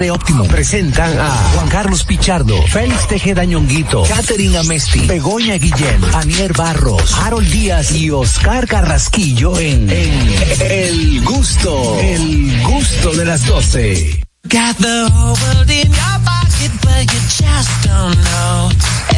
de 0.00 0.12
Óptimo 0.12 0.44
presentan 0.44 1.18
a 1.18 1.28
Juan 1.54 1.66
Carlos 1.66 2.04
Pichardo, 2.04 2.62
Félix 2.68 3.08
Tejeda 3.08 3.44
Ñonguito, 3.44 4.04
Catherine 4.04 4.56
Amesti, 4.56 5.00
Begoña 5.08 5.54
Guillén, 5.54 6.00
Anier 6.14 6.52
Barros, 6.52 7.12
Harold 7.14 7.50
Díaz 7.50 7.90
y 7.90 8.08
Oscar 8.08 8.68
Carrasquillo 8.68 9.58
en, 9.58 9.90
en 9.90 10.38
El 10.70 11.24
Gusto, 11.24 11.98
El 11.98 12.62
Gusto 12.62 13.12
de 13.12 13.24
las 13.24 13.44
12. 13.44 14.24
Got 14.44 14.76
the 14.76 15.10
whole 15.10 15.34
world 15.34 15.68
in 15.68 15.90
your 15.90 16.18
pocket, 16.24 16.70
but 16.80 17.02
you 17.12 17.20
just 17.26 17.68
don't 17.82 18.14
know. 18.22 18.70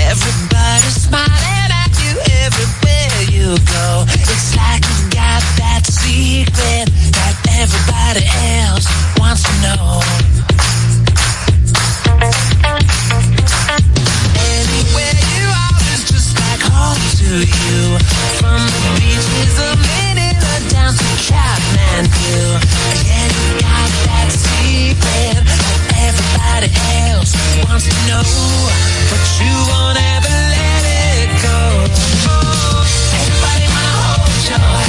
Everybody's 0.09 0.97
smiling 0.97 1.73
at 1.77 1.93
you 2.01 2.17
everywhere 2.41 3.23
you 3.29 3.55
go. 3.69 4.07
It's 4.15 4.57
like 4.57 4.83
you 4.89 5.11
got 5.11 5.45
that 5.61 5.83
secret 5.85 6.89
that 7.13 7.37
everybody 7.61 8.25
else 8.65 8.89
wants 9.19 9.43
to 9.43 9.53
know. 9.61 10.40
You. 17.39 17.99
From 18.43 18.59
the 18.59 18.91
beaches 18.99 19.55
of 19.63 19.79
down 20.75 20.91
to 20.91 21.07
you 22.27 23.55
got 23.63 23.91
that 24.11 24.35
secret 24.35 25.39
that 25.47 25.95
everybody 25.95 26.75
else 27.07 27.31
wants 27.63 27.87
to 27.87 27.95
know, 28.11 28.27
but 29.15 29.23
you 29.39 29.55
won't 29.71 29.95
ever 29.95 30.39
let 30.59 30.83
it 30.91 31.31
go. 31.39 31.87
Everybody 33.15 33.67
your 34.51 34.80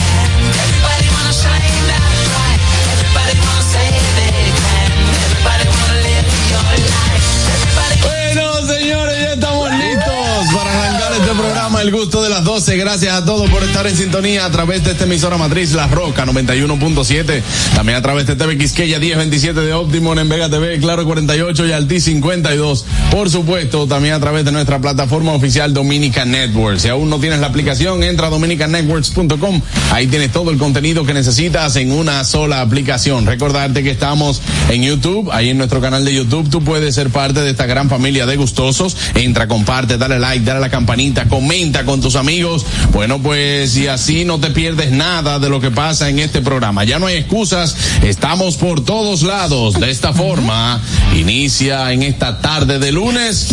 programa 11.36 11.82
El 11.82 11.92
Gusto 11.92 12.22
de 12.22 12.30
las 12.30 12.44
12. 12.44 12.78
Gracias 12.78 13.14
a 13.14 13.26
todos 13.26 13.50
por 13.50 13.64
estar 13.64 13.86
en 13.88 13.96
sintonía 13.96 14.46
a 14.46 14.52
través 14.52 14.84
de 14.84 14.92
esta 14.92 15.06
emisora 15.06 15.38
matriz 15.38 15.74
La 15.74 15.88
Roca 15.88 16.26
91.7. 16.26 17.42
También 17.76 17.98
a 17.98 18.02
través 18.02 18.28
de 18.28 18.36
TV 18.36 18.58
Quisqueya 18.58 19.00
1027 19.00 19.62
de 19.62 19.74
Optimum 19.74 20.18
en 20.18 20.30
Vega 20.30 20.50
TV, 20.50 20.80
Claro 20.80 21.06
48 21.06 21.68
y 21.68 21.72
Alti 21.72 22.00
52. 22.00 22.86
Por 23.12 23.30
supuesto, 23.30 23.88
también 23.88 24.16
a 24.16 24.20
través 24.20 24.46
de 24.46 24.52
nuestra 24.52 24.80
plataforma 24.80 25.34
oficial 25.34 25.74
Dominican 25.74 26.32
Network. 26.32 26.80
Si 26.80 26.88
aún 26.88 27.09
no 27.09 27.20
tienes 27.20 27.40
la 27.40 27.48
aplicación, 27.48 28.04
entra 28.04 28.28
a 28.28 28.30
dominicannetworks.com. 28.30 29.62
Ahí 29.92 30.08
tienes 30.08 30.32
todo 30.32 30.52
el 30.52 30.58
contenido 30.58 31.06
que 31.06 31.14
necesitas 31.14 31.76
en 31.76 31.92
una 31.92 32.24
sola 32.24 32.62
aplicación. 32.62 33.26
Recordarte 33.26 33.84
que 33.84 33.92
estamos 33.92 34.42
en 34.70 34.84
YouTube, 34.84 35.30
ahí 35.32 35.50
en 35.50 35.58
nuestro 35.58 35.82
canal 35.82 36.06
de 36.06 36.14
YouTube. 36.14 36.50
Tú 36.50 36.64
puedes 36.64 36.96
ser 36.96 37.09
parte 37.09 37.42
de 37.42 37.52
esta 37.52 37.66
gran 37.66 37.90
familia 37.90 38.26
de 38.26 38.36
gustosos. 38.36 38.98
Entra, 39.16 39.48
comparte, 39.48 39.98
dale 39.98 40.20
like, 40.20 40.46
dale 40.46 40.58
a 40.58 40.62
la 40.62 40.70
campanita, 40.70 41.20
comenta 41.27 41.86
con 41.86 42.02
tus 42.02 42.16
amigos. 42.16 42.66
Bueno, 42.91 43.22
pues 43.22 43.75
y 43.77 43.88
así 43.88 44.25
no 44.25 44.39
te 44.39 44.52
pierdes 44.52 44.91
nada 44.91 45.39
de 45.39 45.50
lo 45.50 45.59
que 45.59 45.72
pasa 45.72 46.09
en 46.09 46.19
este 46.19 46.41
programa. 46.41 46.83
Ya 46.83 47.00
no 47.00 47.08
hay 47.08 47.17
excusas, 47.17 47.75
estamos 48.03 48.58
por 48.58 48.83
todos 48.83 49.23
lados. 49.23 49.80
De 49.80 49.89
esta 49.89 50.13
forma, 50.13 50.81
inicia 51.16 51.91
en 51.91 52.03
esta 52.03 52.39
tarde 52.41 52.80
de 52.80 52.91
lunes. 52.91 53.47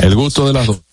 El 0.00 0.14
gusto 0.14 0.46
de 0.46 0.52
las 0.52 0.66
dos. 0.66 0.91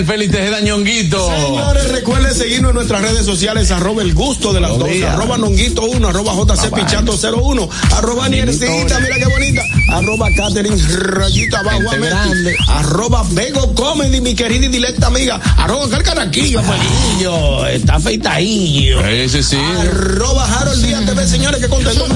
Ahí 0.00 0.06
está 0.06 0.12
el 0.14 0.18
Félix 0.18 0.32
Tejeda 0.32 0.60
Ñonguito. 0.60 1.30
Señores, 1.30 1.90
recuerden 1.92 2.34
seguirnos 2.34 2.70
en 2.70 2.74
nuestras 2.76 3.02
redes 3.02 3.26
sociales, 3.26 3.70
arroba 3.70 4.02
el 4.02 4.14
gusto 4.14 4.52
de 4.52 4.60
las 4.60 4.78
dos, 4.78 4.88
arroba 5.06 5.36
nonguito 5.36 5.82
1, 5.82 6.08
arroba 6.08 6.32
jc 6.34 6.74
pichato 6.74 7.16
01, 7.16 7.68
arroba 7.96 8.28
niercita, 8.28 8.98
mira 9.00 9.16
qué 9.18 9.26
bonita, 9.26 9.62
arroba 9.90 10.28
Catherine 10.36 10.76
rayita 10.76 11.60
abajo, 11.60 11.80
grande. 12.00 12.56
arroba 12.68 13.24
Bego 13.30 13.74
Comedy, 13.74 14.20
mi 14.20 14.34
querida 14.34 14.66
y 14.66 14.68
directa 14.68 15.08
amiga, 15.08 15.38
arroba 15.58 15.88
Carcaraquillo, 15.90 16.62
Felillo, 16.62 17.66
está 17.66 17.96
afeitadillo. 17.96 19.00
Ese 19.06 19.42
sí. 19.42 19.56
Arroba 19.56 20.44
Harold 20.60 20.82
Díaz 20.84 21.04
TV, 21.04 21.26
señores, 21.26 21.60
qué 21.60 21.68
contento. 21.68 22.06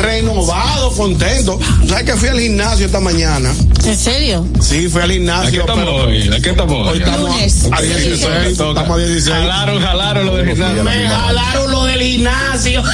Renovado, 0.00 0.90
contento. 0.92 1.58
¿Sabes 1.88 2.04
que 2.04 2.14
fui 2.14 2.28
al 2.28 2.40
gimnasio 2.40 2.86
esta 2.86 3.00
mañana? 3.00 3.52
¿En 3.84 3.96
serio? 3.98 4.46
Sí, 4.60 4.88
fui 4.88 5.02
al 5.02 5.12
gimnasio. 5.12 5.64
pero- 5.66 6.08
qué 6.42 6.50
estamos 6.50 6.88
Hoy 6.88 6.98
estamos 6.98 7.30
a 7.72 7.80
16, 7.82 8.24
estamos 8.50 8.90
a 8.90 8.96
16. 8.96 9.36
Jalaron, 9.36 9.80
jalaron 9.82 10.26
lo 10.26 10.36
de 10.36 10.46
gimnasio. 10.46 10.84
Me 10.84 11.08
jalaron 11.08 11.70
lo 11.70 11.84
del 11.84 12.00
gimnasio. 12.02 12.82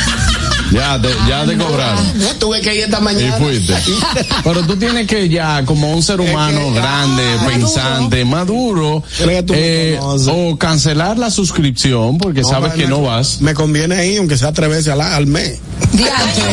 Ya 0.73 1.03
te, 1.03 1.09
ya 1.29 1.45
te 1.45 1.57
cobraron. 1.59 1.99
Tuve 2.39 2.61
que 2.61 2.73
ir 2.73 2.85
esta 2.85 3.01
Y 3.01 3.03
mañana. 3.03 3.37
fuiste. 3.39 3.75
Pero 4.45 4.63
tú 4.63 4.77
tienes 4.77 5.09
que 5.09 5.29
ya, 5.29 5.65
como 5.65 5.93
un 5.93 6.01
ser 6.01 6.21
humano 6.21 6.61
que- 6.73 6.79
grande, 6.79 7.25
ah, 7.41 7.45
pensante, 7.49 8.25
maduro, 8.25 9.03
eh, 9.19 9.99
o 10.01 10.57
cancelar 10.57 11.19
la 11.19 11.33
suscripción 11.33 12.19
porque 12.19 12.45
sabes 12.45 12.75
que 12.75 12.85
me- 12.85 12.89
no 12.89 13.03
vas. 13.03 13.41
Me 13.41 13.53
conviene 13.53 14.07
ir, 14.07 14.21
aunque 14.21 14.39
sea 14.39 14.53
tres 14.53 14.69
veces 14.71 14.89
al, 14.93 15.01
al 15.01 15.27
mes. 15.27 15.59
Diantre. 15.91 16.45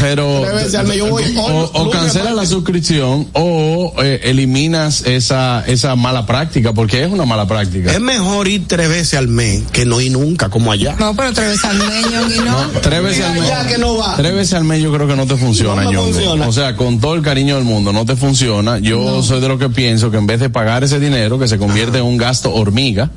Pero 0.00 0.42
mes. 0.84 0.96
Yo 0.98 1.06
voy. 1.06 1.22
o, 1.36 1.70
o 1.72 1.90
cancela 1.90 2.32
la 2.32 2.46
suscripción 2.46 3.28
o 3.32 3.92
eh, 4.02 4.20
eliminas 4.24 5.02
esa 5.06 5.64
esa 5.66 5.96
mala 5.96 6.26
práctica 6.26 6.72
porque 6.72 7.02
es 7.04 7.10
una 7.10 7.24
mala 7.24 7.46
práctica. 7.46 7.92
Es 7.92 8.00
mejor 8.00 8.48
ir 8.48 8.64
tres 8.66 8.88
veces 8.88 9.14
al 9.14 9.28
mes 9.28 9.62
que 9.72 9.84
no 9.84 10.00
ir 10.00 10.12
nunca, 10.12 10.48
como 10.48 10.72
allá. 10.72 10.96
No, 10.98 11.14
pero 11.14 11.32
tres 11.32 11.48
veces 11.48 11.64
al 11.64 11.78
meño 11.78 12.34
y 12.34 12.38
no. 12.40 12.80
Tres 12.80 13.02
veces 13.02 13.24
al 13.24 13.34
mes. 13.34 13.48
Ya 13.48 13.66
que 13.66 13.78
no 13.78 13.96
va. 13.96 14.16
Tres 14.16 14.34
veces 14.34 14.54
al 14.54 14.64
mes 14.64 14.82
yo 14.82 14.92
creo 14.92 15.06
que 15.06 15.16
no 15.16 15.26
te 15.26 15.36
funciona, 15.36 15.84
No 15.84 16.02
funciona. 16.04 16.46
O 16.48 16.52
sea, 16.52 16.76
con 16.76 17.00
todo 17.00 17.14
el 17.14 17.22
cariño 17.22 17.56
del 17.56 17.64
mundo, 17.64 17.92
no 17.92 18.04
te 18.04 18.16
funciona. 18.16 18.78
Yo 18.78 19.22
soy 19.22 19.40
de 19.40 19.48
lo 19.48 19.58
que 19.58 19.68
pienso 19.68 20.10
que 20.10 20.16
en 20.18 20.26
vez 20.26 20.40
de 20.40 20.50
pagar 20.50 20.84
ese 20.84 20.98
dinero, 21.00 21.38
que 21.38 21.48
se 21.48 21.58
convierte 21.58 21.98
en 21.98 22.04
un 22.04 22.16
gasto 22.16 22.52
hormiga, 22.54 23.10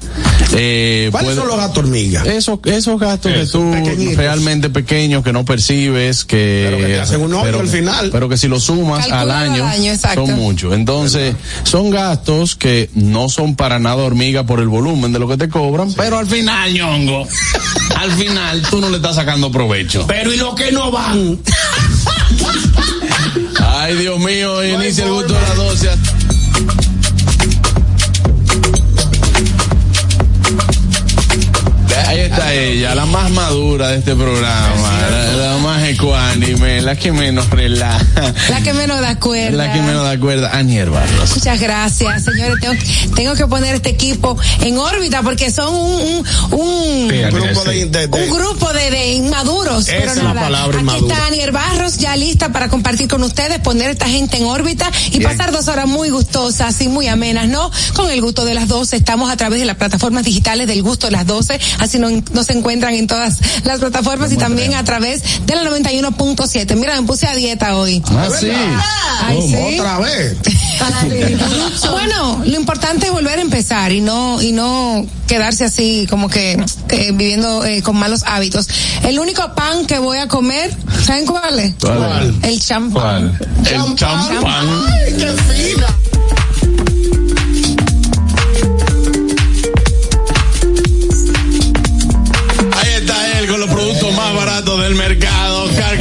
eh, 0.53 1.09
¿Cuáles 1.11 1.29
puede- 1.29 1.39
son 1.39 1.47
los 1.47 1.57
gastos 1.57 1.77
hormigas? 1.85 2.25
esos, 2.27 2.59
esos 2.65 2.99
gastos 2.99 3.31
que 3.31 3.45
tú 3.45 3.71
pequeñitos. 3.71 4.17
realmente 4.17 4.69
pequeños 4.69 5.23
que 5.23 5.33
no 5.33 5.45
percibes 5.45 6.25
que 6.25 6.40
Pero 6.65 6.77
que 6.77 6.85
te 6.85 6.99
hacen 6.99 7.21
un 7.21 7.33
hoyo 7.33 7.59
al 7.59 7.67
final. 7.67 8.09
pero 8.11 8.29
que 8.29 8.37
si 8.37 8.47
lo 8.47 8.59
sumas 8.59 9.09
al 9.11 9.31
año, 9.31 9.65
al 9.65 9.73
año, 9.73 9.91
exacto. 9.91 10.25
son 10.25 10.35
muchos 10.35 10.73
entonces 10.73 11.35
son 11.63 11.89
gastos 11.89 12.55
que 12.55 12.89
no 12.93 13.29
son 13.29 13.55
para 13.55 13.79
nada 13.79 13.97
hormiga 13.97 14.45
por 14.45 14.59
el 14.59 14.67
volumen 14.67 15.11
de 15.11 15.19
lo 15.19 15.27
que 15.27 15.37
te 15.37 15.49
cobran 15.49 15.93
pero 15.93 16.17
al 16.17 16.27
final 16.27 16.73
ñongo 16.73 17.27
al 17.95 18.11
final 18.13 18.61
tú 18.69 18.81
no 18.81 18.89
le 18.89 18.97
estás 18.97 19.15
sacando 19.15 19.51
provecho. 19.51 20.05
Pero 20.07 20.33
y 20.33 20.37
los 20.37 20.55
que 20.55 20.71
no 20.71 20.91
van. 20.91 21.39
ay 23.59 23.95
Dios 23.95 24.19
mío 24.19 24.63
inicia 24.63 25.05
el 25.05 25.11
gusto 25.11 25.33
de 25.33 25.41
las 25.41 25.55
12 25.55 25.89
Ahí 32.07 32.19
está 32.19 32.53
ella, 32.53 32.95
la 32.95 33.05
más 33.05 33.31
madura 33.31 33.89
de 33.89 33.99
este 33.99 34.15
programa, 34.15 34.99
la, 36.31 36.55
la 36.55 36.80
la 36.81 36.95
que 36.95 37.11
menos 37.11 37.49
relaja, 37.49 38.33
La 38.49 38.61
que 38.61 38.73
menos 38.73 39.01
da 39.01 39.17
cuerda. 39.19 39.51
la 39.65 39.73
que 39.73 39.81
menos 39.81 40.03
da 40.03 40.19
cuerda, 40.19 40.51
Anier 40.57 40.89
Barros. 40.89 41.35
Muchas 41.35 41.59
gracias, 41.59 42.23
señores. 42.23 42.55
Tengo, 42.61 43.15
tengo 43.15 43.33
que 43.35 43.47
poner 43.47 43.75
este 43.75 43.89
equipo 43.89 44.37
en 44.61 44.77
órbita 44.77 45.21
porque 45.21 45.51
son 45.51 45.73
un, 45.73 46.01
un, 46.51 46.59
un, 46.59 47.07
grupo 47.31 47.63
de, 47.65 47.85
de- 47.85 48.07
de- 48.07 48.23
un 48.23 48.29
grupo 48.37 48.73
de, 48.73 48.91
de 48.91 49.11
inmaduros. 49.13 49.87
Esa 49.87 49.97
pero 49.97 50.11
es 50.11 50.17
la 50.17 50.23
nada, 50.23 50.41
palabra, 50.41 50.79
aquí 50.79 51.05
está 51.07 51.25
Aniel 51.27 51.51
Barros 51.51 51.97
ya 51.97 52.15
lista 52.15 52.51
para 52.51 52.69
compartir 52.69 53.07
con 53.07 53.23
ustedes, 53.23 53.59
poner 53.59 53.91
esta 53.91 54.07
gente 54.07 54.37
en 54.37 54.45
órbita 54.45 54.89
y 55.11 55.19
pasar 55.19 55.51
dos 55.51 55.67
horas 55.67 55.87
muy 55.87 56.09
gustosas 56.09 56.79
y 56.81 56.87
muy 56.87 57.07
amenas, 57.07 57.47
¿no? 57.47 57.69
Con 57.95 58.09
el 58.09 58.21
gusto 58.21 58.45
de 58.45 58.53
las 58.53 58.67
12. 58.67 58.95
Estamos 58.95 59.31
a 59.31 59.37
través 59.37 59.59
de 59.59 59.65
las 59.65 59.77
plataformas 59.77 60.23
digitales 60.23 60.67
del 60.67 60.81
gusto 60.83 61.07
de 61.07 61.11
las 61.11 61.25
12. 61.27 61.59
Así 61.79 61.99
no- 61.99 62.09
nos 62.33 62.49
encuentran 62.49 62.93
en 62.95 63.07
todas 63.07 63.39
las 63.63 63.79
plataformas 63.79 64.31
y 64.31 64.37
también 64.37 64.73
a 64.75 64.83
través 64.83 65.21
de 65.45 65.55
la 65.55 65.63
91.7. 65.63 66.70
Mira, 66.75 66.99
me 66.99 67.07
puse 67.07 67.27
a 67.27 67.35
dieta 67.35 67.75
hoy. 67.75 68.01
Ah, 68.07 68.27
sí. 68.39 68.49
Ay, 69.23 69.41
sí. 69.41 69.79
Otra 69.79 69.99
vez. 69.99 70.37
Bueno, 71.91 72.41
lo 72.43 72.55
importante 72.55 73.05
es 73.05 73.11
volver 73.11 73.37
a 73.37 73.41
empezar 73.41 73.91
y 73.91 74.01
no 74.01 74.41
y 74.41 74.51
no 74.51 75.05
quedarse 75.27 75.65
así 75.65 76.07
como 76.09 76.27
que 76.27 76.53
eh, 76.89 77.11
viviendo 77.13 77.63
eh, 77.63 77.81
con 77.83 77.95
malos 77.97 78.23
hábitos. 78.25 78.67
El 79.03 79.19
único 79.19 79.53
pan 79.53 79.85
que 79.85 79.99
voy 79.99 80.17
a 80.17 80.27
comer, 80.27 80.75
¿saben 81.05 81.25
cuál 81.25 81.59
es? 81.59 81.73
¿Cuál? 81.79 82.35
El 82.43 82.59
champán. 82.59 83.37
¿Cuál? 83.37 83.89
El 83.89 83.95
champán. 83.95 84.67
Ay, 84.87 85.13
qué 85.13 85.53
fina. 85.53 85.87
Ahí 92.77 92.93
está 92.97 93.39
él 93.39 93.47
con 93.47 93.59
los 93.59 93.69
productos 93.69 94.13
más 94.15 94.33
baratos 94.35 94.81
del 94.81 94.95
mercado, 94.95 95.63
Oscar 95.65 95.97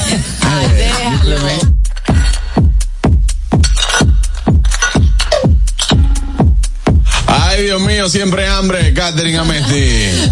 Ay, 7.53 7.65
Dios 7.65 7.81
mío, 7.83 8.09
siempre 8.09 8.47
hambre, 8.47 8.95
Catherine 8.95 9.37
Amesti. 9.39 9.85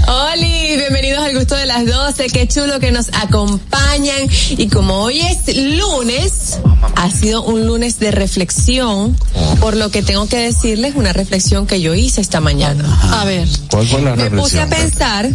Oli, 0.07 0.77
bienvenidos 0.77 1.19
al 1.25 1.35
gusto 1.37 1.57
de 1.57 1.67
las 1.67 1.85
12. 1.85 2.29
Qué 2.29 2.47
chulo 2.47 2.79
que 2.79 2.93
nos 2.93 3.09
acompañan. 3.13 4.29
Y 4.51 4.69
como 4.69 5.01
hoy 5.03 5.19
es 5.23 5.57
lunes, 5.57 6.61
ha 6.95 7.11
sido 7.11 7.43
un 7.43 7.67
lunes 7.67 7.99
de 7.99 8.13
reflexión, 8.13 9.17
por 9.61 9.75
lo 9.75 9.91
que 9.91 10.03
tengo 10.03 10.29
que 10.29 10.37
decirles 10.39 10.95
una 10.95 11.13
reflexión 11.13 11.67
que 11.67 11.81
yo 11.81 11.93
hice 11.93 12.21
esta 12.21 12.39
mañana. 12.41 12.85
A 13.21 13.25
ver. 13.25 13.49
¿Cuál 13.69 13.89
fue 13.89 14.01
la 14.01 14.15
Me 14.15 14.31
puse 14.31 14.61
a 14.61 14.67
reflexión? 14.67 14.71
pensar 14.71 15.29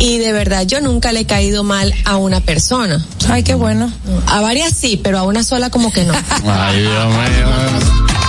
y 0.00 0.18
de 0.18 0.32
verdad 0.32 0.66
yo 0.66 0.80
nunca 0.80 1.12
le 1.12 1.20
he 1.20 1.26
caído 1.26 1.62
mal 1.62 1.94
a 2.06 2.16
una 2.16 2.40
persona. 2.40 3.06
Ay, 3.28 3.44
qué 3.44 3.54
bueno. 3.54 3.88
A 4.26 4.40
varias 4.40 4.72
sí, 4.76 5.00
pero 5.00 5.18
a 5.20 5.22
una 5.22 5.44
sola 5.44 5.70
como 5.70 5.92
que 5.92 6.02
no. 6.02 6.12
Ay, 6.44 6.80
Dios 6.80 7.06
mío. 7.06 8.19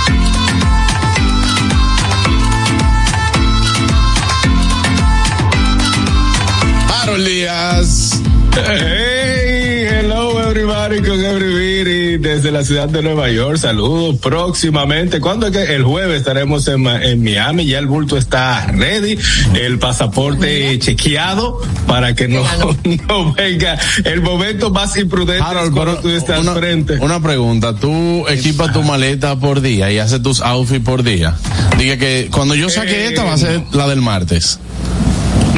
Díaz. 7.26 8.22
Hey, 8.54 9.88
hello 9.90 10.40
everybody 10.42 11.02
con 11.02 11.24
everybody 11.24 12.18
desde 12.18 12.52
la 12.52 12.64
ciudad 12.64 12.90
de 12.90 13.02
Nueva 13.02 13.30
York. 13.30 13.58
Saludos 13.58 14.18
próximamente. 14.22 15.20
¿Cuándo 15.20 15.48
es 15.48 15.54
que 15.54 15.76
el 15.76 15.84
jueves 15.84 16.18
estaremos 16.18 16.68
en, 16.68 16.82
Miami? 17.24 17.66
Ya 17.66 17.80
el 17.80 17.86
bulto 17.86 18.18
está 18.18 18.66
ready, 18.68 19.18
el 19.54 19.80
pasaporte 19.80 20.78
chequeado 20.80 21.62
para 21.88 22.16
que 22.16 22.28
no, 22.28 22.44
no 23.08 23.34
venga 23.34 23.80
el 24.04 24.22
momento 24.22 24.72
más 24.72 24.98
imprudente 24.98 25.44
Harold, 25.44 25.74
cuando 25.74 25.92
pero 25.94 26.02
tú 26.02 26.10
estás 26.10 26.40
una, 26.40 26.54
frente. 26.56 26.98
una 27.00 27.22
pregunta. 27.22 27.76
¿Tú 27.76 28.28
equipas 28.28 28.74
tu 28.74 28.84
maleta 28.84 29.36
por 29.38 29.62
día 29.62 29.92
y 29.92 30.00
haces 30.00 30.22
tus 30.22 30.42
outfits 30.42 30.84
por 30.84 31.04
día? 31.04 31.36
Dije 31.78 31.98
que 31.98 32.30
cuando 32.32 32.56
yo 32.56 32.70
saque 32.70 33.06
Eh, 33.06 33.08
esta 33.10 33.24
va 33.24 33.34
a 33.34 33.38
ser 33.38 33.62
la 33.72 33.88
del 33.88 34.02
martes. 34.02 34.60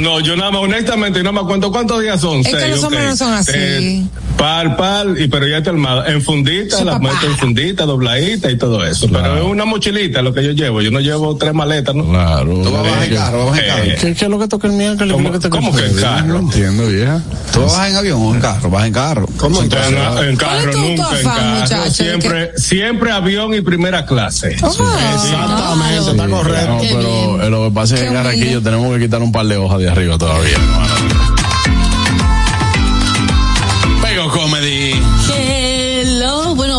No, 0.01 0.19
yo 0.19 0.35
nada 0.35 0.51
más, 0.51 0.61
honestamente, 0.61 1.19
nada 1.19 1.31
más 1.33 1.43
cuento 1.45 1.71
cuántos 1.71 2.01
días 2.01 2.19
son. 2.19 2.39
Es 2.39 2.47
que 2.47 2.59
Seis, 2.59 2.69
los 2.71 2.79
ok. 2.79 2.85
hombres 2.85 3.05
no 3.05 3.15
son 3.15 3.33
así. 3.33 3.51
Eh, 3.55 4.05
par, 4.37 4.75
par, 4.77 5.07
y 5.17 5.27
pero 5.27 5.47
ya 5.47 5.57
está 5.57 5.69
armada. 5.71 6.07
En 6.11 6.21
fundita, 6.21 6.77
Su 6.79 6.85
las 6.85 6.99
meto 6.99 7.25
en 7.25 7.37
fundita, 7.37 7.85
dobladita 7.85 8.51
y 8.51 8.57
todo 8.57 8.85
eso. 8.85 9.07
Claro. 9.07 9.33
Pero 9.33 9.45
es 9.45 9.51
una 9.51 9.65
mochilita 9.65 10.21
lo 10.21 10.33
que 10.33 10.43
yo 10.43 10.51
llevo. 10.51 10.81
Yo 10.81 10.91
no 10.91 10.99
llevo 10.99 11.35
tres 11.37 11.53
maletas, 11.53 11.95
¿no? 11.95 12.05
Claro. 12.09 12.45
Tú 12.63 12.71
vas 12.71 12.73
a 12.73 12.81
bajar 12.81 13.03
en 13.03 13.15
carro, 13.15 13.45
vas 13.45 13.59
en 13.59 13.65
carro. 13.67 13.83
eh, 13.83 13.97
¿Qué, 14.01 14.13
qué 14.15 14.25
es 14.25 14.31
lo 14.31 14.39
que 14.39 14.47
toca 14.47 14.67
el 14.67 14.73
miércoles? 14.73 15.13
¿Cómo- 15.13 15.31
¿Qué 15.31 15.37
es 15.37 15.43
lo 15.43 15.49
que 15.49 15.57
cómo 15.57 15.75
que 15.75 15.85
en 15.85 15.95
carro? 15.95 16.27
No 16.27 16.39
entiendo, 16.39 16.87
vieja. 16.87 17.21
¿Tú 17.53 17.61
vas 17.61 17.89
en 17.89 17.95
avión 17.95 18.21
o 18.21 18.33
en 18.35 18.41
carro? 18.41 18.69
Vas 18.69 18.85
en 18.85 18.93
carro. 18.93 19.27
¿Cómo 19.37 19.61
en, 19.61 19.69
carro, 19.69 20.23
en 20.23 20.35
carro 20.35 20.51
¿Cuál 20.51 20.69
es 20.69 20.75
tu- 20.75 20.81
tu 20.81 20.87
nunca, 20.87 21.19
en 21.19 21.25
carro. 21.25 21.59
muchacho? 21.59 21.91
Siempre, 21.93 22.51
siempre 22.57 23.11
avión 23.11 23.53
y 23.53 23.61
primera 23.61 24.05
clase. 24.05 24.55
Ah, 24.61 24.69
Exactamente, 25.15 26.11
está 26.11 26.27
correcto. 26.27 26.73
No, 26.73 26.79
pero 26.81 27.43
eh, 27.43 27.49
lo 27.49 27.65
que 27.69 27.71
pasa 27.75 27.95
es 27.95 28.01
que 28.01 28.07
Carraquillo 28.07 28.43
humilde. 28.45 28.61
tenemos 28.71 28.93
que 28.95 28.99
quitar 29.03 29.21
un 29.21 29.31
par 29.31 29.45
de 29.45 29.57
hojas 29.57 29.79
de 29.79 29.89
arriba 29.89 30.17
todavía. 30.17 30.57
Pego 30.57 31.42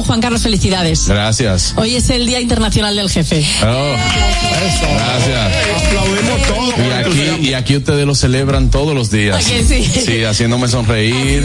Juan 0.06 0.20
Carlos, 0.20 0.42
felicidades. 0.42 1.08
Gracias. 1.08 1.74
Hoy 1.76 1.96
es 1.96 2.10
el 2.10 2.26
Día 2.26 2.40
Internacional 2.40 2.94
del 2.94 3.10
Jefe. 3.10 3.44
Oh, 3.62 3.94
gracias. 4.96 5.83
Aplaudimos 5.98 6.42
todos. 6.48 6.74
Y 6.78 6.90
aquí, 6.92 7.48
y 7.48 7.54
aquí 7.54 7.76
ustedes 7.76 8.06
lo 8.06 8.14
celebran 8.14 8.70
todos 8.70 8.94
los 8.94 9.10
días. 9.10 9.36
¿A 9.36 9.48
que 9.48 9.62
sí? 9.64 9.84
Sí, 10.04 10.24
haciéndome 10.24 10.68
sonreír, 10.68 11.44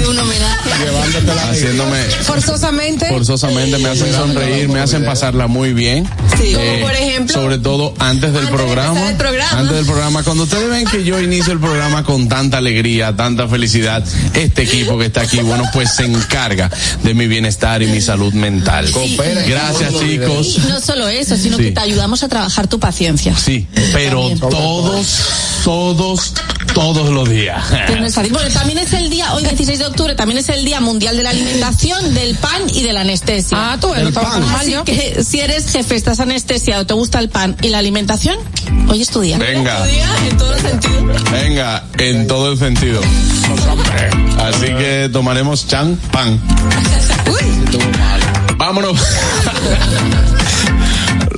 haciéndome, 1.50 2.04
Forzosamente. 2.24 3.07
forzosamente 3.10 3.78
me 3.78 3.90
hacen 3.90 4.13
sonreír, 4.13 4.69
me 4.69 4.80
hacen 4.80 5.06
pasarla 5.06 5.48
muy 5.48 5.74
bien. 5.74 6.06
Sí. 6.42 6.54
Eh, 6.57 6.80
por 6.81 6.92
ejemplo, 6.94 7.34
sobre 7.36 7.57
todo 7.57 7.94
antes 8.00 8.31
del 8.34 8.48
antes 8.48 8.56
programa, 8.56 9.18
programa. 9.18 9.60
antes 9.60 9.75
del 9.75 9.86
programa, 9.86 10.24
cuando 10.24 10.44
ustedes 10.44 10.69
ven 10.69 10.86
que 10.86 11.04
yo 11.04 11.19
inicio 11.19 11.54
el 11.54 11.60
programa 11.60 12.04
con 12.04 12.28
tanta 12.30 12.57
alegría, 12.57 13.16
tanta 13.16 13.48
felicidad, 13.48 14.04
este 14.34 14.63
equipo 14.63 14.98
que 14.98 15.06
está 15.07 15.22
aquí, 15.22 15.40
bueno, 15.42 15.63
pues 15.74 15.94
se 15.95 16.06
encarga 16.06 16.69
de 17.04 17.13
mi 17.13 17.28
bienestar 17.28 17.81
y 17.81 17.88
mi 17.88 18.02
salud 18.02 18.34
mental. 18.34 18.88
En 18.88 19.50
Gracias, 19.50 19.94
chicos. 20.00 20.57
Y 20.57 20.68
no 20.69 20.80
solo 20.80 21.07
eso, 21.07 21.36
sino 21.38 21.57
Sí. 21.57 21.63
que 21.66 21.72
te 21.72 21.80
ayudamos 21.81 22.24
a 22.24 22.30
trabajar 22.30 22.68
tu 22.68 22.80
paciencia. 22.80 23.36
Sí, 23.36 23.68
pero 23.94 24.19
También. 24.19 24.39
Todos, 24.40 25.62
todos, 25.64 26.34
todos 26.74 27.10
los 27.10 27.30
días. 27.30 27.64
Que 27.88 27.96
no 27.96 28.06
es 28.06 28.16
fácil. 28.16 28.32
Bueno, 28.32 28.50
también 28.52 28.78
es 28.80 28.94
el 28.94 29.10
día, 29.10 29.34
hoy 29.34 29.44
16 29.44 29.80
de 29.80 29.86
octubre, 29.86 30.16
también 30.16 30.40
es 30.40 30.50
el 30.50 30.64
Día 30.66 30.80
Mundial 30.80 31.18
de 31.18 31.24
la 31.24 31.32
Alimentación, 31.32 32.14
del 32.14 32.36
pan 32.36 32.62
y 32.74 32.84
de 32.84 32.94
la 32.94 33.02
anestesia. 33.02 33.74
Ah, 33.74 33.78
tú, 33.80 33.92
tan 33.92 34.14
mal 34.14 34.56
Así 34.56 34.76
que 34.86 35.24
si 35.24 35.40
eres 35.40 35.72
jefe, 35.72 35.96
estás 35.96 36.20
anestesiado, 36.20 36.86
te 36.86 36.94
gusta 36.94 37.20
el 37.20 37.30
pan 37.30 37.56
y 37.62 37.70
la 37.70 37.80
alimentación, 37.80 38.38
hoy 38.88 39.02
es 39.02 39.10
tu 39.10 39.22
día. 39.22 39.38
Venga. 39.38 39.86
en 40.28 40.38
todos 40.38 40.52
los 40.52 40.72
sentidos. 40.72 41.32
Venga, 41.32 41.84
en 41.98 42.28
todo 42.28 42.52
el 42.52 42.58
sentido. 42.58 43.02
Así 44.40 44.68
que 44.68 45.10
tomaremos 45.12 45.68
champán. 45.68 46.42
Vámonos. 48.58 49.00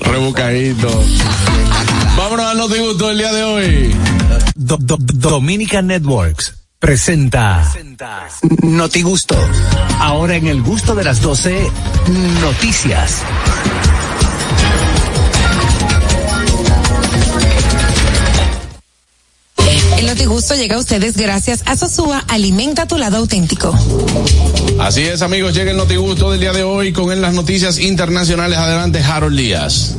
Rebucadito. 0.02 1.04
Vámonos 2.18 2.46
al 2.46 2.58
notigusto 2.58 3.08
del 3.08 3.18
día 3.20 3.32
de 3.32 3.44
hoy. 3.44 3.96
Do- 4.56 4.78
Do- 4.80 4.98
Dominica 5.00 5.82
Networks 5.82 6.56
presenta 6.80 7.64
Notigusto. 8.64 9.36
Ahora 10.00 10.36
en 10.36 10.48
el 10.48 10.62
gusto 10.62 10.96
de 10.96 11.04
las 11.04 11.22
12, 11.22 11.70
noticias. 12.42 13.22
El 20.12 20.18
Notigusto 20.18 20.56
llega 20.56 20.76
a 20.76 20.80
ustedes 20.80 21.16
gracias 21.16 21.64
a 21.66 21.78
Sosúa 21.78 22.26
Alimenta 22.28 22.86
tu 22.86 22.98
lado 22.98 23.16
auténtico. 23.16 23.74
Así 24.78 25.04
es, 25.04 25.22
amigos, 25.22 25.54
llega 25.54 25.72
el 25.72 25.78
notigusto 25.78 26.32
del 26.32 26.42
día 26.42 26.52
de 26.52 26.64
hoy 26.64 26.92
con 26.92 27.14
en 27.14 27.22
las 27.22 27.34
noticias 27.34 27.80
internacionales. 27.80 28.58
Adelante, 28.58 29.00
Harold 29.00 29.38
Díaz. 29.38 29.96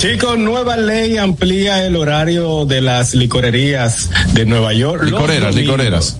Chicos, 0.00 0.36
nueva 0.36 0.76
ley 0.76 1.16
amplía 1.16 1.86
el 1.86 1.94
horario 1.94 2.66
de 2.66 2.80
las 2.80 3.14
licorerías 3.14 4.10
de 4.32 4.46
Nueva 4.46 4.72
York. 4.72 5.04
Licoreras, 5.04 5.54
licoreras. 5.54 6.16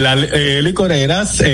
Las 0.00 0.18
eh, 0.32 0.60
licoreras, 0.62 1.40
eh, 1.40 1.44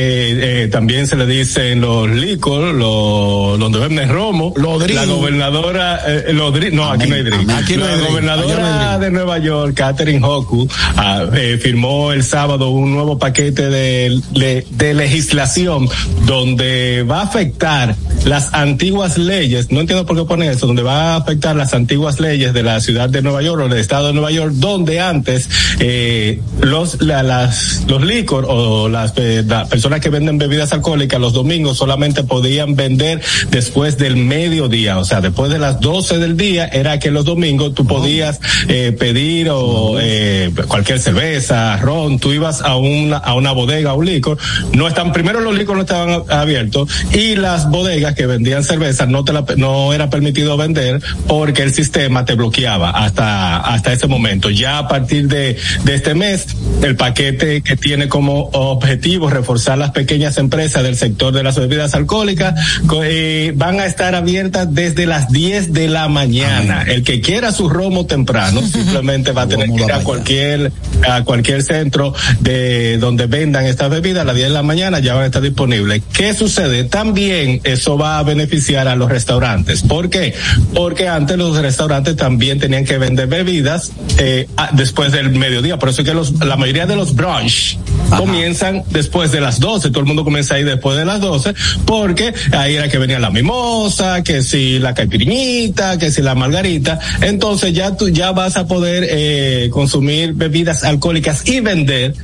eh, 0.65 0.69
también 0.71 1.09
se 1.09 1.17
le 1.17 1.27
dicen 1.27 1.81
los 1.81 2.09
licor, 2.09 2.73
los, 2.75 3.59
donde 3.59 3.81
venden 3.81 4.09
romo. 4.09 4.55
Los. 4.57 4.89
La 4.89 5.05
gobernadora, 5.05 6.01
eh, 6.07 6.33
los 6.33 6.53
no, 6.73 6.89
aquí 6.91 7.09
no 7.09 7.17
hay 7.17 7.23
drink. 7.25 7.51
Aquí 7.51 7.77
no 7.77 7.85
la 7.87 7.91
hay 7.93 7.97
drink. 7.99 8.11
gobernadora 8.11 8.93
no 8.93 8.99
de 9.01 9.11
Nueva 9.11 9.39
York, 9.39 9.75
Catherine 9.75 10.21
Hoku, 10.25 10.69
ah, 10.97 11.25
eh, 11.35 11.59
firmó 11.61 12.13
el 12.13 12.23
sábado 12.23 12.71
un 12.71 12.93
nuevo 12.93 13.19
paquete 13.19 13.69
de, 13.69 14.21
le- 14.35 14.65
de 14.71 14.95
legislación 14.95 15.89
donde 16.27 17.03
va 17.03 17.21
a 17.21 17.25
afectar 17.25 17.97
las 18.25 18.55
antiguas 18.55 19.19
leyes, 19.19 19.73
no 19.73 19.81
entiendo 19.81 20.07
por 20.07 20.17
qué 20.17 20.25
pone 20.25 20.49
eso, 20.49 20.69
donde 20.69 20.83
va 20.83 21.15
a 21.15 21.17
afectar 21.17 21.57
las 21.57 21.75
antiguas 21.75 22.21
leyes 22.21 22.53
de 22.55 22.63
la 22.63 22.81
ciudad 22.81 23.09
de 23.09 23.23
Nueva 23.23 23.43
York 23.43 23.63
o 23.65 23.69
del 23.69 23.79
estado 23.81 24.09
de 24.09 24.13
Nueva 24.13 24.31
York, 24.31 24.53
donde 24.55 25.01
antes 25.01 25.49
eh, 25.81 26.41
los 26.61 27.03
la- 27.03 27.25
las 27.25 27.85
los 27.89 28.03
licor 28.17 28.47
o 28.49 28.89
las 28.89 29.13
eh, 29.17 29.45
personas 29.69 30.01
que 30.01 30.11
venden 30.11 30.39
bebidas 30.39 30.73
alcohólicas 30.73 31.21
los 31.21 31.33
domingos 31.33 31.77
solamente 31.77 32.25
podían 32.25 32.75
vender 32.75 33.21
después 33.51 33.99
del 33.99 34.17
mediodía, 34.17 34.99
o 34.99 35.05
sea, 35.05 35.21
después 35.21 35.51
de 35.51 35.59
las 35.59 35.81
12 35.81 36.19
del 36.19 36.37
día 36.37 36.67
era 36.67 36.99
que 36.99 37.11
los 37.11 37.25
domingos 37.25 37.75
tú 37.75 37.87
podías 37.87 38.41
eh, 38.69 38.97
pedir 38.99 39.51
o 39.51 39.97
eh, 40.01 40.51
cualquier 40.69 40.99
cerveza, 40.99 41.77
ron, 41.77 42.19
tú 42.19 42.33
ibas 42.33 42.63
a 42.63 42.77
una 42.77 43.19
a 43.19 43.35
una 43.35 43.53
bodega, 43.53 43.91
a 43.91 43.95
un 43.95 44.07
licor, 44.07 44.39
no 44.73 44.89
están 44.89 45.13
primero 45.13 45.41
los 45.41 45.55
licores 45.55 45.77
no 45.77 45.83
estaban 45.83 46.23
abiertos 46.31 46.89
y 47.13 47.37
las 47.37 47.69
bodegas 47.71 48.15
que 48.15 48.27
vendían 48.27 48.65
cerveza 48.65 49.07
no 49.07 49.25
te 49.25 49.33
la, 49.33 49.45
no 49.57 49.93
era 49.93 50.11
permitido 50.11 50.57
vender 50.57 51.03
porque 51.27 51.63
el 51.63 51.73
sistema 51.73 52.25
te 52.25 52.35
bloqueaba 52.35 52.91
hasta 52.91 53.59
hasta 53.59 53.93
ese 53.93 54.07
momento. 54.07 54.51
Ya 54.51 54.79
a 54.79 54.89
partir 54.89 55.29
de, 55.29 55.57
de 55.85 55.95
este 55.95 56.15
mes, 56.15 56.47
el 56.83 56.97
paquete 56.97 57.63
que 57.63 57.77
tiene 57.77 57.96
como 58.09 58.51
objetivo 58.53 59.29
reforzar 59.31 59.79
las 59.79 59.91
pequeñas 59.91 60.37
empresas 60.39 60.83
del 60.83 60.97
sector 60.97 61.33
de 61.33 61.43
las 61.43 61.57
bebidas 61.59 61.95
alcohólicas 61.95 62.55
co- 62.87 63.03
eh, 63.05 63.53
van 63.57 63.81
a 63.81 63.87
estar 63.87 64.15
abiertas 64.15 64.73
desde 64.73 65.07
las 65.07 65.31
10 65.31 65.73
de 65.73 65.89
la 65.89 66.09
mañana. 66.09 66.83
El 66.83 67.03
que 67.03 67.21
quiera 67.21 67.53
su 67.53 67.69
romo 67.69 68.07
temprano 68.07 68.61
simplemente 68.73 69.33
va 69.33 69.43
a 69.43 69.49
tener 69.49 69.69
que 69.69 69.83
ir 69.83 69.93
a 69.93 70.01
cualquier 70.05 70.73
a 71.09 71.25
cualquier 71.25 71.63
centro 71.63 72.15
de 72.41 72.99
donde 72.99 73.27
vendan 73.27 73.65
estas 73.67 73.91
bebidas 73.91 74.23
a 74.23 74.25
las 74.25 74.35
10 74.37 74.49
de 74.49 74.55
la 74.55 74.63
mañana 74.63 74.99
ya 75.01 75.15
van 75.15 75.25
a 75.25 75.27
estar 75.27 75.43
disponibles. 75.43 76.03
¿Qué 76.13 76.35
sucede? 76.35 76.85
También 76.85 77.61
eso 77.65 77.97
va 77.99 78.19
a 78.19 78.23
beneficiar 78.23 78.89
a 78.89 78.97
los 78.97 79.09
restaurantes. 79.11 79.83
¿Por 79.83 80.11
qué? 80.11 80.35
Porque 80.75 81.09
antes 81.09 81.37
los 81.37 81.57
restaurantes 81.57 82.17
también 82.17 82.59
tenían 82.59 82.85
que 82.85 82.99
vender 82.99 83.27
bebidas 83.27 83.93
eh, 84.19 84.47
después 84.73 85.13
del 85.13 85.31
mediodía. 85.31 85.79
Por 85.79 85.89
eso 85.91 86.03
es 86.03 86.09
que 86.09 86.15
los, 86.15 86.33
la 86.45 86.57
mayoría 86.57 86.87
de 86.87 86.97
los 86.97 87.15
brunch 87.15 87.79
comienzan 88.11 88.83
después 88.91 89.33
de 89.33 89.41
las 89.41 89.61
12. 89.61 89.91
Todo 89.91 90.01
el 90.01 90.07
mundo 90.07 90.25
comienza 90.25 90.55
ahí 90.55 90.65
después 90.65 90.97
de 90.97 91.05
las 91.05 91.21
12 91.21 91.55
porque 91.85 92.35
ahí 92.53 92.77
era 92.77 92.89
que 92.89 92.99
venía 92.99 93.19
la 93.19 93.31
mimosa, 93.31 94.23
que 94.23 94.43
si 94.43 94.79
la 94.79 94.95
caipiriñita, 94.95 95.99
que 95.99 96.11
si 96.11 96.23
la 96.23 96.35
margarita. 96.35 96.99
Entonces 97.23 97.73
ya 97.73 97.97
tú 97.97 98.09
ya 98.09 98.33
vas 98.33 98.57
a 98.57 98.67
poder 98.67 99.07
eh, 99.09 99.69
consumir 99.71 100.35
bebidas 100.35 100.85
alcohólicas 100.85 101.47
y 101.47 101.61
vender 101.61 102.15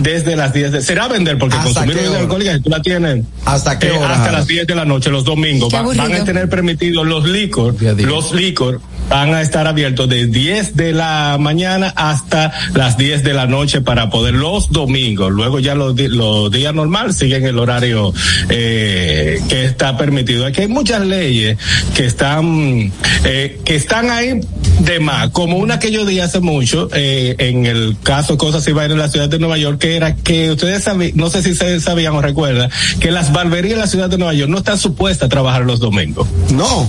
desde 0.00 0.36
las 0.36 0.52
10 0.52 0.72
de, 0.72 0.80
será 0.82 1.08
vender 1.08 1.38
porque 1.38 1.56
¿Hasta 1.56 1.80
consumir 1.80 1.96
bebidas 1.96 2.20
alcohólicas 2.20 2.56
si 2.56 2.62
tú 2.62 2.70
la 2.70 2.82
tienes 2.82 3.24
¿Hasta 3.44 3.78
qué 3.78 3.88
eh, 3.88 3.98
hasta 3.98 4.32
las 4.32 4.46
10 4.46 4.66
de 4.66 4.74
la 4.74 4.84
noche 4.84 5.10
los 5.10 5.24
domingos. 5.24 5.72
Van 5.72 6.14
a 6.14 6.24
tener 6.24 6.48
permitidos 6.48 7.06
los 7.06 7.24
licor 7.28 7.74
los 7.82 8.32
licor 8.32 8.80
van 9.08 9.34
a 9.34 9.42
estar 9.42 9.66
abiertos 9.66 10.08
de 10.08 10.26
10 10.26 10.76
de 10.76 10.92
la 10.92 11.36
mañana 11.38 11.92
hasta 11.96 12.52
las 12.74 12.96
10 12.96 13.22
de 13.24 13.34
la 13.34 13.46
noche 13.46 13.80
para 13.80 14.10
poder 14.10 14.34
los 14.34 14.70
domingos. 14.70 15.32
Luego 15.32 15.58
ya 15.58 15.74
los, 15.74 15.98
los 15.98 16.50
días 16.50 16.74
normal 16.74 17.14
siguen 17.14 17.44
el 17.46 17.58
horario 17.58 18.12
eh, 18.48 19.40
que 19.48 19.64
está 19.64 19.96
permitido. 19.96 20.46
Aquí 20.46 20.62
hay 20.62 20.68
muchas 20.68 21.06
leyes 21.06 21.58
que 21.94 22.06
están 22.06 22.92
eh, 23.24 23.60
que 23.64 23.76
están 23.76 24.10
ahí 24.10 24.40
de 24.78 25.00
más 25.00 25.30
como 25.30 25.56
una 25.56 25.78
que 25.78 25.90
yo 25.90 26.04
di 26.04 26.20
hace 26.20 26.40
mucho 26.40 26.88
eh, 26.94 27.34
en 27.38 27.66
el 27.66 27.96
caso 28.02 28.36
Cosas 28.38 28.66
y 28.68 28.72
Vainas 28.72 28.92
en 28.92 28.98
la 28.98 29.08
ciudad 29.08 29.28
de 29.28 29.38
Nueva 29.38 29.58
York 29.58 29.78
que 29.78 29.96
era 29.96 30.14
que 30.14 30.50
ustedes 30.52 30.84
sabían 30.84 31.12
no 31.16 31.30
sé 31.30 31.42
si 31.42 31.52
ustedes 31.52 31.82
sabían 31.82 32.14
o 32.14 32.22
recuerdan 32.22 32.70
que 33.00 33.10
las 33.10 33.32
barberías 33.32 33.74
en 33.74 33.80
la 33.80 33.86
ciudad 33.86 34.08
de 34.08 34.18
Nueva 34.18 34.34
York 34.34 34.50
no 34.50 34.58
están 34.58 34.78
supuestas 34.78 35.26
a 35.26 35.28
trabajar 35.28 35.62
los 35.64 35.80
domingos 35.80 36.26
No, 36.50 36.88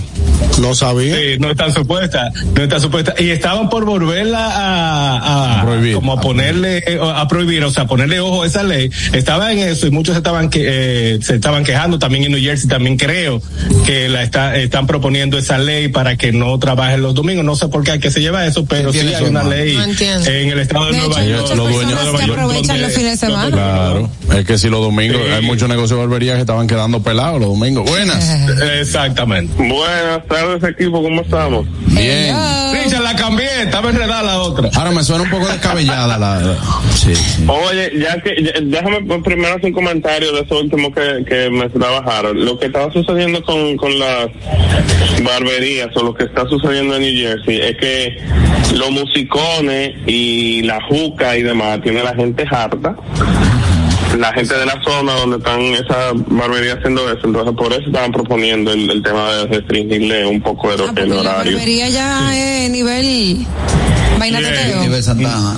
no 0.60 0.76
sabía. 0.76 1.16
Sí, 1.16 1.38
no 1.40 1.52
están 1.52 1.74
supuestas, 1.74 2.34
no 2.56 2.64
están 2.64 2.82
supuestas. 2.82 3.20
Y 3.20 3.30
estaban 3.30 3.70
por 3.70 3.86
volverla 3.86 4.48
a, 4.48 5.18
a, 5.18 5.62
A 5.62 5.66
prohibir. 5.66 5.96
como 5.96 6.14
a 6.14 6.22
ponerle, 6.22 6.78
eh, 6.86 7.00
a 7.02 7.28
prohibir, 7.28 7.64
o 7.64 7.72
sea, 7.72 7.86
ponerle 7.86 8.20
ojo 8.20 8.44
a 8.44 8.48
esa 8.48 8.64
ley. 8.64 8.90
Estaba 9.14 9.52
en 9.52 9.60
eso 9.60 9.88
y 9.88 9.92
muchos 9.92 10.16
estaban 10.18 10.50
que, 10.50 10.66
eh, 11.16 11.20
se 11.22 11.36
estaban 11.36 11.64
quejando. 11.64 12.00
También 12.00 12.26
en 12.26 12.32
New 12.32 12.42
Jersey 12.42 12.68
también 12.68 12.98
creo 12.98 13.42
que 13.86 14.10
la 14.10 14.24
está, 14.24 14.56
están 14.58 14.88
proponiendo 14.88 15.38
esa 15.38 15.58
ley 15.58 15.88
para 15.88 16.18
que 16.18 16.32
no 16.32 16.58
trabajen 16.60 17.02
los 17.02 17.14
domingos. 17.14 17.46
No 17.46 17.56
sé 17.56 17.68
por 17.68 17.79
qué 17.84 17.92
hay 17.92 18.00
que 18.00 18.12
se 18.12 18.20
lleva 18.22 18.46
eso, 18.46 18.66
pero 18.66 18.92
sí 18.92 19.00
hay 19.00 19.24
una 19.26 19.44
ley 19.44 19.76
No 19.76 19.84
en 19.84 20.50
el 20.50 20.60
estado 20.60 20.86
de, 20.88 20.92
De 20.94 20.98
hecho, 21.00 21.08
Nueva 21.10 21.20
hay 21.22 21.30
York. 21.30 21.56
los 21.56 21.72
dueños 21.74 21.90
de 21.90 22.12
que 22.20 22.26
York, 22.28 22.40
aprovechan 22.40 22.82
los 22.82 22.92
fines 22.94 23.12
de 23.20 23.28
semana. 23.28 23.50
Claro, 23.52 24.10
es 24.38 24.46
que 24.46 24.58
si 24.58 24.70
los 24.70 24.82
domingos, 24.82 25.22
Sí. 25.26 25.32
hay 25.34 25.42
muchos 25.46 25.68
negocios 25.70 25.92
de 26.00 26.06
barbería 26.06 26.36
que 26.36 26.42
estaban 26.42 26.68
quedando 26.68 27.02
pelados 27.02 27.40
los 27.40 27.50
domingos. 27.50 27.90
Buenas. 27.90 28.24
Exactamente. 28.80 29.54
Buenas 29.58 30.26
tardes 30.28 30.64
equipo, 30.72 31.02
¿cómo 31.04 31.22
estamos? 31.22 31.66
Bien. 31.88 32.36
Richard, 32.36 32.69
la 33.30 33.36
cambié, 33.38 33.64
estaba 33.64 33.90
enredada 33.90 34.24
la 34.24 34.40
otra. 34.42 34.70
Ahora 34.76 34.92
me 34.92 35.04
suena 35.04 35.24
un 35.24 35.30
poco 35.30 35.48
descabellada 35.48 36.18
la. 36.18 36.40
la- 36.40 36.58
sí, 36.96 37.16
sí. 37.16 37.46
Oye, 37.48 37.92
ya 38.00 38.22
que, 38.22 38.36
ya- 38.44 38.54
déjame 38.62 39.02
primero 39.22 39.54
hacer 39.56 39.66
un 39.68 39.74
comentario 39.74 40.32
de 40.34 40.42
eso 40.42 40.60
último 40.60 40.92
que, 40.94 41.24
que 41.28 41.50
me 41.50 41.70
trabajaron. 41.70 42.44
Lo 42.46 42.58
que 42.60 42.68
estaba 42.68 42.92
sucediendo 42.92 43.42
con, 43.44 43.78
con 43.78 43.98
las 44.00 44.28
barberías 45.24 45.90
o 45.96 46.04
lo 46.04 46.14
que 46.14 46.24
está 46.26 46.48
sucediendo 46.48 46.96
en 46.96 47.02
New 47.02 47.16
Jersey 47.16 47.60
es 47.62 47.78
que 47.78 48.18
los 48.76 48.92
musicones 48.92 49.96
y 50.08 50.62
la 50.64 50.80
juca 50.88 51.38
y 51.38 51.44
demás 51.44 51.82
tiene 51.82 52.04
la 52.04 52.14
gente 52.16 52.46
harta. 52.50 52.96
La 54.18 54.34
gente 54.34 54.56
de 54.56 54.66
la 54.66 54.82
zona 54.84 55.14
donde 55.14 55.38
están 55.38 55.60
esas 55.62 56.14
barberías 56.28 56.78
haciendo 56.78 57.10
eso, 57.12 57.28
entonces 57.28 57.54
por 57.56 57.72
eso 57.72 57.84
estaban 57.86 58.12
proponiendo 58.12 58.72
el, 58.74 58.90
el 58.90 59.04
tema 59.04 59.32
de 59.34 59.48
restringirle 59.48 60.26
un 60.26 60.42
poco 60.42 60.72
el, 60.74 60.82
Ah, 60.82 60.92
el 60.96 61.10
la 61.10 61.16
horario. 61.20 61.52
barbería 61.54 61.90
ya 61.90 62.36
es 62.38 62.70
nivel 62.72 63.46
vaina 64.18 64.40
Bien. 64.40 64.52
teteo. 64.54 64.82
Nivel 64.82 65.04
Santana. 65.04 65.58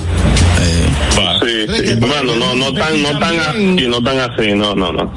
Eh, 0.62 0.81
Sí, 1.12 1.86
sí. 1.88 1.94
Bueno, 2.00 2.36
no, 2.36 2.54
no 2.54 2.72
tan, 2.72 3.02
no 3.02 3.18
tan 3.18 3.38
así, 3.38 3.86
no 3.88 4.02
tan 4.02 4.18
así, 4.18 4.52
no, 4.54 4.74
no, 4.74 4.92
no. 4.92 5.12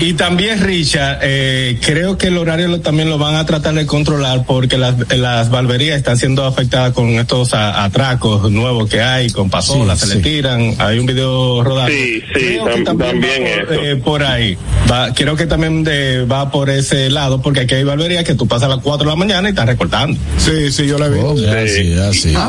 Y, 0.00 0.06
y 0.06 0.12
también, 0.14 0.60
Richard, 0.62 1.18
eh, 1.22 1.78
creo 1.84 2.18
que 2.18 2.26
el 2.28 2.36
horario 2.36 2.68
lo- 2.68 2.80
también 2.80 3.08
lo 3.08 3.18
van 3.18 3.36
a 3.36 3.46
tratar 3.46 3.74
de 3.74 3.86
controlar 3.86 4.44
porque 4.46 4.76
las, 4.78 4.94
las 5.16 5.50
barberías 5.50 5.96
están 5.96 6.18
siendo 6.18 6.44
afectadas 6.44 6.92
con 6.92 7.08
estos 7.10 7.54
a- 7.54 7.84
atracos 7.84 8.50
nuevos 8.50 8.88
que 8.90 9.00
hay, 9.00 9.30
con 9.30 9.48
pasolas, 9.50 10.00
Sí, 10.00 10.06
se 10.06 10.12
sí. 10.12 10.18
le 10.18 10.24
tiran, 10.24 10.74
hay 10.78 10.98
un 10.98 11.06
video 11.06 11.62
rodando. 11.64 11.92
Sí, 11.92 12.22
sí, 12.34 12.58
tam- 12.58 12.84
también 12.84 13.22
va 13.22 13.66
por, 13.66 13.74
eso. 13.74 13.82
eh, 13.84 13.96
por 13.96 14.22
ahí. 14.24 14.58
Va, 14.90 15.14
creo 15.14 15.36
que 15.36 15.46
también 15.46 15.84
de- 15.84 16.24
va 16.24 16.50
por 16.50 16.68
ese 16.70 17.08
lado 17.10 17.40
porque 17.40 17.60
aquí 17.60 17.74
hay 17.74 17.84
barberías 17.84 18.24
que 18.24 18.34
tú 18.34 18.46
pasas 18.46 18.64
a 18.70 18.74
las 18.76 18.82
4 18.82 19.04
de 19.06 19.10
la 19.12 19.16
mañana 19.16 19.48
y 19.48 19.50
están 19.50 19.66
recortando. 19.68 20.18
Sí, 20.38 20.70
sí, 20.72 20.86
yo 20.86 20.98
la 20.98 21.08
vi. 21.08 21.18
Oh. 21.22 21.34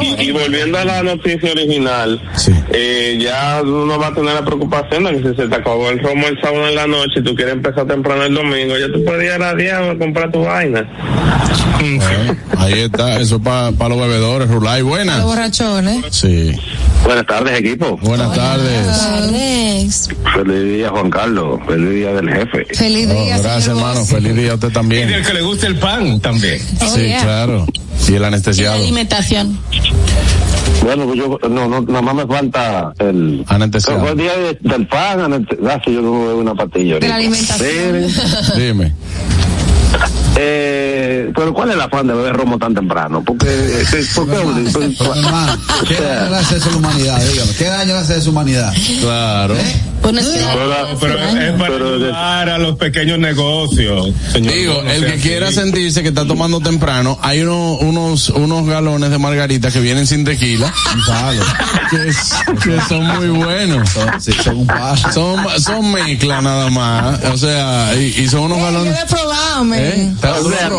Y, 0.01 0.23
y 0.27 0.31
volviendo 0.31 0.77
a 0.77 0.85
la 0.85 1.03
noticia 1.03 1.51
original, 1.51 2.21
Sí. 2.35 2.51
Eh, 2.73 3.17
ya 3.21 3.61
uno 3.63 3.97
va 3.99 4.07
a 4.07 4.13
tener 4.13 4.33
la 4.33 4.43
preocupación 4.43 5.03
de 5.05 5.11
que 5.21 5.29
si 5.29 5.35
se 5.35 5.47
te 5.47 5.55
acabó 5.55 5.89
el 5.89 5.99
romo 5.99 6.27
el 6.27 6.39
sábado 6.41 6.67
en 6.67 6.75
la 6.75 6.87
noche 6.87 7.19
y 7.19 7.23
tú 7.23 7.35
quieres 7.35 7.53
empezar 7.53 7.85
temprano 7.87 8.23
el 8.23 8.33
domingo, 8.33 8.77
ya 8.77 8.87
tú 8.91 9.03
puedes 9.05 9.23
ir 9.23 9.31
a 9.31 9.37
la 9.37 9.53
10 9.55 9.73
a 9.73 9.97
comprar 9.97 10.31
tu 10.31 10.41
vaina. 10.41 10.83
Bueno, 11.79 12.37
ahí 12.57 12.79
está, 12.79 13.19
eso 13.19 13.39
para 13.41 13.71
los 13.89 13.99
bebedores, 13.99 14.49
Rulay. 14.49 14.81
Los 14.81 14.89
Buenas. 14.89 15.23
borrachones. 15.23 16.03
Sí. 16.11 16.51
Buenas 17.03 17.25
tardes, 17.27 17.59
equipo. 17.59 17.97
Buenas 17.97 18.33
tardes. 18.33 18.87
Alex. 18.87 20.09
Feliz 20.33 20.63
día, 20.77 20.89
Juan 20.89 21.09
Carlos. 21.09 21.59
Feliz 21.67 21.89
día 21.89 22.13
del 22.13 22.29
jefe. 22.29 22.65
Feliz 22.73 23.07
Oh, 23.09 23.13
día, 23.13 23.37
gracias, 23.39 23.63
señor 23.65 23.77
hermano. 23.79 24.05
Feliz 24.05 24.35
día 24.35 24.51
a 24.51 24.55
usted 24.55 24.69
Y 24.69 24.73
también. 24.73 25.09
del 25.09 25.25
que 25.25 25.33
le 25.33 25.41
guste 25.41 25.67
el 25.67 25.75
pan 25.75 26.19
también. 26.21 26.61
Oh, 26.81 26.95
Sí, 26.95 27.01
yeah. 27.01 27.21
claro. 27.21 27.65
Y 28.07 28.13
el 28.15 28.21
La 28.21 28.27
anestesiado. 28.29 28.75
alimentación. 28.75 29.59
Bueno, 30.83 31.05
pues 31.05 31.17
yo, 31.17 31.39
no, 31.49 31.67
no, 31.67 31.81
nada 31.81 32.01
más 32.01 32.15
me 32.15 32.27
falta 32.27 32.93
el. 32.99 33.45
Anestesiado. 33.47 34.01
Fue 34.01 34.11
el 34.11 34.17
día 34.17 34.33
de- 34.37 34.57
del 34.61 34.87
pan, 34.87 35.47
ah, 35.67 35.81
sí, 35.85 35.93
yo 35.93 36.01
no 36.01 36.11
una 36.35 36.53
patilla. 36.55 36.99
De 36.99 37.07
la 37.07 37.15
alimentación. 37.15 38.09
Sí, 38.09 38.59
Dime. 38.61 38.93
Eh, 40.35 41.31
pero 41.35 41.53
¿cuál 41.53 41.69
es 41.69 41.75
el 41.75 41.81
afán 41.81 42.07
de 42.07 42.13
beber 42.13 42.33
romo 42.35 42.57
tan 42.57 42.73
temprano? 42.73 43.23
Porque, 43.23 43.47
eh, 43.47 44.05
¿por 44.15 44.27
qué? 44.27 44.35
Pues, 44.73 44.89
Pero, 44.97 45.15
hermano, 45.15 45.57
¿qué 45.87 45.95
daño 46.01 46.29
le 46.31 46.37
hace 46.37 46.57
eso 46.57 46.69
a 46.69 46.71
la 46.71 46.77
humanidad? 46.79 47.21
Dígame, 47.21 47.51
¿qué 47.57 47.65
daño 47.65 47.93
le 47.93 47.99
hace 47.99 48.13
a 48.13 48.17
la 48.17 48.29
humanidad? 48.29 48.73
Claro. 49.01 49.55
Bueno, 50.03 50.19
que- 50.19 50.27
Pero- 50.99 50.99
Pero 50.99 51.17
es 51.41 51.51
para 51.53 51.69
Pero 51.73 51.99
de- 51.99 52.05
ayudar 52.07 52.49
a 52.49 52.57
los 52.57 52.75
pequeños 52.77 53.17
negocios. 53.19 54.09
Señor, 54.31 54.53
Digo, 54.53 54.81
No 54.83 54.91
el 54.91 55.05
que 55.05 55.11
así. 55.13 55.21
quiera 55.21 55.51
sentirse 55.51 56.01
que 56.03 56.09
está 56.09 56.25
tomando 56.27 56.59
temprano, 56.59 57.17
hay 57.21 57.41
uno- 57.41 57.75
unos, 57.77 58.29
unos 58.29 58.67
galones 58.67 59.09
de 59.11 59.17
margarita 59.17 59.71
que 59.71 59.79
vienen 59.79 60.05
sin 60.05 60.25
tequila, 60.25 60.71
que, 61.89 62.09
es- 62.09 62.33
que 62.63 62.79
son 62.87 63.05
muy 63.07 63.27
buenos. 63.29 63.89
Son, 63.89 64.21
sí, 64.21 64.31
son 64.43 64.57
un 64.57 64.67
par. 64.67 64.97
Son, 65.13 65.39
son 65.61 65.91
mezcla 65.91 66.41
nada 66.41 66.69
más, 66.69 67.23
o 67.25 67.37
sea, 67.37 67.93
y, 67.97 68.21
y 68.23 68.27
son 68.27 68.41
unos 68.51 68.57
Eh, 68.57 68.61
yo 68.61 68.65
galones. 68.65 68.93
lo 68.93 68.99
he 68.99 69.05
probado. 69.05 69.73
¿Eh? 69.75 70.13
¿Te 70.19 70.27
lo 70.27 70.33
O 70.33 70.49
sea, 70.49 70.59
que 70.59 70.67
son, 70.67 70.69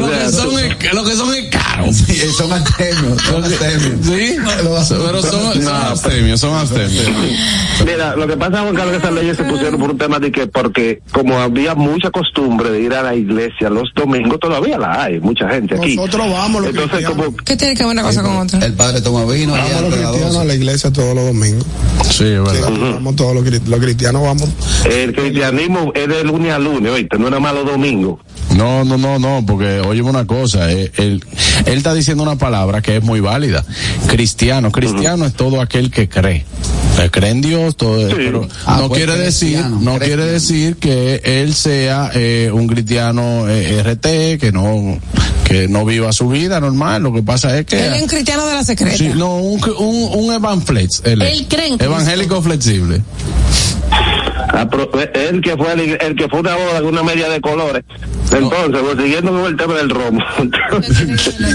lo 0.00 0.06
o 0.06 0.10
que 0.10 0.16
sea, 0.16 0.30
son 0.30 0.58
es, 0.58 0.92
lo 0.94 1.04
que 1.04 1.14
son 1.16 1.34
es 1.34 1.50
caro. 1.50 1.92
Sí, 1.92 2.16
son 2.38 2.52
artemios, 2.52 3.22
son 3.22 3.44
artemios. 3.44 4.06
Sí, 4.06 4.36
pero 4.88 5.22
son, 5.22 5.62
son 5.62 5.68
abstemios, 5.74 6.40
son 6.40 6.56
abstemios. 6.56 7.04
Mira, 7.84 8.16
lo 8.16 8.26
que 8.26 8.36
pasa, 8.36 8.60
Juan 8.62 8.74
Carlos, 8.74 8.92
que 8.92 8.98
esas 8.98 9.12
leyes 9.12 9.36
se 9.36 9.44
pusieron 9.44 9.78
por 9.78 9.90
un 9.90 9.98
tema 9.98 10.18
de 10.18 10.30
que, 10.32 10.46
porque 10.46 11.00
como 11.12 11.38
había 11.38 11.74
mucha 11.74 12.10
costumbre 12.10 12.70
de 12.70 12.80
ir 12.80 12.94
a 12.94 13.02
la 13.02 13.14
iglesia 13.14 13.68
los 13.70 13.90
domingos, 13.94 14.38
todavía 14.40 14.78
la 14.78 15.02
hay, 15.04 15.20
mucha 15.20 15.48
gente 15.48 15.76
aquí. 15.76 15.96
Nosotros 15.96 16.26
vamos 16.30 16.62
los 16.62 16.70
Entonces, 16.70 16.90
cristianos. 16.98 17.24
como, 17.26 17.36
¿Qué 17.38 17.56
tiene 17.56 17.74
que 17.74 17.82
ver 17.84 17.92
una 17.92 18.02
cosa 18.02 18.22
con 18.22 18.36
otra? 18.36 18.64
El 18.64 18.72
padre 18.74 19.00
toma 19.00 19.24
vino 19.24 19.54
y 19.56 19.58
Vamos 19.58 19.80
los 19.82 19.94
cristianos 19.94 20.16
a 20.36 20.38
12. 20.38 20.44
la 20.46 20.54
iglesia 20.54 20.92
todos 20.92 21.14
los 21.14 21.26
domingos. 21.26 21.64
Sí, 22.04 22.08
es 22.08 22.14
Sí, 22.16 22.24
verdad. 22.24 22.70
vamos 22.94 23.16
todos 23.16 23.34
los, 23.34 23.44
los 23.68 23.80
cristianos, 23.80 24.22
vamos. 24.22 24.48
el 24.84 25.14
cristianismo 25.14 25.92
es 25.94 26.08
de 26.08 26.24
lunes 26.24 26.52
a 26.52 26.58
lunes, 26.58 26.92
oíste, 26.92 27.18
no 27.18 27.40
más 27.40 27.54
los 27.54 27.66
domingos. 27.66 28.20
No, 28.56 28.84
no, 28.84 28.96
no, 28.98 29.18
no, 29.18 29.44
porque 29.46 29.80
oye 29.80 30.00
una 30.02 30.26
cosa, 30.26 30.70
eh, 30.70 30.92
él, 30.96 31.24
él 31.66 31.74
está 31.78 31.92
diciendo 31.92 32.22
una 32.22 32.36
palabra 32.36 32.82
que 32.82 32.96
es 32.98 33.02
muy 33.02 33.18
válida. 33.20 33.64
Cristiano, 34.06 34.70
cristiano 34.70 35.26
es 35.26 35.32
todo 35.34 35.60
aquel 35.60 35.90
que 35.90 36.08
cree. 36.08 36.44
Eh, 37.00 37.08
cree 37.10 37.30
en 37.30 37.40
Dios, 37.40 37.76
todo, 37.76 38.08
pero 38.14 38.46
Ah, 38.64 38.78
no 38.80 38.88
pues 38.88 38.98
quiere 39.04 39.18
decir, 39.18 39.58
no 39.80 39.98
quiere 39.98 40.24
decir 40.26 40.76
que 40.76 41.20
él 41.24 41.52
sea 41.54 42.10
eh, 42.14 42.50
un 42.52 42.68
cristiano 42.68 43.48
eh, 43.48 43.82
RT, 43.82 44.38
que 44.40 44.50
no, 44.52 45.00
que 45.44 45.66
no 45.66 45.84
viva 45.84 46.12
su 46.12 46.28
vida 46.28 46.60
normal. 46.60 47.02
Lo 47.02 47.12
que 47.12 47.22
pasa 47.24 47.58
es 47.58 47.66
que 47.66 47.84
Él 47.84 47.94
es 47.94 48.02
un 48.02 48.08
cristiano 48.08 48.46
de 48.46 48.54
la 48.54 48.62
secreta. 48.62 48.96
Sí, 48.96 49.10
no, 49.16 49.36
un, 49.38 49.60
un, 49.78 50.26
un 50.26 50.32
evanflex. 50.32 51.02
Él, 51.04 51.18
cree 51.18 51.66
en 51.66 51.78
Cristo. 51.78 51.84
Evangélico 51.84 52.40
flexible. 52.40 53.02
Apro- 54.52 54.90
El 55.14 55.40
que 55.40 55.56
fue 55.56 55.72
el, 55.72 55.80
el 56.00 56.14
que 56.16 56.28
fue 56.28 56.40
una 56.40 56.54
boda 56.54 56.80
de 56.80 56.86
una 56.86 57.02
media 57.02 57.28
de 57.28 57.40
colores. 57.40 57.82
Entonces, 58.36 58.80
pues, 58.82 58.96
siguiendo 59.04 59.30
con 59.32 59.44
el 59.46 59.56
tema 59.56 59.74
del 59.74 59.90
romo. 59.90 60.20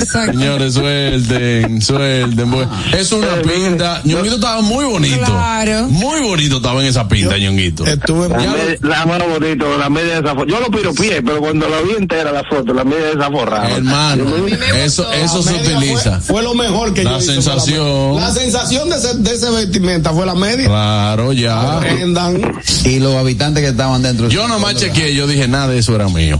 Señores, 0.05 0.73
suelten, 0.73 1.81
suelten. 1.81 2.51
pues. 2.51 2.67
Es 2.97 3.11
una 3.11 3.35
pinta. 3.41 4.01
Ñonguito 4.05 4.35
estaba 4.35 4.61
muy 4.61 4.85
bonito. 4.85 5.25
Claro. 5.25 5.87
Muy 5.89 6.21
bonito 6.21 6.57
estaba 6.57 6.81
en 6.81 6.87
esa 6.87 7.07
pinta, 7.07 7.37
Ñonguito. 7.37 7.85
Estuve 7.85 8.29
La, 8.29 8.37
media- 8.37 8.77
la 8.81 9.05
mano 9.05 9.25
bonito, 9.27 9.77
la 9.77 9.89
media 9.89 10.21
desaforrada. 10.21 10.47
Yo 10.47 10.59
lo 10.59 10.71
piropié, 10.71 11.21
pero 11.21 11.39
cuando 11.39 11.67
la 11.69 11.81
vi 11.81 11.91
entera 11.97 12.31
la 12.31 12.43
foto, 12.43 12.73
la 12.73 12.83
media 12.83 13.05
desaforrada. 13.15 13.69
Hermano, 13.69 14.25
eso, 14.83 15.11
eso 15.13 15.43
se 15.43 15.53
utiliza. 15.55 16.19
Fue 16.21 16.41
lo 16.43 16.53
mejor 16.53 16.93
que 16.93 17.03
La 17.03 17.11
yo 17.11 17.17
hice, 17.19 17.33
sensación. 17.33 18.15
La, 18.15 18.27
la 18.29 18.33
sensación 18.33 18.89
de 18.89 18.95
ese, 18.97 19.15
de 19.15 19.33
ese 19.33 19.49
vestimenta 19.51 20.11
fue 20.11 20.25
la 20.25 20.35
media. 20.35 20.67
Claro, 20.67 21.33
ya. 21.33 21.79
Y 22.85 22.99
los 22.99 23.15
habitantes 23.15 23.63
que 23.63 23.69
estaban 23.69 24.01
dentro. 24.01 24.29
Yo 24.29 24.47
nomás 24.47 24.75
chequeé, 24.75 25.13
yo 25.15 25.27
dije, 25.27 25.47
nada 25.47 25.67
de 25.67 25.79
eso 25.79 25.95
era 25.95 26.07
mío. 26.09 26.39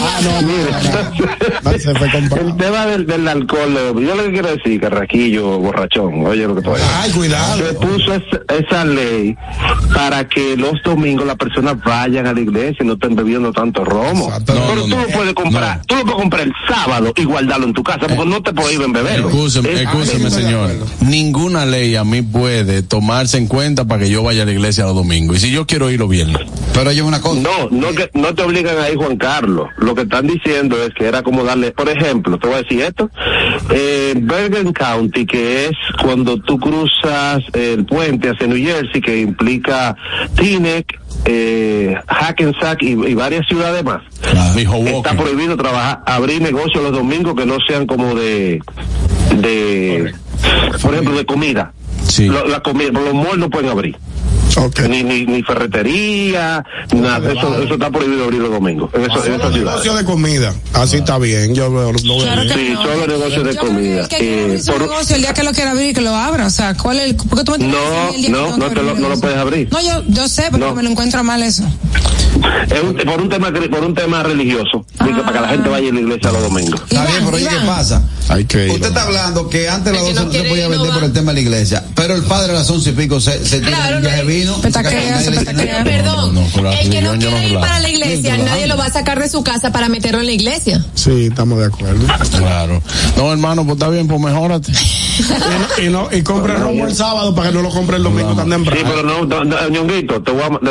Ah, 0.00 0.20
no. 0.22 1.72
El 1.72 2.56
tema 2.56 2.86
del, 2.86 3.06
del 3.06 3.26
alcohol, 3.28 3.76
eh, 3.76 3.92
yo 3.94 4.14
lo 4.14 4.24
que 4.24 4.32
quiero 4.32 4.48
decir, 4.56 4.80
Carraquillo, 4.80 5.58
borrachón, 5.58 6.24
oye 6.26 6.46
lo 6.46 6.54
que 6.56 6.62
tú 6.62 6.72
Ay, 7.00 7.10
cuidado. 7.12 7.56
Se 7.58 7.74
puso 7.74 8.14
es- 8.14 8.22
esa 8.66 8.84
ley 8.84 9.36
para 9.94 10.28
que 10.28 10.56
los 10.56 10.82
domingos 10.84 11.26
las 11.26 11.36
personas 11.36 11.76
vayan 11.84 12.26
a 12.26 12.32
la 12.32 12.40
iglesia 12.40 12.78
y 12.80 12.86
no 12.86 12.94
estén 12.94 13.14
bebiendo 13.14 13.52
tanto 13.52 13.84
romo. 13.84 14.26
Exacto. 14.26 14.54
Pero 14.54 14.74
no, 14.76 14.82
tú 14.82 14.88
no. 14.88 15.02
lo 15.02 15.08
puedes 15.08 15.34
comprar, 15.34 15.76
No. 15.78 15.84
tú 15.86 15.94
lo 15.96 16.02
puedes 16.02 16.20
comprar 16.20 16.46
el 16.46 16.52
sábado 16.68 17.12
y 17.16 17.24
guardarlo 17.24 17.66
en 17.66 17.72
tu 17.72 17.82
casa 17.82 18.00
porque 18.06 18.24
no 18.26 18.42
te 18.42 18.52
prohíben 18.52 18.92
beberlo. 18.92 19.28
Escúcheme, 19.28 19.72
Es- 19.72 19.80
escúcheme, 19.82 20.24
de 20.24 20.30
señor. 20.30 20.70
Ninguna 21.00 21.66
ley 21.66 21.96
a 21.96 22.04
mí 22.04 22.22
puede 22.22 22.82
tomarse 22.82 23.38
en 23.38 23.46
cuenta 23.46 23.84
para 23.86 24.02
que 24.04 24.10
yo 24.10 24.22
vaya 24.22 24.42
a 24.42 24.46
la 24.46 24.52
iglesia 24.52 24.84
los 24.84 24.94
domingos. 24.94 25.38
Y 25.38 25.40
si 25.40 25.50
yo 25.50 25.66
quiero 25.66 25.90
ir 25.90 25.98
los 26.00 26.08
viernes. 26.08 26.42
Pero 26.74 26.90
oye 26.90 27.02
una 27.02 27.20
cosa. 27.20 27.40
No, 27.40 27.68
no 27.70 27.92
que 27.92 28.10
no 28.14 28.34
te 28.34 28.42
obligan 28.42 28.78
a 28.78 28.88
ir 28.90 28.96
Juan 28.96 29.16
Carlos. 29.16 29.68
Lo 29.78 29.94
que 29.94 30.02
están 30.02 30.26
diciendo 30.26 30.82
es 30.82 30.90
que 30.94 31.06
era 31.06 31.22
como 31.22 31.44
darle, 31.44 31.72
por 31.72 31.88
ejemplo, 31.88 32.38
te 32.38 32.46
voy 32.46 32.56
a 32.56 32.62
decir 32.62 32.82
esto, 32.82 33.10
eh, 33.70 34.14
Bergen 34.16 34.72
County, 34.72 35.26
que 35.26 35.66
es 35.66 35.72
cuando 36.02 36.38
tú 36.38 36.58
cruzas 36.58 37.42
el 37.52 37.84
puente 37.84 38.30
hacia 38.30 38.46
New 38.46 38.58
Jersey, 38.58 39.00
que 39.00 39.20
implica 39.20 39.96
Teaneck, 40.36 41.00
eh, 41.24 41.96
Hackensack 42.06 42.82
y, 42.82 42.90
y 42.92 43.14
varias 43.14 43.46
ciudades 43.46 43.84
más. 43.84 44.02
Está 44.98 45.16
prohibido 45.16 45.56
trabajar, 45.56 46.02
abrir 46.06 46.42
negocios 46.42 46.82
los 46.82 46.92
domingos 46.92 47.34
que 47.34 47.46
no 47.46 47.58
sean 47.66 47.86
como 47.86 48.14
de, 48.14 48.60
de, 49.36 50.12
por 50.80 50.92
ejemplo, 50.94 51.16
de 51.16 51.26
comida. 51.26 51.72
Sí. 52.12 52.26
Lo- 52.26 52.46
la 52.46 52.60
comida, 52.60 52.90
los 52.90 53.14
malls 53.14 53.38
no 53.38 53.48
pueden 53.48 53.70
abrir 53.70 53.96
Ok. 54.56 54.80
ni, 54.80 55.02
ni, 55.02 55.24
ni 55.24 55.42
ferretería, 55.42 56.62
nada, 56.94 57.32
eso, 57.32 57.62
eso 57.62 57.74
está 57.74 57.90
prohibido 57.90 58.24
abrir 58.24 58.40
los 58.42 58.50
domingos 58.50 58.90
en, 58.92 59.02
eso, 59.02 59.24
en 59.24 59.32
esa 59.34 59.42
Solo 59.44 59.54
ciudad. 59.54 59.70
negocio 59.72 59.94
de 59.94 60.04
comida. 60.04 60.54
Así 60.74 60.96
está 60.98 61.16
bien. 61.18 61.54
Yo 61.54 61.70
lo, 61.70 61.90
lo 61.90 61.98
veo 61.98 62.18
Claro 62.18 62.42
bien. 62.42 62.54
que 62.54 62.66
Sí, 62.66 62.70
no. 62.74 62.82
solo 62.82 63.06
negocios 63.06 63.44
de 63.44 63.54
Yo 63.54 63.60
que 63.62 63.66
comida. 63.66 64.00
el 64.02 64.08
que 64.08 64.54
Eh, 64.54 64.58
su 64.58 64.72
por- 64.72 64.80
negocio, 64.82 65.16
el 65.16 65.22
día 65.22 65.32
que 65.32 65.42
lo 65.42 65.52
quiera 65.52 65.70
abrir, 65.70 65.94
que 65.94 66.02
lo 66.02 66.14
abra. 66.14 66.46
O 66.46 66.50
sea, 66.50 66.74
¿cuál 66.76 66.98
es 67.00 67.10
el, 67.10 67.16
¿por 67.16 67.38
qué 67.38 67.44
tú 67.44 67.52
me 67.52 67.58
que 67.58 67.64
No, 67.66 67.78
el 68.10 68.16
día 68.16 68.26
que 68.26 68.30
no, 68.30 68.56
no 68.58 68.68
que 68.68 68.74
te 68.74 68.76
lo- 68.76 68.82
no 68.82 68.88
lo 68.94 68.94
negocio? 69.00 69.20
puedes 69.22 69.38
abrir. 69.38 69.68
No, 69.72 69.80
yo, 69.80 70.02
yo 70.08 70.28
sé, 70.28 70.44
pero 70.52 70.66
No. 70.68 70.74
me 70.74 70.82
lo 70.82 70.90
encuentro 70.90 71.24
mal 71.24 71.42
eso. 71.42 71.64
es 72.70 72.82
un- 72.82 72.94
por 72.96 73.20
un 73.20 73.28
tema 73.28 73.52
por 73.70 73.84
un 73.84 73.94
tema 73.94 74.22
religioso, 74.22 74.84
dice, 75.04 75.20
para 75.20 75.32
que 75.32 75.40
la 75.40 75.48
gente 75.48 75.68
vaya 75.68 75.90
a 75.90 75.92
la 75.94 76.00
iglesia 76.00 76.32
los 76.32 76.42
domingos. 76.42 76.80
Está 76.90 77.04
bien, 77.06 77.18
pero 77.24 77.36
oye, 77.36 77.46
¿qué 77.48 77.66
pasa? 77.66 78.02
Hay 78.28 78.44
que 78.46 78.66
ir. 78.66 78.72
Usted 78.72 78.88
está 78.88 79.02
hablando 79.04 79.48
que 79.48 79.68
antes 79.68 79.92
que 79.92 79.98
12 79.98 80.14
no 80.14 80.24
no 80.24 80.32
se 80.32 80.42
podía 80.44 80.64
no 80.64 80.70
vender 80.70 80.92
por 80.92 81.04
el 81.04 81.12
tema 81.12 81.32
de 81.32 81.34
la 81.34 81.40
iglesia, 81.48 81.84
pero 82.02 82.16
el 82.16 82.24
padre 82.24 82.50
a 82.50 82.54
las 82.56 82.68
once 82.68 82.90
y 82.90 82.94
pico 82.94 83.20
se, 83.20 83.44
se 83.46 83.60
tira 83.60 83.76
Claro, 83.76 83.96
un 83.98 84.02
viaje 84.02 84.22
no 84.22 84.26
vino. 84.26 84.60
Perdón, 85.84 86.36
el 86.80 86.90
que 86.90 87.00
no 87.00 87.12
quiere 87.16 87.48
ir 87.48 87.58
para 87.60 87.78
la 87.78 87.88
iglesia, 87.88 88.36
nadie 88.38 88.66
lo 88.66 88.76
va 88.76 88.86
a 88.86 88.90
sacar 88.90 89.20
de 89.20 89.28
su 89.28 89.44
casa 89.44 89.70
para 89.70 89.88
meterlo 89.88 90.18
en 90.18 90.26
la 90.26 90.32
iglesia. 90.32 90.84
Sí, 90.94 91.26
estamos 91.26 91.60
de 91.60 91.66
acuerdo. 91.66 92.04
Claro. 92.38 92.82
No, 93.16 93.30
hermano, 93.30 93.62
pues 93.64 93.74
está 93.76 93.88
bien, 93.88 94.08
pues 94.08 94.20
mejórate. 94.20 94.72
y, 94.72 95.84
no, 95.84 95.86
y, 95.86 95.90
no, 95.90 96.08
y 96.10 96.22
compre 96.22 96.54
romo 96.56 96.86
el 96.88 96.94
sábado 96.96 97.32
para 97.36 97.50
que 97.50 97.54
no 97.54 97.62
lo 97.62 97.68
compre 97.70 97.98
el 97.98 98.02
domingo 98.02 98.34
tan 98.34 98.46
Sí, 98.46 98.50
temprano. 98.50 98.82
pero 98.84 99.02
no, 99.04 99.24
no, 99.24 99.44
no, 99.44 99.68
Ñonguito, 99.68 100.20
te 100.22 100.32
voy 100.32 100.42
a, 100.42 100.48
le, 100.60 100.70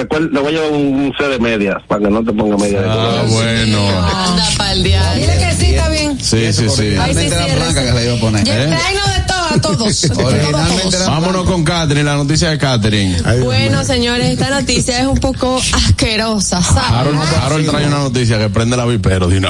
eh, 0.00 0.06
voy 0.10 0.46
a 0.46 0.50
llevar 0.50 0.72
un 0.72 1.12
C 1.16 1.28
de 1.28 1.38
medias, 1.38 1.76
para 1.86 2.00
que 2.02 2.10
no 2.10 2.24
te 2.24 2.32
ponga 2.32 2.56
media 2.56 2.80
de 2.80 2.88
Ah, 2.90 3.22
bueno. 3.28 3.78
Anda 3.88 4.48
pa'l 4.58 4.82
diablo. 4.82 5.20
Dile 5.20 5.38
que 5.38 5.52
sí, 5.54 5.66
está 5.74 5.88
bien. 6.06 6.18
Sí, 6.20 6.52
sí, 6.52 6.68
sí. 6.68 6.96
Ay, 7.00 7.14
sí, 7.14 7.20
era 7.26 7.44
sí, 7.44 7.54
blanca 7.54 7.84
que 7.84 7.92
le 7.92 8.04
iba 8.04 8.14
a 8.14 8.20
poner. 8.20 8.48
¿Eh? 8.48 8.66
de 8.70 9.22
todo 9.26 9.44
a 9.50 9.60
todos. 9.60 10.08
Vámonos 11.06 11.44
con 11.44 11.64
Catherine, 11.64 12.04
la 12.04 12.16
noticia 12.16 12.50
de 12.50 12.58
Catherine. 12.58 13.16
Ay, 13.24 13.40
Bueno, 13.40 13.84
señores, 13.84 14.30
esta 14.30 14.50
noticia 14.50 15.00
es 15.00 15.06
un 15.06 15.18
poco 15.18 15.60
asquerosa, 15.72 16.62
¿sabes? 16.62 16.90
Harold, 16.90 17.18
Harold 17.42 17.70
trae 17.70 17.86
una 17.86 17.98
noticia 17.98 18.38
que 18.38 18.48
prende 18.48 18.76
la 18.76 18.86
vipero 18.86 19.28
vez. 19.28 19.44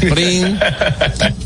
Prin. 0.00 0.58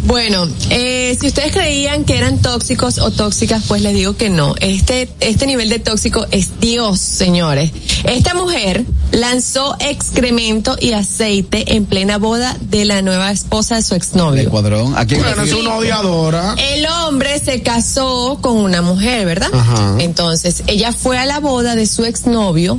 Bueno, 0.05 0.49
eh, 0.71 1.17
si 1.21 1.29
ustedes 1.29 1.53
creían 1.53 2.05
que 2.05 2.17
eran 2.19 2.39
tóxicos 2.39 2.99
o 2.99 3.11
tóxicas, 3.11 3.65
pues 3.67 3.83
les 3.83 3.95
digo 3.95 4.17
que 4.17 4.31
no. 4.31 4.55
Este, 4.61 5.09
este 5.21 5.47
nivel 5.47 5.69
de 5.69 5.79
tóxico 5.79 6.27
es 6.31 6.61
Dios, 6.61 6.99
señores. 7.01 7.71
Esta 8.05 8.35
mujer 8.35 8.85
lanzó 9.13 9.77
excremento 9.81 10.77
y 10.81 10.93
aceite 10.93 11.77
en 11.77 11.85
plena 11.87 12.19
boda 12.19 12.57
de 12.61 12.85
la 12.85 13.03
nueva 13.03 13.31
esposa 13.31 13.77
de 13.77 13.83
su 13.83 13.95
El 13.95 14.03
exnovio. 14.13 14.51
cuadrón. 14.51 14.95
Aquí 14.97 15.15
Bueno, 15.17 15.43
es 15.43 15.53
una 15.53 15.77
odiadora. 15.77 16.55
El 16.59 16.87
hombre 16.87 17.39
se 17.39 17.63
casó 17.63 18.39
con 18.41 18.57
una 18.57 18.83
mujer, 18.83 19.27
¿verdad? 19.27 19.51
Ajá. 19.53 19.97
Entonces, 19.99 20.63
ella 20.67 20.93
fue 20.93 21.19
a 21.19 21.27
la 21.27 21.41
boda 21.41 21.75
de 21.75 21.87
su 21.87 22.05
exnovio 22.05 22.79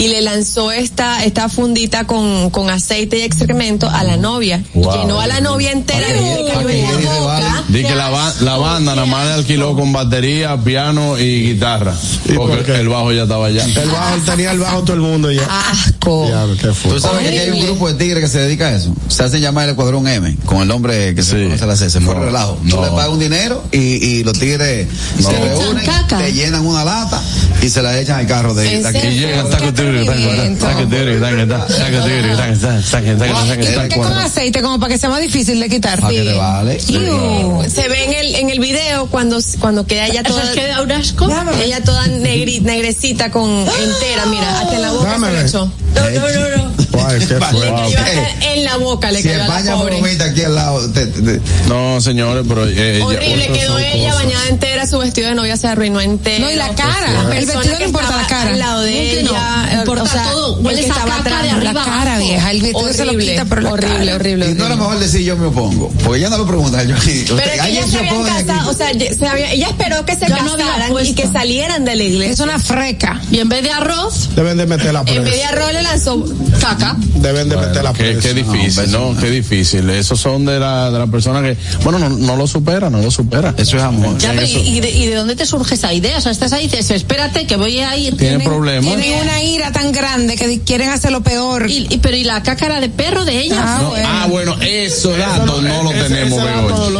y 0.00 0.08
le 0.08 0.20
lanzó 0.22 0.72
esta, 0.72 1.24
esta 1.24 1.48
fundita 1.48 2.06
con, 2.06 2.50
con 2.50 2.70
aceite 2.70 3.18
y 3.18 3.22
excremento 3.22 3.88
a 3.88 4.02
la 4.02 4.16
novia. 4.16 4.62
Wow. 4.74 4.92
Llenó 5.02 5.20
a 5.20 5.26
la 5.26 5.40
novia 5.40 5.70
entera 5.72 6.06
que- 6.08 6.14
le 6.14 6.50
pa' 6.50 6.54
cayó 6.54 6.66
que 6.66 6.80
en 6.84 7.04
la 7.04 7.18
boca. 7.20 7.64
Dice 7.68 7.88
que 7.88 7.94
la, 7.94 8.08
ba- 8.10 8.34
la 8.40 8.56
banda 8.56 8.94
nada 8.94 9.06
más 9.06 9.26
le 9.26 9.32
alquiló 9.34 9.76
con 9.76 9.92
batería, 9.92 10.56
piano 10.56 11.18
y 11.18 11.52
guitarra. 11.52 11.94
¿Y 12.24 12.32
por 12.32 12.50
Porque 12.50 12.74
el 12.76 12.88
bajo 12.88 13.12
ya 13.12 13.22
estaba 13.24 13.46
allá. 13.46 13.64
El 13.64 13.90
bajo, 13.90 14.14
él 14.14 14.22
tenía 14.24 14.50
el 14.52 14.58
bajo 14.58 14.82
todo 14.82 14.94
el 14.94 15.00
mundo 15.02 15.30
ya. 15.30 15.42
Asco. 15.70 16.26
Diablo, 16.26 16.56
qué 16.60 16.72
fue. 16.72 16.92
Tú 16.92 17.00
sabes 17.00 17.20
que 17.22 17.28
aquí 17.28 17.38
hay 17.38 17.50
un 17.50 17.60
grupo 17.66 17.88
de 17.88 17.94
tigres 17.94 18.22
que 18.24 18.28
se 18.28 18.38
dedica 18.40 18.68
a 18.68 18.74
eso. 18.76 18.94
Se 19.08 19.22
hacen 19.22 19.40
llamar 19.40 19.64
el 19.64 19.70
Escuadrón 19.70 20.08
M, 20.08 20.36
con 20.46 20.62
el 20.62 20.68
nombre 20.68 21.14
que 21.14 21.22
se 21.22 21.36
Sí. 21.36 21.44
conoce 21.44 21.66
la 21.66 21.76
C. 21.76 21.90
Se 21.90 22.00
fue 22.00 22.14
No, 22.14 22.24
relajo. 22.24 22.58
no. 22.62 22.76
Tú 22.76 22.82
le 22.82 22.88
pagas 22.88 23.08
un 23.10 23.18
dinero 23.18 23.62
y, 23.70 23.78
y 23.78 24.24
los 24.24 24.38
tigres 24.38 24.88
se 25.20 25.30
reúnen, 25.38 25.84
te 26.08 26.32
llenan 26.32 26.66
una 26.66 26.84
lata 26.84 27.20
y 27.62 27.68
se 27.68 27.82
la 27.82 27.98
echan 28.00 28.18
al 28.20 28.26
carro 28.26 28.54
de, 28.54 28.76
¿En 28.76 28.82
de 28.82 28.88
aquí. 28.88 29.06
Y 29.08 29.18
llegan, 29.18 29.48
taca, 29.50 29.72
tigre, 29.72 29.89
taca, 29.98 30.12
atrevimiento. 30.12 30.66
taca, 30.66 30.78
tigre, 30.88 31.20
taca, 31.20 31.46
taca, 31.46 31.66
taca, 31.66 32.04
tigre, 32.04 32.36
taca, 32.36 32.54
taca, 32.58 32.80
taca, 32.80 32.82
taca, 32.90 33.18
taca, 33.18 33.26
¿Y 33.26 33.32
por 33.48 33.56
qué 33.58 33.66
taca. 33.88 33.96
con 33.96 34.12
aceite? 34.18 34.62
Como 34.62 34.80
para 34.80 34.92
que 34.94 34.98
sea 34.98 35.10
más 35.10 35.20
difícil 35.20 35.60
de 35.60 35.68
quitar. 35.68 36.00
Te 36.08 36.32
vale. 36.34 36.80
Se 36.80 37.88
ve 37.88 38.04
en 38.04 38.12
el, 38.14 38.34
en 38.36 38.50
el 38.50 38.60
video 38.60 39.06
cuando, 39.06 39.38
cuando 39.58 39.86
queda 39.86 40.06
ella 40.06 40.22
toda, 40.22 40.42
es 40.44 40.50
que 40.50 40.66
da 40.66 40.82
un 40.82 40.92
asco. 40.92 41.28
ella 41.62 41.82
toda 41.82 42.06
negri- 42.06 42.60
negrecita 42.62 43.30
con 43.30 43.50
entera, 43.50 44.26
mira, 44.26 44.60
hasta 44.60 44.78
la 44.78 44.92
boca 44.92 45.14
se 45.18 45.32
le 45.32 45.42
echó. 45.46 45.72
No, 45.94 46.10
no, 46.10 46.10
no, 46.10 46.56
no. 46.56 46.70
Qué 46.76 46.84
fue. 46.86 47.18
Le 47.18 47.26
cayó 47.26 47.88
ok. 47.88 47.96
hasta 47.98 48.52
en 48.54 48.64
la 48.64 48.76
boca, 48.76 49.10
le 49.10 49.22
Si 49.22 49.28
cayó 49.28 49.34
a 49.44 49.48
la 49.48 49.58
España 49.58 49.76
pobre. 49.76 49.96
bromita 50.00 50.24
aquí 50.26 50.42
al 50.42 50.54
lado. 50.54 50.90
te- 50.92 51.06
te- 51.06 51.22
te- 51.22 51.40
No, 51.68 52.00
señores, 52.00 52.44
pero 52.48 52.66
eh, 52.66 52.96
ella- 52.96 53.04
Horrible, 53.06 53.46
quedó 53.48 53.78
ella 53.78 54.10
cosas. 54.10 54.24
bañada 54.24 54.48
entera, 54.48 54.86
su 54.86 54.98
vestido 54.98 55.28
de 55.28 55.34
novia 55.34 55.56
se 55.56 55.66
arruinó 55.68 56.00
entero. 56.00 56.44
No, 56.46 56.50
y 56.50 56.56
la 56.56 56.68
cara. 56.74 57.10
La 57.12 57.20
El 57.20 57.46
persona 57.46 57.54
vestido 57.54 57.72
no 57.72 57.78
que 57.78 57.84
importa, 57.84 58.16
la 58.16 58.26
cara. 58.26 58.50
Al 58.50 58.58
lado 58.58 58.82
de 58.82 59.22
no. 59.24 59.30
ella. 59.30 59.78
Importa 59.80 60.02
o 60.02 60.06
sea, 60.06 60.22
todo. 60.30 60.58
el 60.58 60.66
Huele 60.66 60.80
que 60.80 60.84
esa 60.86 60.94
estaba 60.94 61.16
caca 61.16 61.20
atrás, 61.28 61.42
de 61.42 61.50
arriba 61.50 61.72
La 61.72 61.84
cara, 61.84 62.02
abajo. 62.14 62.26
vieja. 62.26 62.50
El 62.50 62.62
vestido 62.62 62.92
se 62.92 63.04
lo 63.04 63.12
Horrible, 63.12 63.32
quita, 63.32 63.44
pero 63.46 63.60
la 63.62 63.72
horrible, 63.72 63.98
cara. 63.98 64.14
horrible, 64.16 64.44
Y 64.46 64.48
no 64.48 64.54
era 64.54 64.64
horrible. 64.74 64.76
mejor 64.76 64.98
decir 64.98 65.20
yo 65.22 65.36
me 65.36 65.46
opongo. 65.46 65.90
Porque 66.04 66.20
ya 66.20 66.28
no 66.28 66.38
lo 66.38 66.46
preguntan. 66.46 66.86
Yo, 66.88 66.94
Pero 66.96 67.38
es 67.52 67.60
que 67.60 67.68
ella 67.70 67.86
se 67.86 67.98
aquí. 67.98 68.08
casado, 68.46 68.70
o 68.70 68.74
sea, 68.74 68.88
había- 69.30 69.52
ella 69.52 69.68
esperó 69.68 70.04
que 70.04 70.16
se 70.16 70.24
había 70.26 70.38
casaran 70.38 70.92
y 71.06 71.14
que 71.14 71.26
salieran 71.28 71.84
de 71.84 71.96
la 71.96 72.02
iglesia. 72.02 72.32
Es 72.32 72.40
una 72.40 72.58
freca. 72.58 73.20
Y 73.30 73.38
en 73.38 73.48
vez 73.48 73.62
de 73.62 73.70
arroz, 73.70 74.30
Deben 74.36 74.56
de 74.56 74.66
meter 74.66 74.92
la 74.92 75.02
En 75.06 75.24
vez 75.24 75.34
de 75.34 75.44
arroz 75.44 75.72
le 75.82 75.88
lanzó 75.88 76.24
caca. 76.60 76.96
Deben 77.16 77.48
de 77.48 77.56
meter 77.56 77.82
la 77.84 77.92
Qué, 77.92 78.12
presa. 78.12 78.20
qué 78.28 78.34
difícil, 78.34 78.90
¿no? 78.92 79.16
Qué 79.16 79.30
difícil. 79.30 79.88
Esos 79.90 80.20
son 80.20 80.44
de 80.44 80.58
la, 80.58 80.90
de 80.90 80.98
la 80.98 81.06
persona 81.06 81.42
que, 81.42 81.56
bueno, 81.82 81.98
no, 81.98 82.08
no 82.10 82.36
lo 82.36 82.46
supera, 82.46 82.90
no 82.90 82.98
lo 83.02 83.10
supera. 83.10 83.54
Eso 83.56 83.76
es 83.76 83.82
amor. 83.82 84.16
Ya, 84.18 84.30
pero, 84.30 84.42
Eso. 84.42 84.58
¿y, 84.58 84.80
de, 84.80 84.90
y 84.90 85.06
de 85.06 85.14
dónde 85.14 85.36
te 85.36 85.46
surge 85.46 85.74
esa 85.74 85.92
idea? 85.92 86.18
O 86.18 86.20
sea, 86.20 86.32
estás 86.32 86.52
ahí 86.52 86.64
y 86.64 86.68
dices, 86.68 86.90
espérate 86.90 87.46
que 87.46 87.56
voy 87.56 87.78
a 87.80 87.96
ir. 87.96 88.16
Tiene 88.16 88.40
problemas. 88.44 88.84
Tienen 88.84 89.20
una 89.20 89.42
ira 89.42 89.72
tan 89.72 89.92
grande 89.92 90.36
que 90.36 90.60
quieren 90.60 90.90
hacer 90.90 91.12
lo 91.12 91.22
peor. 91.22 91.68
Y, 91.70 91.86
y- 91.90 91.98
pero 91.98 92.16
¿y 92.16 92.24
la 92.24 92.42
cácara 92.42 92.80
de 92.80 92.88
perro 92.88 93.24
de 93.24 93.40
ella? 93.40 93.62
Ah, 93.62 93.78
No, 93.82 93.88
bueno. 93.90 94.08
ah, 94.10 94.26
bueno, 94.28 94.56
esos 94.60 95.16
datos 95.16 95.62
no 95.62 95.82
los 95.82 95.94
Ese- 95.94 96.02
tenemos, 96.08 96.38
ese 96.42 96.90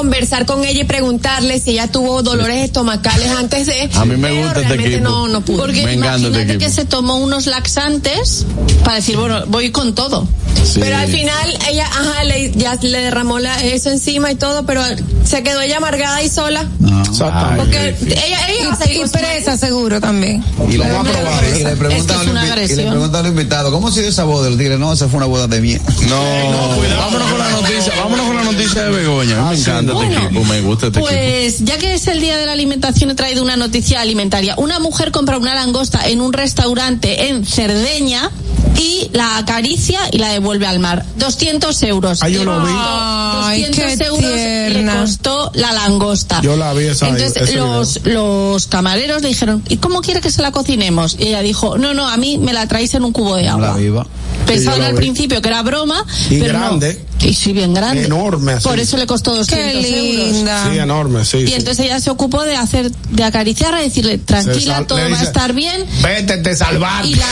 conversar 0.00 0.46
con 0.46 0.64
ella 0.64 0.80
y 0.80 0.84
preguntarle 0.84 1.60
si 1.60 1.72
ella 1.72 1.88
tuvo 1.88 2.22
dolores 2.22 2.64
estomacales 2.64 3.30
antes 3.30 3.66
de. 3.66 3.90
A 3.94 4.04
mí 4.06 4.16
me 4.16 4.28
pero 4.28 4.42
gusta 4.44 4.60
este 4.62 4.74
equipo. 4.74 5.02
No, 5.04 5.28
no 5.28 5.40
pude. 5.42 5.58
Porque 5.58 5.84
Me 5.84 5.92
encanta 5.92 6.16
este 6.16 6.28
imagínate 6.28 6.58
que 6.64 6.70
se 6.70 6.84
tomó 6.86 7.16
unos 7.16 7.46
laxantes 7.46 8.46
para 8.82 8.96
decir, 8.96 9.16
bueno, 9.18 9.44
voy 9.48 9.70
con 9.70 9.94
todo. 9.94 10.26
Sí. 10.64 10.80
Pero 10.80 10.96
al 10.96 11.08
final 11.08 11.58
ella, 11.70 11.86
ajá, 11.86 12.24
le, 12.24 12.50
ya 12.52 12.76
le 12.80 12.98
derramó 13.00 13.38
la, 13.38 13.62
eso 13.62 13.90
encima 13.90 14.30
y 14.30 14.34
todo, 14.34 14.64
pero 14.66 14.82
se 15.24 15.42
quedó 15.42 15.60
ella 15.60 15.76
amargada 15.78 16.22
y 16.22 16.28
sola. 16.28 16.66
Exactamente. 17.08 17.56
Porque 17.62 18.14
ella, 18.26 18.48
ella 18.48 18.68
va 18.68 18.74
a 18.74 19.08
presa 19.08 19.56
seguro 19.56 20.00
también. 20.00 20.42
Y 20.68 20.76
lo 20.76 20.84
más 20.84 21.08
probable. 21.08 21.60
Y 21.60 21.64
le 21.64 21.76
preguntan, 21.76 21.90
Es 21.92 22.06
que 22.06 22.12
es 22.12 22.18
a 22.18 22.22
los 22.24 22.26
una 22.30 22.44
invi- 22.56 22.70
y 22.70 22.74
le 22.76 22.82
preguntan 22.90 23.20
a 23.20 23.22
los 23.22 23.30
invitados, 23.30 23.72
¿cómo 23.72 23.90
dio 23.90 24.08
esa 24.08 24.24
boda? 24.24 24.46
Y 24.48 24.50
los 24.50 24.58
tigres, 24.58 24.78
no, 24.78 24.92
esa 24.92 25.08
fue 25.08 25.18
una 25.18 25.26
boda 25.26 25.46
de 25.46 25.60
miel. 25.60 25.80
No, 26.08 26.20
vámonos 26.98 27.30
con 27.30 27.38
la 27.38 27.50
noticia, 27.50 27.92
vámonos 27.96 28.26
con 28.26 28.36
la 28.36 28.44
noticia 28.44 28.82
de 28.84 28.90
Begoña. 28.90 29.42
Me 29.50 29.56
encanta 29.56 29.89
Bueno, 29.94 30.20
equipo, 30.26 30.44
me 30.44 30.60
gusta 30.62 30.86
este 30.86 30.98
equipo. 31.00 31.12
Pues 31.14 31.64
ya 31.64 31.78
que 31.78 31.94
es 31.94 32.06
el 32.08 32.20
día 32.20 32.36
de 32.38 32.46
la 32.46 32.52
alimentación 32.52 33.10
he 33.10 33.14
traído 33.14 33.42
una 33.42 33.56
noticia 33.56 34.00
alimentaria. 34.00 34.54
Una 34.56 34.78
mujer 34.78 35.10
compra 35.12 35.38
una 35.38 35.54
langosta 35.54 36.08
en 36.08 36.20
un 36.20 36.32
restaurante 36.32 37.28
en 37.28 37.44
Cerdeña 37.46 38.30
y 38.78 39.10
la 39.12 39.36
acaricia 39.38 40.00
y 40.12 40.18
la 40.18 40.28
devuelve 40.28 40.66
al 40.66 40.78
mar. 40.78 41.04
200 41.16 41.82
euros. 41.84 42.22
Ay, 42.22 42.34
yo 42.34 42.44
lo 42.44 42.60
vi. 42.64 42.72
Ay, 42.72 43.64
200 43.66 43.98
qué 43.98 44.04
euros 44.04 44.22
le 44.22 44.70
tierna. 44.70 45.00
costó 45.02 45.50
la 45.54 45.72
langosta. 45.72 46.40
Yo 46.42 46.56
la 46.56 46.72
vi 46.72 46.84
esa- 46.86 47.08
Entonces 47.08 47.42
ese 47.42 47.56
los, 47.56 48.00
los 48.04 48.66
camareros 48.68 49.22
le 49.22 49.28
dijeron, 49.28 49.62
¿y 49.68 49.76
cómo 49.78 50.00
quiere 50.00 50.20
que 50.20 50.30
se 50.30 50.40
la 50.42 50.52
cocinemos? 50.52 51.16
Y 51.18 51.28
ella 51.28 51.42
dijo, 51.42 51.76
no, 51.78 51.92
no, 51.94 52.08
a 52.08 52.16
mí 52.16 52.38
me 52.38 52.52
la 52.52 52.66
traéis 52.68 52.94
en 52.94 53.04
un 53.04 53.12
cubo 53.12 53.36
de 53.36 53.44
La 53.44 53.52
agua. 53.52 53.76
viva. 53.76 54.06
Pensaban 54.46 54.82
al 54.82 54.92
vi. 54.92 54.98
principio 54.98 55.40
que 55.42 55.48
era 55.48 55.62
broma, 55.62 56.04
Y 56.30 56.38
pero 56.40 56.54
no. 56.54 56.58
grande. 56.60 57.04
Y 57.20 57.34
sí, 57.34 57.52
bien 57.52 57.74
grande. 57.74 58.04
Enorme, 58.06 58.52
así. 58.52 58.66
Por 58.66 58.80
eso 58.80 58.96
le 58.96 59.06
costó 59.06 59.34
200 59.34 59.48
Qué 59.54 59.70
euros. 59.72 59.79
Linda. 59.82 60.68
Sí, 60.70 60.78
enorme, 60.78 61.24
sí. 61.24 61.38
Y 61.38 61.46
sí. 61.48 61.54
entonces 61.54 61.86
ella 61.86 62.00
se 62.00 62.10
ocupó 62.10 62.42
de 62.44 62.56
hacer, 62.56 62.90
de 62.92 63.24
acariciarla, 63.24 63.80
decirle, 63.80 64.18
tranquila, 64.18 64.76
sal- 64.76 64.86
todo 64.86 64.98
va 65.10 65.18
a 65.18 65.22
estar 65.22 65.52
bien. 65.52 65.84
Vete, 66.02 66.38
te 66.38 66.56
salvaste. 66.56 67.08
Y 67.08 67.14
la, 67.14 67.26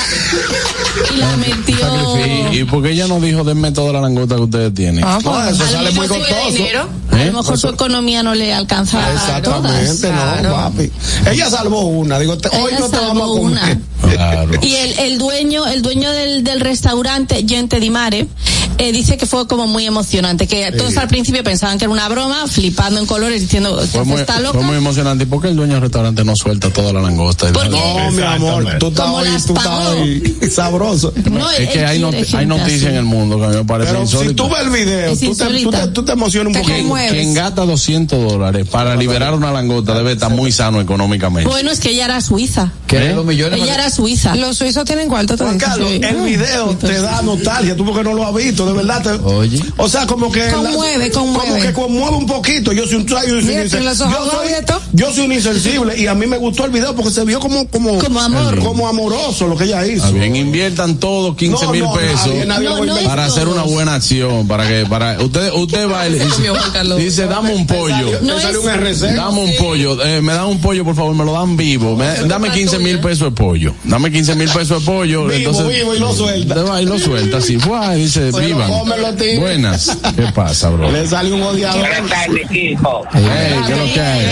y 1.15 1.17
la 1.19 1.37
metió. 1.37 2.53
¿Y, 2.53 2.59
y 2.61 2.65
por 2.65 2.83
qué 2.83 2.91
ella 2.93 3.07
no 3.09 3.21
dijo, 3.21 3.45
denme 3.45 3.73
toda 3.73 3.93
la 3.93 4.01
langota 4.01 4.37
que 4.37 4.43
ustedes 4.43 4.75
tienen? 4.75 5.05
Ah, 5.05 5.19
No, 5.23 5.31
pues. 5.33 5.51
eso 5.53 5.63
A 5.63 5.67
lo 5.67 5.73
sale 5.73 5.91
muy 5.93 6.09
costoso. 6.09 6.51
dinero. 6.53 6.89
A 7.13 7.23
¿Eh? 7.23 7.27
lo 7.27 7.39
mejor 7.39 7.59
su 7.59 7.69
economía 7.69 8.23
no 8.23 8.35
le 8.35 8.53
alcanza 8.55 9.05
a 9.05 9.13
Exactamente, 9.13 10.09
todas. 10.09 10.43
no, 10.43 10.53
papi. 10.55 10.93
Ella 11.31 11.51
salvó 11.51 11.81
una. 11.87 12.19
Digo, 12.19 12.37
te- 12.39 12.49
hoy 12.57 12.73
no 12.79 12.89
te 12.89 12.97
vamos 12.97 13.23
a 13.23 13.27
comer. 13.41 13.43
una. 13.43 13.81
Claro. 14.13 14.51
Y 14.63 14.75
el, 14.75 14.99
el 15.01 15.19
dueño, 15.19 15.67
el 15.67 15.83
dueño 15.83 16.11
del, 16.13 16.45
del 16.45 16.61
restaurante, 16.61 17.45
Gente 17.49 17.81
Di 17.81 17.91
Mare, 17.91 18.29
eh, 18.79 18.93
dice 18.93 19.17
que 19.17 19.27
fue 19.27 19.47
como 19.47 19.67
muy 19.67 19.87
emocionante, 19.87 20.47
que 20.47 20.71
todos 20.73 20.97
al 20.97 21.09
principio 21.09 21.43
pensaban 21.43 21.79
que 21.79 21.85
era 21.85 21.93
una 21.93 22.09
broma, 22.09 22.47
flipando 22.47 23.01
en 23.01 23.07
colores, 23.07 23.41
diciendo 23.43 23.77
que 23.81 23.87
Fue 23.87 24.05
muy, 24.05 24.21
está 24.21 24.41
loca. 24.41 24.59
fue 24.59 24.67
muy 24.67 24.77
emocionante. 24.77 25.25
¿Y 25.25 25.27
por 25.27 25.43
qué 25.43 25.49
el 25.49 25.57
dueño 25.57 25.75
del 25.75 25.83
restaurante 25.83 26.25
no 26.25 26.35
suelta 26.37 26.71
toda 26.71 26.93
la 26.93 27.01
langosta? 27.03 27.51
No, 27.51 28.11
mi 28.13 28.23
amor, 28.23 28.77
tú 28.79 28.89
estás 28.89 29.09
hoy, 29.09 29.25
las 29.29 29.45
tú 29.47 29.55
estás 29.55 29.67
pagó. 29.69 29.91
hoy 30.01 30.39
sabroso. 30.51 31.13
No, 31.31 31.51
es 31.51 31.69
que 31.71 31.85
hay, 31.85 31.99
not- 31.99 32.15
hay 32.35 32.47
noticias 32.47 32.91
en 32.91 32.97
el 32.97 33.05
mundo 33.05 33.39
que 33.39 33.45
a 33.45 33.49
mí 33.49 33.57
me 33.57 33.65
parece 33.65 33.91
Pero 33.93 34.07
si 34.07 34.13
insólito. 34.17 34.45
tú 34.45 34.51
ves 34.55 34.63
el 34.63 34.71
video, 34.71 35.11
tú 35.11 35.17
te, 35.19 35.25
tú, 35.25 35.31
insólita. 35.33 35.83
te, 35.87 35.89
tú 35.93 36.05
te 36.05 36.13
emocionas 36.13 36.55
un 36.57 36.63
poquito. 36.63 36.95
Quien 37.11 37.35
gasta 37.35 37.65
200 37.65 38.31
dólares 38.33 38.67
para 38.69 38.97
liberar 38.97 39.35
una 39.35 39.51
langota 39.53 39.95
debe 39.95 40.13
estar 40.13 40.31
muy 40.31 40.53
sano 40.53 40.81
económicamente. 40.81 41.49
Bueno, 41.49 41.71
es 41.71 41.81
que 41.81 41.91
ella 41.91 42.05
era 42.07 42.21
suiza. 42.21 42.73
¿Qué 42.87 43.11
¿Eh? 43.11 43.15
los 43.15 43.25
millones? 43.25 43.61
Ella 43.61 43.75
era 43.75 43.91
suiza. 43.91 44.35
Los 44.37 44.57
suizos 44.59 44.85
tienen 44.85 45.09
cuarto 45.09 45.37
Juan. 45.37 45.59
Carlos, 45.59 45.91
el 45.91 46.17
video 46.23 46.77
te 46.77 47.01
da 47.01 47.23
nostalgia, 47.23 47.77
tú 47.77 47.85
porque 47.85 48.03
no 48.05 48.15
lo 48.15 48.27
has 48.27 48.35
visto, 48.35 48.68
de 48.69 48.75
verdad. 48.75 49.03
Te, 49.03 49.11
Oye. 49.25 49.63
O 49.77 49.89
sea, 49.89 50.07
como 50.07 50.31
que. 50.31 50.49
Conmueve, 50.49 51.11
conmueve. 51.11 51.49
Como 51.49 51.61
que 51.63 51.73
conmueve 51.73 52.17
un 52.17 52.27
poquito. 52.27 52.73
Yo 52.73 52.87
soy 52.87 52.97
un, 52.97 53.07
yo 53.07 53.19
soy 53.21 53.31
un 53.33 53.47
Mira, 53.47 53.65
insen- 53.65 53.71
tiene 53.71 53.85
los 53.87 54.01
ojos 54.01 54.15
yo 54.69 54.79
yo 54.93 55.13
soy 55.13 55.25
un 55.27 55.33
insensible 55.33 55.99
y 55.99 56.07
a 56.07 56.15
mí 56.15 56.27
me 56.27 56.39
gustó 56.39 56.65
el 56.65 56.71
video 56.71 56.95
porque 56.95 57.11
se 57.11 57.25
vio 57.25 57.41
como. 57.41 57.67
Como, 57.69 57.99
Como 57.99 58.21
amor. 58.21 58.59
Como 58.61 58.89
amoroso 58.89 59.47
lo 59.47 59.57
que 59.57 59.65
ella 59.65 59.87
hizo. 59.87 60.07
Está 60.07 60.11
bien, 60.19 60.37
inviertan 60.37 60.97
todos 60.99 61.37
15 61.37 61.65
No, 61.67 61.73
mil 61.73 61.83
no, 61.85 61.93
pesos 61.93 62.27
nadie- 62.29 62.47
nadie 62.47 62.87
No, 62.87 62.97
para 63.09 63.25
hacer 63.27 63.49
una 63.49 63.63
buena 63.63 63.95
acción, 63.95 64.47
para 64.49 64.67
que, 64.67 64.87
para, 64.89 65.21
usted, 65.21 65.53
usted 65.55 65.89
va 65.91 66.07
y 66.09 66.15
dice, 66.15 66.51
dice, 66.99 67.27
dame 67.27 67.55
un 67.55 67.67
pollo. 67.67 68.21
No 68.23 68.37
Me 68.37 68.43
salió 68.43 68.61
es- 68.61 68.65
un 68.67 68.71
RC. 68.73 69.15
Dame 69.15 69.41
un 69.41 69.57
pollo, 69.57 70.03
eh, 70.05 70.21
me 70.23 70.33
dan 70.33 70.47
un 70.47 70.61
pollo, 70.61 70.85
por 70.85 70.95
favor, 70.95 71.15
me 71.15 71.25
lo 71.25 71.33
dan 71.33 71.57
vivo. 71.57 71.97
Me- 71.97 72.15
dame 72.27 72.51
15 72.51 72.79
mil 72.79 72.99
pesos 73.01 73.29
de 73.29 73.31
pollo. 73.33 73.75
Dame 73.85 74.11
15 74.11 74.35
mil 74.35 74.49
pesos 74.49 74.81
de 74.81 74.87
pollo. 74.87 75.25
Vivo, 75.27 75.33
entonces, 75.51 75.69
vivo, 75.69 75.95
y 75.95 75.99
lo 75.99 76.13
suelta. 76.15 76.81
Y 76.81 76.85
lo 76.87 76.99
suelta, 76.99 77.39
así. 77.39 77.59
Fue, 77.59 77.97
dice, 77.97 78.33
Se 78.33 78.41
tira. 79.17 79.41
Buenas. 79.41 79.97
¿Qué 80.17 80.23
pasa, 80.35 80.71
bro? 80.71 80.91
Le 80.91 81.07
salió 81.07 81.35
un 81.37 81.43
odiador. 81.43 81.81
Buenas 81.81 82.09
tardes, 82.11 82.45
equipo. 82.45 83.03
Hey, 83.13 83.61
¿qué 83.67 83.73
es 83.73 83.79
lo 83.79 83.85
que 83.95 84.01
hay? 84.01 84.27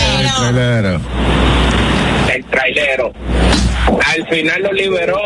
El 2.33 2.45
trailero. 2.45 3.11
Al 4.05 4.27
final 4.29 4.61
lo 4.63 4.73
liberó 4.73 5.17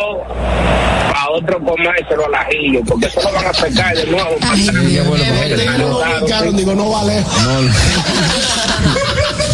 para 1.11 1.29
otro 1.31 1.59
comérselo 1.63 2.25
al 2.27 2.35
ajillo, 2.35 2.81
porque 2.87 3.07
eso 3.07 3.21
lo 3.21 3.31
van 3.33 3.47
a 3.47 3.51
pescar 3.51 3.95
de 3.95 4.05
nuevo. 4.05 4.35
Ay, 4.41 4.61
Dios 4.61 4.73
mío. 4.75 5.03
No 5.03 5.77
lo 5.77 5.99
ubicaron, 6.21 6.55
digo, 6.55 6.75
no 6.75 6.89
vale. 6.89 7.23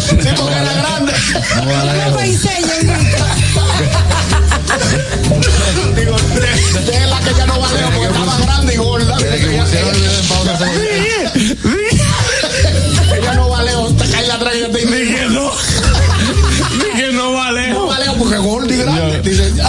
Sí, 0.08 0.28
porque 0.36 0.54
era 0.54 0.72
grande. 0.74 1.12
Una 1.62 2.14
paiseña, 2.16 2.74
Digo, 5.96 6.16
de, 6.16 6.92
de 6.92 7.06
la 7.06 7.18
que 7.20 7.34
ya 7.34 7.46
no 7.46 7.58
vale 7.60 7.80
porque 7.94 8.06
estaba 8.06 8.36
grande 8.38 8.77
gorda. 9.36 10.68
Ella 10.70 11.87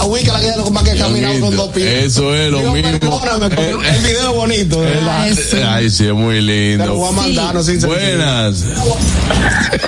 a 0.00 0.04
Wicca 0.04 0.32
la 0.32 0.40
que 0.40 0.46
ya 0.46 0.56
no 0.56 0.70
más 0.70 0.82
que 0.84 0.96
caminar 0.96 1.40
con 1.40 1.56
dos 1.56 1.68
pies. 1.70 2.04
Eso 2.06 2.34
es 2.34 2.50
lo 2.50 2.58
Digo, 2.58 2.72
mismo. 2.72 3.20
pero 3.20 3.80
el 3.80 3.98
video 4.02 4.30
es 4.30 4.34
bonito, 4.36 4.80
de 4.82 4.90
verdad. 4.90 5.26
Ay, 5.68 5.90
sí, 5.90 6.06
es 6.06 6.12
muy 6.14 6.36
Te 6.36 6.86
lo 6.86 6.94
voy 6.96 7.18
a 7.18 7.26
lindo. 7.26 7.52
no 7.52 7.86
Buenas. 7.88 8.64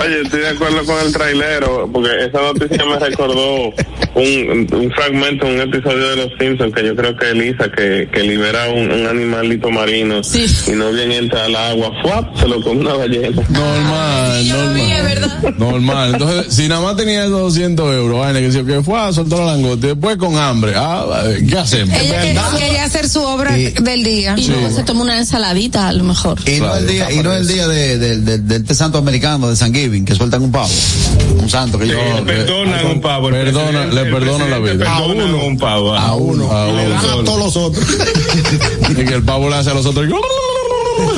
Oye, 0.05 0.23
estoy 0.25 0.41
de 0.41 0.49
acuerdo 0.49 0.85
con 0.85 0.99
el 1.05 1.13
trailero, 1.13 1.89
porque 1.93 2.09
esa 2.27 2.41
noticia 2.43 2.85
me 2.85 2.99
recordó 2.99 3.73
un, 4.15 4.69
un 4.73 4.93
fragmento, 4.95 5.47
un 5.47 5.61
episodio 5.61 6.11
de 6.11 6.17
Los 6.17 6.29
Simpsons, 6.39 6.75
que 6.75 6.87
yo 6.87 6.97
creo 6.97 7.17
que 7.17 7.31
Elisa, 7.31 7.65
que, 7.77 8.09
que 8.13 8.23
libera 8.23 8.69
un, 8.69 8.91
un 8.91 9.07
animalito 9.07 9.71
marino 9.71 10.23
Sí. 10.23 10.45
y 10.69 10.71
no 10.73 10.91
bien 10.93 11.13
entra 11.13 11.45
al 11.45 11.57
agua, 11.57 11.91
¡fuap! 12.03 12.37
se 12.39 12.49
lo 12.49 12.63
come 12.63 12.81
una 12.81 12.95
ballena. 12.95 13.43
Normal, 13.49 14.45
Yo 14.45 14.57
lo 14.57 14.73
vi, 14.75 14.81
es 14.81 14.89
normal. 14.89 15.15
verdad. 15.15 15.55
Normal. 15.59 16.11
Entonces, 16.15 16.55
si 16.55 16.69
nada 16.69 16.81
más 16.83 16.97
tenía 16.97 17.25
esos 17.25 17.41
200 17.41 17.95
euros, 17.95 18.19
vaina, 18.21 18.41
que 18.41 18.53
se 18.53 18.65
que 18.65 18.83
fue 18.83 18.99
a 18.99 19.13
soltar 19.13 19.41
la 19.41 19.47
langosta, 19.47 19.95
después 20.03 20.17
con 20.17 20.37
hambre, 20.37 20.73
ah, 20.77 21.23
¿qué 21.49 21.57
hacemos? 21.59 21.97
Ella 21.97 22.21
quería, 22.23 22.43
quería 22.59 22.85
hacer 22.85 23.09
su 23.09 23.23
obra 23.23 23.57
Y- 23.57 23.71
del 23.71 24.03
día. 24.03 24.35
Y 24.37 24.49
luego 24.49 24.69
se 24.75 24.83
toma 24.83 25.03
una 25.03 25.17
ensaladita, 25.17 25.87
a 25.89 25.93
lo 25.93 26.03
mejor. 26.03 26.39
Y 26.45 26.59
no 26.61 26.75
el 26.75 26.89
día, 26.89 27.13
y 27.13 27.19
no 27.23 27.33
el 27.33 27.47
día 27.47 27.69
de, 27.69 27.99
de, 27.99 28.17
de- 28.19 28.39
del 28.39 28.65
té 28.65 28.75
santo 28.75 28.99
americano 28.99 29.49
de 29.49 29.55
San 29.55 29.73
Giving, 29.73 30.05
que 30.05 30.17
sueltan 30.17 30.43
un 30.43 30.51
pavo. 30.51 30.69
Un 31.39 31.49
santo 31.49 31.79
que 31.79 31.87
yo. 31.87 31.95
Le 32.17 32.23
perdonan 32.23 32.87
un 32.87 33.01
pavo. 33.01 33.29
el 33.29 33.35
Perdona, 33.45 33.87
le 33.87 34.05
perdonan 34.11 34.51
la 34.51 34.59
vida. 34.59 34.75
perdonan 34.79 35.35
un 35.35 35.57
pavo. 35.57 35.95
A 35.95 36.15
uno. 36.17 36.51
A 36.51 36.67
le 36.67 36.89
dan 36.89 37.05
uno. 37.05 37.21
a 37.21 37.25
todos 37.25 37.39
los 37.39 37.57
otros. 37.57 37.85
Y 38.91 38.95
que 38.95 39.15
el 39.15 39.23
pavo 39.23 39.49
le 39.49 39.57
hace 39.57 39.71
a 39.71 39.75
los 39.75 39.87
otros. 39.87 40.07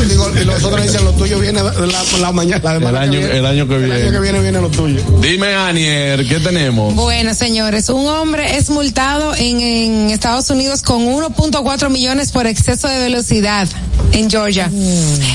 Digo, 0.08 0.30
y 0.40 0.44
los 0.44 0.62
otros 0.64 0.82
dicen, 0.82 1.04
lo 1.04 1.12
tuyo 1.12 1.38
viene 1.38 1.62
la, 1.62 1.72
la 2.20 2.32
mañana. 2.32 2.78
La 2.78 2.88
El 2.90 2.96
año, 2.96 3.12
que 3.12 3.18
viene. 3.18 3.38
el 3.38 3.46
año 3.46 3.68
que 3.68 3.74
El 3.76 3.92
año 3.92 4.10
que 4.12 4.20
viene. 4.20 4.40
viene 4.40 4.60
lo 4.60 4.68
tuyo. 4.68 5.00
Dime, 5.20 5.54
Anier, 5.54 6.26
¿qué 6.26 6.40
tenemos? 6.40 6.94
Bueno, 6.94 7.34
señores, 7.34 7.88
un 7.88 8.06
hombre 8.06 8.56
es 8.56 8.70
multado 8.70 9.34
en, 9.34 9.60
en 9.60 10.10
Estados 10.10 10.50
Unidos 10.50 10.82
con 10.82 11.04
1.4 11.06 11.90
millones 11.90 12.32
por 12.32 12.46
exceso 12.46 12.88
de 12.88 12.98
velocidad 12.98 13.68
en 14.12 14.30
Georgia. 14.30 14.70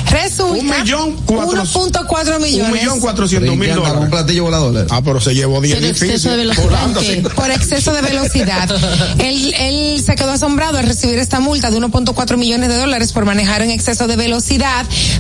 Resulta 0.09 0.59
Un 0.59 0.67
millón 0.81 1.15
cuatro- 1.25 1.63
1.4 1.63 2.39
millones 2.39 2.71
Un 2.73 2.79
millón 2.79 2.99
cuatrocientos 2.99 3.55
mil 3.57 3.69
con 3.69 3.79
un 3.79 3.85
dólares. 3.85 4.09
platillo 4.09 4.43
volador. 4.43 4.87
Ah, 4.89 5.01
pero 5.03 5.19
se 5.19 5.33
llevó 5.35 5.61
10 5.61 5.75
Pero 5.77 5.87
exceso 5.89 6.29
de 6.31 6.37
velocidad. 6.37 6.63
volando, 6.65 6.99
¿qué? 7.01 7.15
sí. 7.15 7.21
por 7.35 7.51
exceso 7.51 7.93
de 7.93 8.01
velocidad. 8.01 8.69
él, 9.19 9.53
él 9.59 10.03
se 10.05 10.15
quedó 10.15 10.31
asombrado 10.31 10.77
al 10.77 10.85
recibir 10.85 11.17
esta 11.19 11.39
multa 11.39 11.71
de 11.71 11.77
1.4 11.79 12.37
millones 12.37 12.69
de 12.69 12.77
dólares 12.77 13.11
por 13.13 13.25
manejar 13.25 13.61
en 13.61 13.71
exceso 13.71 14.07
de 14.07 14.15
velocidad 14.15 14.48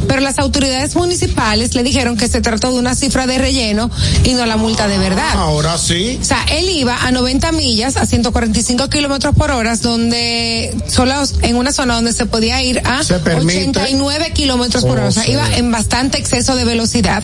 pero 0.07 0.21
las 0.21 0.39
autoridades 0.39 0.95
municipales 0.95 1.75
le 1.75 1.83
dijeron 1.83 2.17
que 2.17 2.27
se 2.27 2.41
trató 2.41 2.71
de 2.71 2.79
una 2.79 2.95
cifra 2.95 3.27
de 3.27 3.37
relleno 3.37 3.91
y 4.23 4.33
no 4.33 4.45
la 4.45 4.57
multa 4.57 4.87
de 4.87 4.97
verdad. 4.97 5.33
Ahora 5.33 5.77
sí. 5.77 6.17
O 6.21 6.25
sea, 6.25 6.43
él 6.51 6.69
iba 6.69 6.97
a 7.05 7.11
90 7.11 7.51
millas, 7.51 7.97
a 7.97 8.05
145 8.05 8.89
kilómetros 8.89 9.35
por 9.35 9.51
hora, 9.51 9.75
donde 9.77 10.75
solo 10.87 11.13
en 11.41 11.55
una 11.55 11.71
zona 11.71 11.95
donde 11.95 12.13
se 12.13 12.25
podía 12.25 12.61
ir 12.63 12.81
a 12.85 13.03
Se 13.03 13.19
permite. 13.19 13.69
89 13.69 14.31
kilómetros 14.33 14.83
por 14.83 14.97
hora. 14.97 15.07
O 15.09 15.11
sea, 15.11 15.19
Oh, 15.19 15.31
iba 15.31 15.57
en 15.57 15.71
bastante 15.71 16.17
exceso 16.17 16.55
de 16.55 16.65
velocidad. 16.65 17.23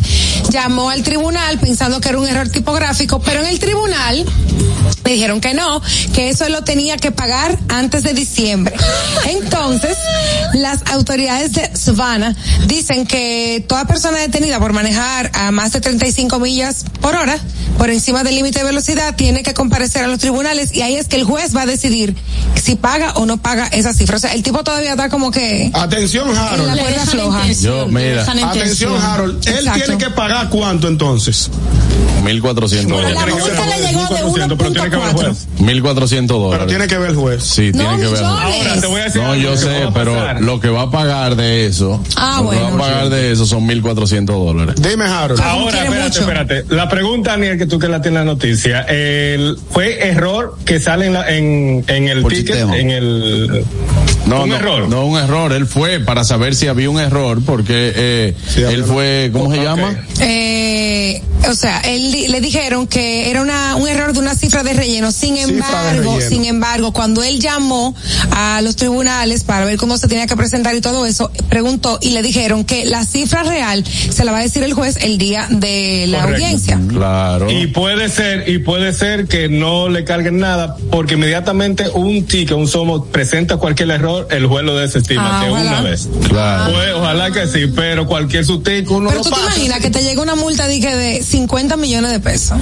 Llamó 0.49 0.89
al 0.89 1.03
tribunal 1.03 1.57
pensando 1.59 2.01
que 2.01 2.09
era 2.09 2.19
un 2.19 2.27
error 2.27 2.49
tipográfico, 2.49 3.19
pero 3.19 3.39
en 3.41 3.47
el 3.47 3.59
tribunal 3.59 4.25
le 5.03 5.11
dijeron 5.11 5.39
que 5.39 5.53
no, 5.53 5.81
que 6.13 6.29
eso 6.29 6.47
lo 6.49 6.63
tenía 6.63 6.97
que 6.97 7.11
pagar 7.11 7.57
antes 7.69 8.03
de 8.03 8.13
diciembre. 8.13 8.75
Entonces, 9.29 9.97
las 10.53 10.79
autoridades 10.91 11.51
Savannah 11.95 12.35
dicen 12.67 13.05
que 13.07 13.63
toda 13.67 13.85
persona 13.85 14.17
detenida 14.19 14.59
por 14.59 14.73
manejar 14.73 15.31
a 15.33 15.51
más 15.51 15.71
de 15.71 15.81
35 15.81 16.39
millas 16.39 16.85
por 17.01 17.15
hora, 17.15 17.37
por 17.77 17.89
encima 17.89 18.23
del 18.23 18.35
límite 18.35 18.59
de 18.59 18.65
velocidad, 18.65 19.15
tiene 19.15 19.43
que 19.43 19.53
comparecer 19.53 20.03
a 20.03 20.07
los 20.07 20.19
tribunales 20.19 20.73
y 20.73 20.81
ahí 20.81 20.95
es 20.95 21.07
que 21.07 21.15
el 21.15 21.23
juez 21.23 21.55
va 21.55 21.61
a 21.63 21.65
decidir 21.65 22.15
si 22.61 22.75
paga 22.75 23.13
o 23.15 23.25
no 23.25 23.37
paga 23.37 23.67
esa 23.67 23.93
cifra. 23.93 24.17
O 24.17 24.19
sea, 24.19 24.33
el 24.33 24.43
tipo 24.43 24.63
todavía 24.63 24.91
está 24.91 25.09
como 25.09 25.31
que 25.31 25.69
Atención, 25.73 26.29
en 26.29 26.35
la 26.35 26.49
Harold. 26.49 26.79
cuerda 26.79 27.05
floja. 27.05 27.51
Yo, 27.53 27.87
mira, 27.87 28.23
Atención, 28.23 29.01
Harold. 29.01 29.47
Él 29.47 29.55
Exacto. 29.59 29.81
tiene 29.85 29.97
que 30.03 30.09
pagar 30.11 30.49
cuánto 30.49 30.87
entonces. 30.87 31.49
1400 32.23 33.03
La 33.03 33.09
dólares. 33.09 33.35
multa 33.35 33.65
le 33.67 33.87
llegó 33.87 34.01
de 34.07 34.23
1400, 34.23 34.57
pero 34.57 34.71
tiene 34.71 34.89
que 34.89 34.95
ver 34.97 35.09
el 35.09 35.15
1.4. 35.15 35.25
juez. 35.27 35.47
1400 35.59 36.37
dólares. 36.39 36.57
Pero 36.57 36.67
tiene 36.67 36.87
que 36.87 36.97
ver 36.97 37.09
el 37.11 37.15
juez. 37.15 37.43
Sí, 37.43 37.71
No, 37.73 37.83
tiene 37.83 37.97
que 38.03 38.07
ver. 38.13 38.23
Ahora 38.23 38.81
te 38.81 38.87
voy 38.87 39.01
a 39.01 39.03
decir 39.03 39.21
No, 39.21 39.35
yo 39.35 39.57
sé, 39.57 39.87
pero 39.93 40.39
lo 40.39 40.59
que 40.59 40.69
va 40.69 40.83
a 40.83 40.89
pagar 40.91 41.35
de 41.35 41.67
eso, 41.67 41.84
Ah, 42.17 42.41
bueno. 42.43 42.63
va 42.63 42.69
a 42.75 42.77
pagar 42.77 43.09
de 43.09 43.31
eso 43.31 43.45
son 43.45 43.65
1400 43.65 44.35
dólares. 44.35 44.75
Dime, 44.81 45.05
Harold. 45.05 45.41
Ahora, 45.41 45.71
quiere 45.71 45.85
espérate, 45.85 46.03
mucho. 46.07 46.19
espérate. 46.21 46.65
La 46.75 46.89
pregunta, 46.89 47.31
Daniel, 47.31 47.57
que 47.57 47.65
tú 47.65 47.79
que 47.79 47.87
la 47.87 48.01
tienes 48.01 48.19
en 48.21 48.25
la 48.27 48.33
noticia, 48.33 48.81
el, 48.81 49.57
¿fue 49.71 50.07
error 50.07 50.57
que 50.65 50.79
sale 50.79 51.07
en, 51.07 51.13
la- 51.13 51.29
en, 51.29 51.83
en 51.87 52.07
el 52.09 52.21
Por 52.21 52.31
ticket? 52.31 52.47
sistema. 52.55 52.77
En 52.77 52.89
el... 52.91 53.65
No, 54.25 54.43
un 54.43 54.49
no, 54.49 54.55
error. 54.55 54.89
no 54.89 55.05
un 55.05 55.19
error. 55.19 55.53
Él 55.53 55.67
fue 55.67 55.99
para 55.99 56.23
saber 56.23 56.55
si 56.55 56.67
había 56.67 56.89
un 56.89 56.99
error, 56.99 57.41
porque 57.45 57.93
eh, 57.95 58.35
Sí, 58.47 58.61
él 58.63 58.83
fue, 58.83 59.29
¿cómo 59.31 59.51
se 59.53 59.61
llama? 59.61 59.95
Eh, 60.19 61.21
o 61.47 61.53
sea, 61.53 61.79
él 61.81 62.31
le 62.31 62.41
dijeron 62.41 62.87
que 62.87 63.29
era 63.29 63.41
una, 63.43 63.75
un 63.75 63.87
error 63.87 64.13
de 64.13 64.19
una 64.19 64.33
cifra 64.35 64.63
de 64.63 64.73
relleno. 64.73 65.11
Sin 65.11 65.37
embargo, 65.37 66.13
relleno. 66.15 66.29
sin 66.29 66.45
embargo, 66.45 66.91
cuando 66.91 67.21
él 67.21 67.39
llamó 67.39 67.93
a 68.31 68.61
los 68.63 68.75
tribunales 68.75 69.43
para 69.43 69.65
ver 69.65 69.77
cómo 69.77 69.95
se 69.99 70.07
tenía 70.07 70.25
que 70.25 70.35
presentar 70.35 70.75
y 70.75 70.81
todo 70.81 71.05
eso, 71.05 71.31
preguntó 71.49 71.74
y 72.01 72.09
le 72.11 72.21
dijeron 72.21 72.63
que 72.63 72.85
la 72.85 73.05
cifra 73.05 73.43
real 73.43 73.83
se 73.85 74.23
la 74.25 74.31
va 74.31 74.39
a 74.39 74.41
decir 74.41 74.63
el 74.63 74.73
juez 74.73 74.97
el 75.01 75.17
día 75.17 75.47
de 75.49 76.05
la 76.07 76.21
Correcto. 76.21 76.43
audiencia. 76.43 76.79
Claro. 76.89 77.51
Y 77.51 77.67
puede 77.67 78.09
ser, 78.09 78.49
y 78.49 78.59
puede 78.59 78.93
ser 78.93 79.27
que 79.27 79.49
no 79.49 79.89
le 79.89 80.03
carguen 80.03 80.37
nada, 80.39 80.75
porque 80.91 81.15
inmediatamente 81.15 81.89
un 81.93 82.23
ticket, 82.25 82.51
un 82.57 82.67
somo 82.67 83.05
presenta 83.05 83.57
cualquier 83.57 83.91
error, 83.91 84.27
el 84.31 84.47
juez 84.47 84.65
lo 84.65 84.75
desestima 84.77 85.39
Ah, 85.41 85.43
de 85.45 85.51
ojalá. 85.51 85.69
una 85.71 85.81
vez. 85.81 86.09
Claro. 86.29 86.73
Pues, 86.73 86.93
ojalá 86.95 87.31
que 87.31 87.47
sí, 87.47 87.67
pero 87.75 88.05
cualquier 88.07 88.45
sustico 88.45 88.95
uno 88.95 89.09
Pero 89.09 89.23
lo 89.23 89.29
tú 89.29 89.35
te 89.35 89.41
imaginas 89.41 89.79
que 89.79 89.89
te 89.89 90.01
llega 90.03 90.21
una 90.21 90.35
multa 90.35 90.67
dije, 90.67 90.95
de 90.95 91.23
50 91.23 91.77
millones 91.77 92.11
de 92.11 92.19
pesos. 92.19 92.57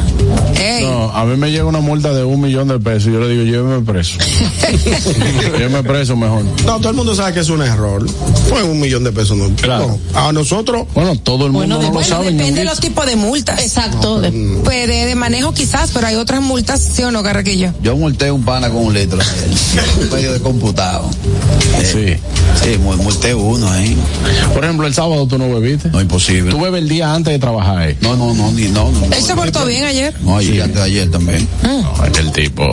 Ey. 0.59 0.85
No, 0.85 1.11
a 1.11 1.25
mí 1.25 1.35
me 1.37 1.51
llega 1.51 1.65
una 1.65 1.79
multa 1.79 2.13
de 2.13 2.23
un 2.23 2.41
millón 2.41 2.67
de 2.67 2.79
pesos 2.79 3.07
y 3.09 3.13
yo 3.13 3.19
le 3.19 3.27
digo, 3.29 3.43
lléveme 3.43 3.81
preso. 3.85 4.17
lléveme 5.57 5.83
preso 5.83 6.15
mejor. 6.15 6.43
No, 6.65 6.77
todo 6.79 6.89
el 6.89 6.95
mundo 6.95 7.15
sabe 7.15 7.33
que 7.33 7.39
es 7.41 7.49
un 7.49 7.61
error. 7.61 8.05
Fue 8.49 8.63
un 8.63 8.79
millón 8.79 9.02
de 9.03 9.11
pesos. 9.11 9.37
No. 9.37 9.49
Claro. 9.55 9.97
No, 10.13 10.19
A 10.19 10.31
nosotros. 10.33 10.85
Bueno, 10.93 11.15
todo 11.17 11.45
el 11.45 11.51
mundo 11.51 11.75
no 11.77 11.81
lo 11.81 11.91
Bueno, 11.91 12.07
sabe. 12.07 12.31
depende 12.31 12.61
de 12.61 12.65
los 12.65 12.79
tipos 12.79 13.05
de 13.05 13.15
multas. 13.15 13.61
Exacto. 13.61 14.21
de- 14.21 14.31
Pues 14.63 14.87
de, 14.87 15.05
de 15.05 15.15
manejo 15.15 15.53
quizás, 15.53 15.91
pero 15.93 16.07
hay 16.07 16.15
otras 16.15 16.41
multas, 16.41 16.81
¿sí 16.81 17.03
o 17.03 17.11
no, 17.11 17.23
Carraquillo? 17.23 17.73
Yo 17.81 17.95
multé 17.95 18.31
un 18.31 18.43
pana 18.43 18.69
con 18.69 18.85
un 18.85 18.93
litro. 18.93 19.19
un 19.99 20.09
medio 20.09 20.33
de 20.33 20.39
computado. 20.39 21.09
Sí. 21.83 22.15
Sí, 22.63 22.77
mu- 22.77 22.95
multé 22.97 23.33
uno 23.33 23.69
ahí. 23.71 23.97
Por 24.53 24.63
ejemplo, 24.63 24.87
el 24.87 24.93
sábado 24.93 25.27
tú 25.27 25.37
no 25.37 25.49
bebiste. 25.53 25.89
No, 25.89 25.99
imposible. 26.01 26.51
Tú 26.51 26.59
bebes 26.59 26.81
el 26.81 26.89
día 26.89 27.13
antes 27.13 27.33
de 27.33 27.39
trabajar. 27.39 27.89
eh. 27.89 27.97
No, 28.01 28.15
no, 28.15 28.33
no, 28.33 28.51
ni 28.51 28.67
no. 28.69 28.91
no, 28.91 29.05
Él 29.15 29.23
se 29.23 29.35
portó 29.35 29.65
bien 29.65 29.83
ayer. 29.83 30.13
No, 30.21 30.37
ayer, 30.37 30.61
antes 30.61 30.77
de 30.77 30.83
ayer 30.83 31.11
también. 31.11 31.47
No, 31.63 32.05
el 32.05 32.31
tipo. 32.31 32.63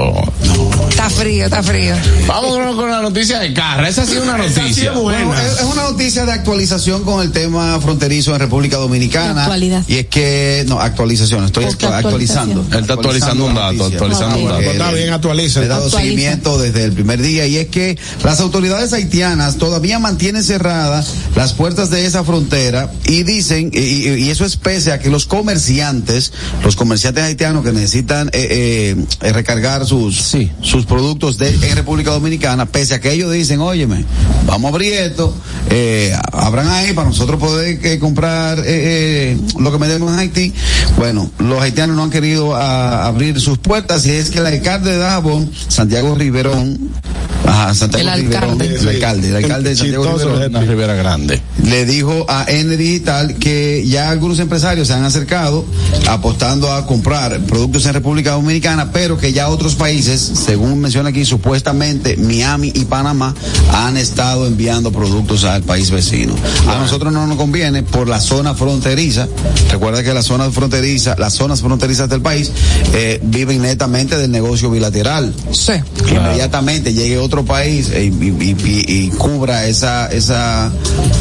Está 0.88 1.08
frío, 1.10 1.44
está 1.46 1.62
frío. 1.62 1.94
Vamos 2.26 2.76
con- 2.76 2.90
la 2.90 3.00
noticia 3.02 3.38
de 3.38 3.52
Carra. 3.54 3.88
Esa 3.88 4.02
ha 4.02 4.06
sido 4.06 4.22
una 4.22 4.36
noticia. 4.36 4.92
Bueno, 4.92 5.32
es, 5.34 5.60
es 5.60 5.64
una 5.64 5.82
noticia 5.84 6.19
de 6.26 6.32
actualización 6.32 7.04
con 7.04 7.22
el 7.22 7.32
tema 7.32 7.78
fronterizo 7.80 8.32
en 8.34 8.40
República 8.40 8.76
Dominicana. 8.76 9.42
Actualidad. 9.42 9.84
Y 9.88 9.94
es 9.96 10.06
que, 10.06 10.64
no, 10.68 10.80
actualización, 10.80 11.44
estoy 11.44 11.64
actualizando. 11.64 12.64
Él 12.72 12.78
está 12.80 12.94
actualizando 12.94 13.46
un 13.46 13.54
dato, 13.54 13.84
actualizando 13.86 14.38
un 14.38 14.48
dato. 14.48 14.60
Está 14.60 14.90
bien, 14.92 15.12
actualiza. 15.12 15.60
Le 15.60 15.66
he 15.66 15.68
dado 15.68 15.84
Actualiza. 15.86 16.08
seguimiento 16.10 16.58
desde 16.58 16.84
el 16.84 16.92
primer 16.92 17.20
día 17.22 17.46
y 17.46 17.56
es 17.56 17.68
que 17.68 17.98
las 18.24 18.40
autoridades 18.40 18.92
haitianas 18.92 19.56
todavía 19.58 19.98
mantienen 19.98 20.42
cerradas 20.44 21.14
las 21.36 21.52
puertas 21.54 21.90
de 21.90 22.06
esa 22.06 22.24
frontera 22.24 22.90
y 23.06 23.22
dicen, 23.22 23.70
y, 23.72 23.78
y- 24.08 24.30
eso 24.30 24.44
es 24.44 24.56
pese 24.56 24.92
a 24.92 24.98
que 24.98 25.10
los 25.10 25.26
comerciantes, 25.26 26.32
los 26.64 26.76
comerciantes 26.76 27.24
haitianos 27.24 27.64
que 27.64 27.72
necesitan 27.72 28.28
eh, 28.28 28.48
eh, 28.50 29.04
eh, 29.22 29.32
recargar 29.32 29.86
sus, 29.86 30.16
Sí. 30.20 30.50
sus 30.62 30.86
productos 30.86 31.38
de, 31.38 31.50
en 31.50 31.76
República 31.76 32.10
Dominicana, 32.10 32.66
pese 32.66 32.94
a 32.94 33.00
que 33.00 33.12
ellos 33.12 33.32
dicen, 33.32 33.60
óyeme, 33.60 34.04
vamos 34.46 34.70
a 34.70 34.74
abrir 34.74 34.92
esto, 34.94 35.34
eh, 35.70 36.09
abran 36.14 36.68
ahí 36.68 36.92
para 36.92 37.08
nosotros 37.08 37.38
poder 37.40 37.78
eh, 37.84 37.98
comprar 37.98 38.58
eh, 38.60 38.64
eh, 38.66 39.38
lo 39.58 39.70
que 39.72 39.78
vendemos 39.78 40.12
en 40.12 40.18
Haití. 40.18 40.52
Bueno, 40.96 41.30
los 41.38 41.60
haitianos 41.62 41.96
no 41.96 42.04
han 42.04 42.10
querido 42.10 42.54
a- 42.56 43.06
abrir 43.06 43.40
sus 43.40 43.58
puertas 43.58 44.04
y 44.06 44.10
es 44.12 44.30
que 44.30 44.38
el 44.38 44.46
alcalde 44.46 44.92
de 44.92 44.98
Dajabón, 44.98 45.50
Santiago 45.68 46.14
Riverón, 46.14 46.78
ajá, 47.46 47.74
Santiago 47.74 48.08
El 48.10 48.20
Riverón, 48.22 48.50
alcalde. 48.50 48.66
el 48.76 48.88
alcalde, 48.88 49.28
el 49.28 49.36
alcalde 49.36 49.68
de 49.70 49.76
Santiago 49.76 50.04
Riverón, 50.18 50.68
Rivera 50.68 50.94
Grande. 50.94 51.40
le 51.64 51.84
dijo 51.86 52.26
a 52.28 52.44
N 52.48 52.76
Digital 52.76 53.34
que 53.36 53.84
ya 53.86 54.10
algunos 54.10 54.38
empresarios 54.38 54.88
se 54.88 54.94
han 54.94 55.04
acercado 55.04 55.64
apostando 56.08 56.72
a 56.72 56.86
comprar 56.86 57.38
productos 57.40 57.86
en 57.86 57.94
República 57.94 58.32
Dominicana, 58.32 58.92
pero 58.92 59.16
que 59.18 59.32
ya 59.32 59.48
otros 59.48 59.74
países, 59.74 60.20
según 60.20 60.80
menciona 60.80 61.10
aquí, 61.10 61.24
supuestamente 61.24 62.16
Miami 62.16 62.72
y 62.74 62.84
Panamá 62.84 63.34
han 63.72 63.96
estado 63.96 64.46
enviando 64.46 64.92
productos 64.92 65.44
al 65.44 65.62
país 65.62 65.90
vecino. 65.90 65.99
A 66.68 66.78
nosotros 66.78 67.12
no 67.12 67.26
nos 67.26 67.36
conviene 67.36 67.82
por 67.82 68.08
la 68.08 68.20
zona 68.20 68.54
fronteriza. 68.54 69.28
Recuerda 69.70 70.02
que 70.02 70.14
las 70.14 70.26
zonas 70.26 70.52
fronterizas, 70.54 71.18
las 71.18 71.34
zonas 71.34 71.60
fronterizas 71.60 72.08
del 72.08 72.20
país 72.22 72.50
eh, 72.94 73.20
viven 73.22 73.62
netamente 73.62 74.16
del 74.16 74.30
negocio 74.30 74.70
bilateral 74.70 75.34
Sí. 75.52 75.72
inmediatamente 76.08 76.92
llegue 76.92 77.18
otro 77.18 77.44
país 77.44 77.90
y, 77.94 77.98
y- 78.06 78.56
y- 78.64 78.84
y 79.06 79.08
cubra 79.10 79.66
esa, 79.66 80.06
esa, 80.08 80.70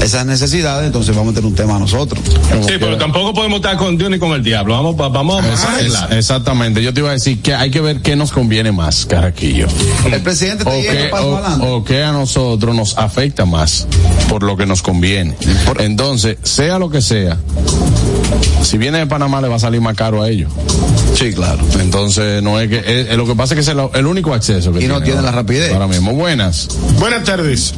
esas 0.02 0.26
necesidades, 0.26 0.86
entonces 0.88 1.16
vamos 1.16 1.32
a 1.34 1.36
tener 1.36 1.50
un 1.50 1.56
tema 1.56 1.78
nosotros. 1.80 2.20
Sí, 2.68 2.74
pero 2.80 2.98
tampoco 2.98 3.34
podemos 3.34 3.58
estar 3.58 3.78
con 3.78 3.98
Dios 3.98 4.10
ni 4.10 4.20
con 4.20 4.32
el 4.32 4.44
diablo. 4.44 4.74
Vamos, 4.74 4.96
vamos 4.98 5.44
a 5.44 6.16
exactamente. 6.18 6.82
Yo 6.84 6.94
te 6.94 7.00
iba 7.02 7.10
a 7.10 7.14
decir 7.14 7.42
que 7.42 7.54
hay 7.54 7.72
que 7.72 7.82
ver 7.82 8.02
qué 8.02 8.16
nos 8.16 8.32
conviene 8.32 8.72
más, 8.72 9.06
Carraquillo. 9.06 9.68
El 10.12 10.22
presidente 10.22 10.64
O 10.68 10.72
está 10.72 10.92
yendo 10.94 11.04
que, 11.06 11.10
paso 11.10 11.42
o, 11.62 11.76
o 11.78 11.84
que 11.84 12.04
a 12.04 12.12
nosotros 12.12 12.76
nos 12.76 12.98
afecta 12.98 13.46
más 13.46 13.88
por 14.28 14.44
lo 14.44 14.58
que 14.58 14.66
nos 14.70 14.82
conviene. 14.82 15.36
Entonces, 15.80 16.38
sea 16.44 16.80
lo 16.80 16.90
que 16.90 17.02
sea, 17.02 17.38
si 18.64 18.78
viene 18.78 19.00
de 19.00 19.08
Panamá 19.08 19.42
le 19.42 19.48
va 19.50 19.56
a 19.56 19.60
salir 19.60 19.82
más 19.82 19.96
caro 19.96 20.22
a 20.22 20.30
ellos. 20.30 20.52
Sí, 21.16 21.34
claro. 21.34 21.60
Entonces, 21.82 22.42
no 22.42 22.60
es 22.60 22.70
que, 22.70 22.78
es- 22.78 23.10
es 23.10 23.18
lo 23.18 23.26
que 23.26 23.36
pasa 23.36 23.54
es 23.54 23.58
que 23.58 23.62
es 23.62 23.68
el, 23.78 23.82
el 23.94 24.06
único 24.06 24.34
acceso 24.34 24.72
que 24.72 24.82
Y 24.84 24.88
no 24.88 25.02
tiene 25.02 25.22
la 25.22 25.32
rapidez. 25.32 25.74
Ahora 25.74 25.88
mismo, 25.88 26.14
buenas. 26.14 26.70
Buenas 27.00 27.24
tardes. 27.26 27.74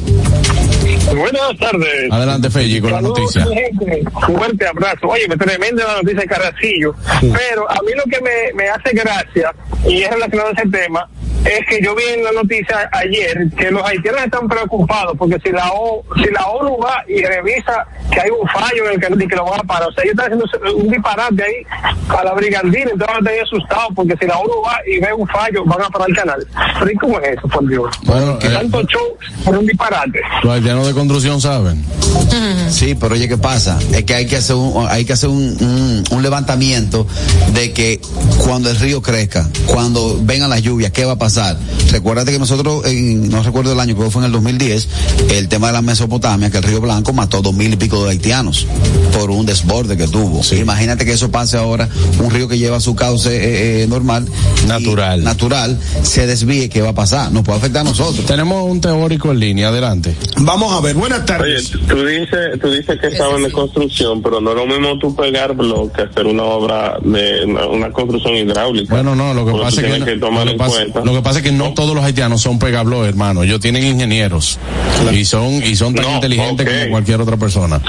Buenas 1.16 1.58
tardes. 1.58 2.10
Adelante, 2.10 2.50
Feji, 2.50 2.80
con 2.80 2.90
la 2.92 2.96
Saludos, 2.98 3.18
noticia. 3.18 3.46
mi 3.46 3.54
gente. 3.56 4.04
Fuerte 4.26 4.66
abrazo. 4.66 5.08
Oye, 5.08 5.26
me 5.28 5.36
tremenda 5.36 5.84
la 5.84 5.94
noticia 6.02 6.20
de 6.20 6.26
Carracillo. 6.26 6.94
Pero 7.20 7.70
a 7.70 7.74
mí 7.82 7.92
lo 7.96 8.04
que 8.04 8.20
me, 8.22 8.52
me 8.62 8.68
hace 8.68 8.90
gracia, 8.94 9.52
y 9.88 10.02
es 10.02 10.10
relacionado 10.10 10.50
a 10.50 10.52
ese 10.52 10.68
tema, 10.70 11.08
es 11.44 11.66
que 11.68 11.80
yo 11.82 11.94
vi 11.94 12.04
en 12.14 12.24
la 12.24 12.32
noticia 12.32 12.88
ayer 12.92 13.48
que 13.56 13.70
los 13.70 13.82
haitianos 13.84 14.22
están 14.24 14.48
preocupados 14.48 15.14
porque 15.18 15.38
si 15.44 15.50
la 15.50 15.70
O, 15.72 16.04
si 16.16 16.30
la 16.30 16.46
ONU 16.46 16.78
va 16.78 17.04
y 17.08 17.22
revisa 17.24 17.86
que 18.12 18.20
hay 18.20 18.30
un 18.30 18.46
fallo 18.48 18.86
en 18.90 18.92
el 18.94 19.00
que, 19.18 19.24
y 19.24 19.28
que 19.28 19.36
lo 19.36 19.44
van 19.46 19.60
a 19.60 19.62
parar, 19.64 19.88
o 19.88 19.92
sea, 19.92 20.04
ellos 20.04 20.14
están 20.18 20.32
haciendo 20.32 20.76
un 20.76 20.88
disparate 20.90 21.42
ahí 21.42 21.66
a 22.08 22.24
la 22.24 22.32
brigandina, 22.34 22.90
entonces 22.92 23.06
van 23.08 23.26
a 23.26 23.30
estar 23.30 23.44
asustados 23.46 23.88
porque 23.94 24.16
si 24.20 24.26
la 24.26 24.38
ONU 24.38 24.52
va 24.64 24.76
y 24.86 25.00
ve 25.00 25.12
un 25.12 25.26
fallo, 25.28 25.64
van 25.64 25.82
a 25.82 25.88
parar 25.88 26.08
el 26.10 26.16
canal. 26.16 26.46
Pero 26.78 26.90
¿y 26.90 26.94
cómo 26.96 27.18
es 27.20 27.36
eso, 27.38 27.48
por 27.48 27.66
Dios? 27.68 27.88
Bueno, 28.04 28.38
Que 28.38 28.46
eh, 28.48 28.50
tanto 28.50 28.82
show 28.84 29.16
por 29.44 29.56
un 29.56 29.66
disparate. 29.66 30.20
los 30.42 30.52
haitianos 30.54 30.86
de 30.86 30.92
construcción 30.94 31.40
saben. 31.40 31.84
Sí, 32.70 32.94
pero 32.94 33.14
oye, 33.14 33.28
¿qué 33.28 33.36
pasa? 33.38 33.78
Es 33.92 34.04
que 34.04 34.14
hay 34.14 34.26
que 34.26 34.36
hacer 34.36 34.56
un, 34.56 34.86
hay 34.88 35.04
que 35.04 35.12
hacer 35.12 35.28
un, 35.28 35.42
un- 35.60 36.04
un 36.10 36.22
levantamiento 36.22 37.06
de 37.52 37.72
que 37.72 38.00
cuando 38.44 38.70
el 38.70 38.76
río 38.78 39.02
crezca, 39.02 39.48
cuando 39.66 40.18
vengan 40.22 40.50
las 40.50 40.62
lluvias, 40.62 40.92
¿qué 40.92 41.04
va 41.04 41.12
a 41.12 41.16
pasar? 41.16 41.31
Pasar. 41.32 41.56
Recuérdate 41.90 42.32
que 42.32 42.38
nosotros, 42.38 42.84
en, 42.86 43.28
no 43.30 43.42
recuerdo 43.42 43.72
el 43.72 43.80
año, 43.80 43.94
creo 43.94 44.06
que 44.08 44.12
fue 44.12 44.20
en 44.22 44.26
el 44.26 44.32
2010, 44.32 44.88
el 45.30 45.48
tema 45.48 45.68
de 45.68 45.72
la 45.74 45.82
Mesopotamia, 45.82 46.50
que 46.50 46.58
el 46.58 46.62
Río 46.62 46.80
Blanco 46.80 47.12
mató 47.12 47.40
dos 47.40 47.54
mil 47.54 47.72
y 47.72 47.76
pico 47.76 48.04
de 48.04 48.10
haitianos 48.10 48.66
por 49.18 49.30
un 49.30 49.46
desborde 49.46 49.96
que 49.96 50.08
tuvo. 50.08 50.42
Imagínate 50.54 51.04
que 51.06 51.12
eso 51.12 51.30
pase 51.30 51.56
ahora, 51.56 51.88
un 52.22 52.30
río 52.30 52.48
que 52.48 52.58
lleva 52.58 52.80
su 52.80 52.94
cauce 52.94 53.30
eh, 53.34 53.82
eh, 53.82 53.86
normal. 53.86 54.26
Natural. 54.66 55.22
natural, 55.24 55.78
se 56.02 56.26
desvíe, 56.26 56.68
¿qué 56.68 56.82
va 56.82 56.90
a 56.90 56.94
pasar? 56.94 57.32
Nos 57.32 57.42
puede 57.44 57.58
afectar 57.58 57.80
a 57.80 57.84
nosotros. 57.84 58.24
Tenemos 58.26 58.70
un 58.70 58.80
teórico 58.80 59.30
en 59.32 59.40
línea, 59.40 59.68
adelante. 59.68 60.14
Vamos 60.38 60.72
a 60.72 60.80
ver, 60.80 60.94
buenas 60.94 61.20
Oye, 61.20 61.26
tardes. 61.26 61.70
tú 61.70 62.04
dices, 62.04 62.60
tú 62.60 62.70
dices 62.70 62.98
que 63.00 63.08
estaban 63.08 63.42
de 63.42 63.50
construcción, 63.50 64.22
pero 64.22 64.40
no 64.40 64.50
es 64.50 64.56
lo 64.56 64.66
mismo 64.66 64.98
tú 64.98 65.14
pegar 65.16 65.54
bloque 65.54 65.92
que 65.96 66.02
hacer 66.02 66.26
una 66.26 66.42
obra 66.44 66.98
de 67.02 67.44
una, 67.46 67.66
una 67.66 67.90
construcción 67.90 68.34
hidráulica. 68.36 68.94
Bueno, 68.94 69.14
no, 69.14 69.34
lo 69.34 69.44
que 69.44 69.50
Porque 69.52 69.64
pasa 69.66 69.80
es 69.86 70.04
que, 70.04 70.16
no- 70.16 70.20
tomar 70.26 70.44
lo, 70.46 70.52
en 70.52 70.56
que 70.56 70.64
pasa, 70.64 70.76
cuenta. 70.76 71.04
lo 71.04 71.12
que 71.12 71.21
pasa 71.22 71.38
es 71.38 71.44
que 71.44 71.52
no 71.52 71.72
todos 71.74 71.94
los 71.94 72.04
haitianos 72.04 72.40
son 72.42 72.58
pegablo, 72.58 73.04
hermano. 73.06 73.42
Ellos 73.42 73.60
tienen 73.60 73.84
ingenieros 73.84 74.58
y 75.12 75.24
son 75.24 75.54
y 75.62 75.74
son 75.76 75.94
tan 75.94 76.04
No, 76.04 76.14
inteligentes 76.16 76.68
como 76.68 76.90
cualquier 76.90 77.20
otra 77.20 77.36
persona. 77.36 77.80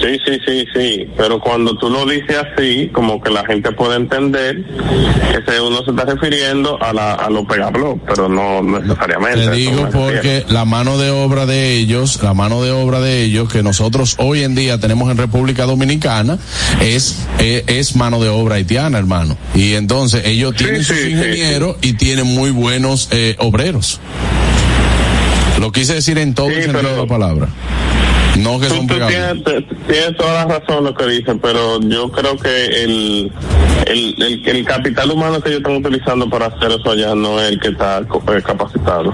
Sí, 0.00 0.16
sí, 0.24 0.38
sí, 0.46 0.64
sí, 0.74 1.06
pero 1.14 1.38
cuando 1.40 1.76
tú 1.76 1.90
lo 1.90 2.06
dices 2.06 2.34
así, 2.38 2.88
como 2.90 3.20
que 3.20 3.28
la 3.30 3.44
gente 3.44 3.70
puede 3.72 3.96
entender 3.96 4.64
que 4.64 5.52
se- 5.52 5.60
uno 5.60 5.84
se 5.84 5.90
está 5.90 6.06
refiriendo 6.06 6.82
a, 6.82 6.94
la, 6.94 7.12
a 7.16 7.28
los 7.28 7.44
pegablos, 7.44 7.96
pero 8.06 8.26
no 8.26 8.62
necesariamente. 8.62 9.46
Te 9.46 9.50
digo 9.50 9.90
porque 9.92 10.46
la 10.48 10.64
mano 10.64 10.96
de 10.96 11.10
obra 11.10 11.44
de 11.44 11.76
ellos, 11.76 12.22
la 12.22 12.32
mano 12.32 12.62
de 12.62 12.70
obra 12.70 13.00
de 13.00 13.24
ellos 13.24 13.52
que 13.52 13.62
nosotros 13.62 14.14
hoy 14.18 14.42
en 14.42 14.54
día 14.54 14.78
tenemos 14.80 15.10
en 15.10 15.18
República 15.18 15.66
Dominicana 15.66 16.38
es 16.80 17.26
es, 17.38 17.64
es 17.66 17.94
mano 17.94 18.22
de 18.22 18.30
obra 18.30 18.54
haitiana, 18.54 18.96
hermano. 18.96 19.36
Y 19.54 19.74
entonces 19.74 20.22
ellos 20.24 20.54
tienen 20.56 20.82
sus 20.82 20.96
ingenieros 20.98 21.76
y 21.82 21.92
tienen 21.94 22.26
muy 22.40 22.52
buenos 22.52 23.10
eh, 23.12 23.36
obreros. 23.38 24.00
Lo 25.60 25.70
quise 25.72 25.92
decir 25.92 26.16
en 26.16 26.34
todo 26.34 26.48
el 26.48 26.62
sentido 26.62 26.90
de 26.90 26.96
la 26.96 27.06
palabra. 27.06 27.48
No 28.38 28.58
que 28.58 28.68
Tú, 28.68 28.76
son 28.76 28.86
tú 28.86 28.94
tienes, 28.94 29.44
tienes 29.86 30.16
toda 30.16 30.46
la 30.46 30.58
razón 30.58 30.84
lo 30.84 30.94
que 30.94 31.04
dices, 31.04 31.36
pero 31.42 31.78
yo 31.80 32.10
creo 32.10 32.38
que 32.38 32.64
el, 32.64 33.30
el, 33.84 34.22
el, 34.22 34.48
el 34.48 34.64
capital 34.64 35.10
humano 35.10 35.38
que 35.42 35.50
ellos 35.50 35.60
están 35.60 35.76
utilizando 35.76 36.30
para 36.30 36.46
hacer 36.46 36.70
eso 36.70 36.92
allá 36.92 37.14
no 37.14 37.38
es 37.38 37.50
el 37.50 37.60
que 37.60 37.68
está 37.68 37.98
eh, 37.98 38.42
capacitado. 38.42 39.12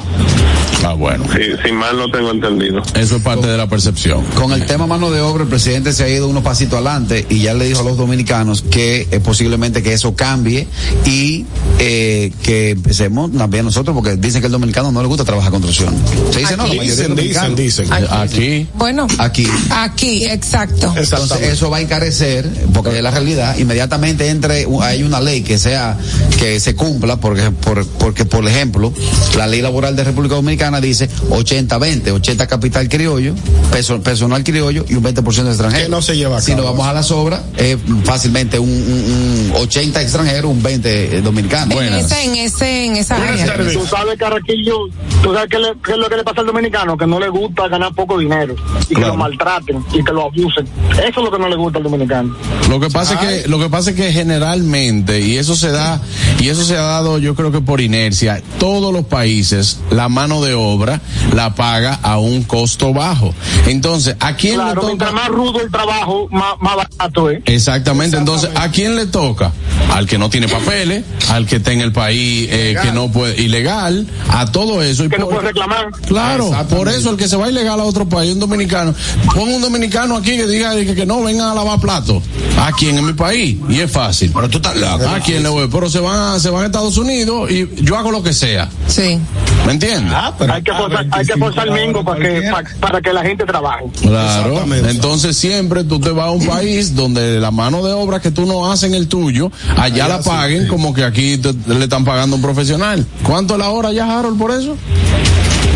Ah, 0.85 0.93
bueno. 0.93 1.25
Si, 1.33 1.67
si 1.67 1.73
mal 1.73 1.97
no 1.97 2.11
tengo 2.11 2.31
entendido. 2.31 2.83
Eso 2.95 3.17
es 3.17 3.23
parte 3.23 3.47
de 3.47 3.57
la 3.57 3.69
percepción. 3.69 4.25
Con 4.35 4.53
el 4.53 4.67
tema 4.67 4.87
mano 4.87 5.11
de 5.11 5.21
obra, 5.21 5.45
el 5.45 5.49
presidente 5.49 5.93
se 5.93 6.05
ha 6.05 6.09
ido 6.09 6.29
unos 6.29 6.43
pasitos 6.43 6.75
adelante 6.75 7.27
y 7.29 7.41
ya 7.41 7.55
le 7.55 7.67
dijo 7.67 7.81
a 7.81 7.85
los 7.85 7.97
dominicanos 7.97 8.63
que 8.63 9.09
eh, 9.11 9.21
posiblemente 9.21 9.83
que 9.83 9.93
eso 9.93 10.15
cambie 10.15 10.67
y 11.05 11.45
eh, 11.79 12.33
que 12.43 12.71
empecemos 12.71 13.33
también 13.33 13.65
nosotros, 13.65 13.95
porque 13.95 14.17
dicen 14.17 14.41
que 14.41 14.47
el 14.47 14.53
dominicano 14.53 14.93
no 14.93 15.01
le 15.03 15.09
gusta 15.09 15.25
trabajar 15.25 15.51
construcción. 15.51 15.95
Se 16.31 16.41
dice, 16.41 16.57
no, 16.57 16.67
la 16.67 16.83
Dicen, 16.83 17.17
dicen, 17.17 17.57
dicen. 17.57 17.89
Aquí. 17.93 18.67
Bueno, 18.75 19.07
Aquí. 19.19 19.47
aquí, 19.71 20.25
exacto. 20.25 20.93
Entonces 20.97 21.41
eso 21.43 21.71
va 21.71 21.79
a 21.79 21.81
encarecer, 21.81 22.49
porque 22.73 22.97
es 22.97 23.03
la 23.03 23.11
realidad, 23.11 23.57
inmediatamente 23.59 24.29
entre, 24.29 24.67
hay 24.83 25.03
una 25.03 25.21
ley 25.21 25.43
que 25.43 25.59
sea, 25.59 25.97
que 26.39 26.61
se 26.61 26.75
cumpla, 26.77 27.17
porque 27.17 27.51
por, 27.51 27.87
porque 27.87 28.25
por 28.25 28.47
ejemplo, 28.47 28.93
la 29.37 29.47
ley 29.47 29.63
laboral 29.63 29.97
de 29.97 30.05
República 30.05 30.37
Dominicana 30.37 30.66
dice 30.81 31.09
80-20, 31.31 32.11
80 32.13 32.47
capital 32.47 32.89
criollo, 32.89 33.35
perso- 33.73 34.01
personal 34.03 34.43
criollo 34.45 34.85
y 34.89 34.95
un 34.95 35.03
20% 35.05 35.49
extranjero. 35.49 35.85
Que 35.85 35.89
no 35.91 36.03
se 36.03 36.17
lleva 36.17 36.39
a 36.39 36.41
Si 36.41 36.53
cabo. 36.53 36.63
nos 36.65 36.73
vamos 36.73 36.87
a 36.89 36.93
las 36.93 37.11
obras, 37.11 37.41
es 37.57 37.77
fácilmente 38.05 38.59
un, 38.59 38.69
un- 38.69 39.51
un 39.57 39.63
80 39.63 40.03
extranjero, 40.03 40.49
un 40.49 40.63
20 40.63 41.23
dominicano. 41.23 41.81
En 41.81 41.95
ese, 41.95 42.25
en 42.25 42.35
ese, 42.37 42.87
en 42.87 42.97
esa 42.97 43.17
área. 43.17 43.57
Tú 43.73 43.87
sabes, 43.87 44.19
Carraquillo, 44.19 44.89
tú 45.23 45.33
sabes 45.33 45.49
qué, 45.51 45.59
le- 45.59 45.75
qué 45.85 45.93
es 45.93 45.99
lo 45.99 46.09
que 46.09 46.17
le 46.17 46.25
pasa 46.25 46.41
al 46.41 46.47
dominicano, 46.47 46.97
que 46.97 47.07
no 47.07 47.19
le 47.21 47.29
gusta 47.29 47.69
ganar 47.69 47.95
poco 47.95 48.19
dinero 48.19 48.55
y 48.85 48.89
que 48.89 48.95
Claro. 48.97 49.13
lo 49.13 49.17
maltraten 49.19 49.85
y 49.95 50.03
que 50.05 50.13
lo 50.13 50.23
abusen. 50.27 50.67
Eso 50.93 51.07
es 51.09 51.17
lo 51.17 51.31
que 51.31 51.39
no 51.39 51.49
le 51.49 51.57
gusta 51.57 51.79
al 51.79 51.85
dominicano. 51.85 52.35
Lo 52.69 52.81
que 52.81 52.89
pasa 52.91 53.15
es 53.15 53.43
que 53.43 53.49
lo 53.49 53.59
que 53.59 53.69
pasa 53.69 53.91
es 53.91 53.97
que 53.97 54.13
generalmente 54.13 55.21
y 55.21 55.37
eso 55.37 55.55
se 55.57 55.71
da 55.71 56.01
y 56.41 56.49
eso 56.49 56.65
se 56.65 56.77
ha 56.77 56.83
dado 56.83 57.19
yo 57.19 57.35
creo 57.35 57.53
que 57.53 57.61
por 57.61 57.81
inercia 57.81 58.43
todos 58.59 58.93
los 58.93 59.05
países 59.07 59.79
la 59.91 60.09
mano 60.09 60.43
de 60.43 60.55
obra 60.57 61.01
la 61.35 61.55
paga 61.55 61.99
a 62.03 62.19
un 62.19 62.43
costo 62.43 62.93
bajo. 62.93 63.33
Entonces, 63.67 64.17
¿a 64.21 64.35
quién 64.37 64.55
Claro, 64.57 64.83
le 64.83 64.87
mientras 64.89 65.11
toca? 65.11 65.23
más 65.23 65.31
rudo 65.31 65.61
el 65.61 65.71
trabajo, 65.71 66.29
más, 66.31 66.55
más 66.61 66.77
barato 66.77 67.31
es. 67.31 67.41
Exactamente, 67.45 68.17
entonces, 68.17 68.51
¿a 68.55 68.71
quién 68.71 68.97
le 68.97 69.07
toca? 69.07 69.53
Al 69.93 70.07
que 70.07 70.19
no 70.19 70.29
tiene 70.31 70.49
papeles, 70.49 71.05
al 71.31 71.47
que 71.47 71.57
está 71.57 71.73
en 71.73 71.81
el 71.81 71.93
país 71.93 72.49
eh, 72.51 72.77
que 72.83 72.93
no 72.93 73.11
puede, 73.11 73.41
ilegal, 73.41 74.07
a 74.31 74.47
todo 74.51 74.83
eso. 74.83 75.05
Y 75.05 75.09
Que 75.09 75.19
no 75.19 75.27
por- 75.27 75.37
puede 75.37 75.49
reclamar. 75.49 75.87
Claro, 76.07 76.51
por 76.69 76.89
eso 76.89 77.11
el 77.11 77.17
que 77.17 77.29
se 77.29 77.37
va 77.37 77.49
ilegal 77.49 77.81
a 77.81 77.85
otro 77.85 78.09
país, 78.09 78.33
un 78.35 78.41
dominicano, 78.41 78.95
pon 79.35 79.49
un 79.53 79.61
dominicano 79.63 80.17
aquí 80.17 80.37
que 80.37 80.47
diga 80.47 80.75
que, 80.75 80.95
que 80.95 81.07
no 81.07 81.23
vengan 81.23 81.49
a 81.49 81.55
lavar 81.55 81.81
platos. 81.81 82.23
¿A 82.59 82.73
quién? 82.73 82.99
En 82.99 83.07
mi 83.07 83.13
país. 83.13 83.57
Y 83.69 83.81
es 83.81 83.91
fácil. 83.91 84.33
Pero 84.35 84.49
tú 84.49 84.59
estás 84.59 84.77
loco. 84.77 85.09
¿A 85.09 85.21
quién 85.21 85.43
le 85.43 85.49
voy? 85.49 85.69
Pero 85.71 85.89
se 85.91 86.01
van 86.01 86.19
a, 86.35 86.41
se 86.41 86.51
van 86.51 86.63
a 86.65 86.67
Estados 86.67 86.97
Unidos 86.97 87.51
y 87.51 87.69
yo 87.83 87.97
hago 87.97 88.11
lo 88.11 88.23
que 88.23 88.33
sea. 88.33 88.69
Sí. 88.87 89.19
¿Me 89.67 89.73
entiendes? 89.73 90.13
Hay 90.51 90.63
que 90.63 90.73
forzar, 90.73 91.07
hay 91.11 91.27
que 91.27 91.33
forzar 91.35 91.69
el 91.69 91.75
mingo 91.75 92.05
para 92.05 92.21
que, 92.21 92.43
pa- 92.51 92.65
para 92.81 93.01
que 93.01 93.13
la 93.13 93.23
gente 93.23 93.45
trabaje. 93.45 93.85
Claro. 94.01 94.65
Entonces 94.89 95.37
siempre 95.37 95.85
tú 95.85 96.01
te 96.01 96.11
vas 96.11 96.27
a 96.27 96.31
un 96.31 96.47
país 96.47 96.95
donde 96.95 97.41
la 97.41 97.51
mano 97.51 97.85
de 97.85 97.93
obra 97.93 98.21
que 98.21 98.31
tú 98.31 98.47
no 98.47 98.71
haces 98.71 98.89
en 98.91 98.95
el 98.95 99.09
tuyo, 99.09 99.51
allá 99.77 100.09
la 100.09 100.21
paguen 100.21 100.67
como 100.69 100.93
que 100.95 101.05
aquí 101.05 101.39
te- 101.39 101.55
le 101.73 101.85
están 101.85 102.05
pagando 102.05 102.35
a 102.35 102.37
un 102.37 102.43
profesional. 102.43 103.07
¿Cuánto 103.23 103.55
es 103.55 103.61
la 103.61 103.71
hora 103.71 103.93
ya, 103.93 104.19
Harold, 104.19 104.39
por 104.39 104.51
eso? 104.53 104.77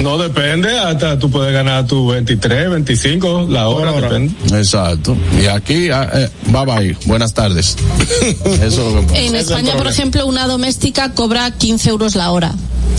No 0.02 0.16
depende, 0.16 0.78
hasta 0.78 1.18
tú 1.18 1.30
puedes 1.30 1.52
ganar 1.52 1.86
tu 1.86 2.06
23, 2.08 2.70
25, 2.70 3.46
la 3.50 3.68
hora, 3.68 3.92
depende. 3.92 4.32
Exacto. 4.58 5.14
Y 5.42 5.44
aquí, 5.46 5.90
ah, 5.90 6.08
eh, 6.14 6.30
bye 6.46 6.64
bye. 6.64 6.96
Buenas 7.04 7.34
tardes. 7.34 7.76
Eso 8.62 8.88
es 8.88 8.94
lo 8.94 9.06
que 9.06 9.26
En 9.26 9.34
España, 9.34 9.74
por 9.76 9.86
ejemplo, 9.88 10.26
una 10.26 10.46
doméstica 10.46 11.12
cobra 11.12 11.50
15 11.50 11.90
euros 11.90 12.14
la 12.14 12.30
hora. 12.30 12.52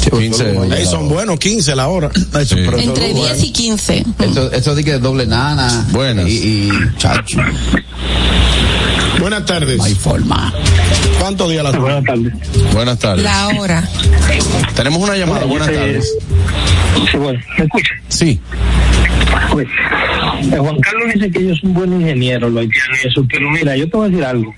15 0.09 0.57
Ahí 0.71 0.85
son 0.85 1.09
buenos, 1.09 1.39
15 1.39 1.75
la 1.75 1.87
hora. 1.87 2.09
Entre 2.33 3.13
10 3.13 3.43
y 3.43 3.51
15. 3.51 4.05
Esto, 4.19 4.51
esto 4.51 4.75
de 4.75 4.83
que 4.83 4.97
doble 4.97 5.25
nana. 5.25 5.85
Buenas. 5.91 6.27
Y, 6.27 6.69
y 6.69 6.71
chacho. 6.97 7.39
Buenas 9.19 9.45
tardes. 9.45 9.77
No 9.77 9.83
hay 9.83 9.93
forma. 9.93 10.53
¿Cuántos 11.19 11.49
días 11.51 11.63
la 11.63 11.71
Buenas 11.71 12.03
tardes. 12.03 12.33
Buenas 12.73 12.99
tardes. 12.99 13.23
La 13.23 13.47
hora. 13.49 13.87
Tenemos 14.75 14.99
una 14.99 15.15
llamada. 15.15 15.45
Buenas 15.45 15.67
tardes. 15.71 16.17
Sí, 17.11 17.17
bueno, 17.17 17.39
¿me 17.57 17.65
escucha? 17.65 17.91
Sí. 18.07 18.39
Pues, 19.51 19.67
eh, 20.51 20.57
Juan 20.57 20.77
Carlos 20.79 21.13
dice 21.13 21.29
que 21.31 21.39
ellos 21.39 21.59
son 21.61 21.73
buenos 21.73 22.01
ingenieros, 22.01 22.51
los 22.51 22.61
haitianos 22.61 22.99
y 23.03 23.07
eso, 23.07 23.25
pero 23.29 23.49
mira, 23.51 23.75
yo 23.77 23.89
te 23.89 23.97
voy 23.97 24.07
a 24.07 24.09
decir 24.09 24.25
algo. 24.25 24.53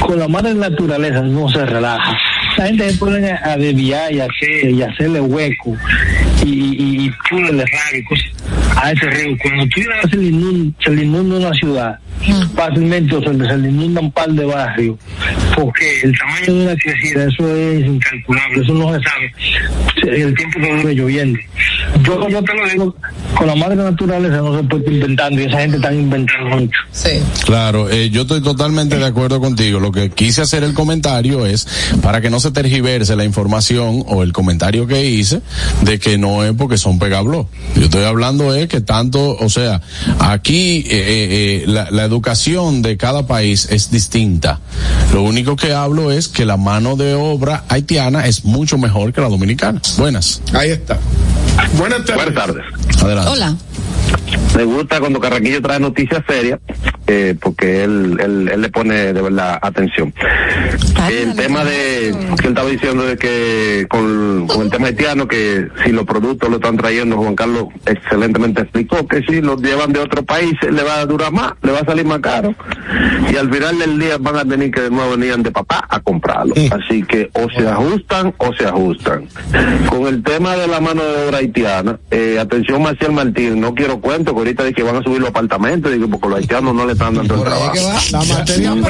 Con 0.00 0.18
la 0.18 0.28
madre 0.28 0.54
naturaleza 0.54 1.22
no 1.22 1.48
se 1.48 1.64
relaja. 1.64 2.16
La 2.58 2.66
gente 2.66 2.90
se 2.90 2.98
pone 2.98 3.30
a, 3.30 3.56
desviar 3.56 4.12
y 4.12 4.20
hacer, 4.20 4.70
y 4.70 4.82
hacerle 4.82 5.20
hueco 5.20 5.76
y, 6.44 6.48
y, 6.48 7.06
y 7.06 7.08
y 7.08 8.04
cosas 8.04 8.37
a 8.76 8.92
ese 8.92 9.10
río. 9.10 9.36
Cuando 9.42 9.66
tú 9.68 9.80
llegas 9.80 10.10
se 10.10 10.16
le 10.16 10.28
inunda, 10.28 10.78
se 10.84 10.90
le 10.90 11.04
inunda 11.04 11.36
una 11.36 11.52
ciudad, 11.54 11.98
fácilmente 12.54 13.16
o 13.16 13.22
se 13.22 13.32
le, 13.34 13.48
se 13.48 13.58
le 13.58 13.68
inunda 13.68 14.00
un 14.00 14.12
par 14.12 14.30
de 14.30 14.44
barrios, 14.44 14.96
porque 15.54 16.00
el 16.02 16.16
tamaño 16.18 16.46
de 16.46 16.64
una 16.64 16.76
crecida, 16.76 17.24
eso 17.24 17.56
es 17.56 17.86
incalculable, 17.86 18.62
eso 18.62 18.74
no 18.74 18.94
se 18.94 19.00
sabe 19.02 19.32
el 20.06 20.34
tiempo 20.34 20.60
que 20.60 20.76
dure 20.76 20.94
lloviendo. 20.94 21.38
Yo, 22.02 22.28
yo 22.28 22.42
te 22.42 22.54
lo 22.54 22.68
digo, 22.68 22.96
con 23.36 23.46
la 23.46 23.54
madre 23.54 23.76
naturaleza 23.76 24.36
no 24.36 24.56
se 24.56 24.64
puede 24.64 24.82
estar 24.82 24.94
inventando 24.94 25.40
y 25.40 25.44
esa 25.44 25.60
gente 25.60 25.76
está 25.76 25.92
inventando 25.92 26.56
mucho. 26.56 26.78
Sí. 26.92 27.10
Claro, 27.44 27.88
eh, 27.90 28.10
yo 28.10 28.22
estoy 28.22 28.42
totalmente 28.42 28.98
de 28.98 29.06
acuerdo 29.06 29.40
contigo. 29.40 29.80
Lo 29.80 29.92
que 29.92 30.10
quise 30.10 30.42
hacer 30.42 30.64
el 30.64 30.74
comentario 30.74 31.46
es 31.46 31.66
para 32.02 32.20
que 32.20 32.30
no 32.30 32.40
se 32.40 32.50
tergiverse 32.50 33.16
la 33.16 33.24
información 33.24 34.04
o 34.06 34.22
el 34.22 34.32
comentario 34.32 34.86
que 34.86 35.04
hice 35.04 35.40
de 35.82 35.98
que 35.98 36.18
no 36.18 36.44
es 36.44 36.52
porque 36.52 36.78
son 36.78 36.98
pegablos. 36.98 37.46
Yo 37.74 37.84
estoy 37.84 38.04
hablando 38.04 38.47
es 38.54 38.68
que 38.68 38.80
tanto, 38.80 39.36
o 39.38 39.48
sea, 39.48 39.80
aquí 40.18 40.78
eh, 40.78 40.84
eh, 40.90 41.28
eh, 41.30 41.64
la, 41.66 41.88
la 41.90 42.04
educación 42.04 42.82
de 42.82 42.96
cada 42.96 43.26
país 43.26 43.68
es 43.70 43.90
distinta. 43.90 44.60
Lo 45.12 45.22
único 45.22 45.56
que 45.56 45.72
hablo 45.72 46.10
es 46.10 46.28
que 46.28 46.44
la 46.44 46.56
mano 46.56 46.96
de 46.96 47.14
obra 47.14 47.64
haitiana 47.68 48.26
es 48.26 48.44
mucho 48.44 48.78
mejor 48.78 49.12
que 49.12 49.20
la 49.20 49.28
dominicana. 49.28 49.80
Buenas. 49.96 50.40
Ahí 50.52 50.70
está. 50.70 50.98
Buenas 51.76 52.04
tardes. 52.04 52.24
Buenas 52.24 52.34
tardes. 52.34 52.64
Adelante. 53.02 53.30
Hola. 53.30 53.56
Me 54.56 54.64
gusta 54.64 54.98
cuando 54.98 55.20
Carraquillo 55.20 55.62
trae 55.62 55.78
noticias 55.78 56.22
serias, 56.26 56.58
eh, 57.06 57.36
porque 57.40 57.84
él, 57.84 58.18
él, 58.20 58.50
él 58.52 58.60
le 58.60 58.68
pone 58.70 59.12
de 59.12 59.22
verdad 59.22 59.58
atención. 59.62 60.12
el 61.08 61.36
tema 61.36 61.64
de 61.64 62.14
que 62.40 62.46
él 62.46 62.48
estaba 62.48 62.68
diciendo 62.68 63.04
de 63.04 63.16
que 63.16 63.86
con, 63.88 64.46
con 64.46 64.62
el 64.62 64.70
tema 64.70 64.78
tema 64.78 64.88
haitiano, 64.88 65.26
que 65.26 65.68
si 65.84 65.90
los 65.90 66.04
productos 66.04 66.48
lo 66.48 66.56
están 66.56 66.76
trayendo, 66.76 67.16
Juan 67.16 67.34
Carlos 67.34 67.66
excelentemente 67.84 68.62
explicó 68.62 69.06
que 69.08 69.22
si 69.22 69.40
los 69.40 69.60
llevan 69.60 69.92
de 69.92 69.98
otro 69.98 70.22
país 70.24 70.52
le 70.70 70.82
va 70.82 71.00
a 71.00 71.06
durar 71.06 71.32
más, 71.32 71.54
le 71.62 71.72
va 71.72 71.80
a 71.80 71.84
salir 71.84 72.04
más 72.04 72.20
caro. 72.20 72.54
Y 73.30 73.36
al 73.36 73.52
final 73.52 73.78
del 73.78 73.98
día 73.98 74.18
van 74.18 74.36
a 74.36 74.44
tener 74.44 74.70
que 74.70 74.82
de 74.82 74.90
nuevo 74.90 75.16
venir 75.16 75.36
de 75.38 75.50
papá 75.50 75.84
a 75.88 76.00
comprarlo. 76.00 76.54
Así 76.70 77.02
que 77.02 77.28
o 77.34 77.48
se 77.50 77.66
ajustan 77.68 78.34
o 78.38 78.52
se 78.54 78.66
ajustan. 78.66 79.26
Con 79.88 80.06
el 80.06 80.22
tema 80.22 80.56
de 80.56 80.68
la 80.68 80.80
mano 80.80 81.02
de 81.02 81.26
obra 81.26 81.38
haitiana, 81.38 81.98
eh, 82.10 82.38
atención 82.40 82.82
Marcial 82.82 83.12
Martín, 83.12 83.60
no 83.60 83.74
quiero 83.74 83.97
cuento 84.00 84.32
que 84.32 84.38
ahorita 84.38 84.64
de 84.64 84.72
que 84.72 84.82
van 84.82 84.96
a 84.96 85.02
subir 85.02 85.20
los 85.20 85.30
apartamentos, 85.30 85.92
digo, 85.92 86.08
porque 86.08 86.28
los 86.28 86.38
haitianos 86.38 86.74
no 86.74 86.86
le 86.86 86.92
están 86.92 87.14
dando 87.14 87.34
el 87.34 87.40
trabajo. 87.42 87.74
La 88.12 88.18
materia 88.24 88.70
prima. 88.72 88.88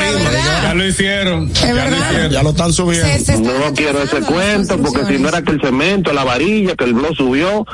Ya 0.62 0.74
lo 0.74 0.86
hicieron. 0.86 1.50
Es 1.50 1.74
verdad. 1.74 2.30
Ya 2.30 2.42
lo 2.42 2.50
están 2.50 2.72
subiendo. 2.72 3.06
Se- 3.08 3.24
se 3.24 3.34
está 3.34 3.48
No 3.68 3.74
quiero 3.74 4.02
ese 4.02 4.20
cuento 4.20 4.78
porque 4.78 5.04
si 5.06 5.20
no 5.22 5.28
era 5.28 5.42
que 5.42 5.52
el 5.52 5.60
cemento, 5.60 6.12
la 6.12 6.24
varilla, 6.24 6.74
que 6.76 6.84
el 6.84 6.94
blog 6.94 7.14
subió, 7.16 7.66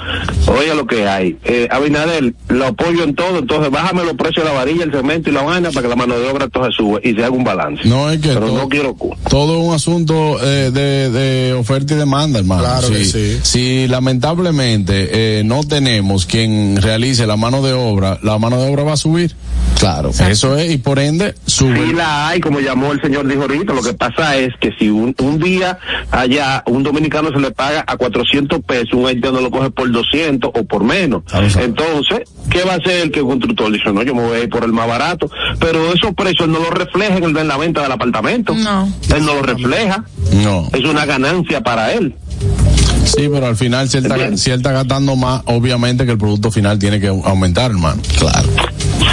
oye 0.46 0.74
lo 0.74 0.86
que 0.86 1.06
hay. 1.08 1.36
Eh, 1.44 1.68
Abinadel, 1.70 2.34
lo 2.48 2.66
apoyo 2.68 3.04
en 3.04 3.14
todo, 3.14 3.38
entonces 3.38 3.70
bájame 3.70 4.04
los 4.04 4.14
precios 4.14 4.44
de 4.44 4.52
la 4.52 4.58
varilla, 4.58 4.84
el 4.84 4.92
cemento 4.92 5.30
y 5.30 5.32
la 5.32 5.42
vaina 5.42 5.70
para 5.70 5.82
que 5.82 5.88
la 5.88 5.96
mano 5.96 6.18
de 6.18 6.28
obra 6.28 6.44
entonces 6.44 6.74
sube 6.76 7.00
y 7.02 7.12
se 7.14 7.20
haga 7.24 7.30
un 7.30 7.44
balance. 7.44 7.82
No 7.88 8.10
es 8.10 8.20
que 8.20 8.28
Pero 8.28 8.46
todo, 8.46 8.56
no 8.58 8.68
quiero 8.68 8.96
todo 9.28 9.58
es 9.60 9.68
un 9.68 9.74
asunto 9.74 10.38
eh, 10.42 10.70
de, 10.72 11.10
de 11.10 11.52
oferta 11.54 11.94
y 11.94 11.96
demanda, 11.96 12.38
hermano. 12.38 12.62
Claro 12.62 12.88
que 12.90 13.04
sí. 13.04 13.38
Si 13.42 13.88
lamentablemente 13.88 15.38
eh, 15.40 15.42
no 15.44 15.62
tenemos 15.64 16.26
quien 16.26 16.80
realice 16.80 17.23
la 17.26 17.36
mano 17.36 17.62
de 17.62 17.72
obra, 17.72 18.18
la 18.22 18.38
mano 18.38 18.60
de 18.62 18.70
obra 18.70 18.82
va 18.84 18.92
a 18.94 18.96
subir. 18.96 19.34
Claro. 19.78 20.10
Eso 20.10 20.56
es, 20.56 20.70
y 20.72 20.78
por 20.78 20.98
ende 20.98 21.34
sube. 21.46 21.76
Sí 21.88 21.92
la 21.94 22.28
hay, 22.28 22.40
como 22.40 22.60
llamó 22.60 22.92
el 22.92 23.00
señor 23.02 23.26
dijo 23.26 23.42
ahorita, 23.42 23.72
lo 23.74 23.82
que 23.82 23.92
pasa 23.92 24.36
es 24.36 24.52
que 24.60 24.70
si 24.78 24.88
un, 24.88 25.14
un 25.18 25.38
día 25.38 25.78
allá 26.10 26.62
un 26.66 26.82
dominicano 26.82 27.30
se 27.32 27.38
le 27.40 27.50
paga 27.50 27.84
a 27.86 27.96
400 27.96 28.60
pesos, 28.60 28.92
un 28.94 29.06
haitiano 29.06 29.40
lo 29.40 29.50
coge 29.50 29.70
por 29.70 29.90
200 29.90 30.50
o 30.54 30.64
por 30.64 30.84
menos. 30.84 31.22
Entonces, 31.60 32.20
¿qué 32.50 32.62
va 32.64 32.74
a 32.74 32.76
hacer 32.76 33.00
el 33.02 33.10
que 33.10 33.20
el 33.20 33.26
constructor? 33.26 33.70
Dice, 33.72 33.92
no, 33.92 34.02
yo 34.02 34.14
me 34.14 34.22
voy 34.22 34.36
a 34.38 34.42
ir 34.44 34.48
por 34.48 34.64
el 34.64 34.72
más 34.72 34.86
barato, 34.86 35.28
pero 35.58 35.92
esos 35.92 36.14
precios 36.14 36.48
no 36.48 36.58
lo 36.60 36.70
en, 37.18 37.24
el- 37.24 37.36
en 37.36 37.48
la 37.48 37.56
venta 37.56 37.82
del 37.82 37.92
apartamento. 37.92 38.54
No. 38.54 38.88
Él 39.14 39.24
no 39.26 39.34
lo 39.34 39.42
refleja. 39.42 40.04
No. 40.42 40.68
Es 40.72 40.84
una 40.84 41.04
ganancia 41.04 41.60
para 41.62 41.92
él. 41.92 42.14
Sí, 43.04 43.28
pero 43.32 43.46
al 43.46 43.56
final 43.56 43.88
si 43.88 43.98
él, 43.98 44.06
está, 44.06 44.36
si 44.36 44.50
él 44.50 44.56
está 44.58 44.72
gastando 44.72 45.14
más, 45.16 45.42
obviamente 45.46 46.04
que 46.06 46.12
el 46.12 46.18
producto 46.18 46.50
final 46.50 46.78
tiene 46.78 47.00
que 47.00 47.08
aumentar, 47.08 47.70
hermano. 47.70 48.00
Claro. 48.18 48.48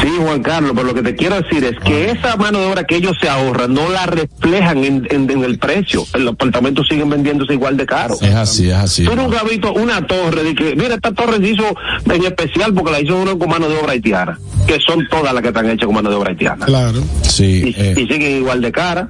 Sí, 0.02 0.08
Juan 0.20 0.42
Carlos, 0.42 0.72
pero 0.74 0.88
lo 0.88 0.94
que 0.96 1.04
te 1.04 1.16
quiero 1.16 1.39
decir 1.42 1.64
es 1.64 1.78
que 1.84 2.10
esa 2.12 2.36
mano 2.36 2.60
de 2.60 2.66
obra 2.66 2.84
que 2.86 2.96
ellos 2.96 3.16
se 3.22 3.30
ahorran 3.30 3.74
no 3.74 3.88
la 3.89 4.06
reflejan 4.08 4.84
en, 4.84 5.08
en- 5.12 5.30
en 5.30 5.44
el 5.44 5.60
precio. 5.60 6.06
Los 6.18 6.34
apartamentos 6.34 6.88
siguen 6.89 7.10
vendiéndose 7.10 7.54
igual 7.54 7.78
de 7.78 7.86
caro. 7.86 8.16
Es 8.22 8.34
así, 8.34 8.70
es 8.70 8.76
así. 8.78 9.04
Tú 9.06 9.16
nunca 9.16 9.38
has 9.42 9.50
visto 9.50 9.72
una 9.74 10.06
torre 10.08 10.44
de 10.44 10.56
que, 10.56 10.76
mira, 10.76 10.96
esta 10.96 11.12
torre 11.12 11.38
se 11.38 11.50
hizo 11.52 11.64
en 12.12 12.26
especial 12.26 12.74
porque 12.74 12.92
la 12.92 13.02
hizo 13.02 13.16
uno 13.16 13.38
con 13.38 13.50
mano 13.50 13.70
de 13.70 13.78
obra 13.78 13.92
haitiana, 13.92 14.39
que 14.66 14.80
son 14.80 15.08
todas 15.10 15.34
las 15.34 15.42
que 15.44 15.50
están 15.50 15.70
hechas 15.70 15.86
con 15.86 15.96
mano 15.96 16.10
de 16.10 16.16
obra 16.16 16.32
haitiana. 16.32 16.66
Claro. 16.66 17.04
Sí, 17.22 17.74
Y, 17.78 17.80
eh, 17.82 17.94
y 17.98 18.08
siguen 18.08 18.38
igual 18.38 18.62
de 18.62 18.72
cara. 18.72 19.10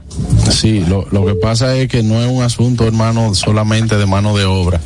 sí, 0.59 0.83
lo, 0.87 1.07
lo 1.11 1.25
que 1.25 1.35
pasa 1.35 1.75
es 1.75 1.87
que 1.87 2.03
no 2.03 2.21
es 2.21 2.29
un 2.29 2.43
asunto, 2.43 2.85
hermano, 2.85 3.33
solamente 3.35 3.97
de 3.97 4.05
mano 4.05 4.35
de 4.35 4.45
obra. 4.45 4.79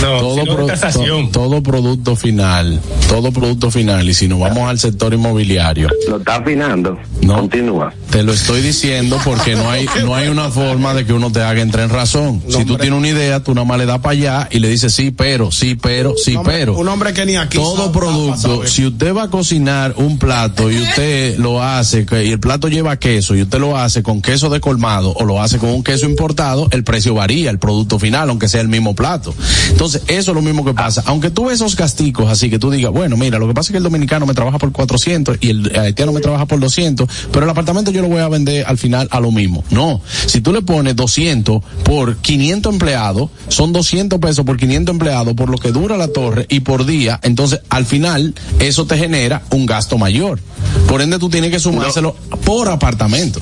No, 0.00 0.18
todo, 0.20 0.44
pro- 0.44 0.66
to- 0.66 1.28
todo 1.32 1.62
producto 1.62 2.16
final, 2.16 2.80
todo 3.08 3.30
producto 3.32 3.70
final, 3.70 4.08
y 4.08 4.14
si 4.14 4.28
nos 4.28 4.40
vamos 4.40 4.68
al 4.70 4.78
sector 4.78 5.12
inmobiliario, 5.12 5.88
Lo 6.08 6.16
está 6.18 6.36
afinando. 6.36 6.98
No. 7.20 7.34
Continúa. 7.36 7.92
te 8.10 8.22
lo 8.22 8.32
estoy 8.32 8.62
diciendo 8.62 9.18
porque 9.24 9.54
no 9.54 9.70
hay, 9.70 9.86
no 10.04 10.14
hay 10.14 10.28
una 10.28 10.50
forma 10.50 10.94
de 10.94 11.04
que 11.04 11.12
uno 11.12 11.30
te 11.30 11.42
haga 11.42 11.60
entrar 11.62 11.84
en 11.84 11.90
razón. 11.90 12.42
Si 12.48 12.64
tú 12.64 12.76
tienes 12.76 12.98
una 12.98 13.08
idea, 13.08 13.42
tú 13.42 13.54
nada 13.54 13.64
más 13.66 13.78
le 13.78 13.86
das 13.86 13.98
para 14.00 14.12
allá 14.12 14.48
y 14.50 14.58
le 14.60 14.68
dices 14.68 14.92
sí, 14.94 15.10
pero, 15.10 15.50
sí, 15.52 15.74
pero, 15.80 16.14
sí, 16.16 16.32
Un 16.32 16.38
hombre- 16.38 16.54
pero. 16.58 16.74
Un 16.78 16.88
hombre 16.88 17.12
que 17.12 17.26
ni 17.26 17.36
aquí. 17.36 17.58
todo 17.58 17.76
sabe- 17.86 17.92
producto, 17.98 18.36
sabe. 18.56 18.68
si 18.68 18.86
usted 18.86 19.14
va 19.14 19.24
a 19.24 19.30
cocinar 19.30 19.94
un 19.96 20.18
plato 20.18 20.70
y 20.70 20.76
usted 20.80 21.38
lo 21.38 21.62
hace, 21.62 22.06
que- 22.06 22.24
y 22.24 22.30
el 22.30 22.40
plato 22.40 22.68
lleva 22.68 22.96
queso 22.96 23.34
y 23.34 23.42
usted 23.42 23.58
lo 23.58 23.76
hace 23.76 24.02
con 24.02 24.22
queso 24.22 24.48
de 24.48 24.60
colmado 24.60 25.01
o 25.10 25.24
lo 25.24 25.40
hace 25.40 25.58
con 25.58 25.70
un 25.70 25.82
queso 25.82 26.06
importado, 26.06 26.68
el 26.70 26.84
precio 26.84 27.14
varía, 27.14 27.50
el 27.50 27.58
producto 27.58 27.98
final, 27.98 28.30
aunque 28.30 28.48
sea 28.48 28.60
el 28.60 28.68
mismo 28.68 28.94
plato. 28.94 29.34
Entonces, 29.70 30.02
eso 30.06 30.30
es 30.30 30.34
lo 30.34 30.42
mismo 30.42 30.64
que 30.64 30.74
pasa. 30.74 31.02
Aunque 31.06 31.30
tú 31.30 31.46
ves 31.46 31.54
esos 31.56 31.76
casticos 31.76 32.30
así, 32.30 32.50
que 32.50 32.58
tú 32.58 32.70
digas, 32.70 32.92
bueno, 32.92 33.16
mira, 33.16 33.38
lo 33.38 33.48
que 33.48 33.54
pasa 33.54 33.68
es 33.68 33.72
que 33.72 33.78
el 33.78 33.84
dominicano 33.84 34.26
me 34.26 34.34
trabaja 34.34 34.58
por 34.58 34.72
400 34.72 35.38
y 35.40 35.50
el 35.50 35.78
haitiano 35.78 36.12
me 36.12 36.20
trabaja 36.20 36.46
por 36.46 36.60
200, 36.60 37.08
pero 37.30 37.44
el 37.44 37.50
apartamento 37.50 37.90
yo 37.90 38.02
lo 38.02 38.08
voy 38.08 38.20
a 38.20 38.28
vender 38.28 38.64
al 38.66 38.78
final 38.78 39.08
a 39.10 39.20
lo 39.20 39.30
mismo. 39.30 39.64
No, 39.70 40.00
si 40.26 40.40
tú 40.40 40.52
le 40.52 40.62
pones 40.62 40.96
200 40.96 41.62
por 41.84 42.16
500 42.16 42.72
empleados, 42.72 43.30
son 43.48 43.72
200 43.72 44.18
pesos 44.18 44.44
por 44.44 44.56
500 44.56 44.92
empleados 44.92 45.34
por 45.34 45.50
lo 45.50 45.58
que 45.58 45.72
dura 45.72 45.96
la 45.96 46.08
torre 46.08 46.46
y 46.48 46.60
por 46.60 46.86
día, 46.86 47.20
entonces 47.22 47.60
al 47.68 47.86
final 47.86 48.34
eso 48.58 48.86
te 48.86 48.96
genera 48.96 49.42
un 49.50 49.66
gasto 49.66 49.98
mayor. 49.98 50.40
Por 50.86 51.02
ende 51.02 51.18
tú 51.18 51.28
tienes 51.28 51.50
que 51.50 51.58
sumárselo 51.58 52.14
por 52.44 52.68
apartamento. 52.68 53.40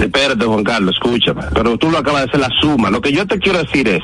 Espérate, 0.00 0.44
Juan 0.44 0.61
Carlos, 0.64 0.94
escúchame. 0.94 1.42
Pero 1.54 1.76
tú 1.78 1.90
lo 1.90 1.98
acabas 1.98 2.22
de 2.24 2.28
hacer 2.28 2.40
la 2.40 2.50
suma. 2.60 2.90
Lo 2.90 3.00
que 3.00 3.12
yo 3.12 3.26
te 3.26 3.38
quiero 3.38 3.58
decir 3.62 3.88
es, 3.88 4.02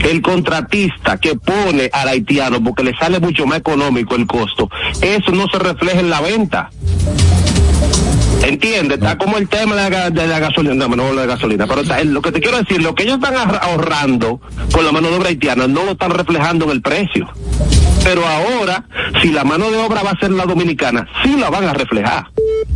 el 0.00 0.20
contratista 0.22 1.18
que 1.18 1.34
pone 1.36 1.88
al 1.92 2.08
haitiano 2.08 2.62
porque 2.62 2.82
le 2.84 2.94
sale 2.96 3.20
mucho 3.20 3.46
más 3.46 3.58
económico 3.58 4.14
el 4.16 4.26
costo, 4.26 4.68
eso 5.00 5.30
no 5.32 5.46
se 5.48 5.58
refleja 5.58 6.00
en 6.00 6.10
la 6.10 6.20
venta. 6.20 6.70
¿Entiendes? 8.46 8.98
Está 8.98 9.16
como 9.16 9.38
el 9.38 9.48
tema 9.48 9.74
de 9.74 9.88
la, 9.88 9.90
ga- 9.90 10.10
de 10.10 10.26
la 10.26 10.38
gasolina, 10.38 10.74
no, 10.74 10.94
no 10.94 11.12
la 11.14 11.24
gasolina, 11.24 11.66
pero 11.66 11.80
está- 11.80 12.04
lo 12.04 12.20
que 12.20 12.30
te 12.30 12.40
quiero 12.40 12.58
decir, 12.58 12.82
lo 12.82 12.94
que 12.94 13.04
ellos 13.04 13.14
están 13.16 13.34
ahorra- 13.36 13.58
ahorrando 13.58 14.38
con 14.70 14.84
la 14.84 14.92
mano 14.92 15.08
de 15.08 15.16
obra 15.16 15.28
haitiana 15.30 15.66
no 15.66 15.84
lo 15.84 15.92
están 15.92 16.10
reflejando 16.10 16.66
en 16.66 16.70
el 16.72 16.82
precio. 16.82 17.26
Pero 18.04 18.26
ahora, 18.26 18.84
si 19.22 19.30
la 19.30 19.44
mano 19.44 19.70
de 19.70 19.78
obra 19.78 20.02
va 20.02 20.10
a 20.10 20.18
ser 20.20 20.30
la 20.30 20.44
dominicana, 20.44 21.06
sí 21.24 21.36
la 21.38 21.48
van 21.50 21.64
a 21.64 21.72
reflejar. 21.72 22.26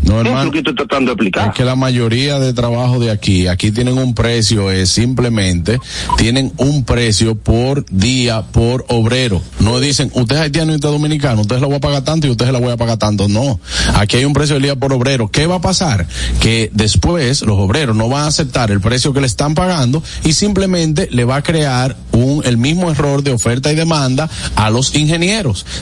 No, 0.02 0.14
Eso 0.14 0.20
es 0.22 0.26
hermano. 0.26 0.44
lo 0.46 0.50
que 0.52 0.58
estoy 0.58 0.74
tratando 0.74 1.10
de 1.10 1.12
explicar. 1.12 1.48
Es 1.48 1.54
que 1.54 1.64
la 1.64 1.76
mayoría 1.76 2.38
de 2.38 2.54
trabajo 2.54 2.98
de 2.98 3.10
aquí, 3.10 3.46
aquí 3.46 3.70
tienen 3.70 3.98
un 3.98 4.14
precio, 4.14 4.70
es 4.70 4.88
simplemente, 4.90 5.78
tienen 6.16 6.50
un 6.56 6.84
precio 6.84 7.34
por 7.34 7.84
día, 7.90 8.42
por 8.42 8.86
obrero. 8.88 9.42
No 9.60 9.78
dicen, 9.80 10.10
usted 10.14 10.36
es 10.36 10.42
haitiano 10.42 10.72
y 10.72 10.76
usted 10.76 10.88
es 10.88 10.94
dominicano, 10.94 11.42
usted 11.42 11.56
se 11.56 11.60
la 11.60 11.66
voy 11.66 11.76
a 11.76 11.80
pagar 11.80 12.04
tanto 12.04 12.26
y 12.26 12.30
usted 12.30 12.46
se 12.46 12.52
la 12.52 12.58
voy 12.60 12.72
a 12.72 12.78
pagar 12.78 12.96
tanto. 12.96 13.28
No. 13.28 13.60
Aquí 13.96 14.16
hay 14.16 14.24
un 14.24 14.32
precio 14.32 14.54
del 14.54 14.62
día 14.62 14.76
por 14.76 14.94
obrero. 14.94 15.28
¿Qué 15.30 15.46
va 15.46 15.56
a 15.56 15.60
pasar? 15.60 16.06
Que 16.40 16.70
después 16.72 17.42
los 17.42 17.58
obreros 17.58 17.94
no 17.94 18.08
van 18.08 18.24
a 18.24 18.26
aceptar 18.28 18.70
el 18.70 18.80
precio 18.80 19.12
que 19.12 19.20
le 19.20 19.26
están 19.26 19.54
pagando 19.54 20.02
y 20.24 20.32
simplemente 20.32 21.08
le 21.10 21.24
va 21.26 21.36
a 21.36 21.42
crear 21.42 21.96
un, 22.12 22.40
el 22.46 22.56
mismo 22.56 22.90
error 22.90 23.22
de 23.22 23.32
oferta 23.32 23.70
y 23.70 23.74
demanda 23.74 24.30
a 24.56 24.70
los 24.70 24.94
ingenieros. 24.94 25.17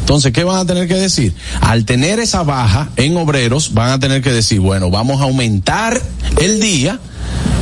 Entonces, 0.00 0.32
¿qué 0.32 0.44
van 0.44 0.58
a 0.58 0.66
tener 0.66 0.88
que 0.88 0.94
decir? 0.94 1.34
Al 1.60 1.84
tener 1.84 2.20
esa 2.20 2.42
baja 2.42 2.90
en 2.96 3.16
obreros, 3.16 3.74
van 3.74 3.90
a 3.90 3.98
tener 3.98 4.22
que 4.22 4.32
decir, 4.32 4.60
bueno, 4.60 4.90
vamos 4.90 5.20
a 5.20 5.24
aumentar 5.24 6.00
el 6.40 6.60
día 6.60 7.00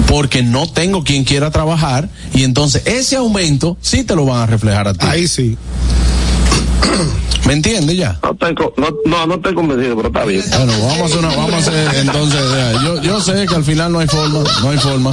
porque 0.06 0.42
no 0.42 0.68
tengo 0.68 1.04
quien 1.04 1.24
quiera 1.24 1.50
trabajar 1.50 2.08
y 2.34 2.44
entonces 2.44 2.82
ese 2.86 3.16
aumento 3.16 3.76
sí 3.80 4.04
te 4.04 4.14
lo 4.14 4.26
van 4.26 4.42
a 4.42 4.46
reflejar 4.46 4.88
a 4.88 4.94
ti. 4.94 5.06
Ahí 5.06 5.28
sí. 5.28 5.56
¿Me 7.46 7.52
entiendes 7.52 7.96
ya? 7.98 8.18
No 8.22 8.30
estoy, 8.32 8.54
no, 8.78 8.88
no, 9.04 9.26
no 9.26 9.34
estoy 9.34 9.54
convencido, 9.54 9.96
pero 9.96 10.08
está 10.08 10.24
bien. 10.24 10.42
Bueno, 10.48 10.72
vamos 10.80 10.98
a 11.00 11.04
hacer 11.04 11.18
una, 11.18 11.28
vamos 11.28 11.52
a 11.52 11.58
hacer 11.58 11.88
entonces, 11.96 12.40
ya, 12.56 12.72
yo, 12.82 13.02
yo 13.02 13.20
sé 13.20 13.46
que 13.46 13.54
al 13.54 13.64
final 13.64 13.92
no 13.92 13.98
hay 13.98 14.06
forma, 14.08 14.40
no 14.62 14.70
hay 14.70 14.78
forma. 14.78 15.10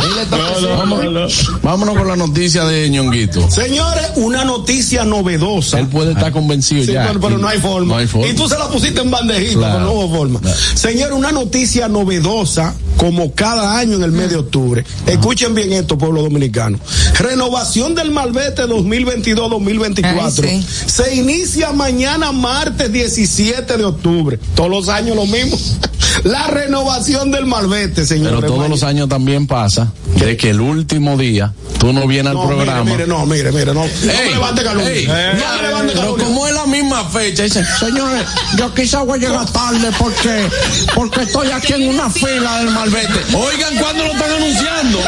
Vamos- 0.78 1.60
vámonos 1.62 1.98
con 1.98 2.08
la 2.08 2.16
noticia 2.16 2.64
de 2.64 2.90
ñonguito. 2.90 3.50
Señores, 3.52 4.12
una 4.16 4.46
noticia 4.46 5.04
novedosa. 5.04 5.80
Él 5.80 5.88
puede 5.88 6.12
estar 6.14 6.32
convencido 6.32 6.86
Sí, 6.86 6.94
ya. 6.94 7.08
pero, 7.08 7.20
pero 7.20 7.38
no 7.38 7.48
hay 7.50 7.60
forma. 7.60 7.94
No 7.96 8.00
hay 8.00 8.08
forma. 8.08 8.28
Y 8.28 8.34
tú 8.34 8.48
se 8.48 8.58
la 8.58 8.70
pusiste 8.70 9.02
en 9.02 9.12
bandejita, 9.12 9.58
Claro. 9.60 9.74
pero 9.74 9.86
no 9.86 9.92
hubo 9.94 10.16
forma. 10.18 10.40
Claro. 10.40 10.58
Señor, 10.76 11.12
una 11.14 11.34
noticia 11.34 11.90
novedosa, 11.90 12.76
como 12.96 13.34
cada 13.34 13.78
año 13.78 13.98
en 13.98 14.04
el 14.04 14.12
mes 14.14 14.30
de 14.30 14.38
octubre. 14.38 14.86
Escuchen 15.06 15.54
bien 15.54 15.74
esto, 15.74 15.98
pueblo 15.98 16.22
dominicano. 16.22 16.80
Renovación 17.20 17.94
del 17.94 18.12
Malvete 18.12 18.64
2022-2024. 18.68 20.44
Ay, 20.48 20.62
sí. 20.62 20.90
Se 20.90 21.16
inicia 21.16 21.61
mañana, 21.72 22.32
martes 22.32 22.92
17 22.92 23.78
de 23.78 23.84
octubre. 23.86 24.40
Todos 24.56 24.70
los 24.70 24.90
años 24.90 25.16
lo 25.16 25.26
mismo. 25.26 25.58
La 26.24 26.48
renovación 26.48 27.32
del 27.32 27.46
Malvete, 27.46 28.06
señor. 28.06 28.36
Pero 28.42 28.54
todos 28.54 28.70
los 28.70 28.84
años 28.84 29.08
también 29.08 29.48
pasa 29.48 29.92
de 30.18 30.36
que 30.36 30.50
el 30.50 30.60
último 30.60 31.18
día 31.18 31.54
tú 31.80 31.94
no 31.94 32.06
vienes 32.06 32.32
al 32.32 32.34
No, 32.34 32.44
mire, 32.44 32.56
programa. 32.56 32.84
mire, 32.84 33.08
no, 33.08 33.26
mire, 33.26 33.52
mire, 33.52 33.74
no. 33.74 33.86
No 33.86 34.14
levante 34.30 34.62
calumnia. 34.64 34.92
ey, 34.92 35.06
No 35.08 35.56
me 35.56 35.62
levante 35.68 35.94
pero 35.94 36.02
calumnia. 36.02 36.26
como 36.26 36.48
es 36.48 36.54
la 36.54 36.66
misma 36.66 37.06
fecha, 37.06 37.44
dice, 37.44 37.64
señores, 37.80 38.24
yo 38.58 38.74
quizá 38.74 39.04
voy 39.04 39.20
a 39.20 39.22
llegar 39.30 39.50
tarde 39.52 39.90
porque, 39.98 40.48
porque 40.94 41.22
estoy 41.22 41.50
aquí 41.52 41.74
en 41.74 41.90
una 41.90 42.10
fila 42.10 42.58
del 42.60 42.72
malvete. 42.72 43.14
Oigan, 43.34 43.78
¿cuándo 43.78 44.04
lo 44.06 44.12
están 44.12 44.32
anunciando? 44.32 45.00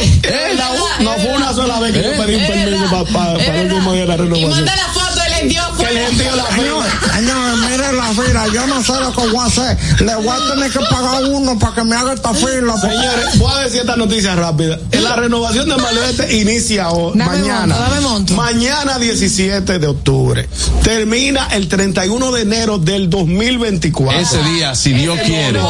Eh, 0.00 0.54
la- 0.56 1.04
no 1.04 1.12
fue 1.18 1.32
una 1.34 1.52
sola 1.52 1.78
vez 1.80 1.92
que 1.92 2.02
yo 2.02 2.12
¿Eh? 2.12 2.16
pedí 2.18 2.34
un 2.36 2.40
Es 2.42 2.50
permiso 2.50 2.82
verdad, 2.82 3.04
para 3.12 3.32
es 3.40 3.48
el 3.48 3.52
verdad. 3.54 3.74
mismo 3.74 3.92
día 3.92 4.02
de 4.02 4.08
la 4.08 4.14
Y 4.14 4.18
renovación. 4.18 4.50
manda 4.50 4.76
la 4.76 4.82
foto 4.92 5.07
Que 5.38 5.84
el 5.84 5.98
gentío 6.08 6.34
la 6.36 6.44
fila. 6.46 7.20
No, 7.22 7.56
mire 7.68 7.92
la 7.92 8.06
fila, 8.08 8.46
yo 8.52 8.66
no 8.66 8.82
sé 8.82 8.92
lo 9.00 9.12
que 9.14 9.28
voy 9.28 9.38
a 9.38 9.44
hacer. 9.46 9.78
Le 10.00 10.14
voy 10.16 10.28
a 10.28 10.54
tener 10.54 10.72
que 10.72 10.78
pagar 10.90 11.24
uno 11.24 11.58
para 11.58 11.74
que 11.76 11.84
me 11.84 11.94
haga 11.96 12.12
esta 12.14 12.34
fila. 12.34 12.76
Señores, 12.80 13.38
voy 13.38 13.52
a 13.52 13.58
decir 13.64 13.80
esta 13.80 13.96
noticia 13.96 14.34
rápida. 14.34 14.78
La 14.92 15.16
renovación 15.16 15.68
de 15.68 15.76
Malvete 15.76 16.36
inicia 16.38 16.90
hoy, 16.90 17.16
Dame 17.16 17.38
mañana. 17.38 17.76
monto. 18.02 18.34
Mañana 18.34 18.98
17 18.98 19.78
de 19.78 19.86
octubre. 19.86 20.48
Termina 20.82 21.48
el 21.52 21.68
31 21.68 22.32
de 22.32 22.42
enero 22.42 22.78
del 22.78 23.08
2024. 23.10 24.20
Ese 24.20 24.42
día, 24.42 24.74
si 24.74 24.92
Dios 24.92 25.18
quiere, 25.24 25.60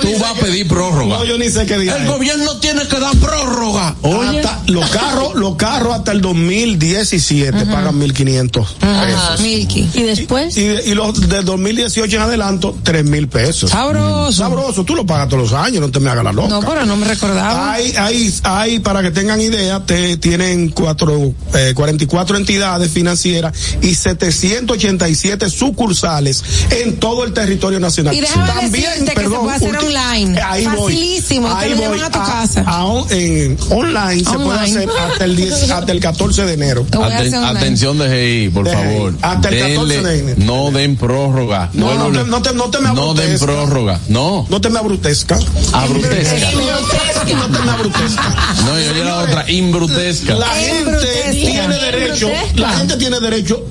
tú 0.00 0.18
vas 0.20 0.32
a 0.32 0.34
pedir 0.40 0.68
prórroga. 0.68 1.18
No, 1.18 1.24
yo 1.24 1.36
ni 1.38 1.50
sé 1.50 1.66
qué 1.66 1.78
día. 1.78 1.96
El 1.96 2.02
es. 2.02 2.08
gobierno 2.08 2.56
tiene 2.58 2.86
que 2.86 2.98
dar 3.00 3.16
prórroga. 3.16 3.96
Oye. 4.02 4.40
Hasta 4.40 4.62
los 4.66 4.88
carros, 4.90 5.34
los 5.34 5.56
carros 5.56 5.94
hasta 5.94 6.12
el 6.12 6.20
2017 6.20 7.66
pagan 7.66 7.98
1500 7.98 8.76
Ajá, 8.80 9.10
pesos. 9.16 9.40
Milky. 9.40 9.88
Y 9.94 10.02
después, 10.02 10.56
Y, 10.56 10.60
y 10.62 10.94
los 10.94 11.28
del 11.28 11.44
2018 11.44 12.16
en 12.16 12.22
adelanto, 12.22 12.76
3 12.82 13.04
mil 13.04 13.28
pesos. 13.28 13.70
Sabroso. 13.70 14.32
Sabroso, 14.32 14.84
tú 14.84 14.94
lo 14.94 15.04
pagas 15.06 15.28
todos 15.28 15.50
los 15.50 15.52
años, 15.58 15.80
no 15.80 15.90
te 15.90 16.00
me 16.00 16.10
hagas 16.10 16.24
la 16.24 16.32
loca. 16.32 16.48
No, 16.48 16.60
pero 16.60 16.84
no 16.86 16.96
me 16.96 17.06
recordaba. 17.06 17.72
Hay, 17.72 17.92
hay, 17.96 18.34
hay, 18.44 18.78
para 18.80 19.02
que 19.02 19.10
tengan 19.10 19.40
idea, 19.40 19.84
te 19.84 20.16
tienen 20.16 20.68
cuatro, 20.70 21.32
eh, 21.54 21.72
44 21.74 22.36
entidades 22.36 22.90
financieras 22.90 23.52
y 23.82 23.94
787 23.94 25.50
sucursales 25.50 26.42
en 26.70 26.98
todo 26.98 27.24
el 27.24 27.32
territorio 27.32 27.80
nacional. 27.80 28.14
Y 28.14 28.20
déjame 28.20 28.68
decirte 28.68 29.14
que 29.14 29.20
se 29.22 29.28
puede 29.28 29.54
hacer 29.56 29.76
online. 29.76 30.40
Ahí 30.40 30.66
voy. 30.66 30.92
Facilísimo, 30.94 31.48
te 31.48 31.54
Ahí 31.54 31.70
lo 31.70 31.76
voy. 31.76 31.84
llevan 31.84 32.02
a 32.02 32.10
tu 32.10 32.18
A- 32.18 32.26
casa. 32.26 32.64
a 32.66 32.84
on- 32.84 33.06
en- 33.10 33.56
online, 33.70 34.24
se 34.24 34.38
puede 34.38 34.58
hacer 34.60 34.88
hasta 34.90 35.24
el, 35.24 35.36
10 35.36 35.70
hasta 35.70 35.92
el 35.92 36.00
14 36.00 36.44
de 36.44 36.52
enero. 36.54 36.86
Aten- 36.90 37.34
atención 37.56 37.98
de 37.98 38.08
GI, 38.44 38.48
por 38.50 38.64
De 38.64 38.70
GI. 38.76 39.05
Favor. 39.14 39.36
Hasta 39.36 39.48
el 39.48 39.58
14 39.74 40.02
de 40.02 40.18
enero. 40.18 40.36
no 40.44 40.70
den 40.70 40.96
prórroga. 40.96 41.70
No, 41.72 41.88
te- 42.12 42.24
no 42.24 42.42
te, 42.42 42.52
no 42.54 42.64
te 42.70 42.78
me 42.80 42.88
no 42.92 43.14
den 43.14 43.24
abrutezca. 43.32 43.46
prórroga. 43.46 44.00
No. 44.08 44.46
No 44.48 44.60
te 44.60 44.70
me 44.70 44.78
abrutezca. 44.78 45.38
Abrutesca. 45.72 46.50
No 46.52 47.46
te 47.46 47.64
me 47.64 47.70
abrutezca. 47.70 48.34
No, 48.64 48.78
yo 48.80 48.90
oye 48.92 49.04
la 49.04 49.18
otra, 49.18 49.50
imbrutesca. 49.50 50.34
La 50.34 50.46
gente 50.48 51.06
tiene 51.32 51.78
derecho, 51.78 52.28
la 52.54 52.70
gente 52.78 52.96
tiene 52.96 53.20
derecho 53.20 53.62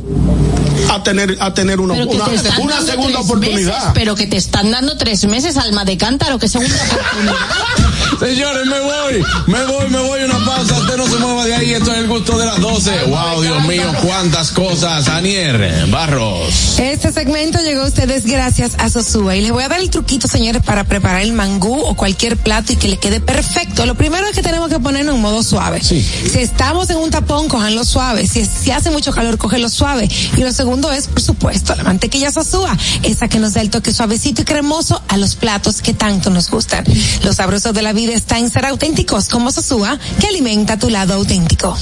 a 0.91 1.03
tener, 1.03 1.37
a 1.39 1.53
tener 1.53 1.79
una, 1.79 1.93
una, 1.93 2.39
segunda 2.81 3.19
oportunidad. 3.19 3.77
meses, 3.77 3.91
pero 3.93 4.15
que 4.15 4.27
te 4.27 4.37
están 4.37 4.71
dando 4.71 4.97
tres 4.97 5.25
meses, 5.25 5.57
alma 5.57 5.85
de 5.85 5.97
cántaro, 5.97 6.39
que 6.39 6.47
segunda 6.47 6.75
oportunidad. 6.75 7.35
Señores, 8.19 8.65
me 8.65 8.79
voy, 8.79 9.25
me 9.47 9.65
voy, 9.65 9.89
me 9.89 9.99
voy 9.99 10.23
una 10.23 10.45
pausa. 10.45 10.77
Usted 10.77 10.97
no 10.97 11.07
se 11.07 11.17
mueva 11.17 11.45
de 11.45 11.55
ahí. 11.55 11.73
Esto 11.73 11.91
es 11.91 11.97
el 11.99 12.07
gusto 12.07 12.37
de 12.37 12.45
las 12.45 12.59
12. 12.61 12.91
Wow, 13.07 13.41
Dios 13.41 13.63
mío, 13.65 13.91
cuántas 14.03 14.51
cosas. 14.51 15.07
Anier 15.09 15.87
Barros. 15.87 16.79
Este 16.79 17.11
segmento 17.11 17.59
llegó 17.59 17.81
a 17.81 17.87
ustedes 17.87 18.25
gracias 18.25 18.73
a 18.77 18.89
Sosúa 18.89 19.35
y 19.35 19.41
les 19.41 19.51
voy 19.51 19.63
a 19.63 19.69
dar 19.69 19.79
el 19.79 19.89
truquito, 19.89 20.27
señores, 20.27 20.61
para 20.63 20.85
preparar 20.85 21.21
el 21.21 21.33
mangú 21.33 21.77
o 21.77 21.95
cualquier 21.95 22.37
plato 22.37 22.73
y 22.73 22.75
que 22.77 22.87
le 22.87 22.97
quede 22.97 23.19
perfecto. 23.19 23.85
Lo 23.85 23.95
primero 23.95 24.27
es 24.27 24.35
que 24.35 24.41
tenemos 24.41 24.69
que 24.69 24.79
ponerlo 24.79 25.13
en 25.13 25.21
modo 25.21 25.43
suave. 25.43 25.83
Si 25.83 26.05
estamos 26.35 26.89
en 26.89 26.97
un 26.97 27.11
tapón, 27.11 27.49
cojanlo 27.49 27.83
suave. 27.83 28.27
Si, 28.27 28.45
si 28.45 28.71
hace 28.71 28.91
mucho 28.91 29.11
calor, 29.11 29.37
cógelo 29.37 29.69
suave. 29.69 30.07
Y 30.37 30.41
lo 30.41 30.51
segundo 30.51 30.64
es, 30.91 31.07
por 31.07 31.21
supuesto, 31.21 31.75
la 31.75 31.83
mantequilla 31.83 32.31
Sosúa, 32.31 32.75
esa 33.03 33.27
que 33.27 33.39
nos 33.39 33.53
da 33.53 33.61
el 33.61 33.69
toque 33.69 33.93
suavecito 33.93 34.41
y 34.41 34.45
cremoso 34.45 35.01
a 35.07 35.17
los 35.17 35.35
platos 35.35 35.81
que 35.81 35.93
tanto 35.93 36.29
nos 36.29 36.49
gustan. 36.49 36.83
Lo 37.23 37.33
sabroso 37.33 37.71
de 37.71 37.81
la 37.81 37.93
vida 37.93 38.13
está 38.13 38.39
en 38.39 38.49
ser 38.49 38.65
auténticos 38.65 39.29
como 39.29 39.51
Sosúa, 39.51 39.99
que 40.19 40.27
alimenta 40.27 40.77
tu 40.77 40.89
lado 40.89 41.13
auténtico. 41.13 41.77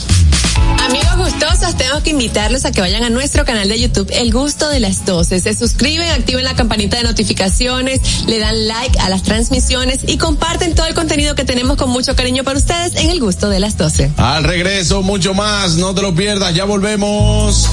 Amigos 0.83 1.15
gustosos, 1.17 1.77
tengo 1.77 2.03
que 2.03 2.09
invitarlos 2.09 2.65
a 2.65 2.71
que 2.71 2.81
vayan 2.81 3.03
a 3.03 3.09
nuestro 3.09 3.45
canal 3.45 3.69
de 3.69 3.79
YouTube 3.79 4.11
El 4.11 4.33
Gusto 4.33 4.67
de 4.67 4.81
las 4.81 5.05
12. 5.05 5.39
Se 5.39 5.55
suscriben, 5.55 6.09
activen 6.11 6.43
la 6.43 6.55
campanita 6.55 6.97
de 6.97 7.03
notificaciones, 7.03 8.01
le 8.27 8.39
dan 8.39 8.67
like 8.67 8.99
a 8.99 9.09
las 9.09 9.23
transmisiones 9.23 10.01
y 10.05 10.17
comparten 10.17 10.75
todo 10.75 10.87
el 10.87 10.93
contenido 10.93 11.35
que 11.35 11.45
tenemos 11.45 11.77
con 11.77 11.89
mucho 11.89 12.15
cariño 12.15 12.43
para 12.43 12.59
ustedes 12.59 12.95
en 12.95 13.09
El 13.09 13.21
Gusto 13.21 13.49
de 13.49 13.59
las 13.59 13.77
12. 13.77 14.11
Al 14.17 14.43
regreso, 14.43 15.01
mucho 15.01 15.33
más. 15.33 15.75
No 15.75 15.95
te 15.95 16.01
lo 16.01 16.13
pierdas. 16.13 16.53
Ya 16.53 16.65
volvemos. 16.65 17.69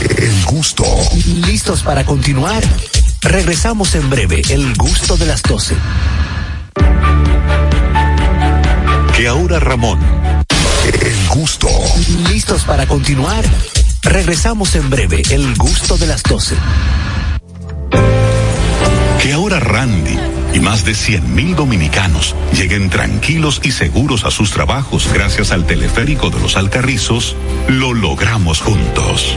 El 0.00 0.44
gusto. 0.44 0.84
¿Listos 1.46 1.82
para 1.82 2.04
continuar? 2.04 2.62
Regresamos 3.20 3.94
en 3.94 4.08
breve. 4.08 4.42
El 4.50 4.74
gusto 4.74 5.16
de 5.16 5.26
las 5.26 5.42
12. 5.42 5.74
Que 9.16 9.26
ahora 9.26 9.58
Ramón. 9.58 9.98
El 10.84 11.28
gusto. 11.28 11.68
¿Listos 12.30 12.64
para 12.64 12.86
continuar? 12.86 13.44
Regresamos 14.02 14.74
en 14.76 14.88
breve. 14.88 15.22
El 15.30 15.54
gusto 15.56 15.98
de 15.98 16.06
las 16.06 16.22
12. 16.22 16.54
Que 19.22 19.32
ahora 19.32 19.58
Randy 19.58 20.16
y 20.54 20.60
más 20.60 20.84
de 20.84 20.94
100 20.94 21.34
mil 21.34 21.56
dominicanos 21.56 22.36
lleguen 22.52 22.88
tranquilos 22.88 23.60
y 23.64 23.72
seguros 23.72 24.24
a 24.24 24.30
sus 24.30 24.52
trabajos 24.52 25.08
gracias 25.12 25.50
al 25.50 25.66
teleférico 25.66 26.30
de 26.30 26.40
los 26.40 26.56
Alcarrizos, 26.56 27.34
lo 27.68 27.94
logramos 27.94 28.60
juntos. 28.60 29.36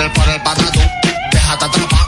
Por 0.00 0.06
el, 0.06 0.12
por 0.12 0.28
el 0.28 0.40
patatú. 0.42 0.80
Déjate 1.32 1.64
atrapar, 1.64 2.06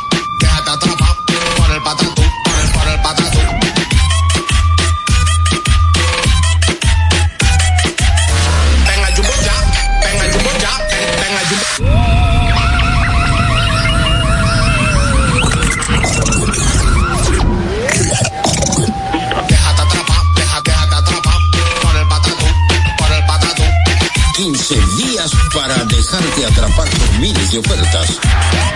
para 25.54 25.84
dejarte 25.84 26.46
atrapar 26.46 26.88
por 26.88 27.18
miles 27.18 27.50
de 27.52 27.58
ofertas. 27.58 28.18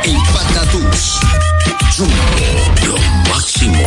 En 0.04 0.22
Patatús. 0.32 1.18
Jumbo, 1.96 2.14
lo 2.86 3.30
máximo. 3.30 3.86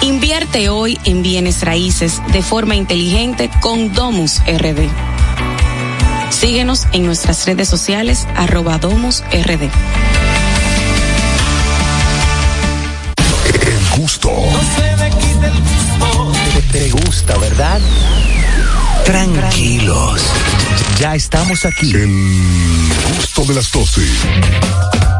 Invierte 0.00 0.68
hoy 0.68 0.98
en 1.04 1.22
bienes 1.22 1.62
raíces 1.62 2.22
de 2.32 2.42
forma 2.42 2.76
inteligente 2.76 3.50
con 3.60 3.92
Domus 3.92 4.40
RD. 4.46 4.88
Síguenos 6.30 6.86
en 6.92 7.04
nuestras 7.04 7.44
redes 7.46 7.68
sociales 7.68 8.26
arroba 8.36 8.78
Domus 8.78 9.24
RD. 9.32 9.70
El 13.66 13.98
gusto. 13.98 14.30
Te, 16.54 16.78
te 16.78 16.90
gusta, 16.90 17.36
¿verdad? 17.38 17.80
Tranquilos. 19.04 20.22
Ya 21.00 21.16
estamos 21.16 21.64
aquí. 21.64 21.90
El 21.92 22.08
gusto 23.16 23.44
de 23.46 23.54
las 23.54 23.72
12. 23.72 25.17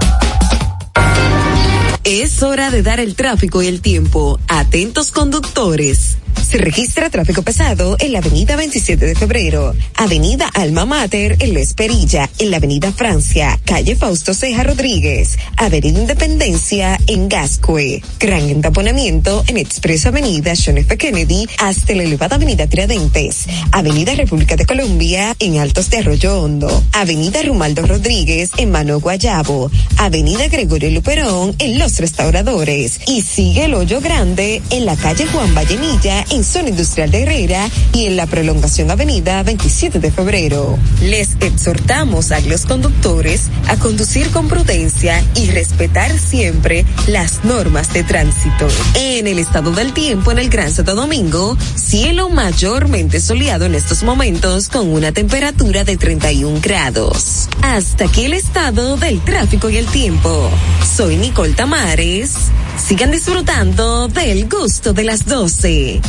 Es 2.10 2.42
hora 2.42 2.70
de 2.70 2.82
dar 2.82 3.00
el 3.00 3.14
tráfico 3.14 3.60
y 3.62 3.66
el 3.66 3.82
tiempo. 3.82 4.40
Atentos 4.48 5.10
conductores. 5.10 6.17
Se 6.48 6.56
registra 6.56 7.10
tráfico 7.10 7.42
pesado 7.42 7.96
en 8.00 8.12
la 8.12 8.20
avenida 8.20 8.56
27 8.56 9.04
de 9.04 9.14
febrero, 9.14 9.74
avenida 9.96 10.48
Alma 10.54 10.86
Mater 10.86 11.36
en 11.40 11.52
La 11.52 11.60
Esperilla, 11.60 12.30
en 12.38 12.50
la 12.50 12.56
avenida 12.56 12.90
Francia, 12.90 13.60
calle 13.66 13.96
Fausto 13.96 14.32
Ceja 14.32 14.62
Rodríguez, 14.62 15.36
avenida 15.58 15.98
Independencia 16.00 16.98
en 17.06 17.28
Gascue, 17.28 18.02
gran 18.18 18.48
entaponamiento 18.48 19.44
en 19.46 19.58
Expreso 19.58 20.08
Avenida 20.08 20.54
John 20.56 20.78
F. 20.78 20.96
Kennedy 20.96 21.46
hasta 21.58 21.92
la 21.92 22.04
elevada 22.04 22.36
avenida 22.36 22.66
Tiradentes, 22.66 23.44
avenida 23.70 24.14
República 24.14 24.56
de 24.56 24.64
Colombia 24.64 25.36
en 25.40 25.58
Altos 25.58 25.90
de 25.90 25.98
Arroyo 25.98 26.40
Hondo, 26.40 26.82
avenida 26.92 27.42
Rumaldo 27.42 27.82
Rodríguez 27.82 28.52
en 28.56 28.70
Mano 28.70 29.00
Guayabo, 29.00 29.70
avenida 29.98 30.48
Gregorio 30.48 30.90
Luperón 30.92 31.54
en 31.58 31.78
Los 31.78 31.98
Restauradores 31.98 33.00
y 33.06 33.20
sigue 33.20 33.66
el 33.66 33.74
hoyo 33.74 34.00
grande 34.00 34.62
en 34.70 34.86
la 34.86 34.96
calle 34.96 35.26
Juan 35.26 35.54
Vallenilla 35.54 36.24
en 36.30 36.37
Zona 36.44 36.70
Industrial 36.70 37.10
de 37.10 37.22
Herrera 37.22 37.68
y 37.92 38.06
en 38.06 38.16
la 38.16 38.26
prolongación 38.26 38.90
Avenida 38.90 39.42
27 39.42 39.98
de 39.98 40.10
Febrero. 40.10 40.78
Les 41.02 41.36
exhortamos 41.40 42.32
a 42.32 42.40
los 42.40 42.66
conductores 42.66 43.42
a 43.68 43.76
conducir 43.76 44.30
con 44.30 44.48
prudencia 44.48 45.24
y 45.34 45.50
respetar 45.50 46.18
siempre 46.18 46.84
las 47.06 47.44
normas 47.44 47.92
de 47.92 48.04
tránsito. 48.04 48.68
En 48.94 49.26
el 49.26 49.38
estado 49.38 49.72
del 49.72 49.92
tiempo 49.92 50.32
en 50.32 50.38
el 50.38 50.48
Gran 50.48 50.70
Santo 50.70 50.94
Domingo, 50.94 51.56
cielo 51.74 52.28
mayormente 52.30 53.20
soleado 53.20 53.66
en 53.66 53.74
estos 53.74 54.02
momentos 54.02 54.68
con 54.68 54.88
una 54.88 55.12
temperatura 55.12 55.84
de 55.84 55.96
31 55.96 56.60
grados. 56.60 57.48
Hasta 57.62 58.04
aquí 58.04 58.24
el 58.24 58.34
estado 58.34 58.96
del 58.96 59.20
tráfico 59.20 59.70
y 59.70 59.76
el 59.76 59.86
tiempo. 59.86 60.50
Soy 60.96 61.16
Nicole 61.16 61.54
Tamares. 61.54 62.34
Sigan 62.76 63.10
disfrutando 63.10 64.08
del 64.08 64.48
gusto 64.48 64.92
de 64.92 65.04
las 65.04 65.26
12. 65.26 66.00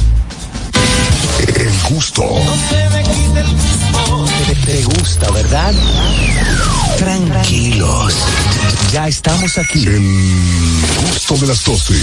El 1.38 1.72
gusto. 1.90 2.24
Te, 4.48 4.56
te 4.56 4.84
gusta, 4.84 5.30
¿verdad? 5.32 5.74
Tranquilos. 6.98 8.16
Ya 8.92 9.08
estamos 9.08 9.58
aquí. 9.58 9.86
El 9.86 10.02
gusto 11.06 11.38
de 11.38 11.48
las 11.48 11.64
12. 11.64 11.94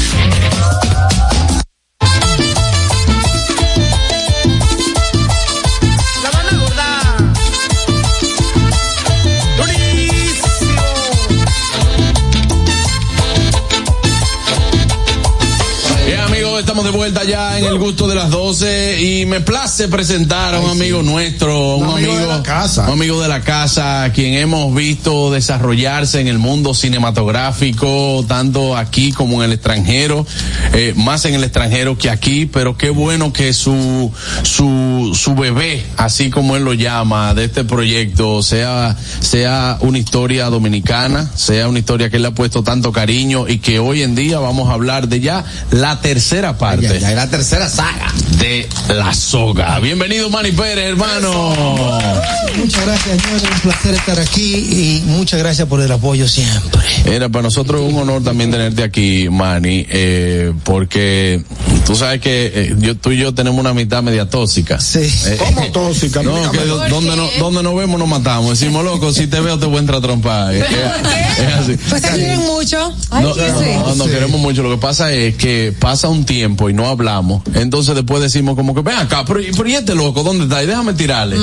Estamos 16.77 16.93
de 16.93 16.99
vuelta 16.99 17.25
ya 17.25 17.59
en 17.59 17.65
el 17.65 17.79
gusto 17.79 18.07
de 18.07 18.15
las 18.15 18.29
12 18.29 19.01
y 19.01 19.25
me 19.25 19.41
place 19.41 19.89
presentar 19.89 20.55
a 20.55 20.61
un 20.61 20.69
amigo 20.69 21.03
nuestro, 21.03 21.77
un, 21.77 21.89
amigo, 21.89 22.15
de 22.15 22.27
la 22.27 22.43
casa. 22.43 22.83
un 22.83 22.93
amigo 22.93 23.23
de 23.23 23.29
la 23.29 23.41
casa, 23.41 24.11
quien 24.15 24.35
hemos 24.35 24.75
visto 24.75 25.31
desarrollarse 25.31 26.21
en 26.21 26.29
el 26.29 26.39
mundo 26.39 26.75
cinematográfico, 26.75 28.27
tanto 28.29 28.77
aquí 28.77 29.13
como 29.13 29.43
en 29.43 29.49
el 29.49 29.55
extranjero, 29.55 30.27
eh, 30.75 30.93
más 30.97 31.25
en 31.25 31.33
el 31.33 31.45
extranjero 31.45 31.97
que 31.97 32.11
aquí, 32.11 32.45
pero 32.45 32.77
qué 32.77 32.91
bueno 32.91 33.33
que 33.33 33.55
su, 33.55 34.13
su, 34.43 35.17
su 35.19 35.35
bebé, 35.35 35.83
así 35.97 36.29
como 36.29 36.57
él 36.57 36.65
lo 36.65 36.75
llama, 36.75 37.33
de 37.33 37.45
este 37.45 37.65
proyecto, 37.65 38.43
sea, 38.43 38.99
sea 39.21 39.79
una 39.81 39.97
historia 39.97 40.51
dominicana, 40.51 41.31
sea 41.37 41.69
una 41.69 41.79
historia 41.79 42.11
que 42.11 42.17
él 42.17 42.23
le 42.23 42.29
ha 42.29 42.35
puesto 42.35 42.63
tanto 42.63 42.93
cariño 42.93 43.49
y 43.49 43.61
que 43.61 43.79
hoy 43.79 44.03
en 44.03 44.15
día 44.15 44.41
vamos 44.41 44.69
a 44.69 44.75
hablar 44.75 45.09
de 45.09 45.21
ya 45.21 45.43
la 45.71 46.03
tercera 46.03 46.59
parte. 46.59 46.66
Ya, 46.75 46.99
ya, 46.99 47.13
la 47.13 47.31
tercera 47.31 47.69
saga. 47.69 48.13
De 48.39 48.69
la 48.89 49.15
soga. 49.15 49.79
Bienvenido 49.79 50.29
Manny 50.31 50.51
Pérez, 50.51 50.85
hermano. 50.85 51.55
Muchas 52.57 52.85
gracias, 52.85 53.23
señores. 53.23 53.43
Un 53.55 53.61
placer 53.61 53.95
estar 53.95 54.19
aquí 54.19 54.55
y 54.57 55.03
muchas 55.07 55.39
gracias 55.39 55.69
por 55.69 55.81
el 55.81 55.93
apoyo 55.93 56.27
siempre. 56.27 56.83
Era 57.05 57.29
para 57.29 57.45
nosotros 57.45 57.83
un 57.83 57.97
honor 57.97 58.25
también 58.25 58.51
tenerte 58.51 58.83
aquí, 58.83 59.29
Manny, 59.31 59.87
eh, 59.89 60.53
porque 60.65 61.45
tú 61.87 61.95
sabes 61.95 62.21
que 62.21 62.53
eh, 62.55 62.75
yo, 62.79 62.97
tú 62.97 63.13
y 63.13 63.19
yo 63.19 63.33
tenemos 63.35 63.59
una 63.61 63.73
mitad 63.75 64.03
media 64.03 64.29
tóxica. 64.29 64.81
Sí. 64.81 65.09
¿Cómo 65.39 65.63
tóxica? 65.73 66.23
No, 66.23 66.51
que 66.51 66.59
¿Por 66.59 66.89
donde, 66.89 67.17
no, 67.17 67.29
donde 67.39 67.63
nos 67.63 67.77
vemos 67.77 67.99
nos 67.99 68.09
matamos. 68.09 68.59
Decimos, 68.59 68.85
loco, 68.85 69.13
si 69.13 69.27
te 69.27 69.41
veo 69.41 69.59
te 69.59 69.67
voy 69.67 69.77
a 69.77 69.81
entrar 69.81 69.99
a 69.99 70.03
trompar. 70.03 70.55
Es, 70.55 70.63
es- 70.63 71.39
es 71.39 71.55
así. 71.55 71.77
Pues 71.89 72.03
se 72.03 72.09
quieren 72.11 72.41
mucho. 72.41 72.93
Ay, 73.11 73.23
No, 73.23 73.29
no, 73.29 73.35
sí. 73.35 73.99
no, 73.99 74.05
queremos 74.07 74.41
mucho. 74.41 74.63
Lo 74.63 74.71
que 74.71 74.79
pasa 74.79 75.13
es 75.13 75.37
que 75.37 75.75
pasa 75.79 76.09
un 76.09 76.25
tiempo 76.25 76.69
y 76.71 76.73
no 76.75 76.87
hablamos. 76.89 77.43
Entonces 77.55 77.95
después 77.95 78.23
decimos 78.23 78.57
como 78.57 78.75
que, 78.75 78.81
ven 78.83 78.97
acá, 78.97 79.25
pero, 79.27 79.41
y- 79.41 79.51
pero 79.57 79.69
¿y 79.69 79.75
este 79.75 79.95
loco? 79.95 80.23
¿Dónde 80.23 80.45
está? 80.45 80.63
Y 80.63 80.67
déjame 80.67 80.95
tirarle. 80.95 81.37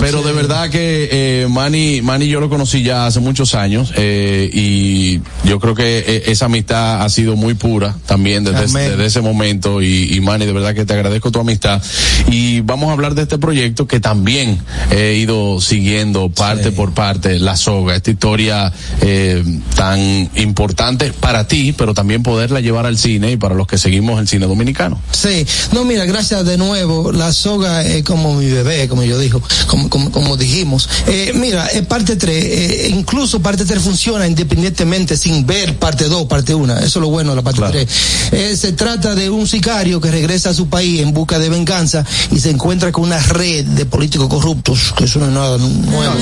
pero 0.00 0.22
de 0.22 0.32
verdad 0.32 0.70
que 0.70 1.08
eh, 1.12 1.46
Manny, 1.48 2.00
Manny 2.02 2.26
yo 2.28 2.40
lo 2.40 2.48
conocí 2.48 2.82
ya 2.82 3.06
hace 3.06 3.20
muchos 3.20 3.54
años 3.54 3.92
eh, 3.96 4.50
y 4.52 5.20
yo 5.48 5.60
creo 5.60 5.74
que 5.74 5.98
eh, 6.06 6.22
esa 6.26 6.46
amistad 6.46 7.02
ha 7.02 7.08
sido 7.08 7.36
muy 7.36 7.54
pura 7.54 7.94
también 8.06 8.44
desde, 8.44 8.66
desde 8.90 9.04
ese 9.06 9.20
momento 9.20 9.67
y, 9.82 10.14
y 10.14 10.20
Manny, 10.20 10.46
de 10.46 10.52
verdad 10.52 10.74
que 10.74 10.84
te 10.84 10.94
agradezco 10.94 11.30
tu 11.30 11.40
amistad. 11.40 11.82
Y 12.30 12.60
vamos 12.60 12.90
a 12.90 12.92
hablar 12.92 13.14
de 13.14 13.22
este 13.22 13.38
proyecto 13.38 13.86
que 13.86 14.00
también 14.00 14.58
he 14.90 15.14
ido 15.14 15.60
siguiendo 15.60 16.28
parte 16.30 16.72
por 16.72 16.92
parte, 16.92 17.38
La 17.38 17.56
Soga, 17.56 17.96
esta 17.96 18.10
historia 18.10 18.72
eh, 19.00 19.44
tan 19.74 20.30
importante 20.34 21.12
para 21.12 21.46
ti, 21.46 21.74
pero 21.76 21.94
también 21.94 22.22
poderla 22.22 22.60
llevar 22.60 22.86
al 22.86 22.98
cine 22.98 23.32
y 23.32 23.36
para 23.36 23.54
los 23.54 23.66
que 23.66 23.78
seguimos 23.78 24.20
el 24.20 24.28
cine 24.28 24.46
dominicano. 24.46 25.00
Sí, 25.10 25.46
no, 25.72 25.84
mira, 25.84 26.04
gracias 26.04 26.44
de 26.44 26.56
nuevo. 26.58 27.12
La 27.12 27.32
soga 27.32 27.84
es 27.84 28.02
como 28.04 28.34
mi 28.34 28.46
bebé, 28.46 28.88
como 28.88 29.02
yo 29.02 29.18
dijo, 29.18 29.42
como, 29.66 29.88
como, 29.88 30.10
como 30.10 30.36
dijimos. 30.36 30.88
Eh, 31.06 31.32
mira, 31.34 31.66
es 31.66 31.86
parte 31.86 32.16
3, 32.16 32.90
incluso 32.90 33.40
parte 33.40 33.64
3 33.64 33.80
funciona 33.80 34.26
independientemente 34.26 35.16
sin 35.16 35.46
ver 35.46 35.76
parte 35.78 36.04
2, 36.04 36.26
parte 36.26 36.54
1. 36.54 36.78
Eso 36.78 36.84
es 36.86 36.96
lo 36.96 37.08
bueno 37.08 37.30
de 37.30 37.36
la 37.36 37.42
parte 37.42 37.86
3. 38.30 38.58
se 38.58 38.72
trata 38.72 39.14
de 39.14 39.30
un 39.30 39.46
sicario 39.58 40.00
que 40.00 40.10
regresa 40.12 40.50
a 40.50 40.54
su 40.54 40.68
país 40.68 41.00
en 41.00 41.12
busca 41.12 41.38
de 41.40 41.48
venganza 41.48 42.04
y 42.30 42.38
se 42.38 42.50
encuentra 42.50 42.92
con 42.92 43.04
una 43.04 43.18
red 43.18 43.64
de 43.64 43.86
políticos 43.86 44.28
corruptos, 44.28 44.94
que 44.96 45.04
eso 45.04 45.18
no 45.18 45.26
es 45.26 45.32
nada 45.32 45.58
nuevo. 45.58 46.14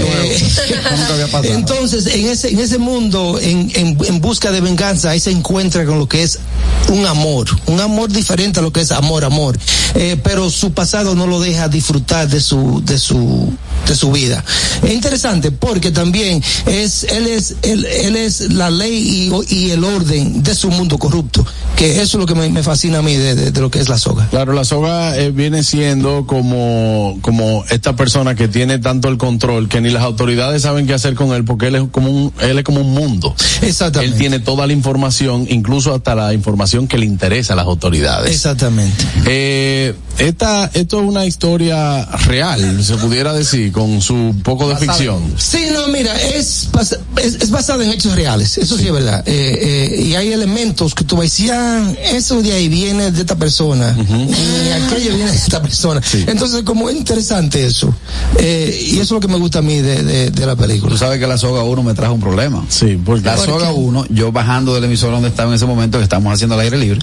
Eh, 0.00 1.52
entonces, 1.52 2.06
en 2.06 2.26
ese, 2.26 2.50
en 2.50 2.58
ese 2.58 2.78
mundo, 2.78 3.38
en, 3.40 3.70
en, 3.74 3.96
en 4.04 4.20
busca 4.20 4.50
de 4.50 4.60
venganza, 4.60 5.10
ahí 5.10 5.20
se 5.20 5.30
encuentra 5.30 5.86
con 5.86 6.00
lo 6.00 6.08
que 6.08 6.24
es 6.24 6.40
un 6.88 7.06
amor, 7.06 7.46
un 7.66 7.80
amor 7.80 8.10
diferente 8.10 8.58
a 8.58 8.62
lo 8.62 8.72
que 8.72 8.80
es 8.80 8.90
amor, 8.90 9.24
amor. 9.24 9.56
Eh, 9.94 10.18
pero 10.24 10.50
su 10.50 10.72
pasado 10.72 11.14
no 11.14 11.28
lo 11.28 11.38
deja 11.40 11.68
disfrutar 11.68 12.28
de 12.28 12.40
su, 12.40 12.82
de 12.84 12.98
su, 12.98 13.52
de 13.86 13.94
su 13.94 14.10
vida. 14.10 14.44
Es 14.82 14.92
interesante 14.92 15.52
porque 15.52 15.92
también 15.92 16.42
es, 16.66 17.04
él 17.04 17.28
es, 17.28 17.54
él, 17.62 17.84
él 17.84 18.16
es 18.16 18.52
la 18.52 18.70
ley 18.70 19.30
y, 19.48 19.54
y 19.54 19.70
el 19.70 19.84
orden 19.84 20.42
de 20.42 20.54
su 20.56 20.70
mundo 20.70 20.98
corrupto. 20.98 21.46
Que 21.76 22.02
eso 22.02 22.02
es 22.02 22.14
lo 22.14 22.26
que 22.26 22.34
me, 22.34 22.48
me 22.48 22.63
fascina 22.64 22.98
a 22.98 23.02
mí 23.02 23.14
de, 23.14 23.34
de- 23.34 23.50
de 23.52 23.60
lo 23.60 23.70
que 23.70 23.78
es 23.78 23.88
la 23.88 23.98
soga. 23.98 24.26
Claro, 24.30 24.52
la 24.52 24.64
soga 24.64 25.16
eh, 25.16 25.30
viene 25.30 25.62
siendo 25.62 26.26
como, 26.26 27.18
como 27.20 27.64
esta 27.70 27.94
persona 27.96 28.34
que 28.34 28.48
tiene 28.48 28.78
tanto 28.78 29.08
el 29.08 29.18
control 29.18 29.68
que 29.68 29.80
ni 29.80 29.90
las 29.90 30.02
autoridades 30.02 30.62
saben 30.62 30.86
qué 30.86 30.94
hacer 30.94 31.14
con 31.14 31.32
él 31.32 31.44
porque 31.44 31.68
él 31.68 31.76
es 31.76 31.82
como 31.90 32.10
un, 32.10 32.32
él 32.40 32.58
es 32.58 32.64
como 32.64 32.80
un 32.80 32.92
mundo. 32.92 33.34
Exactamente. 33.62 34.12
Él 34.14 34.18
tiene 34.18 34.38
toda 34.40 34.66
la 34.66 34.72
información, 34.72 35.46
incluso 35.48 35.94
hasta 35.94 36.14
la 36.14 36.32
información 36.34 36.88
que 36.88 36.98
le 36.98 37.06
interesa 37.06 37.52
a 37.52 37.56
las 37.56 37.66
autoridades. 37.66 38.30
Exactamente. 38.34 39.04
Eh, 39.26 39.94
esta, 40.18 40.70
esto 40.74 41.00
es 41.00 41.06
una 41.08 41.26
historia 41.26 42.04
real, 42.26 42.82
se 42.84 42.94
pudiera 42.96 43.32
decir, 43.32 43.72
con 43.72 44.00
su 44.00 44.34
poco 44.42 44.68
de 44.68 44.76
ficción. 44.76 45.20
Sí, 45.36 45.66
no, 45.72 45.88
mira, 45.88 46.14
es, 46.20 46.68
basa- 46.72 46.98
es, 47.16 47.34
es 47.36 47.50
basada 47.50 47.84
en 47.84 47.90
hechos 47.90 48.14
reales, 48.14 48.56
eso 48.58 48.76
sí, 48.78 48.86
es 48.86 48.92
verdad. 48.92 49.22
Eh, 49.26 49.90
eh, 49.96 50.02
y 50.02 50.14
hay 50.14 50.32
elementos 50.32 50.94
que 50.94 51.04
tú 51.04 51.16
vas 51.16 51.22
a 51.22 51.24
decir, 51.24 51.50
ah, 51.52 51.92
eso 52.12 52.42
de 52.42 52.52
ahí 52.54 52.68
viene 52.68 53.10
de 53.10 53.20
esta 53.20 53.36
persona, 53.36 53.96
y 53.98 54.70
aquello 54.70 55.14
viene 55.14 55.30
de 55.30 55.36
esta 55.36 55.60
persona. 55.62 56.00
Entonces, 56.26 56.62
como 56.62 56.88
es 56.88 56.96
interesante 56.96 57.64
eso. 57.66 57.94
Eh, 58.38 58.78
y 58.88 58.94
eso 58.94 59.02
es 59.02 59.10
lo 59.12 59.20
que 59.20 59.28
me 59.28 59.36
gusta 59.38 59.60
a 59.60 59.62
mí 59.62 59.80
de, 59.80 60.02
de, 60.02 60.30
de 60.30 60.46
la 60.46 60.56
película. 60.56 60.92
Tú 60.92 60.98
sabes 60.98 61.18
que 61.18 61.26
la 61.26 61.38
soga 61.38 61.62
1 61.62 61.82
me 61.82 61.94
trajo 61.94 62.14
un 62.14 62.20
problema. 62.20 62.64
Sí, 62.68 62.98
porque 63.04 63.24
La 63.24 63.36
soga 63.36 63.72
1, 63.72 64.06
yo 64.10 64.32
bajando 64.32 64.74
del 64.74 64.84
emisor 64.84 65.10
donde 65.10 65.28
estaba 65.28 65.48
en 65.50 65.56
ese 65.56 65.66
momento, 65.66 65.98
que 65.98 66.04
estábamos 66.04 66.32
haciendo 66.32 66.54
el 66.54 66.62
aire 66.62 66.78
libre, 66.78 67.00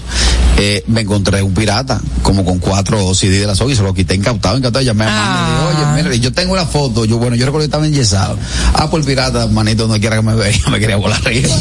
eh, 0.58 0.84
me 0.86 1.00
encontré 1.02 1.42
un 1.42 1.54
pirata, 1.54 2.00
como 2.22 2.44
con 2.44 2.58
cuatro 2.58 3.14
CD 3.14 3.40
de 3.40 3.46
la 3.46 3.54
soga, 3.54 3.72
y 3.72 3.76
se 3.76 3.82
lo 3.82 3.94
quité 3.94 4.14
incautado, 4.14 4.58
incautado, 4.58 4.84
llamé 4.84 5.04
a 5.04 5.08
mano 5.08 5.70
y 5.70 5.74
le 5.74 5.84
oye, 5.84 6.02
mira, 6.02 6.14
yo 6.16 6.32
tengo 6.32 6.52
una 6.52 6.66
foto, 6.66 7.04
yo, 7.04 7.18
bueno, 7.18 7.36
yo 7.36 7.46
recuerdo 7.46 7.64
que 7.64 7.66
estaba 7.70 7.86
enyesado. 7.86 8.38
Ah, 8.74 8.90
por 8.90 9.00
el 9.00 9.06
pirata, 9.06 9.46
manito, 9.46 9.84
donde 9.84 10.00
quiera 10.00 10.16
que 10.16 10.22
me 10.22 10.34
vea, 10.34 10.52
me 10.70 10.78
quería 10.78 10.96
volar 10.96 11.20
arriba. 11.24 11.48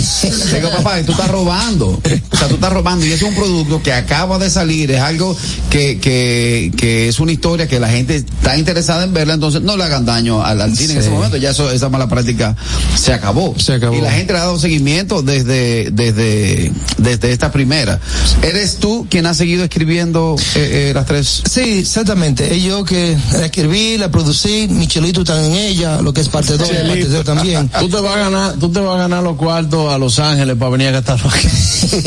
Le 0.52 0.56
digo, 0.56 0.70
papá, 0.72 1.00
y 1.00 1.04
tú 1.04 1.12
estás 1.12 1.30
robando. 1.30 1.88
O 2.32 2.38
sea, 2.38 2.48
tú 2.48 2.56
estás 2.56 2.74
robando, 2.74 3.06
y 3.06 3.12
ese 3.12 3.26
es 3.26 3.30
un 3.32 3.36
producto 3.36 3.81
que 3.82 3.94
acaba 3.94 4.38
de 4.38 4.50
salir, 4.50 4.92
es 4.92 5.02
algo 5.02 5.36
que, 5.70 6.00
que, 6.00 6.72
que 6.78 7.08
es 7.08 7.20
una 7.20 7.32
historia 7.32 7.68
que 7.68 7.80
la 7.80 7.90
gente 7.90 8.16
está 8.16 8.58
interesada 8.58 9.04
en 9.04 9.14
verla, 9.14 9.34
entonces 9.34 9.62
no 9.62 9.78
le 9.78 9.84
hagan 9.84 10.06
daño 10.06 10.44
al, 10.44 10.62
al 10.62 10.76
cine 10.76 10.94
en 10.94 11.00
ese 11.00 11.10
momento, 11.10 11.38
ya 11.38 11.52
eso, 11.52 11.72
esa 11.72 11.90
mala 11.90 12.08
práctica 12.08 12.56
se 12.96 13.14
acabó. 13.14 13.56
Se 13.58 13.74
acabó. 13.74 13.96
Y 13.96 14.02
la 14.02 14.12
gente 14.12 14.34
le 14.34 14.40
ha 14.40 14.44
dado 14.44 14.60
seguimiento 14.60 15.22
desde, 15.22 15.92
desde, 15.92 16.72
desde 16.98 17.32
esta 17.32 17.52
primera. 17.52 18.00
¿Eres 18.42 18.78
tú 18.78 19.08
quien 19.10 19.26
ha 19.26 19.34
seguido 19.34 19.64
escribiendo 19.64 20.36
eh, 20.56 20.90
eh, 20.90 20.92
las 20.94 21.06
tres? 21.06 21.44
Sí, 21.50 21.80
exactamente. 21.80 22.56
Es 22.56 22.64
yo 22.64 22.84
que 22.84 23.18
la 23.34 23.46
escribí, 23.46 23.98
la 23.98 24.10
producí, 24.10 24.68
Michelito 24.70 25.22
está 25.22 25.44
en 25.46 25.54
ella, 25.54 26.02
lo 26.02 26.14
que 26.14 26.22
es 26.22 26.30
parte 26.30 26.58
2, 26.58 26.70
parte 26.70 27.06
3 27.06 27.24
también. 27.24 27.70
Tú 27.80 27.90
te 27.90 28.00
vas 28.00 28.16
a 28.16 28.20
ganar, 28.20 28.54
tú 28.60 28.72
te 28.72 28.80
vas 28.80 28.96
a 28.96 29.00
ganar 29.00 29.24
los 29.24 29.36
cuartos 29.38 29.92
a 29.92 29.98
Los 29.98 30.20
Ángeles 30.20 30.56
para 30.58 30.72
venir 30.72 30.88
a 30.90 30.92
gastarlo 30.92 31.30
aquí. 31.30 31.48
sí, 31.50 32.02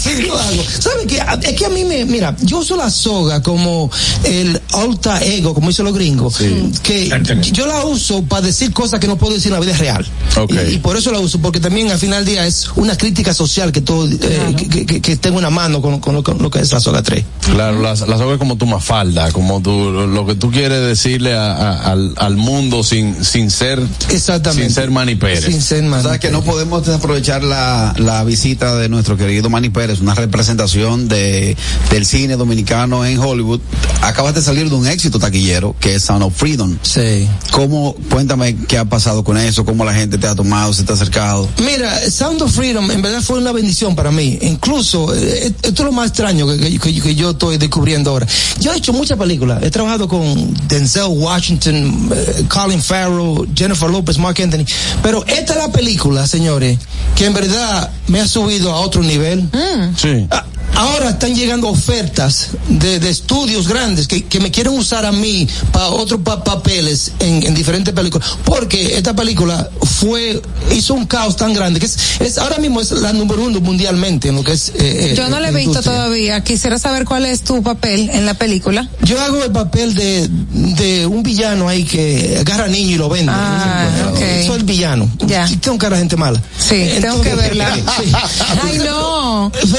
sí, 0.00 0.22
lo 0.32 0.38
hago. 0.38 0.62
¿Sabe 0.78 1.06
qué? 1.06 1.22
Es 1.48 1.54
que 1.54 1.66
a 1.66 1.68
mí 1.68 1.84
me, 1.84 2.04
mira, 2.04 2.34
yo 2.42 2.58
uso 2.58 2.76
la 2.76 2.90
soga 2.90 3.42
como 3.42 3.90
el 4.24 4.60
alta 4.72 5.22
ego, 5.22 5.54
como 5.54 5.68
dicen 5.68 5.84
los 5.84 5.94
gringos, 5.94 6.36
que 6.82 7.10
yo 7.52 7.66
la 7.66 7.84
uso 7.84 8.22
para 8.24 8.42
decir 8.46 8.72
cosas 8.72 9.00
que 9.00 9.06
no 9.06 9.16
puedo 9.16 9.34
decir 9.34 9.48
en 9.52 9.54
la 9.54 9.64
vida 9.64 9.76
real. 9.76 10.06
Ok. 10.36 10.52
Y, 10.68 10.74
y 10.74 10.78
por 10.78 10.96
eso 10.96 11.12
la 11.12 11.18
uso, 11.20 11.38
porque 11.40 11.60
también 11.60 11.90
al 11.90 11.98
final 11.98 12.24
del 12.24 12.34
día 12.34 12.46
es 12.46 12.68
una 12.76 12.96
crítica 12.96 13.34
social 13.34 13.72
que 13.72 13.80
todo, 13.80 14.08
eh, 14.08 14.54
que, 14.70 14.86
que- 14.86 15.00
que 15.00 15.16
tengo 15.16 15.38
una 15.38 15.50
mano 15.50 15.80
con, 15.82 16.00
con 16.00 16.14
lo, 16.14 16.22
con 16.22 16.38
lo 16.40 16.50
que 16.50 16.60
es 16.60 16.72
la 16.72 16.80
soga 16.80 17.02
3. 17.02 17.24
Claro, 17.54 17.80
la, 17.82 17.90
la 17.90 18.18
soga 18.18 18.32
es 18.34 18.38
como 18.38 18.56
tu 18.56 18.66
mafalda, 18.66 19.30
como 19.32 19.60
tu, 19.60 19.90
lo, 19.90 20.26
que 20.26 20.34
tú 20.34 20.50
quieres 20.50 20.80
decirle 20.86 21.34
a- 21.34 21.52
a- 21.52 21.92
al, 21.92 22.14
al 22.16 22.36
mundo 22.36 22.82
sin, 22.84 23.24
sin 23.24 23.50
ser, 23.50 23.80
Exactamente. 24.10 24.64
sin 24.66 24.74
ser 24.74 24.90
Manny 24.90 25.16
Pérez. 25.16 25.44
Sin 25.44 25.60
ser 25.60 25.84
O 25.84 25.88
Manny 25.88 26.02
sea 26.04 26.18
que 26.18 26.30
no 26.30 26.42
podemos 26.42 26.86
desaprovechar 26.86 27.42
la, 27.42 27.94
la 27.98 28.24
visita 28.24 28.76
de 28.76 28.88
nuestro 28.88 29.16
querido 29.16 29.50
Manny 29.50 29.70
Pérez, 29.70 30.00
una 30.00 30.14
representación 30.26 31.08
de, 31.08 31.56
del 31.90 32.06
cine 32.06 32.36
dominicano 32.36 33.04
en 33.04 33.18
Hollywood. 33.18 33.60
Acabas 34.02 34.34
de 34.34 34.42
salir 34.42 34.68
de 34.68 34.74
un 34.74 34.86
éxito 34.86 35.18
taquillero 35.18 35.74
que 35.78 35.94
es 35.96 36.02
Sound 36.04 36.22
of 36.24 36.34
Freedom. 36.36 36.76
Sí. 36.82 37.28
¿Cómo, 37.50 37.94
cuéntame 38.10 38.56
qué 38.68 38.78
ha 38.78 38.84
pasado 38.84 39.22
con 39.24 39.36
eso, 39.36 39.64
cómo 39.64 39.84
la 39.84 39.94
gente 39.94 40.18
te 40.18 40.26
ha 40.26 40.34
tomado, 40.34 40.72
se 40.72 40.82
te 40.84 40.92
ha 40.92 40.94
acercado? 40.94 41.48
Mira, 41.64 42.10
Sound 42.10 42.40
of 42.42 42.52
Freedom 42.54 42.90
en 42.90 43.02
verdad 43.02 43.20
fue 43.22 43.38
una 43.38 43.52
bendición 43.52 43.94
para 43.94 44.10
mí. 44.10 44.38
Incluso, 44.42 45.14
eh, 45.14 45.52
esto 45.62 45.82
es 45.82 45.86
lo 45.86 45.92
más 45.92 46.08
extraño 46.08 46.46
que, 46.46 46.58
que- 46.58 46.78
que- 46.78 47.00
que 47.00 47.14
yo 47.14 47.30
estoy 47.30 47.58
descubriendo 47.58 48.10
ahora. 48.10 48.26
Yo 48.60 48.72
he 48.72 48.76
hecho 48.78 48.92
muchas 48.92 49.18
películas. 49.18 49.62
He 49.62 49.70
trabajado 49.70 50.08
con 50.08 50.54
Denzel 50.68 51.04
Washington, 51.08 52.10
eh, 52.14 52.44
Colin 52.48 52.82
Farrell, 52.82 53.48
Jennifer 53.54 53.88
Lopez, 53.90 54.18
Mark 54.18 54.36
Anthony. 54.42 54.64
Pero 55.02 55.24
esta 55.26 55.52
es 55.54 55.58
la 55.58 55.70
película, 55.72 56.26
señores, 56.26 56.78
que 57.16 57.26
en 57.26 57.34
verdad 57.34 57.90
me 58.08 58.20
ha 58.20 58.28
subido 58.28 58.72
a 58.72 58.80
otro 58.80 59.02
nivel. 59.02 59.48
Sí. 59.96 60.11
A- 60.30 60.44
Ahora 60.74 61.10
están 61.10 61.34
llegando 61.34 61.68
ofertas 61.68 62.48
de, 62.66 62.98
de 62.98 63.10
estudios 63.10 63.68
grandes 63.68 64.08
que, 64.08 64.24
que 64.24 64.40
me 64.40 64.50
quieren 64.50 64.72
usar 64.72 65.04
a 65.04 65.12
mí 65.12 65.46
para 65.70 65.88
otros 65.88 66.22
pa- 66.22 66.42
papeles 66.42 67.12
en, 67.20 67.46
en 67.46 67.54
diferentes 67.54 67.92
películas. 67.92 68.26
Porque 68.42 68.96
esta 68.96 69.14
película 69.14 69.68
fue, 69.82 70.40
hizo 70.74 70.94
un 70.94 71.04
caos 71.06 71.36
tan 71.36 71.52
grande 71.52 71.78
que 71.78 71.84
es, 71.86 71.98
es 72.20 72.38
ahora 72.38 72.56
mismo 72.56 72.80
es 72.80 72.90
la 72.90 73.12
número 73.12 73.42
uno 73.44 73.60
mundialmente 73.60 74.28
en 74.28 74.36
lo 74.36 74.42
que 74.42 74.52
es. 74.52 74.70
eh, 74.70 75.10
eh, 75.10 75.14
Yo 75.14 75.28
no 75.28 75.38
la 75.40 75.48
he 75.50 75.52
visto 75.52 75.70
industria. 75.72 75.92
todavía. 75.92 76.42
Quisiera 76.42 76.78
saber 76.78 77.04
cuál 77.04 77.26
es 77.26 77.42
tu 77.42 77.62
papel 77.62 78.08
en 78.10 78.24
la 78.24 78.32
película. 78.34 78.88
Yo 79.02 79.20
hago 79.20 79.44
el 79.44 79.52
papel 79.52 79.94
de, 79.94 80.26
de 80.30 81.06
un 81.06 81.22
villano 81.22 81.68
ahí 81.68 81.84
que 81.84 82.38
agarra 82.40 82.64
a 82.64 82.68
niño 82.68 82.92
y 82.92 82.98
lo 82.98 83.10
vende. 83.10 83.30
Ah, 83.34 84.10
ok. 84.10 84.46
Soy 84.46 84.56
el 84.56 84.64
villano. 84.64 85.08
Ya. 85.26 85.46
Tengo 85.60 85.76
cara 85.76 85.96
de 85.96 86.02
gente 86.02 86.16
mala. 86.16 86.42
Sí, 86.58 86.88
tengo 87.00 87.20
que 87.20 87.34
verla. 87.34 87.74
Sí. 87.76 88.10
Ay, 88.62 88.78
no. 88.78 89.52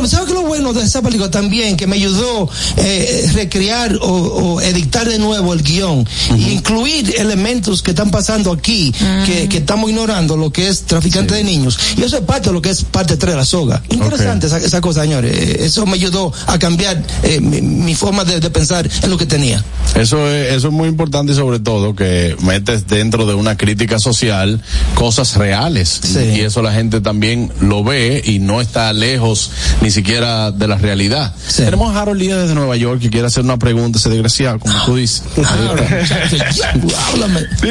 Bueno, 0.00 0.08
¿sabes 0.08 0.26
qué 0.28 0.32
es 0.32 0.40
lo 0.42 0.46
bueno 0.48 0.72
de 0.72 0.82
esa 0.82 1.02
película 1.02 1.30
también? 1.30 1.76
Que 1.76 1.86
me 1.86 1.96
ayudó 1.96 2.48
eh, 2.78 3.30
recrear 3.34 3.96
o, 4.00 4.06
o 4.06 4.60
editar 4.62 5.06
de 5.06 5.18
nuevo 5.18 5.52
el 5.52 5.62
guion 5.62 6.06
y 6.38 6.52
incluir 6.52 7.14
elementos 7.18 7.82
que 7.82 7.90
están 7.90 8.10
pasando 8.10 8.50
aquí, 8.50 8.94
que, 9.26 9.46
que 9.48 9.58
estamos 9.58 9.90
ignorando, 9.90 10.38
lo 10.38 10.50
que 10.50 10.68
es 10.68 10.84
traficante 10.84 11.34
de 11.34 11.44
niños. 11.44 11.78
Y 11.98 12.02
eso 12.02 12.16
es 12.16 12.22
parte 12.24 12.48
de 12.48 12.54
lo 12.54 12.62
que 12.62 12.70
es 12.70 12.82
parte 12.82 13.18
3 13.18 13.32
de 13.32 13.36
la 13.36 13.44
soga. 13.44 13.82
Interesante 13.90 14.46
esa, 14.46 14.56
esa 14.56 14.80
cosa, 14.80 15.02
señores. 15.02 15.36
Eh, 15.36 15.56
Eso 15.66 15.84
me 15.84 15.94
ayudó 15.94 16.32
a 16.46 16.58
cambiar 16.58 17.04
eh, 17.22 17.38
mi, 17.40 17.60
mi 17.60 17.94
forma 17.94 18.24
de, 18.24 18.40
de 18.40 18.48
pensar 18.48 18.88
en 19.02 19.10
lo 19.10 19.18
que 19.18 19.26
tenía. 19.26 19.62
Eso 19.96 20.26
es, 20.28 20.54
eso 20.54 20.68
es 20.68 20.72
muy 20.72 20.88
importante 20.88 21.32
y 21.32 21.34
sobre 21.34 21.58
todo 21.58 21.94
que 21.94 22.36
metes 22.40 22.86
dentro 22.86 23.26
de 23.26 23.34
una 23.34 23.56
crítica 23.58 23.98
social 23.98 24.62
cosas 24.94 25.36
reales. 25.36 26.00
Y 26.34 26.40
eso 26.40 26.62
la 26.62 26.72
gente 26.72 27.02
también 27.02 27.52
lo 27.60 27.84
ve 27.84 28.22
y 28.24 28.38
no 28.38 28.62
está 28.62 28.92
lejos 28.94 29.50
ni 29.82 29.89
siquiera 29.90 30.50
de 30.52 30.68
la 30.68 30.76
realidad. 30.76 31.34
Tenemos 31.56 31.94
a 31.94 32.00
Harold 32.02 32.20
Díaz 32.20 32.38
desde 32.42 32.54
Nueva 32.54 32.76
York 32.76 33.00
que 33.00 33.10
quiere 33.10 33.26
hacer 33.26 33.44
una 33.44 33.58
pregunta, 33.58 33.98
ese 33.98 34.08
desgraciado, 34.10 34.58
como 34.58 34.74
tú 34.84 34.96
dices. 34.96 35.22
Háblame. 37.08 37.40
Sí. 37.60 37.68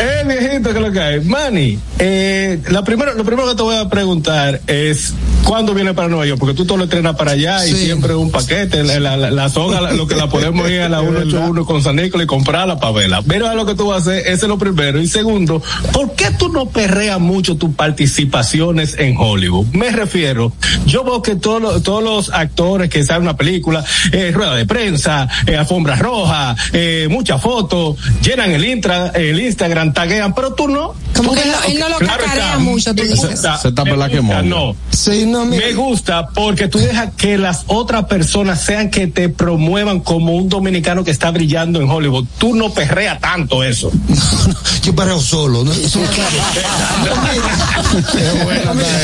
Eh, 0.00 0.24
viejito, 0.26 0.70
¿qué 0.70 0.76
es 0.78 0.82
lo 0.84 0.92
que 0.92 1.00
hay? 1.00 1.20
Manny, 1.20 1.78
eh, 1.98 2.60
la 2.70 2.82
primero, 2.84 3.14
lo 3.14 3.24
primero 3.24 3.48
que 3.48 3.54
te 3.54 3.62
voy 3.62 3.76
a 3.76 3.88
preguntar 3.88 4.60
es, 4.66 5.12
¿cuándo 5.44 5.74
viene 5.74 5.92
para 5.94 6.08
Nueva 6.08 6.26
York? 6.26 6.38
Porque 6.40 6.54
tú 6.54 6.64
todo 6.64 6.78
lo 6.78 6.84
entrenas 6.84 7.16
para 7.16 7.32
allá 7.32 7.66
y 7.66 7.72
siempre 7.74 8.14
un 8.14 8.30
paquete, 8.30 8.82
la, 8.82 8.98
la, 8.98 9.16
la- 9.16 9.30
la 9.30 9.48
soga, 9.50 9.80
la- 9.80 9.92
lo 9.92 10.06
que 10.06 10.16
la 10.16 10.28
podemos 10.28 10.68
ir 10.70 10.80
a 10.80 10.88
la 10.88 11.00
181 11.04 11.66
con 11.66 11.82
San 11.82 11.96
Nicolás 11.96 12.24
y 12.24 12.26
comprarla 12.26 12.78
para 12.78 12.92
verla. 12.92 13.22
Pero 13.26 13.48
a 13.48 13.54
lo 13.54 13.66
que 13.66 13.74
tú 13.74 13.88
vas 13.88 14.06
a 14.06 14.10
hacer, 14.10 14.20
ese 14.26 14.32
es 14.32 14.48
lo 14.48 14.58
primero. 14.58 15.00
Y 15.00 15.06
segundo, 15.06 15.62
¿por 15.92 16.14
qué 16.14 16.30
tú 16.38 16.48
no 16.48 16.66
perreas 16.66 17.20
mucho 17.20 17.56
tus 17.56 17.74
participaciones 17.74 18.96
en 18.98 19.16
Hollywood? 19.18 19.66
Me 19.72 19.90
refiero, 19.90 20.52
yo 20.86 21.04
veo 21.04 21.20
que 21.22 21.33
todos 21.36 21.60
los, 21.62 21.82
todos 21.82 22.02
los 22.02 22.30
actores 22.32 22.90
que 22.90 23.04
salen 23.04 23.22
una 23.22 23.36
película, 23.36 23.84
eh, 24.12 24.30
rueda 24.34 24.54
de 24.54 24.66
prensa, 24.66 25.28
eh, 25.46 25.56
alfombra 25.56 25.96
roja, 25.96 26.54
eh, 26.72 27.08
muchas 27.10 27.40
fotos, 27.42 27.96
llenan 28.22 28.50
el, 28.52 28.64
intra, 28.64 29.08
el 29.08 29.40
Instagram, 29.40 29.92
taguean, 29.92 30.34
pero 30.34 30.54
tú 30.54 30.68
no. 30.68 30.94
Como 31.14 31.30
Tú 31.30 31.36
que 31.40 31.46
no- 31.46 31.62
él 31.68 31.78
no 31.78 31.88
lo 31.90 31.98
Claro 31.98 32.24
cacarea 32.24 32.44
está, 32.46 32.58
mucho, 32.58 32.94
tú 32.94 33.02
me 33.04 33.08
dices. 33.08 33.30
gusta, 33.30 33.56
Se 33.58 33.70
tapa 33.70 33.84
me 33.90 33.96
la 33.96 34.06
gusta, 34.08 34.16
quemona. 34.20 34.42
No. 34.42 34.74
Sí, 34.90 35.26
no, 35.26 35.44
mira. 35.44 35.64
Me 35.66 35.72
gusta 35.74 36.26
porque 36.28 36.66
tú 36.66 36.78
dejas 36.78 37.10
que 37.16 37.38
las 37.38 37.62
otras 37.68 38.06
personas 38.06 38.60
sean 38.60 38.90
que 38.90 39.06
te 39.06 39.28
promuevan 39.28 40.00
como 40.00 40.34
un 40.34 40.48
dominicano 40.48 41.04
que 41.04 41.12
está 41.12 41.30
brillando 41.30 41.80
en 41.80 41.88
Hollywood. 41.88 42.24
Tú 42.38 42.54
no 42.56 42.72
perreas 42.72 43.20
tanto 43.20 43.62
eso. 43.62 43.92
Yo 44.82 44.94
pareo 44.94 45.20
solo. 45.20 45.62
¿no? 45.64 45.72
Eso- 45.84 46.00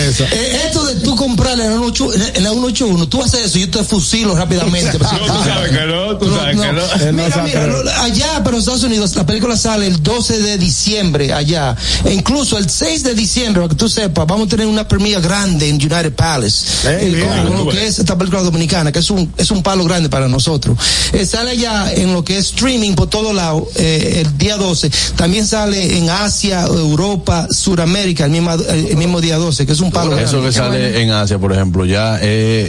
eso. 0.09 0.25
Eh, 0.33 0.63
esto 0.67 0.85
de 0.85 0.97
tú 0.97 1.15
comprarle 1.17 1.65
en 1.65 1.71
la 1.73 1.77
181, 1.79 2.20
en 2.35 2.43
la 2.45 2.51
181, 2.51 3.09
tú 3.09 3.23
haces 3.23 3.47
eso, 3.47 3.59
yo 3.59 3.71
te 3.71 3.83
fusilo 3.85 4.35
rápidamente. 4.37 4.99
No, 4.99 5.09
tú 5.09 5.45
sabes 5.45 5.71
que 5.71 5.87
no, 5.87 6.17
tú 6.17 6.35
sabes 6.35 6.57
que 6.61 6.73
no. 6.73 6.83
Mira, 7.13 7.43
mira, 7.43 8.03
allá, 8.03 8.41
pero 8.45 8.57
en 8.57 8.61
Estados 8.61 8.83
Unidos, 8.85 9.15
la 9.17 9.27
película 9.27 9.57
sale 9.57 9.87
el 9.87 10.03
12 10.03 10.41
de 10.41 10.59
diciembre 10.59 11.33
allá. 11.33 11.77
E 12.05 12.13
incluso 12.13 12.59
el 12.59 12.69
6 12.69 13.03
de 13.03 13.15
diciembre, 13.15 13.63
para 13.63 13.71
que 13.71 13.77
tú 13.77 13.89
sepas, 13.89 14.27
vamos 14.27 14.47
a 14.47 14.51
tener 14.51 14.67
una 14.67 14.87
premia 14.87 15.21
grande 15.21 15.69
en 15.69 15.77
United 15.77 16.13
Palace. 16.15 16.67
Eh, 16.89 17.13
bien, 17.15 17.29
con- 17.47 17.67
lo 17.67 17.69
que 17.73 17.87
es 17.87 17.99
esta 17.99 18.17
película 18.17 18.43
dominicana, 18.43 18.93
que 18.93 18.99
es 19.01 19.11
un, 19.11 19.33
es 19.37 19.51
un 19.51 19.63
palo 19.63 19.85
grande 19.85 20.09
para 20.09 20.29
nosotros. 20.29 20.79
Eh, 21.13 21.25
sale 21.27 21.51
allá 21.53 21.93
en 21.93 22.13
lo 22.13 22.25
que 22.25 22.39
es 22.39 22.47
streaming 22.47 22.95
por 22.95 23.09
todo 23.09 23.33
lado, 23.33 23.69
eh, 23.77 24.23
el 24.25 24.39
día 24.39 24.57
12. 24.57 24.91
También 25.17 25.47
sale 25.47 25.99
en 25.99 26.11
Asia, 26.11 26.63
Europa, 26.65 27.47
Suramérica, 27.51 28.25
el 28.25 28.31
mismo, 28.31 28.53
el 28.53 28.97
mismo 28.97 29.21
día 29.21 29.37
12, 29.37 29.67
que 29.67 29.73
es 29.73 29.81
un 29.81 29.91
palo 29.93 30.19
Eso 30.19 30.43
que 30.43 30.51
grande. 30.51 30.53
sale 30.53 31.03
en 31.03 31.11
Asia, 31.11 31.39
por 31.39 31.53
ejemplo, 31.53 31.85
ya 31.85 32.10
eh, 32.21 32.69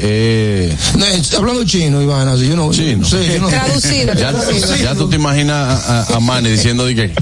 eh, 0.74 0.78
No, 0.98 1.06
eh, 1.06 1.22
hablando 1.38 1.64
chino, 1.66 2.02
Iván, 2.02 2.28
así, 2.28 2.48
yo 2.48 2.56
no. 2.56 2.72
Chino. 2.72 3.06
Sí, 3.06 3.18
yo 3.34 3.40
no- 3.42 3.48
Traducido, 3.50 4.14
ya, 4.14 4.32
traducido. 4.32 4.76
ya 4.78 4.96
tú 4.96 5.10
te 5.10 5.16
imaginas 5.16 5.86
a, 5.88 6.16
a, 6.16 6.20
Manny 6.20 6.50
diciendo 6.50 6.86
de 6.86 6.96
que 6.96 7.14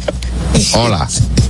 hola 0.74 1.08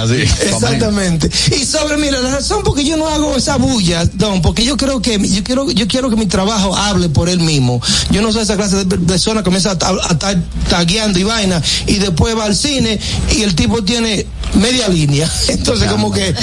Así. 0.00 0.20
Exactamente. 0.20 1.30
Y 1.58 1.64
sobre, 1.64 1.96
mira, 1.96 2.20
la 2.20 2.30
razón 2.30 2.62
por 2.62 2.74
que 2.74 2.84
yo 2.84 2.96
no 2.96 3.08
hago 3.08 3.36
esa 3.36 3.56
bulla, 3.56 4.04
Don, 4.14 4.42
porque 4.42 4.64
yo 4.64 4.76
creo 4.76 5.00
que, 5.00 5.18
yo 5.28 5.42
quiero, 5.42 5.70
yo 5.70 5.86
quiero 5.88 6.10
que 6.10 6.16
mi 6.16 6.26
trabajo 6.26 6.76
hable 6.76 7.08
por 7.08 7.28
él 7.28 7.40
mismo. 7.40 7.80
Yo 8.10 8.20
no 8.22 8.32
soy 8.32 8.42
esa 8.42 8.56
clase 8.56 8.84
de 8.84 8.98
persona 8.98 9.40
que 9.40 9.44
comienza 9.44 9.70
a, 9.80 9.88
a 9.88 10.12
estar 10.12 10.36
tagueando 10.68 11.18
y 11.18 11.22
vaina, 11.24 11.62
y 11.86 11.94
después 11.94 12.36
va 12.36 12.44
al 12.44 12.54
cine 12.56 12.98
y 13.36 13.42
el 13.42 13.54
tipo 13.54 13.82
tiene 13.82 14.26
media 14.54 14.88
línea. 14.88 15.30
Entonces, 15.48 15.90
como 15.90 16.12
que, 16.12 16.34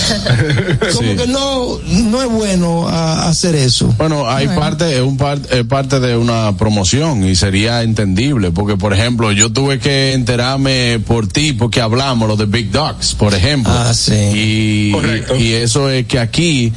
como 0.93 1.11
Sí. 1.11 1.17
que 1.17 1.27
no, 1.27 1.79
no 1.85 2.21
es 2.23 2.29
bueno 2.29 2.44
a- 2.45 3.27
hacer 3.27 3.55
eso. 3.55 3.93
Bueno, 3.97 4.29
hay 4.29 4.47
parte, 4.47 4.95
es 4.95 5.01
un 5.01 5.17
parte, 5.17 5.59
es 5.59 5.65
parte 5.65 5.99
de 5.99 6.15
una 6.15 6.55
promoción 6.57 7.25
y 7.27 7.35
sería 7.35 7.83
entendible, 7.83 8.51
porque 8.51 8.77
por 8.77 8.93
ejemplo, 8.93 9.31
yo 9.31 9.51
tuve 9.51 9.79
que 9.79 10.13
enterarme 10.13 10.99
por 11.05 11.27
ti, 11.27 11.53
porque 11.53 11.81
hablamos 11.81 12.27
lo 12.27 12.35
de 12.35 12.45
Big 12.45 12.71
Dogs, 12.71 13.15
por 13.15 13.33
ejemplo. 13.33 13.71
Ah, 13.75 13.93
sí. 13.93 14.13
Y, 14.13 14.95
y, 15.37 15.43
y 15.43 15.53
eso 15.53 15.89
es 15.89 16.05
que 16.05 16.19
aquí, 16.19 16.71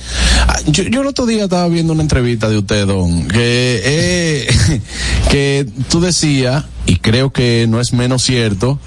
ah, 0.46 0.58
yo, 0.66 0.84
yo 0.84 1.02
el 1.02 1.06
otro 1.06 1.26
día 1.26 1.44
estaba 1.44 1.68
viendo 1.68 1.92
una 1.92 2.02
entrevista 2.02 2.48
de 2.48 2.58
usted, 2.58 2.86
Don, 2.86 3.28
que, 3.28 3.80
eh, 3.84 4.80
que 5.30 5.66
tú 5.90 6.00
decías, 6.00 6.64
y 6.88 6.96
creo 6.96 7.30
que 7.30 7.66
no 7.68 7.80
es 7.80 7.92
menos 7.92 8.22
cierto, 8.24 8.78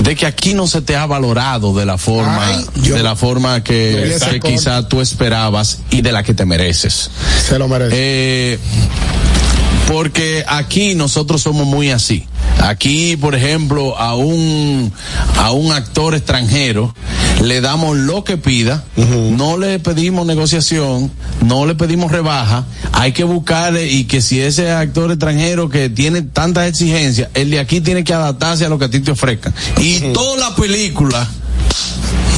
de 0.00 0.14
que 0.14 0.26
aquí 0.26 0.54
no 0.54 0.66
se 0.68 0.80
te 0.80 0.94
ha 0.96 1.04
valorado 1.06 1.74
de 1.76 1.84
la 1.84 1.98
forma, 1.98 2.46
Ay, 2.46 2.64
yo- 2.82 2.94
de 2.94 3.02
la 3.02 3.16
forma 3.16 3.64
que, 3.64 4.16
que 4.30 4.38
quizá 4.40 4.86
tú 4.88 5.00
esperabas 5.00 5.80
y 5.90 6.00
de 6.02 6.12
la 6.12 6.22
que 6.22 6.34
te 6.34 6.44
mereces. 6.46 7.10
Se 7.48 7.58
lo 7.58 7.66
merece. 7.66 7.90
Eh, 7.96 8.58
porque 9.88 10.44
aquí 10.46 10.94
nosotros 10.94 11.42
somos 11.42 11.66
muy 11.66 11.90
así. 11.90 12.26
Aquí, 12.60 13.16
por 13.16 13.34
ejemplo, 13.34 13.98
a 13.98 14.14
un 14.14 14.92
a 15.36 15.52
un 15.52 15.72
actor 15.72 16.14
extranjero 16.14 16.94
le 17.42 17.60
damos 17.60 17.96
lo 17.96 18.24
que 18.24 18.36
pida, 18.36 18.84
no 18.96 19.56
le 19.56 19.78
pedimos 19.78 20.26
negociación, 20.26 21.10
no 21.44 21.66
le 21.66 21.74
pedimos 21.74 22.10
rebaja, 22.10 22.66
hay 22.92 23.12
que 23.12 23.24
buscarle 23.24 23.90
y 23.90 24.04
que 24.04 24.20
si 24.20 24.40
ese 24.40 24.70
actor 24.72 25.10
extranjero 25.10 25.68
que 25.68 25.88
tiene 25.88 26.22
tantas 26.22 26.68
exigencias, 26.68 27.30
el 27.34 27.50
de 27.50 27.60
aquí 27.60 27.80
tiene 27.80 28.04
que 28.04 28.12
adaptarse 28.12 28.66
a 28.66 28.68
lo 28.68 28.78
que 28.78 28.86
a 28.86 28.90
ti 28.90 29.00
te 29.00 29.12
ofrezcan. 29.12 29.54
Y 29.78 30.00
toda 30.12 30.50
la 30.50 30.56
película 30.56 31.28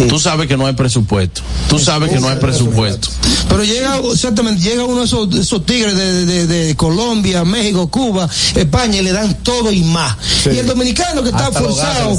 Tú 0.08 0.18
sabes 0.18 0.46
que 0.48 0.56
no 0.56 0.66
hay 0.66 0.72
presupuesto. 0.72 1.42
Tú 1.68 1.78
sabes 1.78 2.10
que 2.10 2.18
no 2.20 2.28
hay 2.28 2.36
presupuesto. 2.36 3.08
Pero 3.50 3.64
llega, 3.64 3.98
exactamente, 4.12 4.62
llega 4.62 4.84
uno 4.84 5.00
de 5.00 5.04
esos, 5.04 5.28
de 5.28 5.40
esos 5.42 5.66
tigres 5.66 5.94
de, 5.94 6.24
de- 6.24 6.46
de 6.46 6.74
Colombia, 6.76 7.44
México, 7.44 7.88
Cuba, 7.90 8.26
España 8.54 8.96
y 8.98 9.02
le 9.02 9.12
dan 9.12 9.34
todo 9.42 9.70
y 9.70 9.82
más. 9.82 10.16
Y 10.46 10.56
el 10.58 10.66
dominicano 10.66 11.22
que 11.22 11.28
está 11.28 11.48
Hasta 11.48 11.60
forzado, 11.60 12.10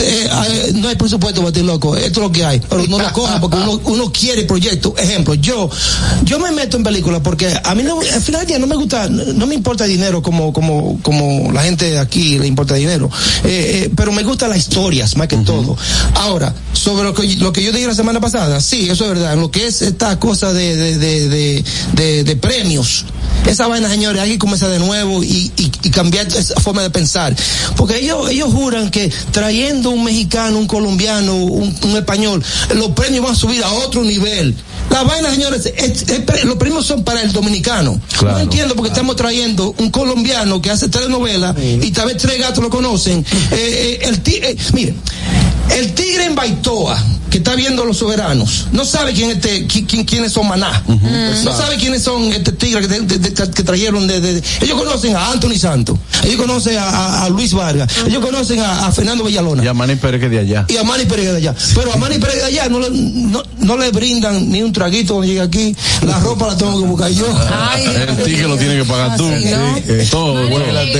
eh, 0.00 0.28
eh, 0.48 0.72
no 0.76 0.88
hay 0.88 0.94
presupuesto 0.96 1.40
para 1.40 1.52
ti, 1.52 1.62
loco. 1.62 1.96
Esto 1.96 2.20
es 2.20 2.26
lo 2.26 2.30
que 2.32 2.44
hay. 2.44 2.60
Pero 2.60 2.86
no 2.86 2.98
lo 2.98 3.12
cojan 3.12 3.40
porque 3.40 3.56
uno, 3.56 3.80
uno 3.84 4.12
quiere 4.12 4.44
proyecto. 4.44 4.94
Ejemplo, 4.96 5.34
yo, 5.34 5.68
yo 6.22 6.38
me 6.38 6.52
meto 6.52 6.76
en 6.76 6.84
películas 6.84 7.20
porque 7.24 7.52
a 7.64 7.74
mí 7.74 7.82
no, 7.82 7.98
al 8.00 8.22
final 8.22 8.42
del 8.42 8.48
día 8.48 8.58
no 8.60 8.66
me 8.68 8.76
gusta, 8.76 9.08
no 9.08 9.46
me 9.48 9.54
importa 9.56 9.84
dinero 9.84 10.22
como, 10.22 10.52
como, 10.52 10.98
como 11.02 11.50
la 11.52 11.62
gente 11.64 11.90
de 11.90 11.98
aquí 11.98 12.38
le 12.38 12.46
importa 12.46 12.74
dinero. 12.74 13.10
Eh, 13.44 13.84
eh, 13.86 13.90
pero 13.96 14.12
me 14.12 14.22
gustan 14.22 14.50
las 14.50 14.58
historias 14.58 15.16
más 15.16 15.26
que 15.26 15.36
todo. 15.38 15.76
Ahora, 16.14 16.54
sobre 16.72 17.04
lo 17.04 17.12
que, 17.14 17.26
lo 17.36 17.52
que 17.52 17.62
yo 17.62 17.72
dije 17.72 17.86
la 17.86 17.94
semana 17.94 18.20
pasada, 18.20 18.60
sí, 18.60 18.88
eso 18.88 19.04
es 19.04 19.10
verdad. 19.10 19.32
En 19.34 19.40
lo 19.40 19.50
que 19.50 19.66
es 19.66 19.82
esta 19.82 20.18
cosa 20.20 20.52
de, 20.52 20.76
de, 20.76 20.98
de, 20.98 21.28
de, 21.28 21.64
de- 21.94 22.24
de 22.24 22.36
premios, 22.36 23.04
esa 23.46 23.66
vaina, 23.66 23.88
señores, 23.90 24.22
hay 24.22 24.30
que 24.30 24.38
comenzar 24.38 24.70
de 24.70 24.78
nuevo 24.78 25.22
y, 25.24 25.52
y, 25.56 25.72
y 25.82 25.90
cambiar 25.90 26.26
esa 26.28 26.58
forma 26.60 26.82
de 26.82 26.90
pensar. 26.90 27.34
Porque 27.76 27.98
ellos, 27.98 28.30
ellos 28.30 28.52
juran 28.52 28.90
que 28.90 29.10
trayendo 29.32 29.90
un 29.90 30.04
mexicano, 30.04 30.58
un 30.58 30.66
colombiano, 30.66 31.34
un, 31.36 31.74
un 31.82 31.96
español, 31.96 32.42
los 32.74 32.90
premios 32.92 33.24
van 33.24 33.32
a 33.32 33.36
subir 33.36 33.62
a 33.64 33.72
otro 33.72 34.02
nivel. 34.04 34.54
La 34.90 35.02
vaina, 35.02 35.30
señores, 35.30 35.66
es- 35.76 36.02
es 36.08 36.44
los 36.44 36.56
premios 36.56 36.86
son 36.86 37.02
para 37.04 37.22
el 37.22 37.32
dominicano. 37.32 38.00
Claro. 38.18 38.36
no 38.38 38.42
entiendo 38.44 38.74
porque 38.76 38.90
estamos 38.90 39.16
trayendo 39.16 39.74
un 39.78 39.90
colombiano 39.90 40.62
que 40.62 40.70
hace 40.70 40.88
telenovelas 40.88 41.56
y 41.60 41.90
tal 41.90 42.06
vez 42.06 42.18
tres 42.18 42.38
gatos 42.38 42.62
lo 42.62 42.70
conocen. 42.70 43.24
Eh, 43.54 43.98
eh, 44.02 44.08
el 44.08 44.20
eh, 44.26 44.56
mire, 44.72 44.94
el 45.70 45.92
tigre 45.94 46.24
en 46.26 46.34
Baitoa, 46.34 47.02
que 47.30 47.38
está 47.38 47.54
viendo 47.56 47.84
los 47.84 47.96
soberanos, 47.98 48.68
no 48.72 48.84
sabe 48.84 49.12
quién 49.12 49.30
este, 49.30 49.66
qui- 49.66 49.84
quién, 49.86 50.04
quiénes 50.04 50.30
son 50.32 50.46
Maná. 50.46 50.84
No 51.42 51.52
sabe 51.56 51.76
quiénes 51.76 52.02
son 52.02 52.32
este 52.32 52.52
tigre 52.52 52.80
que, 52.82 52.86
de- 52.86 53.00
de- 53.00 53.18
de- 53.18 53.32
que 53.50 53.62
trajeron 53.64 54.06
de, 54.06 54.40
Ellos 54.60 54.78
conocen 54.78 55.16
a 55.16 55.32
Anthony 55.32 55.56
Santos, 55.58 55.98
ellos 56.22 56.36
conocen 56.36 56.78
a, 56.78 56.84
a- 56.88 57.24
a 57.24 57.28
Luis 57.30 57.52
Vargas, 57.52 57.90
ellos 58.06 58.24
conocen 58.24 58.60
a, 58.60 58.86
a 58.86 58.92
Fernando 58.92 59.24
Villalona 59.24 59.64
Y 59.64 59.66
a 59.66 59.74
Manny 59.74 59.96
Pérez 59.96 60.20
que 60.20 60.28
de 60.28 60.38
allá. 60.38 60.64
y 60.68 60.76
a 60.76 60.84
Manny 60.84 61.06
Pérez 61.06 61.32
de 61.32 61.36
allá. 61.38 61.54
Pero 61.74 61.92
a 61.92 61.96
Manny 61.96 62.18
Pérez 62.18 62.36
de 62.36 62.44
allá 62.44 62.68
no 62.68 62.78
le, 62.78 62.90
no, 62.90 63.42
no 63.58 63.76
le 63.78 63.90
brindan 63.90 64.48
ni 64.50 64.62
un 64.62 64.72
traguito 64.72 65.14
cuando 65.14 65.32
llega 65.32 65.44
aquí. 65.44 65.74
La 66.06 66.20
ropa 66.20 66.46
la 66.46 66.56
tengo 66.56 66.78
que 66.80 66.86
buscar 66.86 67.10
yo. 67.10 67.26
El 68.08 68.16
ticket 68.22 68.46
lo 68.46 68.56
tiene 68.56 68.76
que 68.76 68.84
pagar 68.84 69.16
tú. 69.16 69.26
Así, 69.26 69.44
¿no? 69.46 69.76
Sí, 69.76 69.82
eh, 69.88 70.08
todo. 70.10 70.40
En, 70.46 70.52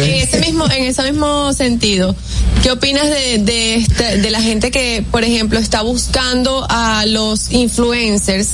en 0.08 0.14
ese 0.22 0.40
mismo, 0.40 0.66
en 0.66 0.84
ese 0.84 1.02
mismo 1.12 1.52
sentido, 1.52 2.16
¿qué 2.62 2.72
opinas 2.72 3.04
de, 3.08 3.38
de, 3.38 3.76
este- 3.76 4.18
de 4.18 4.30
la 4.30 4.40
gente 4.40 4.53
que, 4.60 5.04
por 5.10 5.24
ejemplo, 5.24 5.58
está 5.58 5.82
buscando 5.82 6.66
a 6.68 7.04
los 7.06 7.50
influencers 7.52 8.48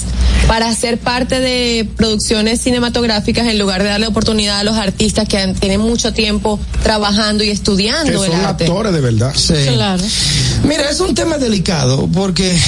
para 0.49 0.75
ser 0.75 0.99
parte 0.99 1.39
de 1.41 1.89
producciones 1.97 2.61
cinematográficas 2.61 3.47
en 3.47 3.59
lugar 3.59 3.83
de 3.83 3.89
darle 3.91 4.07
oportunidad 4.07 4.59
a 4.61 4.65
los 4.65 4.77
artistas 4.77 5.29
que 5.29 5.39
han- 5.39 5.55
tienen 5.55 5.81
mucho 5.81 6.13
tiempo 6.13 6.59
trabajando 6.83 7.45
y 7.45 7.47
que 7.49 7.53
estudiando 7.53 8.25
el 8.25 8.31
son 8.31 8.41
arte? 8.45 8.65
actores 8.65 8.93
de 8.93 9.01
verdad. 9.01 9.33
Sí. 9.37 9.55
Claro. 9.75 10.03
Mira, 10.65 10.91
es 10.91 11.01
un 11.01 11.15
tema 11.15 11.39
delicado 11.39 12.09
porque, 12.13 12.59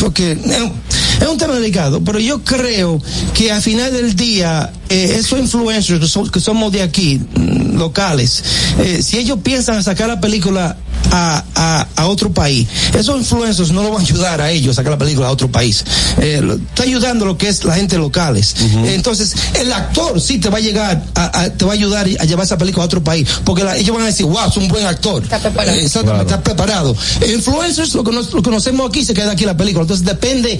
porque 0.00 0.32
es 0.32 1.28
un- 1.28 1.38
tema 1.38 1.54
delicado, 1.54 2.04
pero 2.04 2.18
yo 2.20 2.44
creo 2.44 3.00
que 3.34 3.50
al 3.50 3.62
final 3.62 3.92
del 3.92 4.14
día, 4.14 4.70
eh, 4.88 5.16
esos 5.18 5.38
influencers 5.38 5.98
que, 6.12 6.30
que 6.30 6.40
somos 6.40 6.70
de 6.72 6.82
aquí, 6.82 7.18
mm, 7.34 7.76
locales, 7.78 8.44
eh, 8.78 9.02
si 9.02 9.18
ellos 9.18 9.38
piensan 9.42 9.82
sacar 9.82 10.08
la 10.08 10.20
película 10.20 10.76
a, 11.10 11.44
a, 11.54 11.86
a 11.96 12.06
otro 12.06 12.32
país, 12.32 12.68
esos 12.98 13.18
influencers 13.18 13.70
no 13.70 13.82
lo 13.82 13.90
van 13.90 14.00
a 14.00 14.04
ayudar 14.04 14.40
a 14.40 14.50
ellos 14.50 14.72
a 14.72 14.76
sacar 14.80 14.92
la 14.92 14.98
película 14.98 15.28
a 15.28 15.30
otro 15.30 15.50
país. 15.50 15.84
Eh, 16.18 16.40
está 16.68 16.84
ayudando 16.84 17.24
lo 17.24 17.36
que 17.36 17.48
es 17.48 17.64
la 17.64 17.74
gente 17.74 17.98
locales. 17.98 18.54
Entonces, 18.84 19.34
el 19.54 19.72
actor 19.72 20.20
sí 20.20 20.38
te 20.38 20.48
va 20.48 20.58
a 20.58 20.60
llegar, 20.60 21.04
a, 21.14 21.40
a- 21.42 21.50
te 21.50 21.64
va 21.64 21.72
a 21.72 21.74
ayudar 21.74 22.06
a 22.06 22.24
llevar 22.24 22.44
esa 22.46 22.56
película 22.58 22.82
a 22.84 22.86
otro 22.86 23.02
país, 23.02 23.28
porque 23.44 23.64
la- 23.64 23.76
ellos 23.76 23.94
van 23.94 24.04
a 24.04 24.06
decir, 24.06 24.26
wow, 24.26 24.48
es 24.48 24.56
un 24.56 24.68
buen 24.68 24.86
actor. 24.86 25.22
Está 25.22 25.38
preparado. 25.38 25.76
Eh, 25.78 25.84
exactamente, 25.84 26.24
Claro. 26.26 26.40
está 26.40 26.42
preparado. 26.42 26.96
Influencers, 27.34 27.94
lo, 27.94 28.04
cono- 28.04 28.22
lo 28.22 28.42
conocemos 28.42 28.88
aquí, 28.88 29.04
se 29.04 29.14
queda 29.14 29.32
aquí 29.32 29.44
la 29.44 29.56
película. 29.56 29.82
Entonces 29.82 30.04
depende 30.06 30.58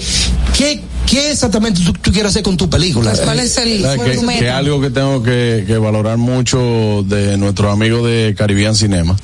qué, 0.57 0.83
qué 1.05 1.31
exactamente 1.31 1.81
tú, 1.83 1.93
tú 1.93 2.11
quieres 2.11 2.31
hacer 2.31 2.43
con 2.43 2.57
tu 2.57 2.69
película. 2.69 3.13
¿Cuál 3.23 3.39
es 3.39 3.57
el, 3.57 3.81
¿Sabes 3.81 3.97
cuál 3.97 4.09
es 4.09 4.15
que, 4.15 4.21
tu 4.21 4.27
meta? 4.27 4.39
que 4.39 4.49
algo 4.49 4.81
que 4.81 4.89
tengo 4.89 5.23
que, 5.23 5.63
que 5.65 5.77
valorar 5.77 6.17
mucho 6.17 7.03
de 7.07 7.37
nuestros 7.37 7.71
amigos 7.71 8.05
de 8.05 8.35
Caribbean 8.37 8.75
Cinema, 8.75 9.15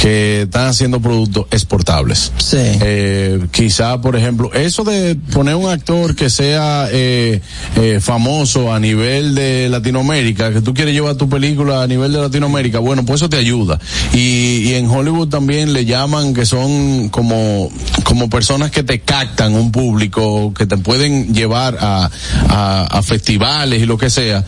que 0.00 0.42
están 0.42 0.68
haciendo 0.68 1.00
productos 1.00 1.46
exportables. 1.50 2.32
Sí. 2.38 2.58
Eh, 2.60 3.40
quizá, 3.50 4.00
por 4.00 4.16
ejemplo, 4.16 4.52
eso 4.52 4.84
de 4.84 5.16
poner 5.32 5.54
un 5.54 5.70
actor 5.70 6.14
que 6.14 6.30
sea 6.30 6.88
eh, 6.90 7.40
eh, 7.76 7.98
famoso 8.00 8.72
a 8.72 8.80
nivel 8.80 9.34
de 9.34 9.68
Latinoamérica, 9.68 10.52
que 10.52 10.60
tú 10.60 10.74
quieres 10.74 10.94
llevar 10.94 11.16
tu 11.16 11.28
película 11.28 11.82
a 11.82 11.86
nivel 11.86 12.12
de 12.12 12.20
Latinoamérica, 12.20 12.78
bueno, 12.78 13.04
pues 13.04 13.20
eso 13.20 13.28
te 13.28 13.36
ayuda. 13.36 13.78
Y, 14.12 14.64
y 14.64 14.74
en 14.74 14.88
Hollywood 14.88 15.28
también 15.28 15.72
le 15.72 15.84
llaman 15.84 16.34
que 16.34 16.46
son 16.46 17.08
como, 17.08 17.70
como 18.04 18.28
personas 18.28 18.70
que 18.70 18.82
te 18.82 19.00
captan 19.00 19.54
un 19.54 19.72
público, 19.72 20.52
que 20.54 20.66
te 20.66 20.76
pueden 20.76 21.23
llevar 21.32 21.78
a, 21.80 22.10
a, 22.48 22.98
a 22.98 23.02
festivales 23.02 23.82
y 23.82 23.86
lo 23.86 23.98
que 23.98 24.10
sea. 24.10 24.44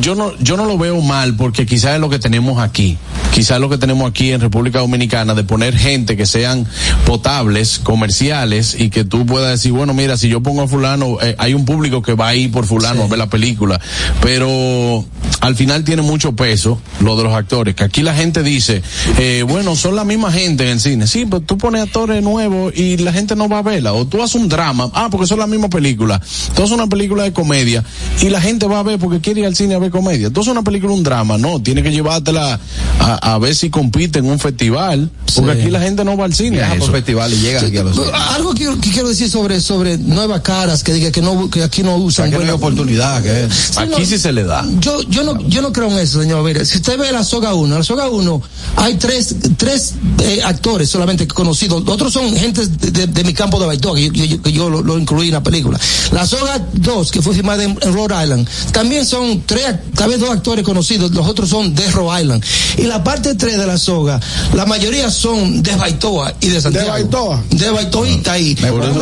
Yo 0.00 0.14
no, 0.14 0.36
yo 0.38 0.56
no 0.56 0.64
lo 0.64 0.78
veo 0.78 1.00
mal 1.00 1.34
porque 1.36 1.66
quizás 1.66 1.94
es 1.94 2.00
lo 2.00 2.08
que 2.10 2.18
tenemos 2.18 2.60
aquí. 2.60 2.98
Quizás 3.32 3.60
lo 3.60 3.68
que 3.68 3.78
tenemos 3.78 4.08
aquí 4.08 4.32
en 4.32 4.40
República 4.40 4.80
Dominicana 4.80 5.34
de 5.34 5.44
poner 5.44 5.76
gente 5.76 6.16
que 6.16 6.26
sean 6.26 6.66
potables, 7.06 7.78
comerciales 7.78 8.76
y 8.78 8.90
que 8.90 9.04
tú 9.04 9.26
puedas 9.26 9.50
decir, 9.50 9.72
bueno, 9.72 9.94
mira, 9.94 10.16
si 10.16 10.28
yo 10.28 10.42
pongo 10.42 10.62
a 10.62 10.68
fulano, 10.68 11.18
eh, 11.20 11.34
hay 11.38 11.54
un 11.54 11.64
público 11.64 12.02
que 12.02 12.14
va 12.14 12.28
a 12.28 12.34
ir 12.34 12.50
por 12.50 12.64
fulano 12.64 13.04
a 13.04 13.06
ver 13.06 13.18
la 13.18 13.28
película. 13.28 13.80
Pero 14.22 15.04
al 15.40 15.54
final 15.56 15.84
tiene 15.84 16.02
mucho 16.02 16.34
peso 16.34 16.80
lo 17.00 17.16
de 17.16 17.24
los 17.24 17.34
actores, 17.34 17.74
que 17.74 17.84
aquí 17.84 18.02
la 18.02 18.14
gente 18.14 18.42
dice, 18.42 18.82
eh, 19.18 19.44
bueno, 19.46 19.76
son 19.76 19.94
la 19.94 20.04
misma 20.04 20.32
gente 20.32 20.64
en 20.64 20.70
el 20.70 20.80
cine. 20.80 21.06
Sí, 21.06 21.24
pero 21.24 21.40
tú 21.40 21.58
pones 21.58 21.82
actores 21.82 22.22
nuevos 22.22 22.72
y 22.76 22.96
la 22.98 23.12
gente 23.12 23.36
no 23.36 23.48
va 23.48 23.58
a 23.58 23.62
verla. 23.62 23.92
O 23.92 24.06
tú 24.06 24.22
haces 24.22 24.34
un 24.36 24.48
drama, 24.48 24.90
ah, 24.94 25.08
porque 25.10 25.26
son 25.26 25.38
la 25.38 25.46
misma 25.46 25.68
película. 25.68 25.87
Película, 25.88 26.20
esto 26.48 26.64
es 26.64 26.70
una 26.70 26.86
película 26.86 27.22
de 27.24 27.32
comedia 27.32 27.82
y 28.20 28.28
la 28.28 28.40
gente 28.40 28.66
va 28.66 28.80
a 28.80 28.82
ver 28.82 28.98
porque 28.98 29.20
quiere 29.20 29.40
ir 29.40 29.46
al 29.46 29.56
cine 29.56 29.74
a 29.74 29.78
ver 29.78 29.90
comedia. 29.90 30.26
Esto 30.28 30.40
es 30.42 30.46
una 30.48 30.62
película, 30.62 30.92
un 30.92 31.02
drama, 31.02 31.38
no, 31.38 31.60
tiene 31.62 31.82
que 31.82 31.90
llevártela 31.90 32.60
a, 33.00 33.34
a 33.34 33.38
ver 33.38 33.54
si 33.54 33.70
compite 33.70 34.18
en 34.18 34.26
un 34.26 34.38
festival, 34.38 35.10
porque 35.34 35.52
Sí. 35.54 35.60
aquí 35.62 35.70
la 35.70 35.80
gente 35.80 36.04
no 36.04 36.16
va 36.16 36.24
al 36.26 36.34
cine. 36.34 36.62
a 36.62 36.74
por 36.76 36.92
festival 36.92 37.32
y 37.32 37.36
llega 37.38 37.60
aquí 37.60 37.76
a 37.78 37.84
los 37.84 37.98
Algo 38.34 38.54
que, 38.54 38.66
que 38.80 38.90
quiero 38.90 39.08
decir 39.08 39.30
sobre 39.30 39.60
sobre 39.60 39.96
nuevas 39.98 40.40
caras 40.42 40.82
que 40.84 40.92
diga 40.92 41.10
que 41.10 41.22
no 41.22 41.48
que 41.48 41.62
aquí 41.62 41.82
no 41.82 41.96
usan 41.96 42.26
Aquí 42.26 42.32
no 42.34 42.40
hay 42.40 42.46
buena- 42.46 42.54
oportunidad, 42.54 43.22
que. 43.22 43.48
Aquí 43.76 44.04
sí 44.06 44.18
se 44.18 44.32
le 44.32 44.44
da. 44.44 44.66
Yo, 44.80 45.02
yo 45.08 45.22
no, 45.24 45.40
yo 45.48 45.62
no 45.62 45.72
creo 45.72 45.88
en 45.90 45.98
eso, 45.98 46.20
señor. 46.20 46.44
Mire, 46.44 46.64
si 46.66 46.76
usted 46.78 46.98
ve 46.98 47.10
la 47.12 47.24
soga 47.24 47.54
1, 47.54 47.76
la 47.78 47.82
soga 47.84 48.08
1, 48.08 48.42
hay 48.76 48.94
tres, 48.96 49.34
tres 49.56 49.94
eh, 50.20 50.40
actores 50.44 50.88
solamente 50.90 51.26
conocidos. 51.28 51.82
Otros 51.86 52.12
son 52.12 52.34
gente 52.36 52.66
de, 52.66 52.90
de- 52.90 53.06
de 53.06 53.24
mi 53.24 53.32
campo 53.32 53.58
de 53.60 53.66
Baitoa, 53.66 53.94
que 53.94 54.10
yo, 54.10 54.24
yo- 54.24 54.42
que 54.42 54.52
yo 54.52 54.68
lo, 54.70 54.82
lo 54.82 54.98
incluí 54.98 55.28
en 55.28 55.34
la 55.34 55.42
película. 55.42 55.77
La 56.12 56.26
soga 56.26 56.60
2, 56.72 57.10
que 57.10 57.22
fue 57.22 57.34
filmada 57.34 57.62
en, 57.64 57.78
en 57.80 57.92
Rhode 57.92 58.22
Island, 58.22 58.48
también 58.72 59.06
son 59.06 59.42
tres, 59.44 59.76
tal 59.94 60.10
vez 60.10 60.20
dos 60.20 60.30
actores 60.30 60.64
conocidos, 60.64 61.10
los 61.12 61.26
otros 61.26 61.48
son 61.48 61.74
de 61.74 61.90
Rhode 61.90 62.22
Island. 62.22 62.44
Y 62.76 62.82
la 62.82 63.02
parte 63.02 63.34
3 63.34 63.58
de 63.58 63.66
la 63.66 63.78
soga, 63.78 64.20
la 64.54 64.66
mayoría 64.66 65.10
son 65.10 65.62
de 65.62 65.74
Baitoa 65.76 66.34
y 66.40 66.48
de 66.48 66.60
Santiago. 66.60 66.86
¿De 66.86 66.92
Baitoa? 66.92 67.44
De 67.50 67.70
Baitoa 67.70 68.08
y 68.08 68.16
Taí. 68.18 68.54
Por 68.54 68.84
eso, 68.84 68.94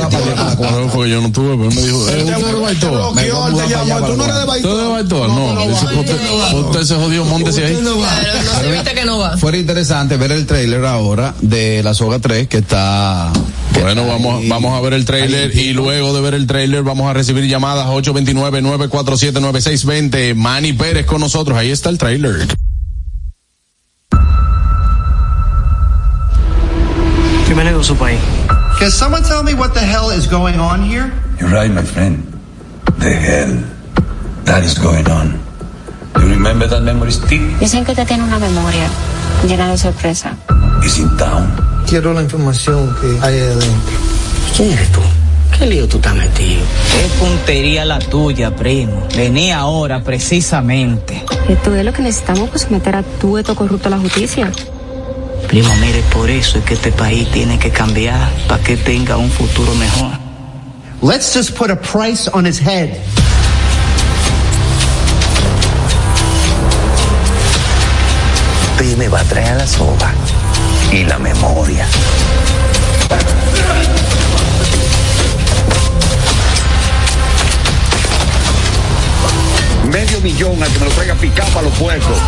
por 0.56 0.66
eso 0.66 0.88
fue 0.92 1.06
que 1.06 1.12
yo 1.12 1.20
no 1.20 1.32
tuve, 1.32 1.56
pero 1.56 1.68
él 1.68 1.74
me 1.74 1.82
dijo, 1.82 2.08
es 2.08 2.26
de 2.26 2.52
Baitoa. 2.52 3.14
Me 3.14 3.26
¿Tú 3.26 4.16
no 4.16 4.24
eres 4.24 4.36
de 4.36 4.44
Baitoa? 4.44 4.70
¿Tú 4.70 4.70
eres 4.70 4.82
de 4.82 4.92
Baitoa? 4.92 5.28
No, 5.28 5.64
usted, 6.60 6.82
se 6.84 6.94
jodió, 6.94 7.22
ahí. 7.24 7.78
No 7.82 7.94
se 8.60 8.68
evita 8.68 8.94
que 8.94 9.04
no 9.04 9.18
va. 9.18 9.36
Fuera 9.36 9.58
interesante 9.58 10.16
ver 10.16 10.32
el 10.32 10.46
trailer 10.46 10.84
ahora 10.84 11.34
de 11.40 11.82
la 11.82 11.94
soga 11.94 12.18
3 12.18 12.48
que 12.48 12.58
está. 12.58 13.32
Bueno, 13.80 14.02
está 14.02 14.12
vamos, 14.12 14.40
ahí. 14.40 14.48
vamos 14.48 14.76
a 14.76 14.80
ver 14.80 14.94
el 14.94 15.04
trailer 15.04 15.54
y 15.56 15.72
luego 15.72 16.14
de 16.14 16.20
ver 16.20 16.34
el 16.34 16.46
trailer 16.46 16.65
vamos 16.82 17.08
a 17.08 17.12
recibir 17.12 17.46
llamadas 17.46 17.86
829-947-9620. 17.86 20.34
Manny 20.34 20.72
Pérez 20.72 21.06
con 21.06 21.20
nosotros, 21.20 21.56
ahí 21.56 21.70
está 21.70 21.90
el 21.90 21.98
trailer. 21.98 22.48
Bienvenido 27.46 27.80
a 27.80 27.84
su 27.84 27.96
país. 27.96 28.18
Can 28.78 28.90
someone 28.90 29.22
tell 29.22 29.42
me 29.42 29.54
what 29.54 29.72
the 29.72 29.80
hell 29.80 30.10
is 30.10 30.28
going 30.28 30.58
on 30.58 30.82
here? 30.82 31.10
You're 31.40 31.50
right, 31.50 31.72
my 31.72 31.82
friend. 31.82 32.22
The 32.98 33.10
hell 33.12 33.62
that 34.44 34.62
is 34.64 34.78
going 34.78 35.08
on. 35.08 35.38
You 36.20 36.28
remember 36.28 36.68
that 36.68 36.82
memory 36.82 37.12
stick? 37.12 37.40
Dicen 37.60 37.84
que 37.84 37.92
usted 37.92 38.06
tiene 38.06 38.24
una 38.24 38.38
memoria 38.38 38.88
llena 39.46 39.70
de 39.70 39.78
sorpresa. 39.78 40.36
Is 40.84 40.98
in 40.98 41.16
town. 41.16 41.46
Quiero 41.88 42.12
la 42.12 42.22
información 42.22 42.94
que 43.00 43.06
hay 43.22 43.34
ahí 43.34 43.40
adentro. 43.40 43.92
¿Quién 44.56 44.72
eres 44.72 44.92
tú? 44.92 45.00
¿Qué 45.58 45.66
lío 45.66 45.88
tú 45.88 45.96
estás 45.96 46.14
metido? 46.14 46.62
Qué 46.92 47.08
puntería 47.18 47.84
la 47.84 47.98
tuya, 47.98 48.54
primo. 48.54 49.06
Venía 49.16 49.58
ahora, 49.58 50.02
precisamente. 50.02 51.24
Esto 51.48 51.74
es 51.74 51.84
lo 51.84 51.92
que 51.92 52.02
necesitamos 52.02 52.50
para 52.50 52.58
someter 52.58 52.96
a 52.96 53.02
tu 53.02 53.38
esto 53.38 53.54
corrupto 53.54 53.88
a 53.88 53.92
la 53.92 53.98
justicia. 53.98 54.50
Primo, 55.48 55.74
mire, 55.76 56.02
por 56.12 56.28
eso 56.28 56.58
es 56.58 56.64
que 56.64 56.74
este 56.74 56.92
país 56.92 57.30
tiene 57.30 57.58
que 57.58 57.70
cambiar 57.70 58.30
para 58.48 58.62
que 58.62 58.76
tenga 58.76 59.16
un 59.16 59.30
futuro 59.30 59.74
mejor. 59.74 60.10
Let's 61.02 61.34
just 61.34 61.56
put 61.56 61.70
a 61.70 61.76
price 61.76 62.28
on 62.32 62.46
his 62.46 62.60
head. 62.60 62.90
Me 68.96 69.08
va 69.08 69.20
a 69.20 69.24
traer 69.24 69.58
la 69.58 69.66
soga 69.66 70.10
y 70.90 71.04
la 71.04 71.18
memoria. 71.18 71.86
Medio 79.90 80.20
millón 80.20 80.62
a 80.62 80.66
que 80.66 80.78
me 80.78 80.86
lo 80.86 80.90
traiga 80.92 81.14
picado 81.14 81.48
para 81.50 81.62
los 81.62 81.78
puercos. 81.78 82.18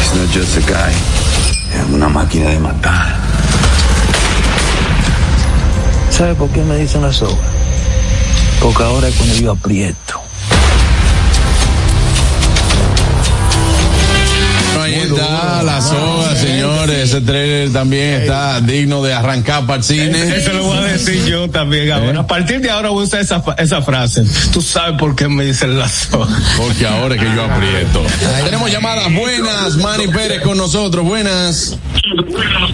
It's 0.00 0.14
not 0.14 0.28
just 0.32 0.56
a 0.56 0.60
guy. 0.60 0.92
Es 1.78 1.88
una 1.92 2.08
máquina 2.08 2.50
de 2.50 2.58
matar. 2.58 3.16
¿Sabe 6.10 6.34
por 6.34 6.48
qué 6.50 6.62
me 6.62 6.76
dicen 6.76 7.02
la 7.02 7.12
soga? 7.12 7.36
Porque 8.60 8.82
ahora 8.82 9.08
es 9.08 9.14
cuando 9.14 9.34
yo 9.36 9.52
aprieto. 9.52 10.20
Ahí 14.80 14.94
está 15.40 15.62
la 15.62 15.80
soga, 15.80 16.36
señores. 16.36 17.10
Ese 17.10 17.20
trailer 17.20 17.72
también 17.72 18.22
está 18.22 18.60
digno 18.60 19.02
de 19.02 19.14
arrancar 19.14 19.66
para 19.66 19.78
el 19.78 19.84
cine. 19.84 20.36
Eso 20.36 20.52
lo 20.52 20.64
voy 20.64 20.78
a 20.78 20.82
decir 20.82 21.24
yo 21.24 21.48
también 21.50 21.90
ahora. 21.90 22.20
A 22.20 22.26
partir 22.26 22.60
de 22.60 22.70
ahora 22.70 22.90
voy 22.90 23.02
a 23.02 23.04
usar 23.04 23.20
esa, 23.20 23.42
esa 23.58 23.82
frase. 23.82 24.24
Tú 24.52 24.60
sabes 24.60 24.98
por 24.98 25.16
qué 25.16 25.28
me 25.28 25.44
dicen 25.44 25.78
la 25.78 25.88
soga. 25.88 26.38
Porque 26.56 26.86
ahora 26.86 27.14
es 27.14 27.20
que 27.20 27.34
yo 27.34 27.44
aprieto. 27.44 28.02
Tenemos 28.44 28.70
llamadas 28.70 29.12
buenas. 29.14 29.76
Manny 29.76 30.08
Pérez 30.08 30.42
con 30.42 30.56
nosotros. 30.56 31.04
Buenas. 31.04 31.78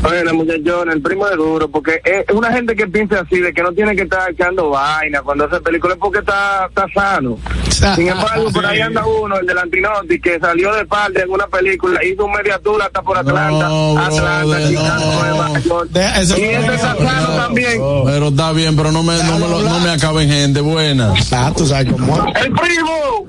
Bueno, 0.00 0.34
muchachones, 0.34 0.94
el 0.94 1.02
primo 1.02 1.26
de 1.26 1.36
duro, 1.36 1.68
porque 1.68 2.00
es 2.04 2.24
una 2.32 2.52
gente 2.52 2.74
que 2.74 2.86
piensa 2.86 3.20
así, 3.20 3.40
de 3.40 3.52
que 3.52 3.62
no 3.62 3.72
tiene 3.72 3.94
que 3.96 4.02
estar 4.02 4.30
echando 4.30 4.70
vaina 4.70 5.20
cuando 5.22 5.44
hace 5.44 5.60
películas, 5.60 5.96
es 5.96 6.00
porque 6.00 6.18
está, 6.20 6.66
está 6.68 6.86
sano. 6.94 7.38
Sin 7.68 8.08
embargo, 8.08 8.50
por 8.52 8.64
ahí 8.64 8.80
anda 8.80 9.04
uno, 9.04 9.38
el 9.38 9.46
del 9.46 9.58
Antinoti, 9.58 10.20
que 10.20 10.38
salió 10.38 10.74
de 10.74 10.84
parte 10.86 11.22
en 11.22 11.30
una 11.30 11.46
película, 11.46 12.04
hizo 12.04 12.24
un 12.24 12.32
media 12.32 12.55
tour 12.58 12.80
hasta 12.82 13.02
por 13.02 13.18
Atlanta, 13.18 13.66
Atlanta, 14.06 14.68
Chicago, 14.68 15.04
Nueva 15.20 15.60
York. 15.60 15.90
Y 16.36 17.36
también. 17.36 17.82
Pero 18.04 18.28
está 18.28 18.52
bien, 18.52 18.76
pero 18.76 18.92
no 18.92 19.02
me, 19.02 19.16
no 19.22 19.38
me, 19.38 19.48
lo- 19.48 19.62
no 19.62 19.80
me 19.80 19.90
acaben 19.90 20.28
gente. 20.28 20.60
Buenas. 20.60 21.32
Ah, 21.32 21.52
tú 21.56 21.66
sabes 21.66 21.92
cómo. 21.92 22.16
¡El 22.34 22.52
primo! 22.52 23.26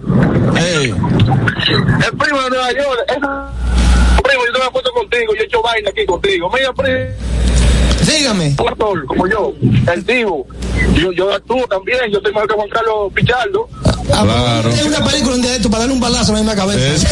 Hey. 0.55 0.93
El 2.05 2.17
primo 2.17 2.41
de 2.41 2.49
Nueva 2.49 2.71
York. 2.71 2.99
Ese 3.07 3.19
primo, 3.19 4.43
yo 4.45 4.53
te 4.53 4.59
me 4.59 4.91
contigo, 4.91 5.33
yo 5.35 5.41
he 5.41 5.45
hecho 5.45 5.61
vaina 5.61 5.89
aquí 5.89 6.05
contigo. 6.05 6.49
Mira, 6.53 6.73
primo. 6.73 6.97
Actor 8.67 9.05
como 9.05 9.27
yo, 9.27 9.53
el 9.93 10.05
Divo. 10.05 10.47
Yo, 10.95 11.11
yo 11.11 11.33
actúo 11.33 11.67
también, 11.67 11.99
yo 12.11 12.19
soy 12.21 12.33
más 12.33 12.47
que 12.47 12.53
Juan 12.53 12.69
Carlos 12.69 13.13
Pichardo. 13.13 13.67
Claro. 14.07 14.69
Es 14.69 14.83
una 14.83 15.03
película 15.03 15.35
un 15.35 15.41
día 15.41 15.51
de 15.51 15.57
esto 15.57 15.69
para 15.69 15.81
darle 15.81 15.93
un 15.93 15.99
balazo 15.99 16.31
a 16.31 16.35
la 16.35 16.41
misma 16.41 16.55
cabeza. 16.55 17.07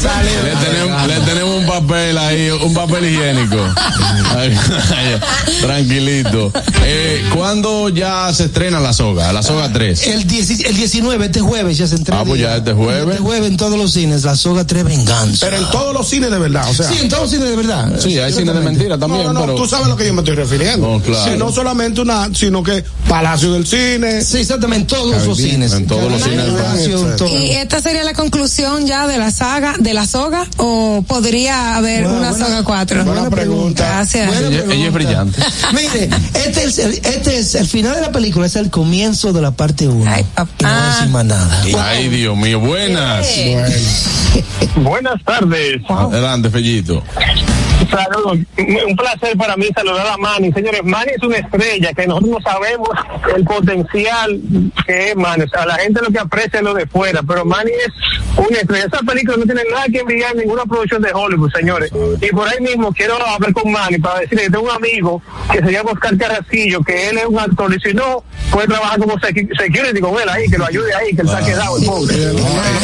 Le 0.00 0.66
tenemos, 0.66 1.06
le 1.06 1.20
tenemos 1.20 1.56
un 1.56 1.66
papel 1.66 2.18
ahí, 2.18 2.50
un 2.50 2.74
papel 2.74 3.06
higiénico. 3.06 3.58
Tranquilito. 5.60 6.52
Eh, 6.84 7.24
¿Cuándo 7.34 7.88
ya 7.88 8.32
se 8.32 8.44
estrena 8.44 8.80
la 8.80 8.92
soga? 8.92 9.32
La 9.32 9.42
soga 9.42 9.72
3. 9.72 10.06
El, 10.08 10.26
10 10.26 10.60
el 10.60 10.76
19, 10.76 11.26
este 11.26 11.40
jueves 11.40 11.78
ya 11.78 11.86
se 11.86 11.96
entrega. 11.96 12.20
Ah, 12.20 12.24
pues 12.24 12.40
ya 12.40 12.56
este 12.56 12.72
jueves. 12.72 13.08
Este 13.08 13.22
jueves 13.22 13.48
en 13.50 13.56
todos 13.56 13.78
los 13.78 13.92
cines, 13.92 14.24
la 14.24 14.36
soga 14.36 14.66
3 14.66 14.84
Venganza. 14.84 15.46
Pero 15.46 15.62
en 15.62 15.70
todos 15.70 15.92
los 15.94 16.08
cines 16.08 16.30
de 16.30 16.38
verdad, 16.38 16.68
o 16.68 16.74
sea. 16.74 16.88
Sí, 16.88 16.98
en 17.00 17.08
todos 17.08 17.22
los 17.24 17.30
cines 17.30 17.48
de 17.50 17.56
verdad. 17.56 17.92
Sí, 17.98 18.18
hay 18.18 18.32
cine 18.32 18.52
de 18.52 18.60
mentira 18.60 18.98
también, 18.98 19.26
No, 19.26 19.32
no, 19.32 19.40
no, 19.40 19.46
pero. 19.46 19.56
tú 19.56 19.66
sabes 19.66 19.86
a 19.86 19.88
lo 19.88 19.96
que 19.96 20.06
yo 20.06 20.14
me 20.14 20.20
estoy 20.20 20.36
refiriendo. 20.36 20.88
No, 20.88 21.00
claro. 21.00 21.36
No 21.36 21.49
solamente 21.52 22.00
una, 22.00 22.28
sino 22.34 22.62
que 22.62 22.84
Palacio 23.08 23.52
del 23.52 23.66
Cine. 23.66 24.22
Sí, 24.22 24.38
exactamente, 24.38 24.80
en 24.80 24.86
todos 25.00 25.26
los 25.26 25.36
cines. 25.36 25.72
En 25.72 25.86
todos 25.86 26.10
los 26.10 26.22
cines. 26.22 26.46
¿Y 27.30 27.50
esta 27.52 27.80
sería 27.80 28.04
la 28.04 28.14
conclusión 28.14 28.86
ya 28.86 29.06
de 29.06 29.18
la 29.18 29.30
saga, 29.30 29.74
de 29.78 29.94
la 29.94 30.06
soga? 30.06 30.46
¿O 30.56 31.04
podría 31.06 31.76
haber 31.76 32.06
una 32.06 32.30
buena- 32.30 32.46
soga 32.46 32.62
4? 32.64 33.04
buena 33.04 33.30
pregunta. 33.30 33.84
Gracias. 33.86 34.26
Buena 34.28 34.48
Ella, 34.48 34.74
ella 34.74 34.86
es 34.86 34.92
brillante. 34.92 35.42
Mire, 35.74 36.10
este 36.34 36.64
es, 36.64 36.78
el, 36.78 36.92
este 37.04 37.38
es 37.38 37.54
el 37.54 37.66
final 37.66 37.94
de 37.94 38.00
la 38.02 38.12
película, 38.12 38.46
es 38.46 38.56
el 38.56 38.70
comienzo 38.70 39.32
de 39.32 39.40
la 39.42 39.50
parte 39.50 39.88
1. 39.88 40.10
Ay, 40.10 40.24
Y 40.58 40.64
no 40.64 40.86
decir 40.92 41.08
más 41.08 41.24
nada. 41.24 41.62
Ay, 41.78 42.08
Dios 42.08 42.36
mío. 42.36 42.60
Buenas. 42.60 43.26
Buenas 44.76 45.22
tardes. 45.24 45.80
Adelante, 45.88 46.50
Fellito. 46.50 47.02
Saludos. 47.90 48.38
Un 48.88 48.96
placer 48.96 49.36
para 49.36 49.56
mí 49.56 49.66
saludar 49.74 50.06
a 50.06 50.16
Manny. 50.16 50.52
Señores, 50.52 50.80
Manny 50.84 51.12
es 51.16 51.22
una 51.22 51.38
estrella 51.38 51.92
que 51.92 52.06
nosotros 52.06 52.30
no 52.30 52.40
sabemos 52.40 52.88
el 53.36 53.44
potencial 53.44 54.40
que 54.86 55.10
es 55.10 55.16
Manny. 55.16 55.44
O 55.44 55.48
sea, 55.48 55.66
la 55.66 55.74
gente 55.76 56.00
lo 56.02 56.10
que 56.10 56.18
aprecia 56.18 56.58
es 56.60 56.64
lo 56.64 56.74
de 56.74 56.86
fuera, 56.86 57.22
pero 57.26 57.44
Manny 57.44 57.70
es 57.72 58.38
una 58.38 58.58
estrella. 58.58 58.84
Esa 58.86 58.98
película 58.98 59.36
no 59.38 59.44
tiene 59.44 59.62
nada 59.70 59.84
que 59.92 59.98
envidiar 60.00 60.32
en 60.32 60.38
ninguna 60.38 60.64
producción 60.64 61.02
de 61.02 61.12
Hollywood, 61.12 61.50
señores. 61.52 61.90
Y 62.20 62.28
por 62.30 62.48
ahí 62.48 62.60
mismo 62.60 62.92
quiero 62.92 63.14
hablar 63.26 63.52
con 63.52 63.70
Manny 63.72 63.98
para 63.98 64.20
decirle 64.20 64.44
que 64.44 64.50
tengo 64.50 64.64
un 64.64 64.70
amigo 64.70 65.22
que 65.52 65.58
se 65.60 65.72
llama 65.72 65.90
Oscar 65.92 66.16
Carrasquillo, 66.16 66.82
que 66.82 67.08
él 67.10 67.18
es 67.18 67.26
un 67.26 67.38
actor 67.38 67.74
y 67.74 67.80
si 67.80 67.94
no, 67.94 68.22
puede 68.52 68.68
trabajar 68.68 68.98
como 68.98 69.14
secu- 69.18 69.48
security 69.58 70.00
con 70.00 70.14
él 70.20 70.28
ahí, 70.28 70.48
que 70.48 70.58
lo 70.58 70.66
ayude 70.66 70.94
ahí, 70.94 71.14
que 71.14 71.22
él 71.22 71.28
se 71.28 71.34
ha 71.34 71.44
quedado 71.44 71.76
el 71.78 71.84
pobre. 71.84 72.16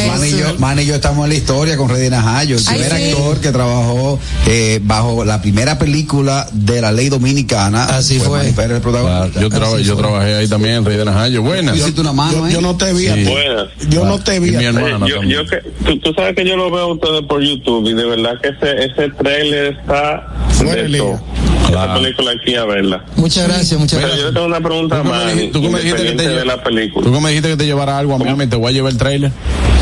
Man 0.08 0.24
y, 0.26 0.30
yo, 0.38 0.54
Man 0.58 0.78
y 0.80 0.86
yo 0.86 0.94
estamos 0.96 1.24
en 1.24 1.30
la 1.30 1.34
historia 1.36 1.76
con 1.76 1.88
Redina 1.88 2.38
Hayo, 2.38 2.56
el 2.56 2.62
Ay, 2.68 2.78
primer 2.80 2.98
sí. 2.98 3.10
actor 3.10 3.40
que 3.40 3.52
trabajó 3.52 4.18
eh, 4.46 4.80
bajo 4.96 5.24
la 5.24 5.40
primera 5.42 5.78
película 5.78 6.46
de 6.52 6.80
la 6.80 6.90
ley 6.92 7.08
dominicana. 7.08 7.84
Así 7.84 8.18
fue. 8.18 8.40
Pérez 8.52 8.76
el 8.76 8.80
protagonista. 8.82 9.40
Yo, 9.40 9.48
traba- 9.50 9.78
yo 9.80 9.96
trabajé 9.96 10.34
ahí 10.34 10.48
también 10.48 10.76
en 10.76 10.84
Rey 10.84 10.96
de 10.96 11.04
Najayo. 11.04 11.42
Buenas. 11.42 11.76
Hiciste 11.76 12.00
una 12.00 12.12
mano 12.12 12.46
Yo, 12.48 12.54
yo 12.54 12.60
no 12.60 12.76
te 12.76 12.92
vi 12.92 13.06
Sí. 13.08 13.24
Buenas. 13.24 13.68
Yo 13.88 14.04
no 14.04 14.18
te 14.18 14.40
vi 14.40 14.50
mi 14.52 14.64
hermana 14.64 15.06
yo, 15.06 15.16
también. 15.16 15.28
yo 15.28 15.46
que, 15.46 15.56
tú, 15.84 15.98
tú 16.00 16.12
sabes 16.14 16.34
que 16.34 16.46
yo 16.48 16.56
lo 16.56 16.70
veo 16.70 16.84
a 16.84 16.92
ustedes 16.94 17.22
por 17.28 17.42
YouTube 17.42 17.86
y 17.88 17.94
de 17.94 18.04
verdad 18.06 18.32
que 18.42 18.48
ese, 18.48 18.84
ese 18.86 19.10
trailer 19.22 19.76
está 19.78 20.26
todo. 20.58 21.20
Claro. 21.68 21.92
Esa 21.92 21.94
película 21.94 22.32
aquí 22.40 22.54
a 22.54 22.64
verla. 22.64 23.04
Muchas 23.16 23.48
gracias, 23.48 23.78
muchas 23.78 23.98
Pero 24.00 24.08
yo 24.08 24.14
gracias. 24.14 24.26
le 24.28 24.32
tengo 24.34 24.46
una 24.46 24.60
pregunta 24.60 24.96
Tú 24.96 25.02
que 25.02 25.08
me 25.08 25.14
más, 25.14 25.52
tú 25.52 25.60
que 25.62 25.68
me 25.68 25.80
dijiste 25.80 26.02
que 26.04 26.12
te 26.12 26.28
de 26.28 26.44
la 26.44 26.62
película. 26.62 27.06
Tú 27.06 27.12
que 27.12 27.20
me 27.20 27.28
dijiste 27.30 27.48
que 27.50 27.56
te 27.56 27.66
llevara 27.66 27.98
algo 27.98 28.14
a 28.14 28.18
mí, 28.18 28.46
te 28.46 28.56
voy 28.56 28.70
a 28.70 28.72
llevar 28.72 28.92
el 28.92 28.98
trailer. 28.98 29.32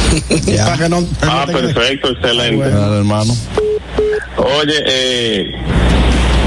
Para 0.65 0.79
que 0.79 0.89
no, 0.89 1.05
Ah, 1.23 1.45
perfecto, 1.47 2.11
excelente. 2.11 2.69
Dale, 2.71 2.97
hermano. 2.99 3.35
Oye, 4.37 4.82
eh, 4.85 5.53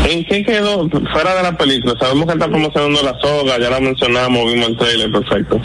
¿en 0.10 0.26
qué 0.26 0.44
quedó 0.44 0.88
fuera 1.12 1.36
de 1.36 1.44
la 1.44 1.58
película? 1.58 1.94
Sabemos 2.00 2.26
que 2.28 2.34
está 2.34 2.48
promocionando 2.48 3.04
la 3.04 3.14
soga, 3.22 3.60
ya 3.60 3.70
la 3.70 3.80
mencionamos, 3.80 4.52
vimos 4.52 4.70
el 4.70 4.78
trailer, 4.78 5.12
perfecto. 5.12 5.60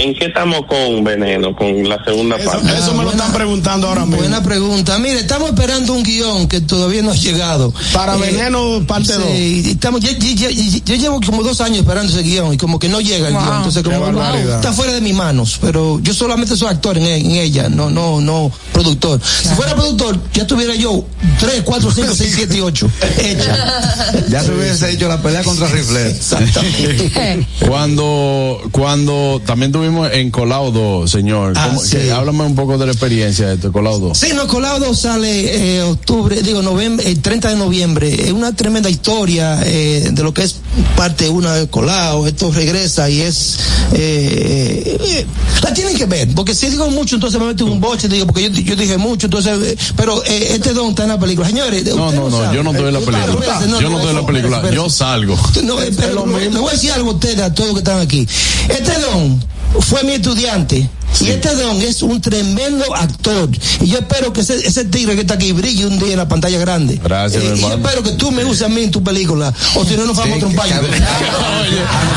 ¿En 0.00 0.14
qué 0.14 0.26
estamos 0.26 0.62
con 0.66 1.04
Veneno, 1.04 1.54
con 1.54 1.88
la 1.88 2.02
segunda 2.04 2.36
Eso, 2.36 2.50
parte? 2.50 2.72
eso 2.76 2.94
me 2.94 3.04
lo 3.04 3.10
están 3.12 3.32
preguntando 3.32 3.88
ahora 3.88 4.02
mismo. 4.04 4.18
Buena 4.18 4.42
pregunta. 4.42 4.98
Mire, 4.98 5.20
estamos 5.20 5.50
esperando 5.50 5.92
un 5.92 6.02
guion 6.02 6.48
que 6.48 6.60
todavía 6.60 7.02
no 7.02 7.12
ha 7.12 7.16
llegado. 7.16 7.72
Para 7.92 8.16
Eh, 8.16 8.20
Veneno 8.20 8.82
parte 8.86 9.12
2. 9.12 9.22
Sí, 9.34 9.62
estamos, 9.70 10.00
yo, 10.00 10.10
yo- 10.12 10.50
yo- 10.50 10.78
yo 10.84 10.94
llevo 10.96 11.20
como 11.24 11.42
dos 11.42 11.60
años 11.60 11.78
esperando 11.78 12.12
ese 12.12 12.22
guion 12.22 12.52
y 12.54 12.56
como 12.56 12.78
que 12.78 12.88
no 12.88 13.00
llega 13.00 13.28
el 13.28 13.34
Wow. 13.34 13.42
guion. 13.42 13.56
Entonces, 13.58 13.82
como 13.82 14.00
barbaridad. 14.00 14.56
está 14.56 14.72
fuera 14.72 14.92
de 14.92 15.00
mis 15.00 15.14
manos. 15.14 15.58
Pero 15.60 16.00
yo 16.02 16.12
solamente 16.14 16.56
soy 16.56 16.68
actor 16.68 16.96
en, 16.98 17.04
en 17.06 17.30
ella, 17.32 17.68
no, 17.68 17.90
no, 17.90 18.20
no 18.20 18.50
productor. 18.72 19.20
Si 19.22 19.48
fuera 19.50 19.74
productor, 19.74 20.18
ya 20.32 20.46
tuviera 20.46 20.74
yo 20.74 21.04
3, 21.38 21.62
4, 21.64 21.90
5, 21.92 22.14
6, 22.14 22.32
7 22.34 22.56
y 22.56 22.60
8 22.60 22.88
hecha. 23.18 23.80
Ya 24.28 24.42
se 24.42 24.52
hubiese 24.52 24.90
hecho 24.90 25.08
la 25.08 25.20
pelea 25.22 25.42
contra 25.42 25.66
Rifle. 25.68 26.10
Exactamente. 26.10 27.46
Cuando, 27.68 28.60
cuando 28.70 29.40
también 29.44 29.72
tuvimos 29.72 30.10
en 30.12 30.30
Colaudo, 30.30 31.06
señor. 31.08 31.52
Ah, 31.56 31.68
¿Cómo- 31.68 31.80
sí. 31.82 31.96
que- 31.96 32.12
háblame 32.12 32.44
un 32.44 32.54
poco 32.54 32.78
de 32.78 32.86
la 32.86 32.92
experiencia 32.92 33.46
de 33.48 33.54
este 33.54 33.70
Colaudo. 33.70 34.14
Sí, 34.14 34.28
no, 34.34 34.46
Colado 34.46 34.94
sale 34.94 35.76
eh, 35.78 35.82
octubre, 35.82 36.42
digo, 36.42 36.62
noviembre, 36.62 37.08
el 37.08 37.20
30 37.20 37.50
de 37.50 37.56
noviembre. 37.56 38.12
Es 38.26 38.32
una 38.32 38.54
tremenda 38.54 38.88
historia 38.90 39.60
eh, 39.64 40.08
de 40.12 40.22
lo 40.22 40.32
que 40.34 40.42
es 40.44 40.56
parte 40.96 41.28
una 41.28 41.54
de 41.54 41.68
Colado. 41.68 42.26
Esto 42.26 42.50
regresa 42.52 43.08
y 43.10 43.20
es. 43.22 43.58
Eh, 43.92 44.98
eh, 45.00 45.26
la 45.62 45.72
tienen 45.72 45.96
que 45.96 46.06
ver, 46.06 46.28
porque 46.34 46.54
si 46.54 46.68
digo 46.68 46.90
mucho, 46.90 47.14
entonces 47.16 47.40
me 47.40 47.46
meto 47.46 47.64
en 47.66 47.72
un 47.72 47.80
boche, 47.80 48.08
digo, 48.08 48.26
porque 48.26 48.50
yo, 48.50 48.60
yo 48.60 48.76
dije 48.76 48.96
mucho, 48.98 49.26
entonces. 49.26 49.58
eh, 49.62 49.76
pero 49.96 50.22
eh, 50.24 50.48
este 50.54 50.72
don 50.72 50.90
está 50.90 51.02
en 51.04 51.10
la 51.10 51.18
película. 51.18 51.48
Señores, 51.48 51.84
No, 51.86 52.12
no, 52.12 52.28
no, 52.28 52.38
sabe. 52.42 52.56
yo 52.56 52.62
no 52.62 52.70
estoy 52.72 52.88
en 52.88 52.94
la 52.94 53.00
Eh, 53.00 53.02
película. 53.02 53.60
No, 53.74 53.80
Yo 53.80 53.90
no 53.90 53.96
estoy 53.98 54.10
en 54.10 54.20
la 54.20 54.26
película. 54.26 54.70
Yo 54.70 54.88
salgo. 54.88 55.36
No, 55.64 55.80
le 55.80 56.48
voy 56.48 56.68
a 56.68 56.72
decir 56.72 56.92
algo 56.92 57.10
a 57.10 57.14
ustedes, 57.14 57.38
a 57.40 57.52
todos 57.52 57.70
los 57.70 57.74
que 57.74 57.80
están 57.80 58.00
aquí. 58.00 58.26
Este 58.68 58.98
don 59.00 59.42
fue 59.80 60.04
mi 60.04 60.12
estudiante. 60.12 60.88
Y 61.20 61.28
este 61.28 61.54
don 61.54 61.80
es 61.80 62.02
un 62.02 62.20
tremendo 62.20 62.84
actor. 62.94 63.48
Y 63.80 63.86
yo 63.86 63.98
espero 63.98 64.32
que 64.32 64.40
ese, 64.40 64.54
ese 64.66 64.84
tigre 64.84 65.14
que 65.14 65.20
está 65.22 65.34
aquí 65.34 65.52
brille 65.52 65.86
un 65.86 65.98
día 65.98 66.12
en 66.12 66.18
la 66.18 66.28
pantalla 66.28 66.58
grande. 66.58 67.00
Gracias, 67.02 67.42
mi 67.42 67.50
Eh, 67.50 67.52
y 67.56 67.60
yo 67.60 67.66
hermano. 67.68 67.86
espero 67.86 68.02
que 68.02 68.10
tú 68.12 68.30
me 68.30 68.44
uses 68.44 68.62
a 68.62 68.68
mí 68.68 68.82
en 68.82 68.90
tu 68.90 69.02
película. 69.02 69.52
O 69.76 69.84
si 69.84 69.96
no, 69.96 70.04
nos 70.06 70.16
vamos 70.16 70.36
a 70.36 70.40
trompar. 70.40 70.68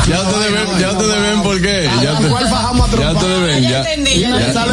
Ya 0.08 0.20
ustedes 0.22 0.52
ven, 0.52 0.80
ya 0.80 0.90
ustedes 0.92 1.20
ven 1.20 1.42
por 1.42 1.60
qué. 1.60 1.90
Ya, 2.02 2.16
¿A 2.16 2.20
cuál 2.22 2.48
fajamos 2.48 2.88
a 2.88 2.90
te- 2.90 2.98
ya 3.02 3.12
ustedes 3.12 3.42
ven, 3.42 3.62
ya, 3.62 3.84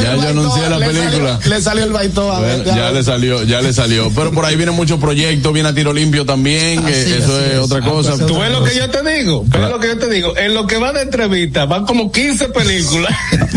Ya 0.01 0.15
yo 0.15 0.29
anuncié 0.29 0.69
la 0.69 0.77
película. 0.79 1.39
Le 1.45 1.61
salió 1.61 1.83
el 1.83 1.91
baitón. 1.91 2.35
a 2.35 2.39
ver, 2.39 2.63
ya 2.63 2.91
le 2.91 3.03
salió, 3.03 3.43
ya 3.43 3.61
le 3.61 3.73
salió. 3.73 4.11
Pero 4.15 4.31
por 4.31 4.45
ahí 4.45 4.55
vienen 4.55 4.75
muchos 4.75 4.99
proyectos, 4.99 5.51
viene 5.53 5.69
a 5.69 5.73
tiro 5.75 5.91
limpio 5.93 6.25
también, 6.25 6.87
eso 6.87 7.41
es 7.41 7.59
otra 7.59 7.79
Ah, 7.79 7.89
cosa. 7.89 8.13
pues, 8.15 8.25
Tú 8.27 8.39
ves 8.39 8.51
lo 8.51 8.63
que 8.63 8.75
yo 8.75 8.89
te 8.89 9.03
digo, 9.17 9.43
ves 9.47 9.61
lo 9.69 9.79
que 9.79 9.87
yo 9.87 9.97
te 9.97 10.09
digo. 10.09 10.37
En 10.37 10.53
lo 10.53 10.65
que 10.67 10.77
va 10.77 10.93
de 10.93 11.01
entrevista, 11.01 11.65
van 11.65 11.85
como 11.85 12.11
15 12.11 12.49
películas. 12.49 13.11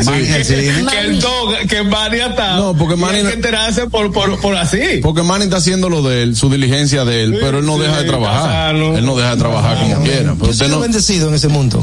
Que 0.62 0.98
el 1.00 1.20
dog, 1.20 1.54
que 1.68 1.82
Manny 1.82 2.18
estado. 2.20 2.72
No, 2.72 2.78
porque 2.78 2.96
Manny 2.96 3.18
hay 3.18 3.22
no- 3.22 3.28
que 3.30 3.34
enterarse 3.36 3.86
por, 3.88 4.12
por, 4.12 4.40
por 4.40 4.56
así. 4.56 4.78
Porque 5.02 5.22
Manny 5.22 5.44
está 5.44 5.58
haciendo 5.58 5.88
lo 5.88 6.02
de 6.02 6.22
él, 6.22 6.36
su 6.36 6.50
diligencia 6.50 7.04
de 7.04 7.22
él, 7.24 7.32
Sí, 7.32 7.38
pero 7.40 7.58
él 7.58 7.66
no 7.66 7.76
sí, 7.76 7.82
deja 7.82 7.98
de 8.02 8.04
trabajar. 8.04 8.74
Él 8.76 9.04
no 9.06 9.16
deja 9.16 9.30
de 9.30 9.36
trabajar 9.36 9.78
como 9.78 10.02
quiera. 10.02 10.32
Pero 10.34 10.36
Yo 10.46 10.50
usted 10.50 10.66
soy 10.66 10.74
no. 10.74 10.80
bendecido 10.80 11.28
en 11.28 11.34
ese 11.34 11.48
mundo. 11.48 11.82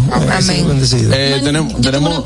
Bendecido. 0.67 1.11
Eh, 1.13 1.41
tenemos, 1.43 1.73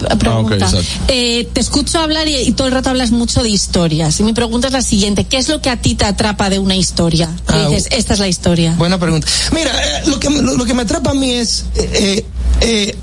Ah, 0.10 0.14
ok, 0.14 0.18
pregunta. 0.20 0.56
exacto. 0.56 0.86
Eh, 1.08 1.48
te 1.54 1.60
escucho 1.62 2.00
hablar 2.00 2.28
y, 2.28 2.36
y 2.38 2.52
todo 2.54 2.68
el 2.68 2.74
rato 2.74 2.90
hablas 2.90 3.12
mucho 3.12 3.44
de 3.44 3.50
historias. 3.50 4.20
Y 4.20 4.24
mi 4.24 4.34
pregunta 4.34 4.68
es 4.68 4.74
la 4.74 4.82
siguiente: 4.82 5.26
¿qué 5.26 5.38
es 5.38 5.50
lo 5.50 5.62
que 5.62 5.70
a 5.70 5.78
ti 5.78 5.96
te 5.96 6.06
atrapa 6.06 6.50
de 6.50 6.60
una 6.60 6.76
historia? 6.76 7.30
Que 7.48 7.54
Ah, 7.56 7.68
dices, 7.70 7.88
esta 7.92 8.14
es 8.14 8.20
la 8.20 8.28
historia. 8.28 8.74
Buena 8.78 8.98
pregunta. 9.00 9.28
Mira, 9.54 9.72
eh, 9.72 10.04
lo, 10.08 10.20
que, 10.20 10.30
lo, 10.30 10.56
lo 10.56 10.66
que 10.66 10.74
me 10.74 10.84
atrapa 10.84 11.12
a 11.12 11.14
mí 11.14 11.32
es 11.32 11.66
eh, 11.76 12.26
eh, 12.62 12.96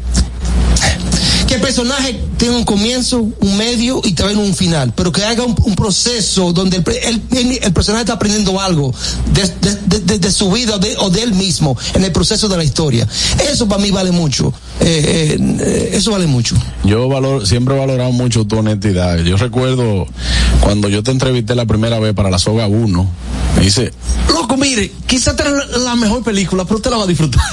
el 1.56 1.62
personaje 1.62 2.20
tenga 2.36 2.56
un 2.56 2.64
comienzo, 2.64 3.20
un 3.40 3.56
medio 3.56 4.00
y 4.04 4.12
también 4.12 4.38
un 4.38 4.54
final, 4.54 4.92
pero 4.94 5.10
que 5.10 5.24
haga 5.24 5.44
un, 5.44 5.74
proceso 5.74 6.52
donde 6.52 6.76
el, 6.76 7.22
el- 7.62 7.72
personaje 7.72 8.02
está 8.02 8.14
aprendiendo 8.14 8.60
algo 8.60 8.94
de, 9.32 10.30
su 10.32 10.50
vida 10.50 10.76
o 10.76 11.06
o 11.06 11.10
de 11.10 11.22
él 11.22 11.32
mismo 11.34 11.76
en 11.94 12.04
el 12.04 12.12
proceso 12.12 12.48
de 12.48 12.56
la 12.56 12.64
historia. 12.64 13.06
Eso 13.50 13.66
para 13.68 13.82
mí 13.82 13.90
vale 13.90 14.10
mucho. 14.10 14.52
Eh, 14.80 15.36
eh, 15.38 15.90
eso 15.94 16.12
vale 16.12 16.26
mucho. 16.26 16.54
Yo 16.84 17.08
valor, 17.08 17.46
siempre 17.46 17.74
he 17.74 17.78
valorado 17.78 18.12
mucho 18.12 18.46
tu 18.46 18.58
honestidad. 18.58 19.18
Yo 19.18 19.36
recuerdo 19.36 20.06
cuando 20.60 20.88
yo 20.88 21.02
te 21.02 21.10
entrevisté 21.10 21.54
la 21.54 21.66
primera 21.66 21.98
vez 21.98 22.14
para 22.14 22.30
la 22.30 22.38
soga 22.38 22.66
1, 22.66 23.10
me 23.56 23.62
dice, 23.62 23.92
loco, 24.28 24.56
mire, 24.56 24.92
quizá 25.06 25.30
esta 25.30 25.44
es 25.44 25.80
la, 25.80 25.96
mejor 25.96 26.22
película, 26.22 26.64
pero 26.64 26.76
usted 26.76 26.90
la 26.90 26.98
va 26.98 27.04
a 27.04 27.06
disfrutar. 27.06 27.42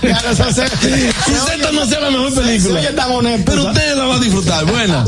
quizá 0.00 0.66
esta 0.66 1.72
no 1.72 1.86
sea 1.86 2.00
la 2.00 2.10
mejor 2.10 2.34
película, 2.34 2.80
pero 3.44 3.64
usted 3.64 3.96
la 3.96 4.04
va 4.04 4.16
a 4.16 4.20
disfrutar. 4.20 4.64
Buena. 4.66 5.04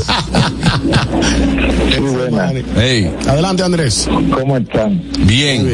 Sí, 1.93 1.99
buena. 1.99 2.51
Hey, 2.75 3.13
Adelante, 3.27 3.63
Andrés. 3.63 4.09
¿Cómo 4.33 4.57
están? 4.57 5.01
bien. 5.19 5.67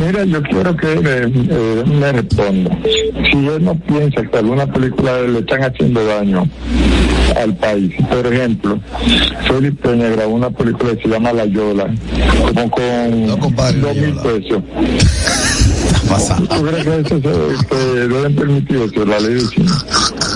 Mira, 0.00 0.24
yo 0.24 0.42
quiero 0.42 0.76
que 0.76 0.92
él 0.92 1.02
eh, 1.50 1.84
me 1.86 2.12
responda. 2.12 2.78
Si 2.82 3.46
él 3.46 3.64
no 3.64 3.74
piensa 4.10 4.30
que 4.30 4.38
alguna 4.38 4.66
película 4.66 5.12
de 5.14 5.24
él 5.26 5.32
le 5.34 5.38
están 5.40 5.62
haciendo 5.64 6.04
daño 6.04 6.48
al 7.36 7.54
país, 7.56 7.92
por 8.08 8.32
ejemplo, 8.32 8.78
Félix 9.46 9.76
Peña 9.82 10.08
grabó 10.10 10.34
una 10.34 10.50
película 10.50 10.94
que 10.96 11.02
se 11.02 11.08
llama 11.08 11.32
La 11.32 11.44
Yola, 11.46 11.86
como 12.54 12.70
con 12.70 13.26
No, 13.26 13.38
compadre, 13.38 13.78
La 13.78 13.88
dos 13.88 13.96
mil 13.96 14.14
pesos. 14.16 14.62
¿Tú 16.48 16.62
crees 16.64 16.84
que 16.84 17.00
eso 17.00 17.16
se, 17.16 17.66
que 17.66 17.76
deben 17.76 18.36
permitir 18.36 18.76
eso, 18.76 19.04
la 19.04 19.18
ley 19.18 19.34
de 19.34 19.40
cine? 19.40 19.70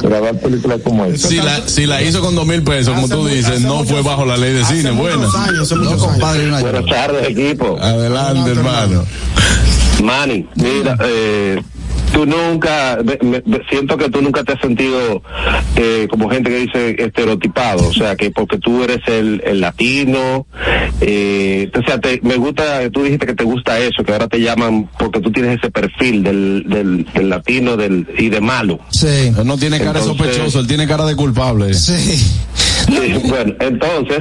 Grabar 0.03 0.35
películas 0.41 0.81
como 0.83 1.05
esa. 1.05 1.29
Si 1.29 1.37
la, 1.37 1.69
si 1.69 1.87
la 1.87 2.03
hizo 2.03 2.21
con 2.21 2.35
dos 2.35 2.47
mil 2.47 2.63
pesos, 2.63 2.95
como 2.95 3.09
tú 3.09 3.27
dices, 3.27 3.61
no 3.61 3.85
fue 3.85 4.03
bajo 4.03 4.25
la 4.27 4.37
ley 4.37 4.53
de 4.53 4.65
cine. 4.65 4.91
muchos 4.93 5.17
Buena. 5.31 5.45
años, 5.45 5.61
hace 5.61 5.75
No, 5.77 5.83
muchos 5.83 6.03
años. 6.03 6.13
compadre, 6.13 6.49
una 6.49 6.61
Buenas 6.61 6.87
tardes, 6.87 7.29
equipo. 7.29 7.79
Adelante, 7.81 8.51
hermano. 8.51 9.05
Manny, 10.03 10.47
mira, 10.57 10.97
eh, 11.05 11.63
tú 12.21 12.27
nunca, 12.27 12.99
me- 13.05 13.19
me- 13.29 13.43
me- 13.47 13.61
siento 13.71 13.97
que 13.97 14.11
tú 14.11 14.21
nunca 14.21 14.45
te 14.45 14.53
has 14.53 14.61
sentido 14.61 15.23
eh, 15.77 16.07
como 16.11 16.29
gente 16.29 16.51
que 16.51 16.57
dice 16.59 16.97
estereotipado, 16.99 17.89
o 17.89 17.93
sea, 17.93 18.17
que 18.17 18.31
porque 18.31 18.59
tú 18.59 18.83
eres 18.85 18.99
el, 19.07 19.43
el 19.45 19.61
latino, 19.61 20.47
eh, 21.01 21.71
o 21.75 21.83
sea, 21.83 21.99
te- 22.01 22.21
me 22.23 22.37
gusta, 22.37 22.91
tú 22.91 23.03
dijiste 23.05 23.27
que 23.27 23.35
te 23.35 23.45
gusta 23.45 23.79
eso, 23.79 24.05
que 24.05 24.13
ahora 24.13 24.29
te 24.29 24.41
llaman 24.41 24.89
porque 24.99 25.21
tú 25.21 25.31
tienes 25.33 25.59
ese 25.59 25.71
perfil 25.71 26.23
del, 26.23 26.65
del, 26.69 27.07
del 27.15 27.29
latino 27.29 27.77
del, 27.77 28.07
y 28.19 28.29
de 28.29 28.41
malo. 28.41 28.81
Sí. 28.91 29.07
Él 29.07 29.47
no 29.47 29.57
tiene 29.57 29.79
cara 29.79 29.93
de 29.95 30.01
Entonces- 30.01 30.27
sospechoso, 30.27 30.61
él 30.61 30.67
tiene 30.67 30.87
cara 30.87 31.05
de 31.07 31.17
culpable. 31.17 31.73
Sí. 31.75 31.95
Sí, 32.91 33.29
bueno, 33.29 33.55
entonces, 33.61 34.19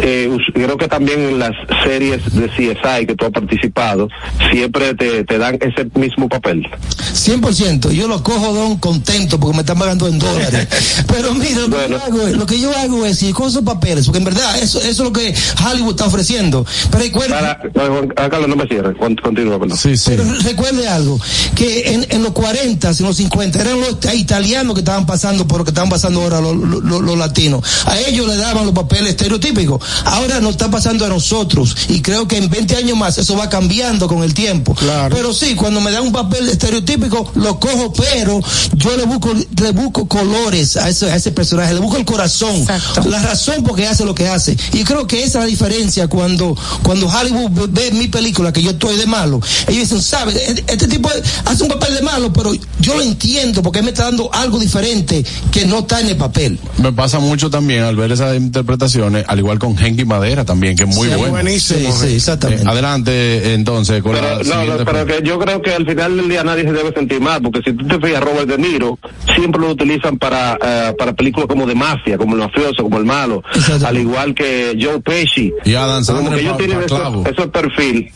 eh, 0.00 0.34
creo 0.54 0.76
que 0.76 0.88
también 0.88 1.20
en 1.20 1.38
las 1.38 1.52
series 1.84 2.22
de 2.34 2.48
CSI 2.48 3.06
que 3.06 3.14
tú 3.14 3.26
has 3.26 3.32
participado, 3.32 4.08
siempre 4.50 4.94
te, 4.94 5.24
te 5.24 5.38
dan 5.38 5.58
ese 5.60 5.86
mismo 5.98 6.28
papel. 6.28 6.66
100%, 7.14 7.90
yo 7.90 8.08
lo 8.08 8.22
cojo 8.22 8.52
don 8.52 8.76
contento 8.78 9.38
porque 9.38 9.56
me 9.56 9.60
están 9.62 9.78
pagando 9.78 10.06
en 10.08 10.18
dólares. 10.18 10.68
Pero 11.08 11.34
mira, 11.34 11.60
lo, 11.60 11.68
Bueno. 11.68 11.86
que 11.88 11.90
yo 11.90 12.00
hago 12.06 12.26
es, 12.28 12.36
lo 12.36 12.46
que 12.46 12.60
yo 12.60 12.76
hago 12.76 13.06
es, 13.06 13.18
si 13.18 13.32
con 13.32 13.48
esos 13.48 13.62
papeles, 13.62 14.04
porque 14.06 14.18
en 14.18 14.24
verdad 14.24 14.58
eso, 14.58 14.78
eso 14.78 14.88
es 14.88 14.98
lo 14.98 15.12
que 15.12 15.34
Hollywood 15.64 15.90
está 15.90 16.06
ofreciendo. 16.06 16.64
Pero 16.90 17.02
recuerde, 17.02 17.30
Para, 17.30 17.60
no, 17.74 17.86
Juan- 17.86 18.14
ah, 18.16 18.28
Carlos, 18.30 18.48
no 18.48 18.56
me 18.56 18.66
cierres, 18.66 18.96
Con- 18.96 19.16
continúa, 19.16 19.58
perdón. 19.58 19.76
Sí, 19.76 19.96
sí. 19.96 20.12
pero 20.16 20.24
recuerde 20.42 20.88
algo, 20.88 21.18
que 21.54 21.92
en, 21.92 22.06
en 22.10 22.22
los 22.22 22.32
40, 22.32 22.90
en 22.90 23.06
los 23.06 23.16
50, 23.16 23.60
eran 23.60 23.80
los 23.80 24.14
italianos 24.14 24.74
que 24.74 24.80
estaban 24.80 25.06
pasando 25.06 25.46
por 25.46 25.58
lo 25.58 25.64
que 25.64 25.70
estaban 25.70 25.90
pasando 25.90 26.22
ahora 26.22 26.40
los, 26.40 26.56
los- 26.56 26.82
los- 26.84 27.02
los 27.02 27.18
latinos. 27.18 27.62
A 27.86 27.97
a 27.98 28.08
ellos 28.08 28.26
le 28.26 28.36
daban 28.36 28.64
los 28.64 28.74
papeles 28.74 29.10
estereotípicos. 29.10 29.82
Ahora 30.04 30.40
nos 30.40 30.52
está 30.52 30.70
pasando 30.70 31.04
a 31.04 31.08
nosotros 31.08 31.76
y 31.88 32.00
creo 32.00 32.28
que 32.28 32.36
en 32.36 32.48
20 32.48 32.76
años 32.76 32.96
más 32.96 33.18
eso 33.18 33.36
va 33.36 33.48
cambiando 33.48 34.08
con 34.08 34.22
el 34.22 34.34
tiempo. 34.34 34.74
Pero 35.10 35.32
sí, 35.32 35.54
cuando 35.54 35.80
me 35.80 35.90
dan 35.90 36.02
un 36.04 36.12
papel 36.12 36.48
estereotípico 36.48 37.32
lo 37.34 37.58
cojo, 37.58 37.92
pero 37.92 38.40
yo 38.74 38.96
le 38.96 39.04
busco 39.04 39.34
le 39.34 39.72
busco 39.72 40.06
colores 40.06 40.76
a 40.76 40.88
ese, 40.88 41.10
a 41.10 41.16
ese 41.16 41.32
personaje, 41.32 41.74
le 41.74 41.80
busco 41.80 41.96
el 41.96 42.04
corazón, 42.04 42.64
la 43.06 43.22
razón 43.22 43.64
por 43.64 43.76
qué 43.76 43.86
hace 43.86 44.04
lo 44.04 44.14
que 44.14 44.28
hace. 44.28 44.56
Y 44.72 44.84
creo 44.84 45.06
que 45.06 45.24
esa 45.24 45.38
es 45.38 45.44
la 45.44 45.46
diferencia 45.46 46.08
cuando 46.08 46.56
cuando 46.82 47.08
Hollywood 47.08 47.68
ve 47.70 47.90
mi 47.92 48.08
película 48.08 48.52
que 48.52 48.62
yo 48.62 48.70
estoy 48.70 48.96
de 48.96 49.06
malo. 49.06 49.40
Ellos 49.66 49.82
dicen, 49.82 50.02
¿sabes? 50.02 50.36
Este 50.66 50.88
tipo 50.88 51.10
hace 51.44 51.62
un 51.62 51.68
papel 51.68 51.94
de 51.94 52.02
malo, 52.02 52.32
pero 52.32 52.52
yo 52.80 52.94
lo 52.94 53.02
entiendo 53.02 53.62
porque 53.62 53.80
él 53.80 53.84
me 53.84 53.90
está 53.90 54.04
dando 54.04 54.32
algo 54.32 54.58
diferente 54.58 55.24
que 55.50 55.66
no 55.66 55.80
está 55.80 56.00
en 56.00 56.08
el 56.08 56.16
papel. 56.16 56.58
Me 56.78 56.92
pasa 56.92 57.18
mucho 57.18 57.50
también 57.50 57.82
al 57.88 57.96
ver 57.96 58.12
esas 58.12 58.36
interpretaciones, 58.36 59.24
al 59.26 59.38
igual 59.38 59.58
con 59.58 59.76
Henry 59.78 60.04
Madera 60.04 60.44
también, 60.44 60.76
que 60.76 60.84
es 60.84 60.88
muy 60.94 61.08
Sí, 61.08 61.14
bueno. 61.14 61.30
buenísimo. 61.32 61.92
Sí, 61.92 62.08
sí, 62.08 62.14
exactamente. 62.16 62.64
Eh, 62.64 62.68
adelante, 62.68 63.54
entonces, 63.54 64.02
con 64.02 64.14
la 64.14 64.20
Pero, 64.38 64.44
no, 64.44 64.64
no, 64.78 64.84
pero 64.84 65.06
que 65.06 65.20
yo 65.24 65.38
creo 65.38 65.60
que 65.62 65.72
al 65.74 65.86
final 65.86 66.16
del 66.16 66.28
día 66.28 66.44
nadie 66.44 66.64
se 66.64 66.72
debe 66.72 66.92
sentir 66.92 67.20
mal, 67.20 67.42
porque 67.42 67.60
si 67.64 67.76
tú 67.76 67.86
te 67.86 68.06
fijas, 68.06 68.22
Robert 68.22 68.48
De 68.48 68.58
Niro 68.58 68.98
siempre 69.34 69.60
lo 69.60 69.70
utilizan 69.70 70.18
para 70.18 70.58
eh, 70.62 70.94
para 70.98 71.12
películas 71.14 71.48
como 71.48 71.66
de 71.66 71.74
mafia, 71.74 72.16
como 72.18 72.34
el 72.34 72.40
mafioso, 72.42 72.82
como 72.82 72.98
el 72.98 73.04
malo, 73.04 73.42
al 73.84 73.96
igual 73.98 74.34
que 74.34 74.76
Joe 74.80 75.00
Pesci. 75.00 75.52
Y 75.64 75.74
Adam 75.74 76.04
Como 76.04 76.18
Sandler 76.20 76.34
que 76.34 76.40
ellos 76.44 76.56
tienen 76.58 76.80
clavo. 76.82 77.24
esos 77.26 77.46
perfil. 77.48 78.10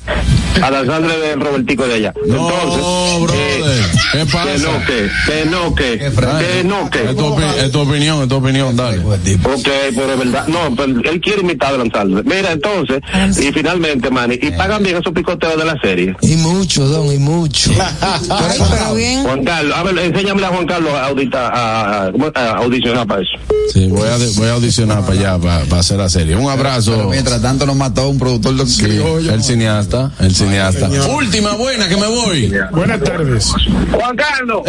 Adam 0.62 0.86
Sandler 0.86 1.18
del 1.20 1.40
Robertico 1.40 1.86
de 1.86 1.94
allá. 1.94 2.12
Entonces, 2.24 2.82
eh, 3.34 3.82
¿Qué 4.12 4.26
pasa? 4.26 4.52
que 4.52 4.58
no, 4.58 4.84
que, 4.84 5.10
que 5.26 5.44
no, 5.50 5.74
que, 5.74 5.98
que 5.98 6.64
no, 6.64 6.90
que. 6.90 7.04
Es 7.10 7.16
tu, 7.16 7.24
opi- 7.24 7.54
es 7.64 7.72
tu 7.72 7.80
opinión, 7.80 8.22
es 8.22 8.28
tu 8.28 8.34
opinión, 8.36 8.76
dale. 8.76 8.98
Ok, 8.98 9.61
pero 9.62 10.12
es 10.12 10.18
verdad. 10.18 10.46
No, 10.48 10.74
pero 10.76 11.00
él 11.10 11.20
quiere 11.20 11.40
imitar 11.42 11.72
a 11.72 11.74
Adam 11.76 11.90
Sandler. 11.92 12.24
Mira, 12.24 12.52
entonces, 12.52 13.00
y 13.40 13.52
finalmente, 13.52 14.10
Manny, 14.10 14.38
y 14.40 14.50
pagan 14.52 14.82
bien 14.82 14.96
esos 14.96 15.12
picoteos 15.12 15.56
de 15.56 15.64
la 15.64 15.78
serie. 15.80 16.14
Y 16.22 16.36
mucho, 16.36 16.86
don, 16.86 17.12
y 17.12 17.18
mucho. 17.18 17.70
Juan 19.24 19.44
Carlos, 19.44 19.76
a 19.76 19.82
ver, 19.82 19.98
enséñame 19.98 20.44
a 20.44 20.48
Juan 20.48 20.66
Carlos 20.66 20.92
a, 20.94 21.06
audita, 21.06 21.48
a, 21.48 22.06
a- 22.06 22.12
¿cómo? 22.12 22.30
a 22.34 22.48
audicionar 22.58 23.06
para 23.06 23.22
eso. 23.22 23.32
Sí, 23.72 23.86
voy 23.88 24.08
a, 24.08 24.16
voy 24.36 24.48
a 24.48 24.52
audicionar 24.52 25.00
para 25.04 25.12
allá, 25.12 25.38
para, 25.38 25.64
para 25.64 25.80
hacer 25.80 25.98
la 25.98 26.08
serie. 26.08 26.36
Un 26.36 26.50
abrazo. 26.50 26.92
Pero 26.96 27.08
mientras 27.10 27.40
tanto 27.42 27.66
nos 27.66 27.76
mató 27.76 28.08
un 28.08 28.18
productor 28.18 28.54
de 28.56 28.66
Sí, 28.66 28.84
el 29.28 29.42
cineasta, 29.42 30.10
el 30.20 30.34
cineasta. 30.34 30.88
Última 31.14 31.52
buena 31.52 31.88
que 31.88 31.96
me 31.96 32.06
voy. 32.06 32.52
Buenas 32.72 33.00
tardes. 33.02 33.52
Juan 33.92 34.16
Carlos. 34.16 34.62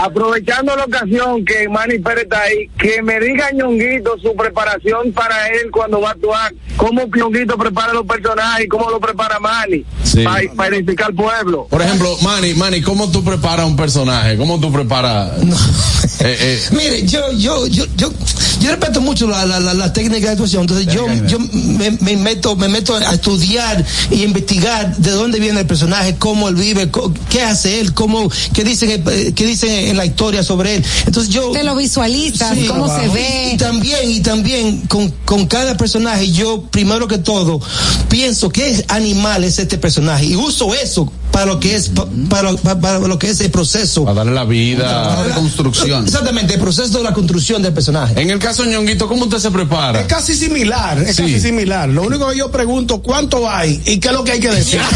Aprovechando 0.00 0.76
la 0.76 0.84
ocasión 0.84 1.44
que 1.44 1.68
Manny 1.68 1.98
Pérez 1.98 2.24
está 2.24 2.42
ahí, 2.42 2.70
que 2.78 3.02
me 3.02 3.18
diga 3.18 3.50
Ñonguito 3.52 4.16
su 4.22 4.34
preparación 4.36 5.12
para 5.12 5.48
él 5.48 5.72
cuando 5.72 6.00
va 6.00 6.10
a 6.10 6.12
actuar. 6.12 6.54
¿Cómo 6.76 7.02
Ñonguito 7.06 7.58
prepara 7.58 7.92
los 7.92 8.06
personajes 8.06 8.68
cómo 8.68 8.90
lo 8.90 9.00
prepara 9.00 9.40
Manny? 9.40 9.84
Sí. 10.04 10.22
Para, 10.22 10.40
para 10.54 10.76
identificar 10.76 11.08
al 11.08 11.14
pueblo. 11.14 11.66
Por 11.68 11.82
ejemplo, 11.82 12.16
Manny, 12.22 12.54
Manny, 12.54 12.80
¿cómo 12.80 13.10
tú 13.10 13.24
preparas 13.24 13.66
un 13.66 13.76
personaje? 13.76 14.36
¿Cómo 14.36 14.60
tú 14.60 14.72
preparas? 14.72 15.32
eh, 16.40 16.60
Mire, 16.72 17.06
yo, 17.06 17.32
yo, 17.32 17.66
yo, 17.66 17.84
yo, 17.96 18.12
yo 18.60 18.68
respeto 18.70 19.00
mucho 19.00 19.26
la, 19.28 19.46
la, 19.46 19.60
la, 19.60 19.74
la 19.74 19.92
técnica 19.92 20.26
de 20.26 20.32
actuación, 20.32 20.62
entonces 20.62 20.86
yo, 20.92 21.06
yo 21.26 21.38
me, 21.38 21.90
me 21.92 22.16
meto, 22.16 22.56
me 22.56 22.68
meto 22.68 22.94
a 22.96 23.14
estudiar 23.14 23.84
y 24.10 24.22
investigar 24.24 24.96
de 24.96 25.10
dónde 25.12 25.38
viene 25.40 25.60
el 25.60 25.66
personaje, 25.66 26.16
cómo 26.18 26.48
él 26.48 26.54
vive, 26.56 26.90
co- 26.90 27.12
qué 27.30 27.42
hace 27.42 27.80
él, 27.80 27.94
cómo, 27.94 28.30
qué 28.52 28.64
dicen, 28.64 28.90
eh, 29.06 29.32
qué 29.34 29.46
dicen 29.46 29.70
en 29.70 29.96
la 29.96 30.04
historia 30.06 30.42
sobre 30.42 30.76
él. 30.76 30.84
Entonces 31.06 31.32
yo 31.32 31.50
Te 31.52 31.62
lo 31.62 31.76
visualizas, 31.76 32.56
cómo 32.66 32.86
se 32.88 33.08
ve. 33.08 33.50
Y 33.54 33.56
también, 33.56 34.10
y 34.10 34.20
también 34.20 34.80
con, 34.88 35.10
con 35.24 35.46
cada 35.46 35.76
personaje, 35.76 36.30
yo 36.30 36.62
primero 36.70 37.06
que 37.08 37.18
todo 37.18 37.60
pienso 38.08 38.48
qué 38.50 38.84
animal 38.88 39.44
es 39.44 39.58
este 39.58 39.78
personaje. 39.78 40.26
Y 40.26 40.36
uso 40.36 40.74
eso 40.74 41.12
para 41.38 41.52
lo 41.52 41.60
que 41.60 41.76
es, 41.76 41.90
pa- 41.90 42.04
para, 42.28 42.52
para, 42.54 42.80
para 42.80 42.98
lo 42.98 43.16
que 43.16 43.30
es 43.30 43.40
el 43.40 43.52
proceso. 43.52 44.02
Para 44.04 44.16
darle 44.16 44.32
la 44.32 44.42
vida. 44.44 45.22
de 45.22 45.30
construcción. 45.34 46.04
Exactamente, 46.04 46.54
el 46.54 46.60
proceso 46.60 46.98
de 46.98 47.04
la 47.04 47.14
construcción 47.14 47.62
del 47.62 47.72
personaje. 47.72 48.20
En 48.20 48.28
el 48.30 48.40
caso 48.40 48.64
Ñonguito, 48.64 49.06
¿cómo 49.06 49.26
usted 49.26 49.38
se 49.38 49.52
prepara? 49.52 50.00
Es 50.00 50.06
casi 50.08 50.34
similar, 50.34 50.98
es 50.98 51.14
Sí. 51.14 51.22
casi 51.22 51.38
similar. 51.40 51.88
Lo 51.90 52.02
único 52.02 52.28
que 52.28 52.36
yo 52.38 52.50
pregunto, 52.50 53.00
¿cuánto 53.02 53.48
hay? 53.48 53.80
¿Y 53.86 54.00
qué 54.00 54.08
es 54.08 54.14
lo 54.14 54.24
que 54.24 54.32
hay 54.32 54.40
que 54.40 54.50
decir? 54.50 54.80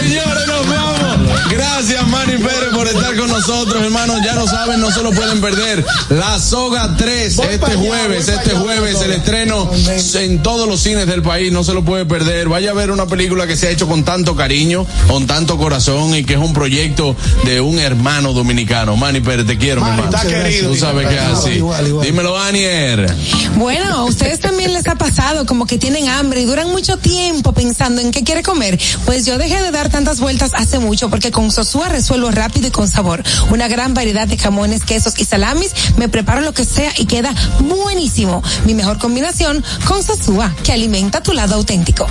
Señores, 0.00 0.46
nos 0.48 0.68
vamos. 0.68 1.04
Gracias, 1.50 2.06
Manny 2.08 2.32
Pérez, 2.38 2.70
por 2.74 2.86
estar 2.88 3.16
con 3.16 3.28
nosotros, 3.28 3.82
hermanos. 3.82 4.18
Ya 4.24 4.34
lo 4.34 4.46
saben, 4.46 4.80
no 4.80 4.90
se 4.90 5.02
lo 5.02 5.10
pueden 5.12 5.40
perder. 5.40 5.84
La 6.10 6.38
Soga 6.40 6.96
3, 6.96 7.36
Voy 7.36 7.46
este 7.52 7.66
allá, 7.66 7.76
jueves, 7.78 8.28
este 8.28 8.50
allá, 8.50 8.60
jueves, 8.60 9.00
el 9.02 9.12
estreno 9.12 9.70
en 10.14 10.42
todos 10.42 10.66
los 10.68 10.80
cines 10.80 11.06
del 11.06 11.22
país. 11.22 11.52
No 11.52 11.62
se 11.62 11.72
lo 11.74 11.84
puede 11.84 12.04
perder. 12.06 12.48
Vaya 12.48 12.70
a 12.70 12.74
ver 12.74 12.90
una 12.90 13.06
película 13.06 13.46
que 13.46 13.56
se 13.56 13.68
ha 13.68 13.70
hecho 13.70 13.86
con 13.86 14.04
tanto 14.04 14.23
cariño, 14.32 14.86
con 15.06 15.26
tanto 15.26 15.58
corazón 15.58 16.14
y 16.14 16.24
que 16.24 16.34
es 16.34 16.38
un 16.38 16.54
proyecto 16.54 17.14
de 17.44 17.60
un 17.60 17.78
hermano 17.78 18.32
dominicano. 18.32 18.96
Manny 18.96 19.20
Pérez, 19.20 19.46
te 19.46 19.58
quiero, 19.58 19.82
mi 19.82 19.90
hermano. 19.90 20.16
está 20.16 20.26
querido. 20.26 20.70
Tú 20.70 20.76
sabes 20.76 21.06
que 21.06 21.14
es 21.14 21.20
así. 21.20 21.50
Igual, 21.50 21.86
igual. 21.86 22.06
Dímelo, 22.06 22.38
Anier. 22.38 23.14
Bueno, 23.56 23.94
a 23.94 24.04
ustedes 24.04 24.40
también 24.40 24.72
les 24.72 24.88
ha 24.88 24.94
pasado 24.94 25.46
como 25.46 25.66
que 25.66 25.78
tienen 25.78 26.08
hambre 26.08 26.40
y 26.40 26.44
duran 26.46 26.70
mucho 26.70 26.96
tiempo 26.96 27.52
pensando 27.52 28.00
en 28.00 28.10
qué 28.10 28.24
quiere 28.24 28.42
comer. 28.42 28.80
Pues 29.04 29.26
yo 29.26 29.38
dejé 29.38 29.62
de 29.62 29.70
dar 29.70 29.90
tantas 29.90 30.20
vueltas 30.20 30.52
hace 30.54 30.78
mucho 30.78 31.10
porque 31.10 31.30
con 31.30 31.50
Sosúa 31.50 31.88
resuelvo 31.88 32.30
rápido 32.30 32.68
y 32.68 32.70
con 32.70 32.88
sabor. 32.88 33.22
Una 33.50 33.68
gran 33.68 33.94
variedad 33.94 34.26
de 34.26 34.38
jamones, 34.38 34.84
quesos 34.84 35.14
y 35.18 35.24
salamis. 35.24 35.72
Me 35.96 36.08
preparo 36.08 36.40
lo 36.40 36.54
que 36.54 36.64
sea 36.64 36.92
y 36.96 37.06
queda 37.06 37.34
buenísimo. 37.60 38.42
Mi 38.64 38.74
mejor 38.74 38.98
combinación 38.98 39.64
con 39.86 40.02
Sosúa, 40.02 40.54
que 40.62 40.72
alimenta 40.72 41.22
tu 41.22 41.32
lado 41.32 41.54
auténtico. 41.54 42.06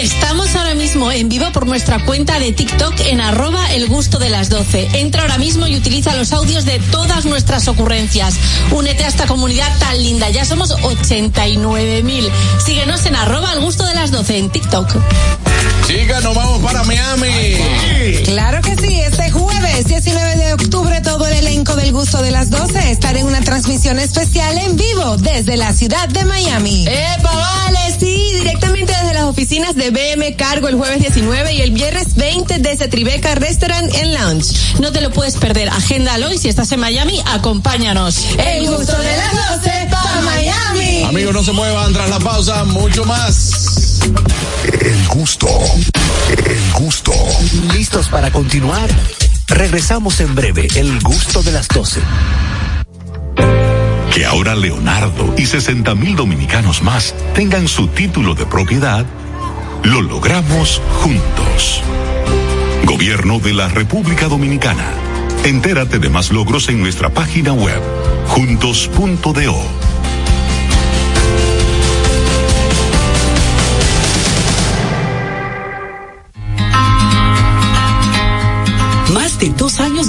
Estamos 0.00 0.54
ahora 0.54 0.74
mismo 0.74 1.12
en 1.12 1.28
vivo 1.28 1.46
por 1.52 1.66
nuestra 1.66 2.02
cuenta 2.04 2.38
de 2.38 2.52
TikTok 2.52 2.94
en 3.06 3.20
arroba 3.20 3.72
el 3.74 3.86
gusto 3.86 4.18
de 4.18 4.30
las 4.30 4.48
12. 4.48 4.88
Entra 4.94 5.22
ahora 5.22 5.36
mismo 5.36 5.66
y 5.66 5.76
utiliza 5.76 6.16
los 6.16 6.32
audios 6.32 6.64
de 6.64 6.78
todas 6.90 7.26
nuestras 7.26 7.68
ocurrencias. 7.68 8.34
Únete 8.70 9.04
a 9.04 9.08
esta 9.08 9.26
comunidad 9.26 9.70
tan 9.78 10.02
linda. 10.02 10.30
Ya 10.30 10.44
somos 10.44 10.70
89.000. 10.78 12.30
Síguenos 12.64 13.04
en 13.06 13.14
arroba 13.14 13.52
el 13.52 13.60
gusto 13.60 13.84
de 13.84 13.94
las 13.94 14.10
12 14.10 14.38
en 14.38 14.50
TikTok. 14.50 14.88
Chicas, 15.86 16.22
nos 16.24 16.34
vamos 16.34 16.62
para 16.62 16.82
Miami. 16.84 17.56
Claro 18.24 18.62
que 18.62 18.76
sí, 18.76 19.00
este 19.00 19.30
jueves 19.30 19.59
el 21.90 21.96
gusto 21.96 22.22
de 22.22 22.30
las 22.30 22.50
12 22.50 22.92
estará 22.92 23.18
en 23.18 23.26
una 23.26 23.40
transmisión 23.40 23.98
especial 23.98 24.56
en 24.58 24.76
vivo 24.76 25.16
desde 25.16 25.56
la 25.56 25.72
ciudad 25.72 26.08
de 26.08 26.24
Miami. 26.24 26.86
¡Epa, 26.86 27.34
vale! 27.34 27.78
Sí, 27.98 28.30
directamente 28.32 28.92
desde 28.92 29.14
las 29.14 29.24
oficinas 29.24 29.74
de 29.74 29.90
BM 29.90 30.36
Cargo 30.36 30.68
el 30.68 30.76
jueves 30.76 31.00
19 31.00 31.52
y 31.52 31.62
el 31.62 31.72
viernes 31.72 32.14
20 32.14 32.60
desde 32.60 32.86
Tribeca 32.86 33.34
Restaurant 33.34 33.92
and 33.92 34.14
Lounge. 34.14 34.54
No 34.78 34.92
te 34.92 35.00
lo 35.00 35.10
puedes 35.10 35.36
perder. 35.36 35.68
Agéndalo 35.68 36.32
y 36.32 36.38
si 36.38 36.48
estás 36.48 36.70
en 36.70 36.78
Miami, 36.78 37.20
acompáñanos. 37.26 38.18
El 38.38 38.68
gusto 38.68 38.96
de 38.96 39.16
las 39.16 39.60
12 39.60 39.88
para 39.90 40.20
Miami. 40.20 41.02
Amigos, 41.02 41.34
no 41.34 41.42
se 41.42 41.50
muevan 41.50 41.92
tras 41.92 42.08
la 42.08 42.20
pausa, 42.20 42.62
mucho 42.66 43.04
más. 43.04 43.98
El 44.80 45.08
gusto. 45.08 45.48
El 46.28 46.72
gusto. 46.72 47.12
¿Listos 47.74 48.06
para 48.06 48.30
continuar? 48.30 48.88
Regresamos 49.50 50.20
en 50.20 50.34
breve, 50.34 50.68
el 50.76 51.00
gusto 51.00 51.42
de 51.42 51.52
las 51.52 51.68
12. 51.68 52.00
Que 54.14 54.24
ahora 54.24 54.54
Leonardo 54.54 55.34
y 55.36 55.46
60 55.46 55.94
mil 55.94 56.16
dominicanos 56.16 56.82
más 56.82 57.14
tengan 57.34 57.68
su 57.68 57.88
título 57.88 58.34
de 58.34 58.46
propiedad, 58.46 59.04
lo 59.82 60.02
logramos 60.02 60.80
juntos. 61.02 61.82
Gobierno 62.84 63.38
de 63.38 63.52
la 63.52 63.68
República 63.68 64.28
Dominicana. 64.28 64.86
Entérate 65.44 65.98
de 65.98 66.08
más 66.08 66.30
logros 66.30 66.68
en 66.68 66.80
nuestra 66.80 67.10
página 67.10 67.52
web, 67.52 67.80
juntos.do. 68.28 69.89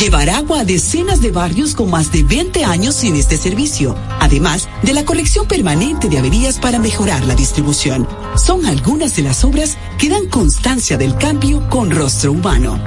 Llevar 0.00 0.30
agua 0.30 0.60
a 0.60 0.64
decenas 0.64 1.20
de 1.20 1.30
barrios 1.30 1.74
con 1.74 1.90
más 1.90 2.10
de 2.10 2.22
20 2.22 2.64
años 2.64 2.94
sin 2.94 3.16
este 3.16 3.36
servicio, 3.36 3.94
además 4.18 4.66
de 4.80 4.94
la 4.94 5.04
corrección 5.04 5.46
permanente 5.46 6.08
de 6.08 6.16
averías 6.16 6.58
para 6.58 6.78
mejorar 6.78 7.22
la 7.26 7.34
distribución. 7.34 8.08
Son 8.34 8.64
algunas 8.64 9.14
de 9.16 9.24
las 9.24 9.44
obras 9.44 9.76
que 9.98 10.08
dan 10.08 10.26
constancia 10.28 10.96
del 10.96 11.18
cambio 11.18 11.68
con 11.68 11.90
rostro 11.90 12.32
humano. 12.32 12.80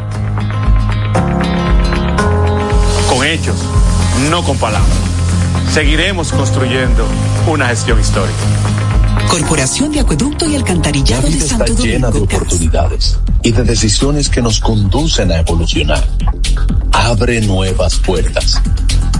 Con 3.07 3.23
hechos, 3.27 3.57
no 4.31 4.43
con 4.43 4.57
palabras. 4.57 4.97
Seguiremos 5.71 6.31
construyendo 6.31 7.05
una 7.45 7.67
gestión 7.67 7.99
histórica. 7.99 8.82
Corporación 9.29 9.91
de 9.91 9.99
Acueducto 9.99 10.49
y 10.49 10.55
Alcantarillado 10.55 11.23
La 11.23 11.29
de 11.29 11.33
vida 11.33 11.45
está 11.45 11.57
Santo 11.57 11.83
llena 11.83 12.07
de 12.07 12.19
Domingo. 12.19 12.35
Oportunidades 12.35 13.19
y 13.41 13.51
de 13.51 13.63
decisiones 13.63 14.29
que 14.29 14.41
nos 14.41 14.59
conducen 14.59 15.31
a 15.31 15.39
evolucionar. 15.39 16.07
Abre 16.91 17.41
nuevas 17.41 17.95
puertas. 17.95 18.61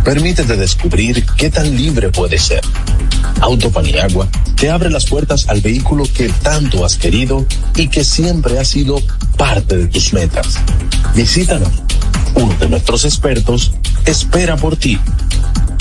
Permítete 0.04 0.58
descubrir 0.58 1.26
qué 1.38 1.50
tan 1.50 1.76
libre 1.76 2.10
puedes 2.10 2.44
ser. 2.44 2.62
Auto 3.42 3.72
Paniagua 3.72 4.28
te 4.56 4.70
abre 4.70 4.90
las 4.90 5.06
puertas 5.06 5.48
al 5.50 5.62
vehículo 5.62 6.06
que 6.14 6.30
tanto 6.30 6.86
has 6.86 6.96
querido 6.96 7.46
y 7.76 7.88
que 7.88 8.04
siempre 8.04 8.60
ha 8.60 8.66
sido 8.66 9.02
parte 9.38 9.78
de 9.78 9.88
tus 9.88 10.14
metas. 10.14 10.60
Visítanos. 11.16 11.70
Uno 12.36 12.54
de 12.60 12.70
nuestros 12.70 13.06
expertos 13.06 13.72
espera 14.06 14.58
por 14.58 14.76
ti. 14.76 15.00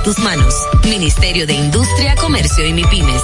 tus 0.00 0.18
manos. 0.18 0.54
Ministerio 0.84 1.46
de 1.46 1.54
Industria, 1.54 2.14
Comercio 2.16 2.66
y 2.66 2.72
MIPIMES. 2.72 3.22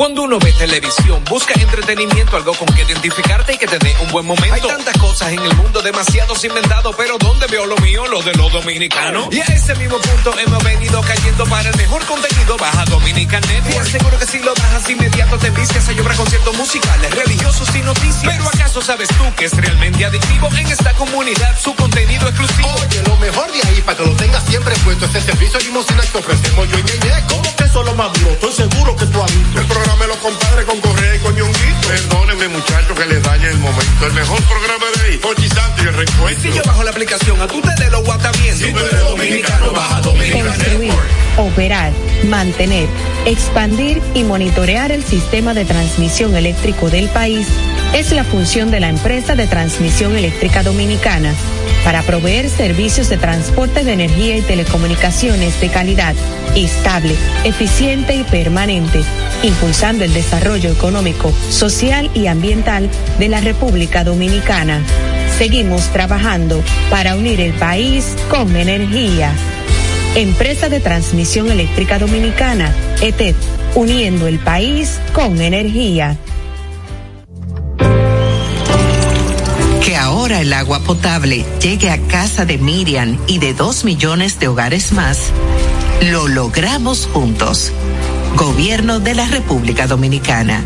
Cuando 0.00 0.22
uno 0.22 0.38
ve 0.38 0.50
televisión, 0.54 1.22
busca 1.28 1.52
entretenimiento, 1.60 2.34
algo 2.34 2.54
con 2.54 2.66
que 2.68 2.84
identificarte 2.84 3.52
y 3.52 3.58
que 3.58 3.66
te 3.66 3.78
dé 3.78 3.94
un 4.00 4.10
buen 4.10 4.24
momento. 4.24 4.54
Hay 4.54 4.62
tantas 4.62 4.96
cosas 4.96 5.30
en 5.30 5.40
el 5.40 5.54
mundo, 5.56 5.82
demasiados 5.82 6.42
inventados, 6.42 6.96
pero 6.96 7.18
¿dónde 7.18 7.46
veo 7.48 7.66
lo 7.66 7.76
mío? 7.76 8.06
Lo 8.06 8.22
de 8.22 8.32
los 8.32 8.50
dominicanos. 8.50 9.28
Y 9.30 9.40
a 9.40 9.44
ese 9.44 9.74
mismo 9.74 9.98
punto 9.98 10.38
hemos 10.38 10.64
venido 10.64 11.02
cayendo 11.02 11.44
para 11.44 11.68
el 11.68 11.76
mejor 11.76 12.02
contenido. 12.06 12.56
Baja 12.56 12.86
Dominican 12.86 13.42
Net 13.42 13.62
y 13.74 13.76
aseguro 13.76 14.18
que 14.18 14.24
si 14.24 14.38
lo 14.38 14.54
bajas 14.54 14.88
inmediato 14.88 15.36
te 15.36 15.50
vistes 15.50 15.86
a 15.86 15.92
llorar 15.92 16.16
conciertos 16.16 16.56
musicales, 16.56 17.14
religiosos 17.14 17.68
y 17.76 17.82
noticias. 17.82 18.24
Pero 18.24 18.48
¿acaso 18.48 18.80
sabes 18.80 19.08
tú 19.08 19.24
que 19.36 19.44
es 19.44 19.52
realmente 19.52 20.02
adictivo 20.02 20.48
en 20.56 20.66
esta 20.66 20.94
comunidad 20.94 21.60
su 21.60 21.74
contenido 21.74 22.26
exclusivo? 22.26 22.70
Oye, 22.86 23.02
lo 23.06 23.18
mejor 23.18 23.52
de 23.52 23.68
ahí 23.68 23.82
para 23.82 23.98
que 23.98 24.06
lo 24.06 24.16
tengas 24.16 24.44
siempre 24.46 24.74
puesto 24.76 25.04
es 25.04 25.14
el 25.16 25.22
servicio 25.24 25.60
limosina 25.60 26.00
que 26.10 26.16
ofrecemos 26.16 26.66
yo 26.70 26.78
y. 26.78 26.82
¿Cómo 27.28 27.54
que 27.54 27.64
eso 27.64 27.80
es 27.80 27.86
lo 27.86 27.94
más 27.94 28.10
duro? 28.14 28.30
Estoy 28.30 28.52
seguro 28.52 28.96
que 28.96 29.04
tú 29.04 29.22
has 29.22 29.34
visto. 29.36 29.60
El 29.60 29.66
programa 29.66 29.89
los 30.06 30.16
compadres 30.18 30.64
con 30.64 30.80
Correa 30.80 31.16
y 31.16 31.18
con 31.18 31.34
Ñonguito. 31.34 31.88
Perdónenme, 31.88 32.48
muchachos, 32.48 32.98
que 32.98 33.06
les 33.06 33.22
dañe 33.22 33.48
el 33.48 33.58
momento. 33.58 34.06
El 34.06 34.12
mejor 34.12 34.42
programa 34.42 34.86
de 34.96 35.02
ahí, 35.02 35.18
Pochi 35.18 35.48
Santo 35.48 35.82
y 35.82 35.86
el 35.88 35.94
reencuentro. 35.94 36.42
Si 36.42 36.56
yo 36.56 36.62
bajo 36.64 36.82
la 36.84 36.90
aplicación, 36.90 37.40
a 37.40 37.46
tú 37.46 37.60
te 37.60 37.84
de 37.84 37.90
lo 37.90 38.02
guata 38.02 38.30
bien. 38.42 38.56
Si 38.56 38.72
tú 38.72 38.78
eres 38.78 39.00
dominicano, 39.00 39.72
baja 39.72 40.00
Dominicana 40.00 40.54
Construir, 40.54 40.92
operar, 41.36 41.92
mantener, 42.28 42.88
expandir 43.26 44.00
y 44.14 44.24
monitorear 44.24 44.92
el 44.92 45.04
sistema 45.04 45.54
de 45.54 45.64
transmisión 45.64 46.36
eléctrico 46.36 46.90
del 46.90 47.08
país 47.08 47.46
es 47.94 48.12
la 48.12 48.24
función 48.24 48.70
de 48.70 48.80
la 48.80 48.88
empresa 48.88 49.34
de 49.34 49.46
transmisión 49.46 50.16
eléctrica 50.16 50.62
dominicana 50.62 51.34
para 51.84 52.02
proveer 52.02 52.48
servicios 52.48 53.08
de 53.08 53.16
transporte 53.16 53.84
de 53.84 53.92
energía 53.92 54.36
y 54.36 54.42
telecomunicaciones 54.42 55.60
de 55.60 55.68
calidad, 55.68 56.14
estable, 56.54 57.14
eficiente 57.44 58.14
y 58.14 58.24
permanente, 58.24 59.02
impulsando 59.42 59.79
el 59.80 60.12
desarrollo 60.12 60.70
económico, 60.70 61.32
social 61.48 62.10
y 62.12 62.26
ambiental 62.26 62.90
de 63.18 63.28
la 63.28 63.40
República 63.40 64.04
Dominicana. 64.04 64.82
Seguimos 65.38 65.84
trabajando 65.86 66.62
para 66.90 67.16
unir 67.16 67.40
el 67.40 67.54
país 67.54 68.14
con 68.28 68.54
energía. 68.56 69.32
Empresa 70.14 70.68
de 70.68 70.80
Transmisión 70.80 71.50
Eléctrica 71.50 71.98
Dominicana, 71.98 72.74
ETED, 73.00 73.34
uniendo 73.74 74.26
el 74.26 74.38
país 74.38 74.98
con 75.14 75.40
energía. 75.40 76.18
Que 79.82 79.96
ahora 79.96 80.42
el 80.42 80.52
agua 80.52 80.80
potable 80.80 81.46
llegue 81.62 81.88
a 81.88 81.98
casa 82.02 82.44
de 82.44 82.58
Miriam 82.58 83.18
y 83.26 83.38
de 83.38 83.54
dos 83.54 83.84
millones 83.84 84.38
de 84.38 84.48
hogares 84.48 84.92
más, 84.92 85.30
lo 86.02 86.28
logramos 86.28 87.08
juntos. 87.10 87.72
Gobierno 88.36 89.00
de 89.00 89.14
la 89.14 89.26
República 89.26 89.86
Dominicana. 89.86 90.64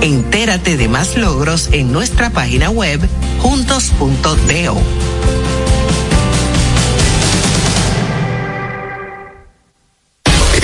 Entérate 0.00 0.76
de 0.76 0.88
más 0.88 1.16
logros 1.16 1.68
en 1.72 1.92
nuestra 1.92 2.30
página 2.30 2.70
web 2.70 3.00
juntos.do. 3.40 4.82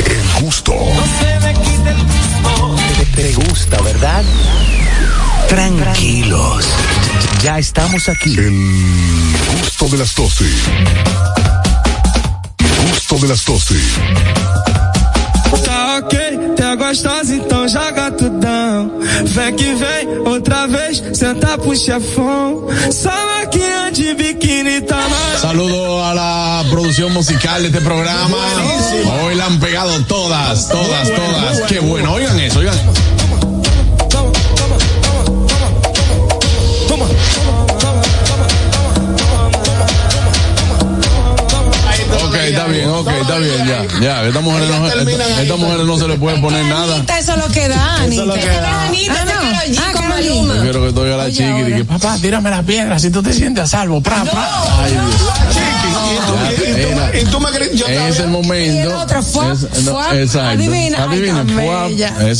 El 0.06 0.42
gusto. 0.42 0.74
Te, 2.98 3.22
te 3.22 3.32
gusta, 3.34 3.80
¿verdad? 3.82 4.24
Tranquilos. 5.48 6.66
Ya 7.42 7.58
estamos 7.58 8.08
aquí. 8.08 8.34
El 8.38 8.52
gusto 9.60 9.88
de 9.88 9.98
las 9.98 10.14
12. 10.14 10.44
Gusto 12.88 13.18
de 13.18 13.28
las 13.28 13.44
12. 13.44 13.74
Tá 16.62 16.76
tá 16.76 16.76
gostosa, 16.76 17.34
então 17.34 17.68
joga 17.68 18.12
tudão. 18.12 18.92
Vem 19.24 19.56
que 19.56 19.74
vem, 19.74 20.18
outra 20.24 20.68
vez, 20.68 21.02
senta 21.12 21.58
pro 21.58 21.74
chefão. 21.74 22.68
Só 22.92 23.10
máquina 23.10 23.90
de 23.90 24.14
biquíni 24.14 24.80
tá 24.82 25.08
mais. 25.08 25.40
Saludo 25.40 26.00
a 26.00 26.14
la 26.14 26.64
producción 26.70 27.12
musical 27.12 27.62
de 27.62 27.66
este 27.66 27.80
programa. 27.80 28.38
Hoy 29.24 29.34
la 29.34 29.46
han 29.46 29.58
pegado 29.58 29.90
todas, 30.04 30.68
todas, 30.68 31.08
todas. 31.12 31.60
Qué 31.62 31.80
bueno. 31.80 32.12
Oigan 32.12 32.38
eso, 32.38 32.60
oigan. 32.60 32.78
Ok, 42.24 42.34
está 42.36 42.66
bien, 42.66 42.81
ok, 43.02 43.20
está 43.20 43.38
bien, 43.38 43.66
ya. 43.66 43.86
Ya, 44.00 44.26
esta 44.26 44.40
mujer 44.40 44.68
no, 44.68 44.86
esta, 44.86 45.42
esta 45.42 45.56
mujer 45.56 45.80
no 45.80 45.98
se 45.98 46.08
le 46.08 46.16
puede 46.16 46.38
poner 46.40 46.64
nada. 46.66 46.96
Anita, 46.96 47.18
eso 47.18 47.32
es 47.32 47.38
lo 47.38 47.48
que 47.48 47.68
da, 47.68 47.96
Anita. 47.96 48.22
es 48.22 48.28
lo 48.28 48.34
que 48.34 48.46
da. 48.46 48.82
Anita, 48.84 49.24
Ah, 49.62 49.68
no. 49.68 49.72
allí 49.72 49.78
Ah, 49.78 49.92
con 49.92 50.02
Carolina. 50.02 50.32
Maluma. 50.34 50.54
Yo 50.56 50.62
quiero 50.62 50.80
que 50.82 50.88
estoy 50.88 51.10
a 51.12 51.16
la 51.16 51.30
chiqui 51.30 51.42
y 51.44 51.62
dije, 51.64 51.84
papá, 51.84 52.18
tírame 52.20 52.50
la 52.50 52.62
piedra 52.62 52.98
si 52.98 53.10
tú 53.10 53.22
te 53.22 53.32
sientes 53.32 53.64
a 53.64 53.66
salvo. 53.66 54.00
Pra, 54.02 54.22
pra. 54.24 54.48
Ay, 54.82 54.92
Dios. 54.92 55.04
Ya, 57.12 57.20
Y 57.20 57.24
tú 57.26 57.40
me 57.40 57.50
crees, 57.50 57.72
yo 57.74 57.86
Es 57.86 58.18
el 58.20 58.28
momento. 58.28 58.74
Y 58.74 58.78
el 58.78 58.88
otro, 58.92 59.22
fuá, 59.22 59.52
es- 59.52 59.84
no, 59.84 59.92
fuá, 59.92 60.18
exacto. 60.18 60.48
adivina, 60.50 61.04
Adivina, 61.04 61.44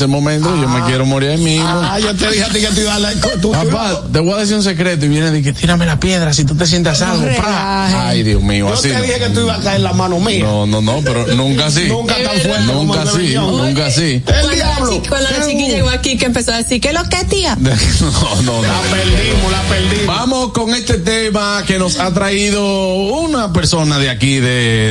el 0.01 0.09
momento, 0.09 0.49
yo 0.61 0.69
me 0.69 0.82
quiero 0.85 1.05
morir 1.07 1.31
ahí 1.31 1.39
mismo. 1.39 1.69
Ah, 1.69 1.99
yo 1.99 2.15
te 2.15 2.31
dije 2.31 2.44
a 2.44 2.49
ti 2.49 2.61
que 2.61 2.66
te 2.69 2.81
iba 2.82 2.94
a 2.94 3.01
dar 3.01 3.15
la. 3.15 3.20
tú- 3.40 3.53
Papá, 3.53 4.03
te 4.12 4.19
voy 4.20 4.32
a 4.32 4.36
decir 4.39 4.57
un 4.57 4.62
secreto 4.62 5.05
y 5.05 5.09
viene 5.09 5.39
y 5.39 5.43
que 5.43 5.53
tírame 5.53 5.86
la 5.86 5.99
piedra 6.01 6.32
si 6.32 6.44
tú 6.44 6.55
te 6.55 6.66
sientes 6.66 6.93
a 6.94 7.07
salvo. 7.07 7.24
Pra. 7.36 8.09
Ay, 8.09 8.23
Dios 8.23 8.43
mío, 8.43 8.69
Yo 8.69 8.74
así. 8.74 8.89
te 8.89 9.01
dije 9.03 9.19
que 9.19 9.28
tú 9.31 9.40
ibas 9.40 9.61
a 9.61 9.62
caer 9.62 9.77
en 9.77 9.85
la 9.85 9.93
mano 9.93 10.19
mía. 10.19 10.44
No, 10.44 10.66
no, 10.66 10.81
no, 10.81 11.01
pero 11.03 11.27
nunca 11.35 11.66
así. 11.66 11.85
Nunca 11.89 12.15
tan 12.15 12.40
fuerte 12.40 12.62
Nunca 12.73 13.03
así, 13.03 13.35
nunca 13.35 13.86
así. 13.86 14.03
El 14.15 14.23
Cuando 14.23 14.49
la, 14.49 14.55
diablo. 14.55 14.90
chi- 15.03 15.09
cuando 15.09 15.31
la 15.31 15.47
chiqui 15.47 15.69
llegó 15.69 15.89
aquí 15.90 16.16
que 16.16 16.27
empezó 16.27 16.53
a 16.53 16.59
decir, 16.59 16.81
¿qué 16.81 16.89
es 16.89 16.94
lo 16.94 17.05
que 17.19 17.25
tía? 17.27 17.57
No, 17.63 18.43
no, 18.43 18.43
no. 18.43 18.63
La 18.63 18.81
perdimos, 18.91 19.53
la 19.53 19.63
perdimos. 19.63 20.07
Vamos 20.07 20.53
con 20.53 20.75
este 20.75 20.99
tema 20.99 21.63
que 21.67 21.79
nos 21.79 21.99
ha 21.99 22.13
traído 22.13 22.95
una 22.95 23.53
persona 23.53 23.99
de 23.99 24.11
aquí, 24.11 24.37
de, 24.37 24.49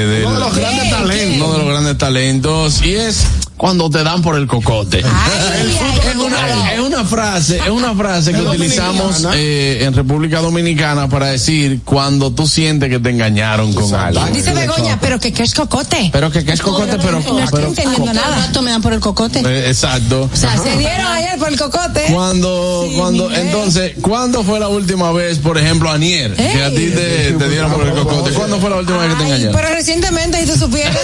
de- 0.08 0.26
Uno 0.26 0.36
de 0.36 0.40
los 0.40 0.56
grandes 0.56 0.90
talentos. 0.90 1.38
uno 1.48 1.52
de 1.54 1.58
los 1.60 1.68
grandes 1.68 1.98
talentos, 1.98 2.82
y 2.84 2.96
es 2.96 3.24
cuando 3.62 3.92
te 3.92 4.04
dan 4.04 4.24
por 4.24 4.36
el 4.38 4.48
cocote. 4.48 5.02
es, 5.02 6.16
una, 6.16 6.74
es 6.74 6.80
una 6.80 7.06
frase, 7.06 7.58
es 7.60 7.70
una 7.70 7.94
frase 7.94 8.34
que 8.34 8.42
utilizamos 8.42 9.28
eh, 9.36 9.84
en 9.84 9.94
República 9.94 10.40
Dominicana 10.40 11.08
para 11.08 11.28
decir 11.28 11.82
cuando 11.86 12.32
tú 12.32 12.48
sientes 12.48 12.90
que 12.90 12.98
te 12.98 13.12
engañaron 13.12 13.72
con 13.72 13.94
algo. 13.94 14.26
Dice 14.34 14.56
Begoña, 14.56 15.00
pero 15.00 15.20
que 15.20 15.32
qué 15.32 15.44
es 15.44 15.54
cocote. 15.54 16.10
Pero 16.12 16.32
que, 16.32 16.44
que 16.44 16.54
es 16.54 16.62
cocote, 16.64 16.98
pero, 16.98 17.20
No 17.20 17.38
estoy 17.38 17.46
pero 17.52 17.68
entendiendo 17.68 18.14
nada. 18.16 18.48
rato 18.48 18.64
me 18.64 18.72
dan 18.72 18.82
por 18.82 18.94
el 18.94 19.00
cocote. 19.00 19.42
eh, 19.42 19.68
exacto. 19.70 20.28
O 20.34 20.36
sea, 20.36 20.58
se 20.58 20.76
dieron 20.80 21.06
ayer 21.06 21.38
por 21.38 21.50
el 21.50 21.60
cocote. 21.60 22.06
Cuando, 22.12 22.90
cuando, 22.98 23.32
entonces, 23.32 23.94
¿cuándo 24.02 24.44
fue 24.44 24.60
la 24.60 24.70
última 24.70 25.12
vez, 25.12 25.38
por 25.38 25.60
ejemplo, 25.60 25.92
Anier, 25.92 26.34
que 26.34 26.64
a 26.64 26.72
ti 26.72 26.90
te, 26.90 27.34
te 27.34 27.48
dieron 27.48 27.72
por 27.72 27.86
el 27.86 27.94
cocote? 27.94 28.32
¿Cuándo 28.32 28.60
fue 28.60 28.72
la 28.72 28.78
última 28.78 29.06
vez 29.06 29.10
que 29.12 29.18
te 29.18 29.24
engañaron? 29.26 29.54
Pero 29.56 29.70
recientemente, 29.76 30.42
y 30.42 30.48
tú 30.48 30.58
supieras. 30.58 30.98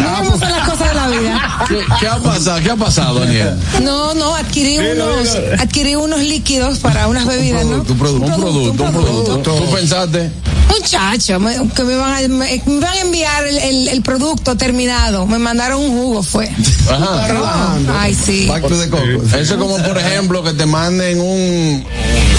no 0.00 0.10
vamos 0.10 0.42
a 0.42 0.50
las 0.50 0.71
cosas 0.72 0.88
de 0.88 0.94
la 0.94 1.08
vida. 1.08 1.64
¿Qué, 1.68 1.78
qué 2.00 2.06
ha 2.06 2.16
pasado? 2.18 2.60
¿Qué 2.62 2.70
ha 2.70 2.76
pasado, 2.76 3.22
Anier? 3.22 3.54
No, 3.82 4.14
no, 4.14 4.34
adquirí 4.34 4.78
unos, 4.78 5.36
adquirí 5.58 5.96
unos 5.96 6.20
líquidos 6.20 6.78
para 6.78 7.08
unas 7.08 7.26
bebidas, 7.26 7.64
¿no? 7.66 7.76
Un 7.76 7.98
producto, 7.98 8.26
un 8.26 8.40
producto, 8.40 8.84
un 8.84 8.92
producto. 8.92 9.54
¿Tú 9.54 9.70
pensaste? 9.74 10.30
Muchacho, 10.68 11.38
me, 11.38 11.54
que 11.76 11.82
me 11.82 11.96
van, 11.96 12.24
a, 12.24 12.28
me, 12.28 12.62
me 12.64 12.80
van 12.80 12.92
a 12.92 13.00
enviar 13.00 13.46
el, 13.46 13.58
el, 13.58 13.88
el 13.88 14.02
producto 14.02 14.56
terminado. 14.56 15.26
Me 15.26 15.38
mandaron 15.38 15.80
un 15.82 15.90
jugo, 15.90 16.22
fue. 16.22 16.50
Ajá. 16.90 17.76
Ay, 17.98 18.14
sí. 18.14 18.50
Eso 18.50 19.38
es 19.38 19.52
como, 19.52 19.76
por 19.76 19.98
ejemplo, 19.98 20.42
que 20.42 20.52
te 20.54 20.64
manden 20.64 21.20
un. 21.20 21.84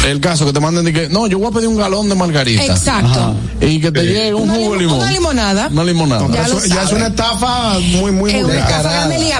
El 0.08 0.20
caso, 0.20 0.46
que 0.46 0.52
te 0.52 0.60
manden 0.60 0.84
de 0.84 0.94
que. 0.94 1.10
No, 1.10 1.28
yo 1.28 1.38
voy 1.38 1.50
a 1.50 1.52
pedir 1.52 1.68
un 1.68 1.78
galón 1.78 2.10
de 2.10 2.16
margarita. 2.16 2.66
Exacto. 2.66 3.08
Ajá. 3.08 3.34
Y 3.62 3.80
que 3.80 3.92
te 3.92 4.04
llegue 4.04 4.34
un 4.34 4.50
jugo 4.50 4.74
de 4.74 4.80
limón. 4.80 4.98
Una 4.98 5.12
limonada. 5.12 5.68
Una 5.72 5.84
limonada. 5.84 6.28
Ya, 6.34 6.42
eso, 6.46 6.60
ya 6.66 6.84
es 6.84 6.92
una 6.92 7.08
estafa 7.08 7.80
muy, 7.80 8.12
muy, 8.12 8.23
muy. 8.32 8.32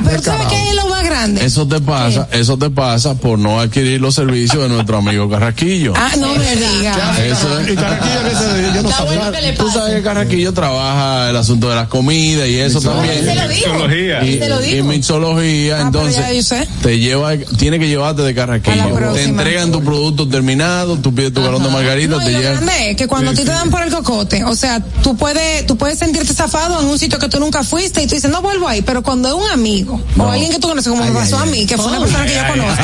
Pero 0.06 0.18
¿tú 0.18 0.24
¿sabes 0.24 0.48
qué 0.48 0.70
es 0.70 0.76
lo 0.76 0.88
más 0.88 1.04
grande? 1.04 1.46
Eso 1.46 1.68
te 1.68 1.80
pasa, 1.82 2.28
eso 2.32 2.58
te 2.58 2.70
pasa 2.70 3.16
por 3.16 3.40
no 3.40 3.60
adquirir 3.60 4.00
los 4.02 4.16
servicios 4.16 4.62
de 4.64 4.70
nuestro 4.70 4.98
amigo 4.98 5.30
Carraquillo. 5.30 5.94
Ah, 5.96 6.12
no 6.18 6.34
me 6.36 6.56
digas. 6.56 7.20
Eso 7.20 7.60
es. 7.60 7.72
¿Y 7.72 7.76
Carraquillo 7.76 8.24
qué 8.24 8.36
se? 8.36 8.76
Yo 8.76 8.82
no 8.84 8.90
sabía. 8.92 9.06
bueno 9.20 9.32
que 9.32 9.42
le 9.42 9.54
Tú 9.54 9.70
sabes 9.70 9.96
que 9.96 10.02
Carraquillo 10.02 10.54
trabaja 10.54 11.30
el 11.30 11.38
asunto 11.38 11.70
de 11.70 11.76
las 11.76 11.88
comidas 11.88 12.48
y 12.48 12.60
eso 12.60 12.82
también. 12.82 13.24
Se 13.24 13.36
lo 13.36 13.48
digo. 13.48 14.24
Y, 14.24 14.38
Se 14.40 14.50
lo 14.50 14.64
y 14.64 14.70
digo. 14.74 14.88
mixología, 14.88 15.78
Ah, 15.78 15.82
entonces 15.82 16.54
te 16.82 17.00
lleva, 17.00 17.36
tiene 17.58 17.80
que 17.80 17.88
llevarte 17.88 18.22
de 18.24 18.32
A 18.32 18.36
Carraquillo. 18.36 19.14
Te 19.14 19.24
entregan 19.24 19.72
tu 19.72 19.84
producto 19.84 20.28
terminado, 20.28 20.98
tú 20.98 21.14
pides 21.14 21.34
tu 21.34 21.42
galón 21.44 21.64
de 21.64 21.70
margarita, 21.70 22.16
No, 22.18 22.20
te 22.20 22.30
y 22.30 22.34
lo 22.34 22.40
llegan. 22.40 22.54
grande 22.66 22.92
es 22.92 22.98
que 22.98 23.08
cuando 23.08 23.32
a 23.32 23.34
ti 23.34 23.44
te 23.44 23.52
dan 23.52 23.70
por 23.70 23.82
el 23.84 23.92
cocote, 23.92 24.44
o 24.44 24.56
sea, 24.56 24.80
tú 25.04 25.16
puedes, 25.16 25.66
tú 25.66 25.78
puedes 25.78 25.98
sentirte 26.00 26.34
zafado 26.34 26.80
en 26.82 26.88
un 26.88 26.98
sitio 27.00 27.20
que 27.20 27.30
tú 27.30 27.40
nunca 27.40 27.64
fuiste 27.64 28.02
y 28.04 28.08
tú 28.08 28.16
dices, 28.16 28.30
no 28.32 28.42
vuelvo 28.42 28.68
ahí, 28.74 28.82
pero 28.82 29.02
cuando 29.02 29.28
es 29.30 29.34
un 29.34 29.50
amigo 29.52 30.00
o 30.18 30.30
alguien 30.30 30.52
que 30.52 30.60
tú 30.60 30.68
conoces, 30.68 30.92
como 30.92 31.04
me 31.04 31.12
pasó 31.12 31.38
a 31.40 31.46
mí, 31.46 31.66
que 31.66 31.78
fue 31.78 31.88
una 31.88 32.00
persona 32.00 32.26
que 32.26 32.34
yo 32.36 32.42
conozco. 32.48 32.84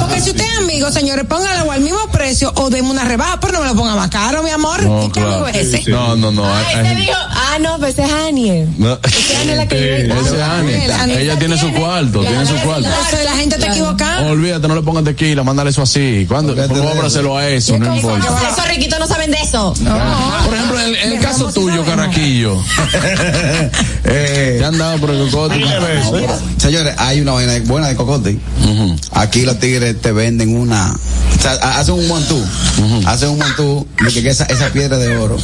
Porque 0.00 0.20
si 0.20 0.30
usted 0.30 0.44
es 0.44 0.58
amigo, 0.58 0.90
señores, 0.90 1.24
póngalo 1.26 1.70
al 1.70 1.80
mismo 1.80 1.98
precio 2.12 2.52
o 2.56 2.70
deme 2.70 2.90
una 2.90 3.04
rebaja, 3.04 3.40
pero 3.40 3.54
no 3.54 3.60
me 3.60 3.66
lo 3.66 3.74
ponga 3.74 3.96
más 3.96 4.10
caro, 4.10 4.42
mi 4.42 4.50
amor. 4.50 4.82
No, 4.82 5.04
¿Y 5.04 5.10
qué 5.10 5.20
amigo 5.20 5.46
es 5.48 5.56
ese? 5.56 5.90
No, 5.90 6.16
no, 6.16 6.30
no. 6.30 6.44
hay- 6.46 6.64
Ah, 6.76 6.94
dijo, 6.94 7.12
ah, 7.14 7.58
no, 7.60 7.78
pues 7.78 7.92
ese 7.92 8.04
es 8.04 8.12
Aniel. 8.12 8.68
no. 8.78 8.98
Ese 9.02 9.50
es 9.50 9.56
la 9.56 9.66
que 9.68 10.02
es. 10.02 10.10
Ella 11.18 11.38
tiene 11.38 11.58
su 11.58 11.72
cuarto, 11.72 12.20
tiene 12.20 12.46
su 12.46 12.54
cuarto. 12.56 12.88
La 13.24 13.32
gente 13.36 13.56
está 13.56 13.68
equivocada. 13.68 14.26
Olvídate, 14.30 14.68
no 14.68 14.74
le 14.74 14.82
pongas 14.82 15.04
tequila, 15.04 15.42
mándale 15.42 15.70
eso 15.70 15.82
así. 15.82 16.24
¿Cuándo? 16.28 16.54
Hácelo 17.04 17.36
a 17.36 17.48
eso, 17.48 17.78
no 17.78 17.94
importa. 17.94 18.26
Esos 18.52 18.68
riquitos 18.68 18.98
no 18.98 19.06
saben 19.06 19.30
de 19.30 19.38
eso. 19.40 19.74
Por 20.44 20.54
ejemplo, 20.54 20.80
en, 20.80 20.94
en 20.96 21.12
el 21.12 21.20
caso 21.20 21.52
tuyo, 21.52 21.84
Carraquillo. 21.84 22.58
Eh, 24.06 24.56
¿Te 24.58 24.64
han 24.64 24.76
dado 24.78 24.98
por 24.98 25.10
el 25.22 25.30
cocote? 25.30 25.64
Señores, 26.58 26.94
hay 26.98 27.20
una 27.20 27.32
vaina 27.32 27.52
buena 27.66 27.88
de 27.88 27.96
cocote. 27.96 28.38
Aquí 29.12 29.42
los 29.42 29.58
tigres 29.58 30.00
te 30.00 30.12
venden 30.12 30.56
una. 30.56 30.92
O 30.94 31.42
sea, 31.42 31.52
ha- 31.60 31.78
hacen 31.80 31.94
un 31.94 32.06
montú. 32.08 32.42
Hacen 33.06 33.30
un 33.30 33.38
montú 33.38 33.86
de 34.04 34.22
que 34.22 34.28
esa, 34.30 34.44
esa 34.44 34.68
piedra 34.70 34.96
de 34.96 35.16
oro, 35.16 35.36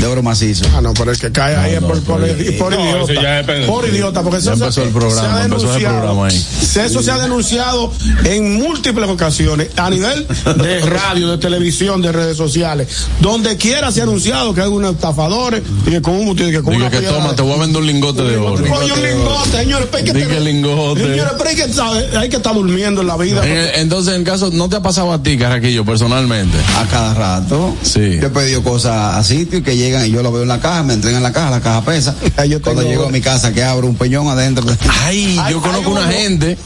de 0.00 0.06
oro 0.06 0.22
macizo. 0.22 0.64
Ah, 0.74 0.80
no, 0.80 0.92
pero 0.94 1.12
el 1.12 1.18
que 1.18 1.30
cae 1.30 1.54
ahí 1.56 1.74
es 1.74 1.80
por, 1.80 2.00
por, 2.02 2.20
por 2.58 2.72
No, 2.74 3.04
idiota. 3.04 3.42
Por 3.66 3.88
idiota, 3.88 4.22
porque 4.22 4.40
Ya 4.40 4.52
eso 4.52 4.56
se- 4.56 4.64
empezó 4.64 4.82
el 4.82 4.88
programa, 4.90 5.20
se 5.20 5.26
ha 5.26 5.44
empezó 5.44 5.62
el 5.62 5.66
denunciado. 5.68 5.96
programa 5.98 6.26
ahí. 6.26 6.46
Se- 6.62 6.84
Eso 6.86 7.02
se 7.02 7.10
ha 7.10 7.18
denunciado 7.18 7.92
en 8.24 8.54
múltiples 8.56 9.08
ocasiones, 9.08 9.68
a 9.76 9.90
nivel 9.90 10.26
de 10.56 10.80
radio, 10.80 11.28
de 11.30 11.38
televisión, 11.38 12.02
de 12.02 12.10
redes 12.12 12.36
sociales. 12.36 12.88
Donde 13.20 13.56
quiera 13.56 13.92
se 13.92 14.00
ha 14.00 14.04
anunciado 14.04 14.54
que 14.54 14.60
hay 14.62 14.68
unos 14.68 14.94
estafadores 14.94 15.62
y 15.86 15.90
que 15.90 16.02
con 16.02 16.14
un 16.14 16.34
que 16.34 16.52
con 16.62 16.72
Digo 16.72 16.86
una 16.86 16.90
que 16.90 17.00
toma, 17.02 17.34
te 17.36 17.42
voy 17.42 17.52
a 17.52 17.58
vender 17.58 17.80
un 17.80 17.86
lingote 17.86 18.22
de 18.22 18.36
oro. 18.36 18.54
Oye, 18.54 18.92
un 18.92 19.02
lingote, 19.02 19.13
señores, 19.50 19.88
pero 19.90 19.98
hay 19.98 20.04
que 20.04 20.12
tener- 20.12 20.42
lingote. 20.42 21.00
Señores, 21.02 21.32
pero 21.38 21.50
hay 21.50 21.56
que, 21.56 21.72
saber- 21.72 22.16
hay 22.16 22.28
que 22.28 22.36
estar 22.36 22.54
durmiendo 22.54 23.00
en 23.00 23.06
la 23.06 23.16
vida. 23.16 23.44
En 23.46 23.56
el- 23.56 23.70
entonces, 23.76 24.14
en 24.14 24.20
el 24.20 24.26
caso, 24.26 24.50
¿no 24.52 24.68
te 24.68 24.76
ha 24.76 24.82
pasado 24.82 25.12
a 25.12 25.22
ti, 25.22 25.36
Carraquillo, 25.36 25.84
personalmente? 25.84 26.56
A 26.78 26.86
cada 26.86 27.14
rato. 27.14 27.74
Sí. 27.82 28.18
Yo 28.20 28.26
he 28.26 28.30
pedido 28.30 28.62
cosas 28.62 29.16
a 29.16 29.24
sitios 29.24 29.62
que 29.62 29.76
llegan 29.76 30.06
y 30.06 30.10
yo 30.10 30.22
lo 30.22 30.32
veo 30.32 30.42
en 30.42 30.48
la 30.48 30.60
caja, 30.60 30.82
me 30.82 30.94
entregan 30.94 31.22
la 31.22 31.32
caja, 31.32 31.50
la 31.50 31.60
caja 31.60 31.82
pesa. 31.84 32.14
Cuando 32.62 32.82
llego 32.82 33.06
a 33.06 33.10
mi 33.10 33.20
casa 33.20 33.52
que 33.52 33.62
abro 33.62 33.86
un 33.86 33.96
peñón 33.96 34.28
adentro. 34.28 34.64
Ay, 35.04 35.38
yo 35.50 35.60
conozco 35.60 35.90
una 35.90 36.06
gente 36.10 36.56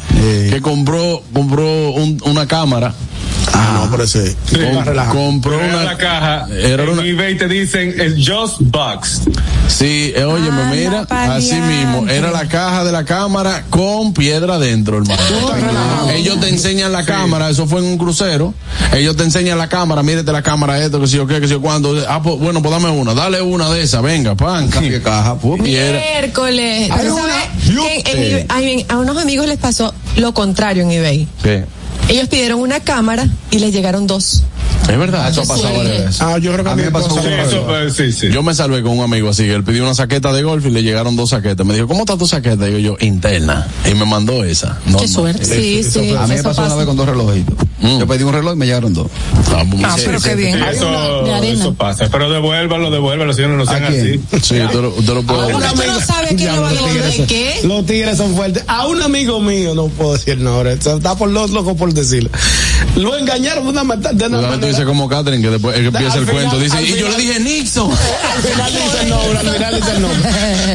que 0.51 0.61
compró, 0.62 1.23
compró 1.33 1.91
un- 1.91 2.20
una 2.25 2.47
cámara. 2.47 2.95
Ah, 3.53 3.81
no, 3.85 3.91
pero 3.91 4.05
ese. 4.05 4.37
Com- 4.53 5.12
compró 5.12 5.59
una 5.59 5.85
la 5.85 5.97
caja. 5.97 6.47
Era 6.51 6.83
en 6.85 6.89
una- 6.91 7.03
eBay 7.05 7.37
te 7.37 7.49
dicen 7.49 7.95
es 8.01 8.15
just 8.27 8.57
box. 8.61 9.23
Sí, 9.69 10.12
eh, 10.16 10.25
óyeme, 10.25 10.62
Ah, 10.62 10.70
mira, 10.73 11.07
así 11.37 11.55
mismo, 11.55 12.07
era 12.09 12.31
la 12.31 12.49
caja 12.49 12.85
de 12.85 12.93
la 12.93 13.05
cámara 13.05 13.65
con 13.70 14.12
piedra 14.15 14.59
dentro, 14.59 14.99
hermano. 14.99 15.20
Ellos 16.15 16.41
te 16.41 16.49
enseñan 16.49 16.91
la 16.93 17.05
cámara, 17.05 17.51
eso 17.51 17.66
fue 17.66 17.81
en 17.81 17.87
un 17.87 17.99
crucero, 17.99 18.55
ellos 18.93 19.16
te 19.16 19.25
enseñan 19.25 19.59
la 19.59 19.69
cámara, 19.69 20.03
mírate 20.03 20.33
la 20.33 20.43
cámara, 20.43 20.83
esto, 20.83 21.01
que 21.01 21.07
si 21.07 21.16
yo 21.16 21.27
qué, 21.27 21.41
que 21.41 21.47
si 21.47 21.53
yo 21.53 21.61
cuándo, 21.61 21.95
ah, 22.09 22.20
pues, 22.23 22.39
bueno, 22.39 22.62
pues 22.62 22.73
dame 22.73 22.89
una, 22.91 23.15
dale 23.15 23.41
una 23.43 23.69
de 23.70 23.83
esas, 23.83 24.03
venga, 24.03 24.35
pan. 24.35 24.69
Cambio 24.69 24.93
de 24.93 25.03
caja, 25.03 25.37
era- 25.43 25.62
Miércoles. 25.62 26.91
Hay 26.91 27.07
¿Tú 27.07 27.15
una- 27.16 27.45
en 28.70 28.87
a 28.89 28.99
unos 28.99 29.16
amigos 29.19 29.47
les 29.47 29.59
pasó 29.59 29.95
lo 30.16 30.33
contrario 30.33 30.83
en 30.83 30.91
eBay. 30.93 31.29
¿Qué? 31.43 31.65
Ellos 32.09 32.29
pidieron 32.29 32.61
una 32.61 32.81
cámara 32.81 33.29
y 33.51 33.59
les 33.59 33.73
llegaron 33.73 34.07
dos. 34.07 34.43
Es 34.89 34.98
verdad, 34.98 35.28
eso 35.28 35.43
ha 35.43 35.44
pasado 35.44 35.77
varias 35.77 35.98
veces. 35.98 36.20
Ah, 36.23 36.39
yo 36.39 36.52
creo 36.52 36.65
que 36.65 36.70
A 36.70 36.74
mí 36.77 36.82
me 36.82 36.90
pasó 36.90 37.19
Eso, 37.20 37.65
pues, 37.66 37.94
sí, 37.94 38.10
sí. 38.12 38.28
Yo 38.32 38.43
me 38.43 38.55
salvé 38.55 38.82
con 38.82 38.97
un 38.98 39.05
amigo 39.05 39.28
así, 39.28 39.48
él 39.48 39.62
pidió 39.62 39.82
una 39.85 39.94
saqueta 39.94 40.32
de 40.32 40.43
golf 40.43 40.65
y 40.66 40.70
le 40.70 40.82
llegaron 40.82 41.15
dos 41.16 41.31
saquetas. 41.31 41.66
Me 41.66 41.74
dijo, 41.74 41.86
¿cómo 41.86 42.01
está 42.01 42.16
tu 42.16 42.27
saqueta? 42.27 42.69
Y 42.69 42.73
yo, 42.73 42.78
yo, 42.78 42.97
interna. 43.01 43.66
Y 43.90 43.94
me 43.94 44.06
mandó 44.06 44.44
esa. 44.44 44.78
Qué 44.98 45.06
suerte. 45.06 45.44
Sí, 45.44 45.82
sí. 45.85 46.15
A 46.15 46.27
mí 46.27 46.36
me 46.36 46.43
pasó 46.43 46.65
una 46.65 46.74
vez 46.74 46.86
con 46.86 46.97
dos 46.97 47.06
relojitos. 47.06 47.55
Mm. 47.81 47.98
Yo 48.01 48.06
pedí 48.09 48.24
un 48.24 48.32
reloj 48.32 48.55
y 48.55 48.56
me 48.56 48.66
llegaron 48.66 48.93
dos. 48.93 49.06
Ah, 49.55 49.62
muy 49.65 49.82
Ah, 49.85 49.94
pero 50.05 50.20
qué 50.20 50.35
bien. 50.35 50.55
Sí, 50.59 50.65
eso, 50.73 51.23
de 51.24 51.32
arena. 51.35 51.60
eso 51.60 51.74
pasa. 51.74 52.09
Pero 52.10 52.28
devuélvalo, 52.31 52.90
devuélvalo, 52.90 53.32
señores, 53.32 53.56
no 53.56 53.66
sean 53.66 53.85
¿A 53.85 53.89
quién? 53.89 54.01
así. 54.32 54.39
Sí, 54.43 54.60
usted 54.65 54.81
lo, 54.81 54.89
usted 54.90 55.15
lo 55.15 55.23
puede 55.23 55.55
Un 55.55 55.60
no 55.60 55.66
amigo- 55.69 56.01
sabes 56.05 56.35
quién 56.36 56.56
lo 56.56 56.62
va 56.62 56.70
a 56.70 56.73
devolver. 56.73 57.27
¿Qué? 57.27 57.60
Los 57.65 57.86
tigres 57.86 58.16
son 58.16 58.35
fuertes. 58.35 58.65
A 58.66 58.86
un 58.86 59.01
amigo 59.02 59.40
mío, 59.40 59.74
no 59.74 59.86
puedo 59.89 60.15
decir 60.15 60.39
no, 60.39 60.51
ahora, 60.55 60.73
está 60.73 61.15
por 61.16 61.31
los 61.31 61.51
locos 61.51 61.77
por 61.77 61.93
decirlo. 61.94 62.31
Lo 62.97 63.16
engañaron 63.16 63.65
de 63.65 63.70
una, 63.70 63.97
de 63.97 64.27
una 64.27 64.40
manera. 64.40 64.78
Como 64.85 65.09
Catherine 65.09 65.43
que 65.43 65.51
después 65.51 65.77
él 65.77 65.87
empieza 65.87 66.15
Al 66.15 66.19
el 66.21 66.27
final- 66.27 66.43
cuento, 66.49 66.59
dice, 66.61 66.83
y 66.83 66.99
yo 66.99 67.09
le 67.09 67.17
dije 67.17 67.41
Nixon. 67.41 67.91
Al 68.37 68.43
final 68.43 68.73
dice 68.73 69.03
el 69.03 69.09
nombre, 69.11 69.39
al 69.39 69.55
final 69.55 69.75
dice 69.77 69.91
el 69.93 70.03
nombre. 70.03 70.31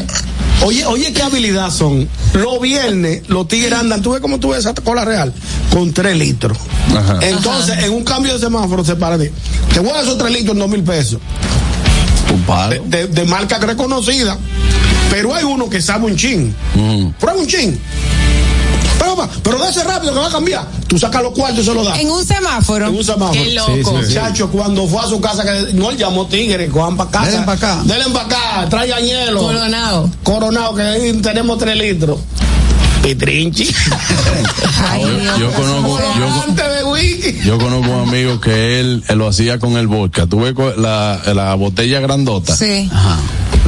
Oye, 0.62 0.86
oye, 0.86 1.12
qué 1.12 1.20
habilidad 1.22 1.70
son. 1.70 2.08
Los 2.32 2.60
viernes, 2.60 3.22
los 3.28 3.46
tigres 3.48 3.72
andan, 3.78 4.00
tú 4.00 4.12
ves 4.12 4.20
cómo 4.20 4.38
tú 4.38 4.50
ves 4.50 4.60
esa 4.60 4.72
cola 4.72 5.04
real, 5.04 5.32
con 5.70 5.92
tres 5.92 6.16
litros. 6.16 6.56
Ajá. 6.96 7.18
Entonces, 7.22 7.82
en 7.84 7.92
un 7.92 8.04
cambio 8.04 8.32
de 8.34 8.38
semáforo 8.38 8.84
se 8.84 8.94
para 8.96 9.18
de, 9.18 9.32
te 9.74 9.80
voy 9.80 9.90
a 9.90 9.94
dar 9.94 10.04
esos 10.04 10.16
tres 10.16 10.30
litros 10.32 10.52
en 10.54 10.60
dos 10.60 10.68
mil 10.70 10.82
pesos. 10.82 11.18
De, 12.70 12.80
de- 12.86 13.06
de 13.08 13.24
marca 13.24 13.58
reconocida. 13.58 14.38
Pero 15.10 15.34
hay 15.34 15.44
uno 15.44 15.68
que 15.68 15.82
sabe 15.82 16.06
un 16.06 16.16
chin. 16.16 16.54
Ujú. 16.74 17.12
Prueba 17.20 17.38
un 17.40 17.46
chin. 17.46 17.78
Pero, 19.42 19.58
de 19.58 19.70
ese 19.70 19.84
rápido 19.84 20.12
que 20.12 20.18
va 20.20 20.26
a 20.26 20.30
cambiar. 20.30 20.66
Tú 20.86 20.98
sacas 20.98 21.22
los 21.22 21.32
cuartos 21.32 21.60
y 21.60 21.64
se 21.64 21.74
los 21.74 21.86
das. 21.86 21.98
En 21.98 22.10
un 22.10 22.24
semáforo. 22.24 22.86
En 22.88 22.96
un 22.96 23.04
semáforo. 23.04 23.32
Qué 23.32 23.52
loco. 23.54 23.72
Sí, 23.74 23.82
sí, 23.84 24.06
sí. 24.08 24.14
Chacho, 24.14 24.48
cuando 24.50 24.86
fue 24.86 25.00
a 25.00 25.06
su 25.08 25.20
casa, 25.20 25.42
que 25.44 25.72
no 25.74 25.90
él 25.90 25.96
llamó 25.96 26.26
tigre, 26.26 26.68
cojan 26.68 26.96
para 26.96 27.10
casa. 27.10 27.30
Denle 27.30 27.46
pa' 27.46 27.52
acá. 27.52 27.80
Denle 27.84 28.04
para 28.12 28.24
acá, 28.26 28.68
traigan 28.68 29.02
hielo. 29.04 29.40
Coronado. 29.40 30.10
Coronado, 30.22 30.74
que 30.74 30.82
ahí 30.82 31.12
tenemos 31.20 31.58
tres 31.58 31.76
litros. 31.76 32.18
Pitrinchi. 33.02 33.68
Ay, 34.90 35.04
Dios. 35.04 35.38
Yo 35.38 35.52
conozco, 35.52 35.98
yo, 36.18 36.42
Antes 36.48 36.64
de 36.78 36.84
wiki. 36.84 37.40
yo 37.44 37.58
conozco 37.58 37.90
un 37.92 38.08
amigo 38.08 38.40
que 38.40 38.80
él, 38.80 39.04
él 39.08 39.18
lo 39.18 39.28
hacía 39.28 39.58
con 39.58 39.76
el 39.76 39.86
vodka. 39.88 40.26
Tuve 40.26 40.54
la, 40.78 41.20
la 41.34 41.54
botella 41.54 42.00
grandota, 42.00 42.56
Sí. 42.56 42.90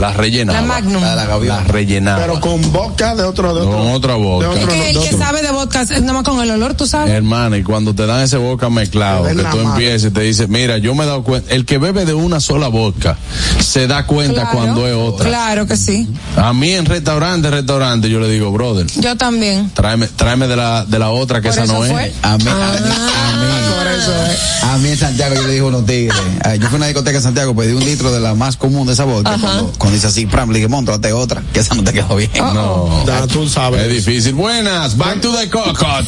La 0.00 0.12
rellenaba. 0.12 0.60
La 0.60 0.66
Magnum. 0.66 1.02
La 1.02 1.10
de 1.10 1.16
la 1.16 1.26
gaviota. 1.26 1.56
La 1.62 1.64
rellenaba. 1.64 2.20
Pero 2.20 2.40
con 2.40 2.72
boca 2.72 3.14
de 3.14 3.22
otro, 3.24 3.54
de 3.54 3.60
otro. 3.62 3.72
Con 3.78 3.86
otra 3.92 4.14
boca. 4.14 4.48
de 4.48 4.54
Es 4.56 4.62
otro- 4.64 4.68
que 4.74 4.88
el 4.88 4.94
de 4.94 5.00
que 5.00 5.06
otro. 5.14 5.18
sabe 5.18 5.42
de 5.42 5.50
vodka, 5.50 5.84
nada 6.00 6.12
más 6.12 6.22
con 6.22 6.40
el 6.40 6.50
olor, 6.50 6.74
tú 6.74 6.86
sabes. 6.86 7.10
Hermano, 7.12 7.56
y 7.56 7.62
cuando 7.62 7.94
te 7.94 8.06
dan 8.06 8.20
ese 8.22 8.36
vodka 8.36 8.68
mezclado, 8.70 9.24
que 9.24 9.34
tú 9.34 9.58
empiezas 9.60 10.10
y 10.10 10.14
te 10.14 10.20
dices, 10.22 10.48
mira, 10.48 10.78
yo 10.78 10.94
me 10.94 11.04
he 11.04 11.06
dado 11.06 11.22
cuenta, 11.22 11.52
el 11.54 11.64
que 11.64 11.78
bebe 11.78 12.04
de 12.04 12.14
una 12.14 12.40
sola 12.40 12.68
vodka 12.68 13.16
se 13.60 13.86
da 13.86 14.06
cuenta 14.06 14.42
Claro. 14.42 14.50
cuando 14.58 14.86
es 14.86 14.94
otra. 14.94 15.28
Claro 15.28 15.66
que 15.66 15.76
sí. 15.76 16.08
A 16.36 16.52
mí 16.52 16.72
en 16.72 16.84
restaurante, 16.86 17.50
restaurante, 17.50 18.08
yo 18.10 18.20
le 18.20 18.28
digo, 18.28 18.50
brother, 18.52 18.86
Yo 19.00 19.16
también. 19.16 19.70
tráeme, 19.74 20.06
tráeme 20.08 20.46
de 20.48 20.56
la, 20.56 20.84
de 20.84 20.98
la 20.98 21.10
otra 21.10 21.40
que 21.40 21.48
Por 21.48 21.54
esa 21.58 21.64
eso 21.64 21.72
no 21.72 21.78
fue. 21.92 22.08
es. 22.08 22.14
A 22.22 22.36
mí, 22.38 22.44
a 22.46 23.65
a 23.88 24.28
mí. 24.28 24.34
A 24.62 24.78
mí 24.78 24.88
en 24.90 24.96
Santiago 24.96 25.34
yo 25.34 25.42
le 25.42 25.48
dije 25.50 25.62
unos 25.62 25.86
tigres. 25.86 26.16
ah, 26.44 26.54
Yo 26.56 26.66
fui 26.68 26.74
a 26.74 26.76
una 26.76 26.86
discoteca 26.86 27.16
en 27.18 27.22
Santiago, 27.22 27.54
pedí 27.54 27.72
un 27.72 27.84
litro 27.84 28.12
de 28.12 28.20
la 28.20 28.34
más 28.34 28.56
común 28.56 28.86
de 28.86 28.92
esa 28.94 29.04
vodka. 29.04 29.34
Ajá. 29.34 29.40
Cuando, 29.46 29.72
cuando 29.78 29.94
dice 29.94 30.06
así, 30.08 30.26
pram, 30.26 30.50
le 30.50 30.56
dije, 30.58 30.68
montrate 30.68 31.12
otra, 31.12 31.42
que 31.52 31.60
esa 31.60 31.74
no 31.74 31.84
te 31.84 31.92
quedó 31.92 32.16
bien. 32.16 32.30
No. 32.36 33.04
Ya 33.06 33.26
tú 33.26 33.48
sabes. 33.48 33.82
Es 33.82 33.88
difícil. 34.04 34.34
Buenas, 34.34 34.96
back 34.96 35.20
to 35.20 35.32
the 35.36 35.48
cocot. 35.48 36.04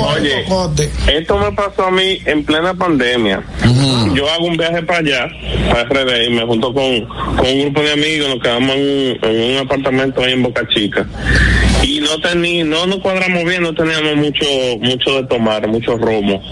Oye. 0.00 0.44
cocote. 0.48 0.90
Esto 1.06 1.38
me 1.38 1.52
pasó 1.52 1.84
a 1.86 1.90
mí 1.90 2.18
en 2.24 2.44
plena 2.44 2.74
pandemia. 2.74 3.42
Yo 4.14 4.28
hago 4.30 4.46
un 4.46 4.56
viaje 4.56 4.82
para 4.82 4.98
allá, 5.00 5.28
para 5.70 5.84
RD, 5.84 6.26
y 6.26 6.30
me 6.30 6.44
junto 6.46 6.72
con, 6.72 7.04
con 7.36 7.46
un 7.46 7.60
grupo 7.62 7.80
de 7.82 7.92
amigos, 7.92 8.28
nos 8.30 8.42
quedamos 8.42 8.74
en 8.76 8.80
un, 8.82 9.18
en 9.30 9.52
un 9.52 9.58
apartamento 9.58 10.22
ahí 10.22 10.32
en 10.32 10.42
Boca 10.42 10.62
Chica. 10.74 11.06
Y 11.82 12.00
no 12.00 12.18
tení, 12.20 12.64
no 12.64 12.86
nos 12.86 12.98
cuadramos 12.98 13.44
bien, 13.44 13.62
no 13.62 13.72
teníamos 13.74 14.16
mucho, 14.16 14.44
mucho 14.80 15.10
de 15.22 15.24
tomar, 15.28 15.66
mucho 15.68 15.96
romo. 16.08 16.42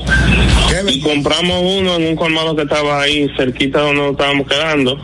Y 0.88 1.00
compramos 1.00 1.62
uno 1.62 1.96
en 1.96 2.08
un 2.08 2.16
colmado 2.16 2.54
que 2.54 2.62
estaba 2.62 3.00
ahí 3.00 3.28
cerquita 3.36 3.80
donde 3.80 4.02
nos 4.02 4.10
estábamos 4.12 4.46
quedando. 4.46 4.98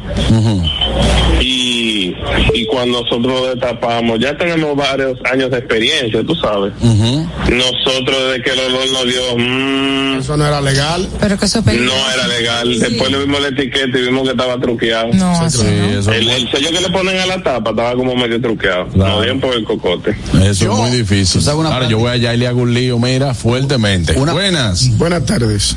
Y, 2.54 2.60
y 2.60 2.66
cuando 2.66 3.02
nosotros 3.02 3.26
lo 3.26 3.48
destapamos, 3.48 4.18
ya 4.18 4.36
tenemos 4.36 4.76
varios 4.76 5.18
años 5.30 5.50
de 5.50 5.58
experiencia, 5.58 6.22
tú 6.24 6.34
sabes. 6.34 6.72
Nosotros 6.82 8.16
desde 8.28 8.42
que 8.42 8.50
el 8.50 8.58
olor 8.60 8.90
nos 8.92 9.04
dio, 9.04 9.36
mm, 9.38 10.18
Eso 10.20 10.36
no 10.36 10.46
era 10.46 10.60
legal. 10.60 11.08
Pero 11.20 11.38
que 11.38 11.46
eso 11.46 11.62
no 11.64 12.10
era 12.14 12.28
legal. 12.28 12.78
Después 12.78 13.10
le 13.10 13.18
vimos 13.18 13.40
la 13.40 13.48
etiqueta 13.48 13.98
y 13.98 14.02
vimos 14.02 14.22
que 14.24 14.30
estaba 14.30 14.58
truqueado. 14.60 15.08
No, 15.12 15.40
no. 15.40 16.12
el, 16.12 16.28
el 16.28 16.50
sello 16.50 16.70
que 16.70 16.80
le 16.80 16.90
ponen 16.90 17.18
a 17.18 17.26
la 17.26 17.42
tapa 17.42 17.70
estaba 17.70 17.94
como 17.94 18.14
medio 18.14 18.40
truqueado. 18.40 18.88
No 18.94 19.20
bien 19.20 19.40
por 19.40 19.54
el 19.54 19.64
cocote. 19.64 20.16
Eso 20.42 20.72
es 20.72 20.78
muy 20.78 20.90
difícil. 20.90 21.42
Ahora 21.48 21.88
yo 21.88 21.98
voy 21.98 22.10
allá 22.10 22.34
y 22.34 22.38
le 22.38 22.46
hago 22.46 22.62
un 22.62 22.74
lío, 22.74 22.98
mira, 22.98 23.34
fuertemente. 23.34 24.12
Buenas. 24.12 24.96
Buenas 24.96 25.24
tardes. 25.24 25.76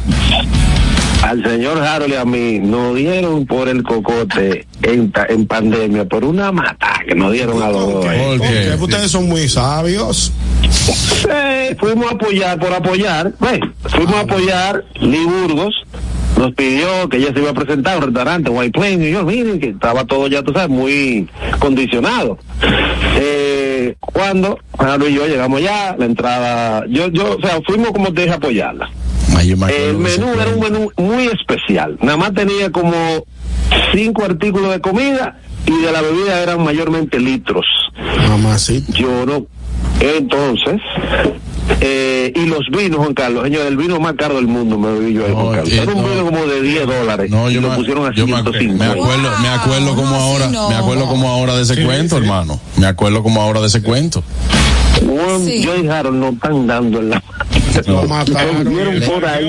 Al 1.23 1.43
señor 1.43 1.79
Harold 1.81 2.13
y 2.13 2.15
a 2.15 2.25
mí 2.25 2.59
nos 2.59 2.95
dieron 2.95 3.45
por 3.47 3.67
el 3.67 3.81
cocote 3.83 4.67
en, 4.83 5.11
ta- 5.11 5.25
en 5.27 5.47
pandemia, 5.47 6.05
por 6.05 6.23
una 6.23 6.51
mata 6.51 7.01
que 7.07 7.15
nos 7.15 7.31
dieron 7.31 7.63
a 7.63 7.69
los 7.71 7.81
dos. 7.93 8.05
Porque 8.37 8.83
ustedes 8.83 9.11
son 9.11 9.27
muy 9.27 9.49
sabios. 9.49 10.31
Sí, 10.69 11.75
fuimos 11.79 12.11
a 12.11 12.15
apoyar, 12.15 12.59
por 12.59 12.71
apoyar, 12.73 13.33
fuimos 13.89 14.13
a 14.15 14.19
apoyar 14.21 14.83
Lee 14.99 15.25
Burgos, 15.25 15.73
nos 16.37 16.53
pidió 16.53 17.09
que 17.09 17.17
ella 17.17 17.31
se 17.33 17.39
iba 17.39 17.49
a 17.49 17.53
presentar 17.53 17.95
a 17.95 17.97
un 17.97 18.03
restaurante, 18.03 18.49
White 18.51 18.77
Plains, 18.79 19.03
y 19.03 19.11
yo, 19.11 19.23
miren, 19.23 19.59
que 19.59 19.69
estaba 19.69 20.05
todo 20.05 20.27
ya, 20.27 20.43
tú 20.43 20.53
sabes, 20.53 20.69
muy 20.69 21.27
condicionado. 21.59 22.37
Eh, 23.17 23.95
cuando 23.99 24.59
Harold 24.77 25.09
y 25.09 25.15
yo 25.15 25.25
llegamos 25.27 25.61
ya, 25.61 25.95
la 25.97 26.05
entrada, 26.05 26.83
yo, 26.87 27.07
yo, 27.07 27.37
o 27.37 27.41
sea, 27.41 27.59
fuimos 27.65 27.91
como 27.91 28.13
te 28.13 28.21
dije 28.21 28.33
a 28.33 28.37
apoyarla. 28.37 28.89
El 29.73 29.97
menú 29.97 30.27
era 30.39 30.49
un 30.51 30.59
menú 30.59 30.91
muy 30.97 31.27
especial. 31.27 31.97
Nada 32.01 32.17
más 32.17 32.33
tenía 32.33 32.71
como 32.71 32.93
cinco 33.93 34.23
artículos 34.25 34.71
de 34.71 34.81
comida 34.81 35.39
y 35.65 35.81
de 35.81 35.91
la 35.91 36.01
bebida 36.01 36.41
eran 36.41 36.63
mayormente 36.63 37.19
litros. 37.19 37.65
Yo 38.93 39.25
no. 39.25 39.45
Entonces, 39.99 40.81
eh, 41.81 42.31
y 42.35 42.45
los 42.45 42.61
vinos, 42.71 42.99
Juan 42.99 43.13
Carlos, 43.13 43.43
señor, 43.43 43.65
el 43.65 43.77
vino 43.77 43.99
más 43.99 44.13
caro 44.13 44.35
del 44.35 44.47
mundo 44.47 44.77
me 44.77 44.91
bebí 44.91 45.13
yo 45.13 45.25
ahí, 45.25 45.33
Juan 45.33 45.55
Carlos. 45.55 45.71
Era 45.73 45.93
un 45.93 46.03
vino 46.03 46.25
como 46.25 46.45
de 46.45 46.61
10 46.61 46.87
dólares. 46.87 47.31
No, 47.31 47.49
y 47.49 47.53
yo 47.55 47.61
lo 47.61 47.69
me, 47.69 47.75
pusieron 47.77 48.05
a 48.05 48.13
yo 48.13 48.27
me, 48.27 48.33
acu- 48.33 48.51
150. 48.57 48.85
me 48.85 48.91
acuerdo, 48.91 49.29
me 49.41 49.47
acuerdo 49.49 49.95
como 49.95 50.15
ahora, 50.15 50.47
no. 50.49 50.69
me 50.69 50.75
acuerdo 50.75 51.07
como 51.07 51.29
ahora 51.29 51.55
de 51.55 51.63
ese 51.63 51.83
cuento, 51.83 52.17
hermano. 52.17 52.59
Me 52.77 52.87
acuerdo 52.87 53.23
como 53.23 53.41
ahora 53.41 53.61
de 53.61 53.67
ese 53.67 53.81
cuento. 53.81 54.23
Yo 55.63 55.75
y 55.77 55.87
Harold 55.87 56.17
no 56.17 56.29
están 56.29 56.67
dando 56.67 56.99
en 56.99 57.09
la 57.11 57.23
Lo 57.87 58.03
mataron. 58.07 58.63
Vendieron 58.63 59.01
por 59.01 59.25
ahí. 59.25 59.43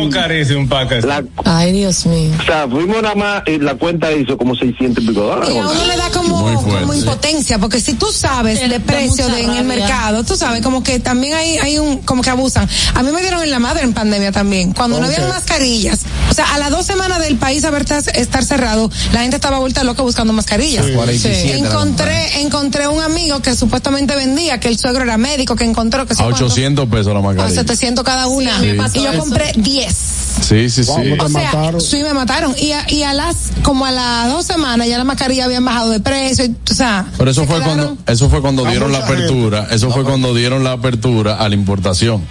La- 1.04 1.24
Ay, 1.44 1.72
Dios 1.72 2.06
mío. 2.06 2.30
o 2.40 2.44
sea, 2.44 2.66
fuimos 2.68 3.00
nada 3.02 3.14
más 3.14 3.42
y 3.46 3.58
la 3.58 3.74
cuenta 3.76 4.12
hizo 4.12 4.36
como 4.36 4.54
600 4.56 5.02
y 5.02 5.06
pico 5.06 5.20
dólares. 5.22 5.54
Y 5.54 5.58
a 5.58 5.66
uno 5.68 5.84
le 5.84 5.96
da 5.96 6.10
como, 6.10 6.42
como 6.62 6.94
impotencia, 6.94 7.58
porque 7.58 7.80
si 7.80 7.94
tú 7.94 8.06
sabes 8.12 8.60
de 8.68 8.80
precio 8.80 9.28
de, 9.28 9.42
en 9.42 9.50
el 9.50 9.64
mercado, 9.64 10.24
tú 10.24 10.36
sabes, 10.36 10.62
como 10.62 10.82
que 10.82 10.98
también 10.98 11.34
hay, 11.34 11.58
hay 11.58 11.78
un, 11.78 11.98
como 11.98 12.22
que 12.22 12.30
abusan. 12.30 12.68
A 12.94 13.02
mí 13.02 13.10
me 13.12 13.20
dieron 13.20 13.42
en 13.42 13.50
la 13.50 13.58
madre 13.58 13.82
en 13.84 13.92
pandemia 13.92 14.32
también, 14.32 14.72
cuando 14.72 14.98
no 14.98 15.06
habían 15.06 15.28
mascarillas. 15.28 16.00
O 16.30 16.34
sea, 16.34 16.54
a 16.54 16.58
las 16.58 16.70
dos 16.70 16.84
semanas 16.86 17.20
del 17.20 17.36
país 17.36 17.64
haber 17.64 17.82
estar 18.14 18.44
cerrado, 18.44 18.90
la 19.12 19.20
gente 19.20 19.36
estaba 19.36 19.58
vuelta 19.58 19.84
loca 19.84 20.02
buscando 20.02 20.32
mascarillas. 20.32 20.84
Sí. 20.86 20.92
47 20.92 21.48
era 21.48 21.58
la 21.60 21.66
Encontré, 21.68 22.40
encontré 22.40 22.88
un 22.88 23.00
amigo 23.02 23.40
que 23.40 23.54
supuestamente 23.54 24.16
vendía, 24.16 24.58
que 24.60 24.68
el 24.68 24.78
suegro 24.78 25.04
era 25.04 25.16
médico, 25.16 25.35
que 25.56 25.64
encontró 25.64 26.06
que 26.06 26.14
se 26.14 26.22
A 26.22 26.26
800 26.26 26.88
pesos 26.88 27.12
la 27.12 27.18
a 27.18 27.22
mascarilla. 27.22 27.62
700 27.62 28.04
cada 28.04 28.26
una. 28.28 28.58
Sí, 28.60 28.76
y 28.94 29.02
yo 29.02 29.18
compré 29.18 29.52
10. 29.56 30.25
Sí, 30.40 30.70
sí, 30.70 30.84
sí. 30.84 30.90
O 30.90 31.28
sea, 31.28 31.72
sí 31.80 32.02
me 32.02 32.12
mataron. 32.14 32.54
Y 32.60 32.72
a, 32.72 32.90
y 32.90 33.02
a 33.02 33.12
las, 33.14 33.50
como 33.62 33.84
a 33.86 33.90
las 33.90 34.28
dos 34.30 34.46
semanas 34.46 34.86
ya 34.86 34.98
la 34.98 35.04
mascarilla 35.04 35.44
habían 35.46 35.64
bajado 35.64 35.90
de 35.90 36.00
precio. 36.00 36.44
y, 36.44 36.54
o 36.70 36.74
sea, 36.74 37.06
Pero 37.18 37.30
eso 37.30 37.40
se 37.42 37.46
fue 37.46 37.56
quedaron- 37.58 37.76
cuando, 37.96 38.12
eso 38.12 38.30
fue 38.30 38.40
cuando 38.40 38.64
dieron 38.64 38.92
la 38.92 38.98
gente. 38.98 39.12
apertura, 39.14 39.66
eso 39.70 39.90
fue 39.90 40.04
cuando 40.04 40.34
dieron 40.34 40.62
la 40.62 40.72
apertura 40.72 41.36
a 41.36 41.48
la 41.48 41.54
importación. 41.54 42.22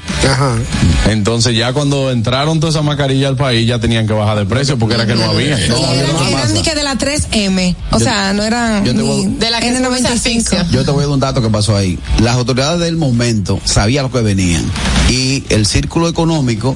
Entonces 1.10 1.56
ya 1.56 1.74
cuando 1.74 2.12
entraron 2.12 2.60
todas 2.60 2.76
esas 2.76 2.86
mascarillas 2.86 3.30
al 3.30 3.36
país 3.38 3.68
ya 3.68 3.80
tenían 3.80 4.08
que 4.08 4.14
bajar 4.14 4.38
de 4.38 4.46
precio 4.46 4.78
porque 4.78 4.96
era 4.96 5.06
que 5.06 5.16
no 5.16 5.26
había. 5.26 5.58
eran, 5.58 6.28
eran 6.30 6.54
ni 6.54 6.62
que 6.62 6.74
de 6.76 6.84
la 6.84 6.96
3M. 6.96 7.76
O 7.92 8.00
sea, 8.00 8.34
no 8.34 8.44
eran 8.44 8.86
yo 8.86 8.92
te 8.96 9.02
ni 9.02 9.08
voy- 9.08 9.26
de 9.38 9.50
la 9.52 9.60
N95. 9.62 10.68
Yo 10.72 10.84
te 10.86 10.92
voy 10.92 11.00
a 11.04 11.08
dar 11.08 11.14
un 11.14 11.20
dato 11.20 11.42
que 11.42 11.50
pasó 11.50 11.76
ahí. 11.76 12.00
Las 12.22 12.36
autoridades 12.36 12.80
del 12.80 12.98
momento 12.98 13.60
sabían 13.66 14.04
lo 14.06 14.12
que 14.12 14.22
venían. 14.22 14.64
Y 15.10 15.44
el 15.50 15.66
círculo 15.68 16.08
económico 16.10 16.76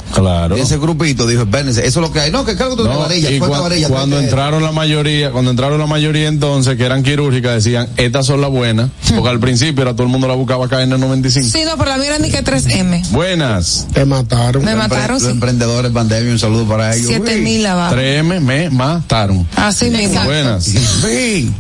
de 0.56 0.62
ese 0.62 0.78
grupito 0.78 1.19
dijo, 1.28 1.44
espérense, 1.44 1.86
eso 1.86 2.00
es 2.00 2.08
lo 2.08 2.12
que 2.12 2.20
hay. 2.20 2.32
No, 2.32 2.46
que 2.46 2.56
cargo 2.56 2.76
tu 2.76 2.84
No, 2.84 3.00
varilla, 3.00 3.30
y 3.32 3.38
suelta 3.38 3.58
cua- 3.58 3.62
varilla, 3.64 3.88
cuando 3.90 4.20
entraron 4.20 4.64
la 4.64 4.72
mayoría, 4.72 5.32
cuando 5.32 5.52
entraron 5.52 5.80
la 5.80 5.88
mayoría 5.88 6.28
entonces 6.28 6.78
que 6.78 6.86
eran 6.86 7.04
quirúrgicas 7.04 7.54
decían, 7.64 7.88
estas 7.98 8.26
son 8.26 8.42
las 8.42 8.50
buenas, 8.50 8.90
porque 9.16 9.30
al 9.30 9.40
principio 9.40 9.82
era 9.84 9.94
todo 9.94 10.04
el 10.04 10.10
mundo 10.10 10.28
la 10.28 10.34
buscaba 10.36 10.66
acá 10.66 10.82
en 10.84 10.92
el 10.94 11.00
95. 11.00 11.48
Sí, 11.52 11.64
no, 11.66 11.78
pero 11.78 11.92
la 11.92 11.98
mía 11.98 12.08
era 12.08 12.20
ni 12.20 12.30
que 12.30 12.44
3M. 12.44 13.04
Buenas. 13.12 13.88
Te 13.94 14.06
mataron. 14.06 14.64
Me 14.64 14.76
mataron, 14.76 15.16
Los 15.16 15.24
sí. 15.24 15.30
emprendedores 15.30 15.92
pandemia, 15.92 16.32
un 16.32 16.40
saludo 16.40 16.66
para 16.66 16.96
ellos. 16.96 17.08
Siete 17.08 17.36
Uy. 17.36 17.42
mil 17.42 17.66
abajo. 17.66 17.96
3M 17.96 18.40
me 18.40 18.70
mataron. 18.70 19.48
Así 19.56 19.90
mismo. 19.90 20.24
Buenas. 20.24 20.64
Sí. 20.66 21.52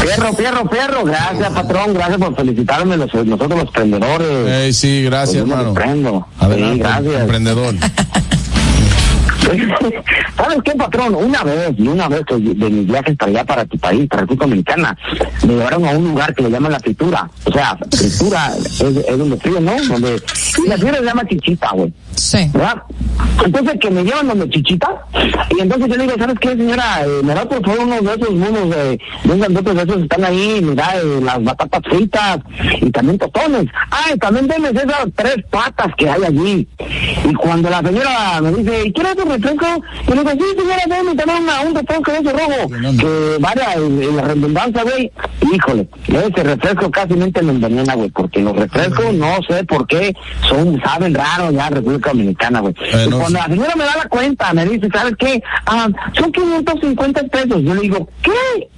Fierro, 0.00 0.32
fierro, 0.34 0.68
fierro. 0.68 1.04
Gracias, 1.04 1.50
patrón. 1.50 1.92
Gracias 1.92 2.18
por 2.18 2.36
felicitarme. 2.36 2.96
los- 2.96 3.12
nosotros 3.12 3.58
los 3.64 3.70
prendedores. 3.72 4.48
Ey, 4.48 4.72
sí, 4.72 5.02
gracias, 5.02 5.42
Pues 5.44 5.58
hermano. 5.58 6.26
Adelante, 6.38 6.74
Sí, 6.74 6.78
gracias. 6.78 7.20
emprendedor. 7.22 7.74
¿Sabes 10.36 10.58
qué, 10.64 10.72
patrón? 10.72 11.14
Una 11.14 11.42
vez, 11.42 11.72
y 11.78 11.88
una 11.88 12.08
vez 12.08 12.22
que 12.26 12.36
de 12.36 12.70
mis 12.70 12.86
viajes 12.86 13.16
para 13.16 13.30
allá, 13.30 13.44
para 13.44 13.64
tu 13.64 13.78
país, 13.78 14.06
para 14.08 14.22
República 14.22 14.44
Dominicana, 14.44 14.96
me 15.46 15.54
llevaron 15.54 15.86
a 15.86 15.90
un 15.90 16.08
lugar 16.08 16.34
que 16.34 16.42
le 16.42 16.50
llaman 16.50 16.72
la 16.72 16.80
fritura. 16.80 17.30
O 17.44 17.52
sea, 17.52 17.78
fritura 17.90 18.52
es, 18.56 18.80
es 18.80 19.18
donde 19.18 19.36
frío, 19.38 19.60
¿no? 19.60 19.72
Donde, 19.88 20.20
la 20.66 20.74
fritura 20.76 20.98
se 20.98 21.04
llama 21.04 21.26
chichita, 21.26 21.70
güey. 21.72 21.92
Sí. 22.14 22.50
¿Verdad? 22.52 22.82
Entonces 23.44 23.76
que 23.80 23.90
me 23.90 24.02
llevan 24.02 24.28
donde 24.28 24.50
chichita, 24.50 24.90
y 25.56 25.60
entonces 25.60 25.88
yo 25.88 25.96
le 25.96 26.02
digo, 26.02 26.14
¿sabes 26.18 26.38
qué, 26.40 26.48
señora? 26.50 27.04
Eh, 27.04 27.20
me 27.22 27.34
da 27.34 27.48
por 27.48 27.64
favor 27.64 27.80
uno 27.80 28.00
de 28.00 28.14
esos 28.14 28.28
unos 28.28 28.70
de, 28.70 29.00
de 29.24 29.38
grandote 29.38 29.74
de 29.74 29.82
esos 29.82 29.96
que 29.96 30.02
están 30.02 30.24
ahí, 30.24 30.60
me 30.62 30.74
da 30.74 30.96
eh, 30.96 31.20
las 31.22 31.42
batatas 31.42 31.82
fritas 31.88 32.38
y 32.80 32.90
también 32.90 33.18
totones. 33.18 33.66
Ah, 33.90 34.10
y 34.14 34.18
también 34.18 34.46
denme 34.48 34.70
esas 34.70 35.06
tres 35.14 35.36
patas 35.50 35.88
que 35.96 36.08
hay 36.10 36.24
allí. 36.24 36.68
Y 37.24 37.34
cuando 37.34 37.70
la 37.70 37.80
señora 37.80 38.40
me 38.42 38.52
dice, 38.52 38.86
¿y 38.86 38.92
quieres 38.92 39.16
un 39.24 39.37
refresco? 39.42 39.66
Y 40.06 40.10
le 40.10 40.16
digo, 40.16 40.30
sí, 40.32 40.58
señora, 40.58 40.82
déjame 40.86 41.14
también 41.14 41.42
una, 41.42 41.60
un 41.62 41.74
refresco 41.74 42.12
de 42.12 42.18
ese 42.18 42.32
rojo. 42.32 42.68
Que 42.98 43.36
vaya 43.40 43.74
en, 43.74 44.16
la 44.16 44.22
redundancia, 44.22 44.82
güey. 44.82 45.12
Híjole, 45.52 45.88
ese 46.06 46.42
refresco 46.42 46.90
casi 46.90 47.14
me 47.14 47.24
envenena, 47.24 47.94
güey, 47.94 48.10
porque 48.10 48.40
los 48.40 48.56
refrescos 48.56 49.14
no 49.14 49.38
sé 49.48 49.64
por 49.64 49.86
qué 49.86 50.14
son, 50.48 50.80
saben 50.82 51.14
raro 51.14 51.50
ya 51.50 51.70
República 51.70 52.10
Dominicana, 52.10 52.60
güey. 52.60 52.74
Eh, 52.80 53.06
no 53.08 53.18
cuando 53.18 53.38
la 53.38 53.46
señora 53.46 53.74
me 53.76 53.84
da 53.84 53.96
la 53.96 54.08
cuenta, 54.08 54.52
me 54.52 54.66
dice, 54.66 54.88
¿sabes 54.92 55.14
qué? 55.18 55.42
Ah, 55.66 55.88
son 56.14 56.32
550 56.32 57.22
pesos. 57.24 57.62
Yo 57.62 57.74
le 57.74 57.80
digo, 57.80 58.08
¿qué? 58.22 58.68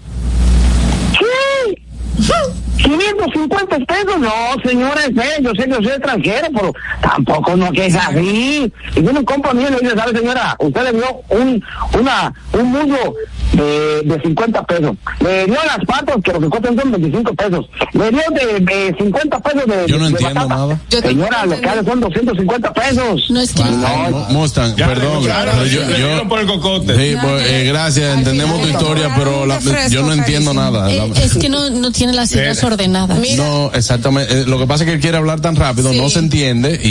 ¿Qué? 2.27 2.61
550 2.83 3.79
pesos, 3.81 4.19
no, 4.19 4.31
señora, 4.65 5.01
es 5.03 5.15
fe, 5.15 5.43
yo 5.43 5.51
sé 5.51 5.65
que 5.65 5.71
yo 5.71 5.77
soy 5.77 5.93
extranjero, 5.93 6.49
pero 6.55 6.73
tampoco 7.03 7.57
no 7.57 7.71
que 7.73 7.87
es 7.87 7.97
así. 7.97 8.73
Y 8.97 9.01
viene 9.01 9.19
un 9.19 9.25
compa 9.25 9.53
mío 9.53 9.69
y 9.69 9.73
le 9.73 9.81
dice, 9.81 9.97
¿sabe 9.97 10.19
señora? 10.19 10.57
Usted 10.59 10.83
le 10.85 10.93
dio 10.93 11.21
un, 11.29 11.65
una, 11.99 12.33
un 12.53 12.73
muslo 12.73 13.15
de, 13.52 14.02
de 14.05 14.20
50 14.22 14.62
pesos. 14.64 14.97
Le 15.20 15.47
dio 15.47 15.55
las 15.66 15.85
patas, 15.86 16.16
que 16.22 16.32
lo 16.32 16.40
que 16.40 16.48
cuestan 16.48 16.77
son 16.78 16.93
25 16.93 17.35
pesos. 17.35 17.66
Le 17.93 18.10
dio 18.10 18.20
de, 18.32 18.60
de 18.60 18.94
50 18.98 19.40
pesos 19.40 19.66
de. 19.66 19.86
Yo 19.89 19.98
no 19.98 20.05
de 20.05 20.10
entiendo 20.10 20.35
batata. 20.35 20.55
nada. 20.56 20.81
Señora, 21.02 21.47
lo 21.47 21.60
que 21.60 21.68
hace 21.68 21.85
son 21.85 22.01
250 22.01 22.72
pesos. 22.72 23.31
No 23.31 23.40
es 23.40 23.52
que. 23.52 23.62
Mo- 23.64 24.27
Mustang, 24.31 24.74
perdón. 24.77 25.24
pero 25.24 25.66
yo, 25.66 25.81
yo- 25.97 26.28
por 26.28 26.40
el 26.40 26.47
cocote. 26.47 26.94
Sí, 26.97 27.16
pues, 27.20 27.47
eh, 27.48 27.64
gracias, 27.66 28.16
entendemos 28.18 28.60
tu 28.62 28.68
historia, 28.68 29.12
pero 29.16 29.47
la- 29.47 29.59
yo 29.89 30.02
no 30.02 30.12
entiendo 30.12 30.55
nada. 30.55 30.90
Eh, 30.90 31.12
es 31.22 31.36
que 31.36 31.48
no, 31.48 31.70
no 31.70 31.90
tiene 31.93 32.12
las 32.12 32.32
ideas 32.32 32.62
Eh, 32.62 32.66
ordenadas. 32.66 33.18
No, 33.36 33.70
exactamente. 33.74 34.40
Eh, 34.40 34.44
Lo 34.47 34.59
que 34.59 34.66
pasa 34.66 34.85
es 34.85 34.89
que 34.89 34.94
él 34.94 35.01
quiere 35.01 35.16
hablar 35.16 35.40
tan 35.40 35.56
rápido, 35.56 35.93
no 35.93 36.09
se 36.09 36.18
entiende 36.20 36.81
y, 36.82 36.89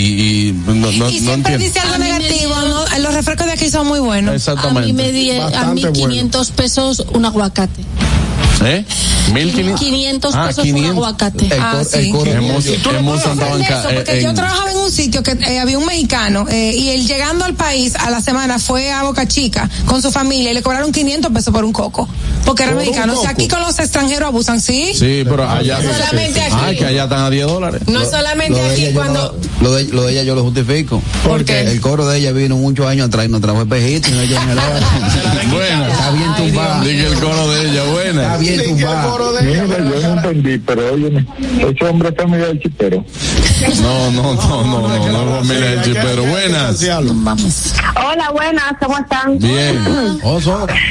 y 0.50 0.54
no, 0.54 0.74
no, 0.92 1.10
y 1.10 1.22
no 1.22 1.34
entiende. 1.34 1.58
dice 1.58 1.80
algo 1.80 1.98
negativo, 1.98 2.56
¿no? 2.68 2.86
Los 3.00 3.14
refrescos 3.14 3.48
de 3.48 3.54
aquí 3.54 3.70
son 3.70 3.88
muy 3.88 4.00
buenos. 4.00 4.36
Exactamente. 4.36 4.82
A 4.82 4.86
mí 4.86 4.94
me 4.94 5.12
di 5.12 5.32
a 5.32 5.44
Bastante 5.46 5.90
bueno. 5.90 6.14
1500 6.50 6.52
pesos 6.52 7.06
un 7.14 7.26
aguacate. 7.26 7.84
¿Eh? 8.66 8.86
1500. 9.34 9.82
1500 9.82 10.36
Ah, 10.36 10.48
pesos 10.48 10.64
500. 10.66 10.92
un 10.92 10.98
aguacate. 10.98 11.50
Ah, 11.62 11.82
sí. 11.90 12.10
Hemos, 12.26 12.66
hemos 12.68 13.22
Santa 13.22 13.46
Banca, 13.46 13.80
Eso, 13.80 13.90
porque 13.96 14.20
eh, 14.20 14.24
yo 14.24 14.30
en- 14.30 14.36
trabajaba 14.36 14.72
en 14.72 14.78
un 14.80 14.92
sitio 14.92 15.24
que 15.24 15.32
eh, 15.32 15.60
había 15.60 15.78
un 15.78 15.86
mexicano 15.86 16.46
eh, 16.50 16.74
y 16.76 16.90
él 16.90 17.08
llegando 17.08 17.46
al 17.46 17.54
país 17.54 17.96
a 17.96 18.10
la 18.10 18.20
semana 18.22 18.60
fue 18.60 18.92
a 18.92 19.04
Boca 19.04 19.28
Chica 19.28 19.70
con 19.86 20.02
su 20.02 20.12
familia 20.12 20.52
y 20.52 20.54
le 20.56 20.62
cobraron 20.62 20.92
500 20.92 21.32
pesos 21.32 21.54
por 21.54 21.64
un 21.64 21.72
coco. 21.72 22.10
Porque 22.46 22.64
era 22.64 22.72
¿Por 22.74 22.82
un 22.82 22.86
mexicano. 22.88 23.14
O 23.14 23.22
sea, 23.22 23.30
coco? 23.32 23.42
aquí 23.42 23.48
con 23.48 23.60
los 23.62 23.80
extranjeros 23.80 24.28
abusan, 24.28 24.60
¿sí? 24.60 24.92
Sí, 24.96 25.24
pero 25.24 25.48
allá. 25.50 25.80
No 25.80 25.94
solamente 25.94 26.42
aquí. 26.42 26.56
Ah, 26.60 26.72
que 26.78 26.86
allá 26.86 27.04
están 27.04 27.20
a 27.20 27.30
10 27.30 27.48
dólares. 27.48 27.82
No 27.88 28.00
Lo- 28.00 28.10
solamente 28.10 28.60
lo 28.62 28.66
aquí 28.70 28.88
cuando... 28.94 29.20
no- 29.34 29.50
lo, 29.70 29.76
de, 29.76 29.84
lo 29.86 30.04
de 30.04 30.14
ella 30.14 30.24
yo 30.24 30.36
lo 30.36 30.44
justifico. 30.44 31.02
¿Por 31.24 31.44
qué? 31.46 31.62
El 31.62 31.82
coro 31.82 32.08
de 32.08 32.18
ella 32.20 32.32
vino 32.32 32.56
muchos 32.58 32.86
años 32.88 33.08
atrás 33.08 33.26
y 33.26 33.30
nos 33.30 33.42
trajo 33.42 33.62
espejito 33.62 34.10
y 34.10 34.12
no 34.14 34.22
ella 34.22 34.42
en 34.44 34.50
el 34.50 34.58
oro. 34.58 34.68
Buena. 35.52 35.88
Está 35.92 36.12
bien 36.12 36.36
tumbada. 36.38 36.82
Dije 36.84 37.06
el 37.08 37.14
coro 37.16 37.50
de 37.50 37.70
ella, 37.70 37.84
buena. 37.92 38.22
Está 38.24 38.38
bien 38.38 38.64
tumbada. 38.66 39.42
Mira, 39.42 39.66
yo 39.68 40.00
no 40.02 40.14
entendí, 40.16 40.58
pero 40.60 40.94
oye, 40.94 41.26
ese 41.60 41.86
hombre 41.86 42.10
está 42.10 42.26
medio 42.26 42.48
del 42.48 42.60
chipero. 42.60 43.04
No, 43.82 44.12
no, 44.12 44.34
no, 44.36 44.64
no, 44.64 44.88
no, 44.88 45.08
no, 45.12 45.26
no, 45.26 45.44
mira 45.44 45.74
el 45.74 45.82
chipero. 45.84 46.24
Buenas. 46.26 46.80
Vamos. 47.14 47.74
Hola, 47.96 48.30
buenas, 48.32 48.74
¿cómo 48.82 48.98
están? 48.98 49.38
Bien. 49.40 49.78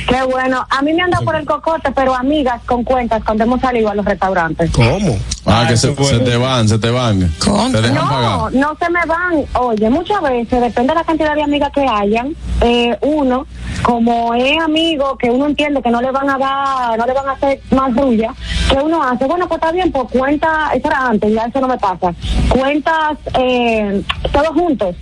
Qué 0.09 0.23
bueno. 0.31 0.67
A 0.71 0.83
mí 0.83 0.93
me 0.93 1.03
han 1.03 1.11
dado 1.11 1.25
por 1.25 1.37
el 1.37 1.45
cocote, 1.49 1.91
pero 1.93 2.15
amigas 2.15 2.61
con 2.67 2.85
cuentas 2.85 3.23
cuando 3.25 3.45
hemos 3.45 3.61
salido 3.61 3.89
a 3.91 3.95
los 3.95 4.05
restaurantes. 4.05 4.71
¿Cómo? 4.71 5.17
Ah, 5.47 5.65
que 5.67 5.77
se, 5.77 5.95
se 6.05 6.19
te 6.21 6.37
van, 6.37 6.69
se 6.69 6.79
te 6.79 6.91
van. 6.91 7.21
Te 7.21 7.51
No, 7.91 8.09
pagar. 8.09 8.53
no 8.53 8.77
se 8.79 8.91
me 8.91 9.05
van. 9.07 9.45
Oye, 9.55 9.89
muchas 9.91 10.21
veces, 10.23 10.61
depende 10.61 10.93
de 10.93 10.95
la 10.95 11.05
cantidad 11.05 11.35
de 11.35 11.43
amigas 11.43 11.73
que 11.73 11.87
hayan, 11.87 12.35
eh, 12.61 12.97
uno, 13.01 13.47
como 13.83 14.35
es 14.35 14.61
amigo, 14.61 15.17
que 15.17 15.31
uno 15.31 15.47
entiende 15.47 15.81
que 15.83 15.91
no 15.91 16.01
le 16.03 16.11
van 16.11 16.29
a 16.29 16.37
dar, 16.39 16.99
no 16.99 17.07
le 17.07 17.13
van 17.15 17.29
a 17.29 17.33
hacer 17.33 17.61
más 17.71 17.95
brulla, 17.95 18.35
que 18.71 18.77
uno 18.77 19.03
hace, 19.03 19.25
bueno, 19.25 19.49
pues 19.49 19.59
está 19.61 19.73
bien, 19.73 19.91
pues 19.91 20.05
cuenta, 20.13 20.71
eso 20.75 20.87
era 20.89 21.07
antes, 21.07 21.33
ya 21.33 21.45
eso 21.47 21.61
no 21.61 21.69
me 21.69 21.79
pasa, 21.79 22.13
cuentas 22.51 23.17
eh, 23.35 24.03
todos 24.31 24.49
juntos. 24.49 24.95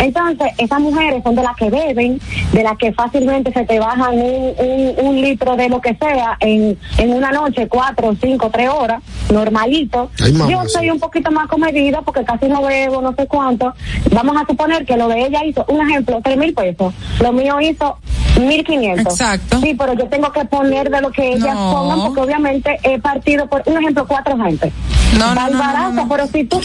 Entonces, 0.00 0.48
esas 0.58 0.80
mujeres 0.80 1.22
son 1.22 1.34
de 1.34 1.42
las 1.42 1.54
que 1.56 1.70
beben, 1.70 2.20
de 2.52 2.62
las 2.62 2.76
que 2.78 2.92
fácilmente 2.92 3.52
se 3.52 3.64
te 3.64 3.78
bajan 3.78 4.14
un, 4.14 4.54
un, 4.58 4.94
un 5.06 5.20
litro 5.20 5.56
de 5.56 5.68
lo 5.68 5.80
que 5.80 5.94
sea 5.94 6.36
en, 6.40 6.78
en 6.98 7.12
una 7.12 7.30
noche, 7.30 7.68
cuatro, 7.68 8.16
cinco, 8.20 8.50
tres 8.50 8.68
horas, 8.70 9.02
normalito. 9.30 10.10
Ay, 10.22 10.32
mamá, 10.32 10.50
Yo 10.50 10.62
sí. 10.64 10.70
soy 10.70 10.90
un 10.90 10.98
poquito 10.98 11.30
más 11.30 11.46
comedida 11.48 12.00
porque 12.02 12.24
casi 12.24 12.46
no 12.46 12.62
bebo, 12.62 13.00
no 13.02 13.14
sé 13.14 13.26
cuánto. 13.26 13.74
Vamos 14.12 14.36
a 14.36 14.46
suponer 14.46 14.84
que 14.84 14.96
lo 14.96 15.08
de 15.08 15.26
ella 15.26 15.44
hizo, 15.44 15.64
un 15.68 15.88
ejemplo, 15.88 16.20
tres 16.22 16.36
mil 16.36 16.54
pesos. 16.54 16.92
Lo 17.20 17.32
mío 17.32 17.60
hizo 17.60 17.98
mil 18.40 18.64
quinientos. 18.64 19.12
Exacto. 19.20 19.60
Sí, 19.60 19.74
pero 19.78 19.92
yo 19.94 20.06
tengo 20.08 20.32
que 20.32 20.44
poner 20.46 20.90
de 20.90 21.00
lo 21.00 21.10
que 21.10 21.32
ellas 21.34 21.54
No. 21.54 21.72
pongan 21.72 22.00
porque 22.06 22.20
obviamente 22.20 22.78
he 22.82 22.98
partido 22.98 23.46
por, 23.48 23.62
un 23.66 23.76
ejemplo, 23.78 24.06
cuatro 24.08 24.36
gente. 24.42 24.72
No, 25.18 25.34
no, 25.34 25.48
no, 25.50 25.72
no, 25.72 25.92
no. 25.92 26.08
pero 26.08 26.26
si 26.28 26.44
tú, 26.44 26.60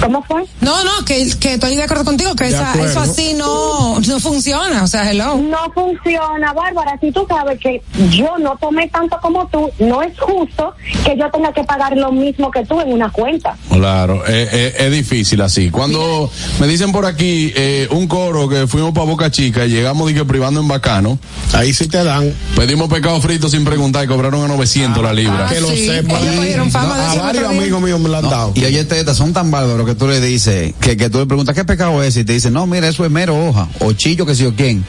¿cómo 0.00 0.22
fue? 0.22 0.44
No, 0.60 0.84
no, 0.84 1.04
que, 1.04 1.26
que 1.40 1.54
estoy 1.54 1.74
de 1.76 1.82
acuerdo 1.82 2.04
contigo, 2.04 2.34
que 2.36 2.46
esa- 2.46 2.61
eso 2.84 3.00
así 3.00 3.34
no, 3.34 4.00
no 4.00 4.20
funciona. 4.20 4.82
O 4.82 4.86
sea, 4.86 5.10
hello. 5.10 5.36
No 5.36 5.72
funciona, 5.74 6.52
Bárbara. 6.52 6.98
Si 7.00 7.10
tú 7.12 7.26
sabes 7.28 7.58
que 7.58 7.82
yo 8.10 8.38
no 8.38 8.56
tomé 8.56 8.88
tanto 8.88 9.18
como 9.20 9.46
tú, 9.48 9.70
no 9.78 10.02
es 10.02 10.18
justo 10.18 10.74
que 11.04 11.16
yo 11.16 11.30
tenga 11.30 11.52
que 11.52 11.64
pagar 11.64 11.96
lo 11.96 12.12
mismo 12.12 12.50
que 12.50 12.64
tú 12.64 12.80
en 12.80 12.92
una 12.92 13.10
cuenta. 13.10 13.56
Claro, 13.70 14.24
eh, 14.26 14.48
eh, 14.52 14.74
es 14.78 14.92
difícil 14.92 15.40
así. 15.40 15.70
Cuando 15.70 16.30
me 16.60 16.66
dicen 16.66 16.92
por 16.92 17.06
aquí 17.06 17.52
eh, 17.56 17.88
un 17.90 18.06
coro 18.06 18.48
que 18.48 18.66
fuimos 18.66 18.92
para 18.92 19.06
Boca 19.06 19.30
Chica 19.30 19.66
y 19.66 19.70
llegamos 19.70 20.08
dije 20.08 20.24
privando 20.24 20.60
en 20.60 20.68
Bacano. 20.68 21.18
Ahí 21.52 21.72
sí 21.72 21.88
te 21.88 22.02
dan. 22.02 22.32
Pedimos 22.56 22.88
pescado 22.88 23.20
frito 23.20 23.48
sin 23.48 23.64
preguntar 23.64 24.04
y 24.04 24.08
cobraron 24.08 24.44
a 24.44 24.48
900 24.48 25.02
la 25.02 25.12
libra. 25.12 25.48
que 25.48 25.60
lo 25.60 25.68
sepa. 25.68 26.20
Ellos 26.20 26.36
cogieron 26.36 26.70
fama 26.70 26.98
de 26.98 27.06
a 27.06 27.14
varios 27.14 27.44
amigos 27.44 27.80
míos 27.80 28.00
me 28.00 28.08
lo 28.08 28.18
han 28.18 28.28
dado. 28.28 28.52
Y 28.54 28.64
oye, 28.64 28.86
son 29.14 29.32
tan 29.32 29.50
bárbaros 29.50 29.86
que 29.86 29.94
tú 29.94 30.06
le 30.06 30.20
dices, 30.20 30.74
que, 30.80 30.96
que 30.96 31.10
tú 31.10 31.18
le 31.18 31.26
preguntas 31.26 31.54
qué 31.54 31.64
pecado 31.64 32.02
es 32.02 32.16
y 32.16 32.24
te 32.24 32.32
no, 32.52 32.66
mira, 32.66 32.88
eso 32.88 33.04
es 33.04 33.10
mero 33.10 33.36
hoja, 33.36 33.68
o 33.80 33.92
chillo 33.92 34.26
que 34.26 34.34
sí 34.34 34.44
o 34.44 34.54
quién, 34.54 34.84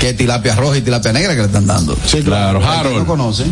que 0.00 0.14
tilapia 0.14 0.54
roja 0.54 0.78
y 0.78 0.80
tilapia 0.80 1.12
negra 1.12 1.32
que 1.34 1.40
le 1.40 1.46
están 1.46 1.66
dando. 1.66 1.96
Sí, 2.06 2.22
claro. 2.22 2.64
Harold. 2.64 2.98
no 2.98 3.06
conoce. 3.06 3.44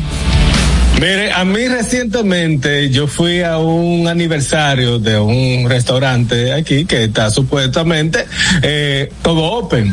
Mire, 0.94 1.32
a 1.32 1.44
mí 1.44 1.66
recientemente 1.68 2.90
yo 2.90 3.06
fui 3.06 3.42
a 3.42 3.58
un 3.58 4.06
aniversario 4.06 4.98
de 4.98 5.18
un 5.18 5.68
restaurante 5.68 6.52
aquí 6.52 6.84
que 6.84 7.04
está 7.04 7.30
supuestamente 7.30 8.26
eh, 8.62 9.12
todo 9.22 9.42
open. 9.42 9.92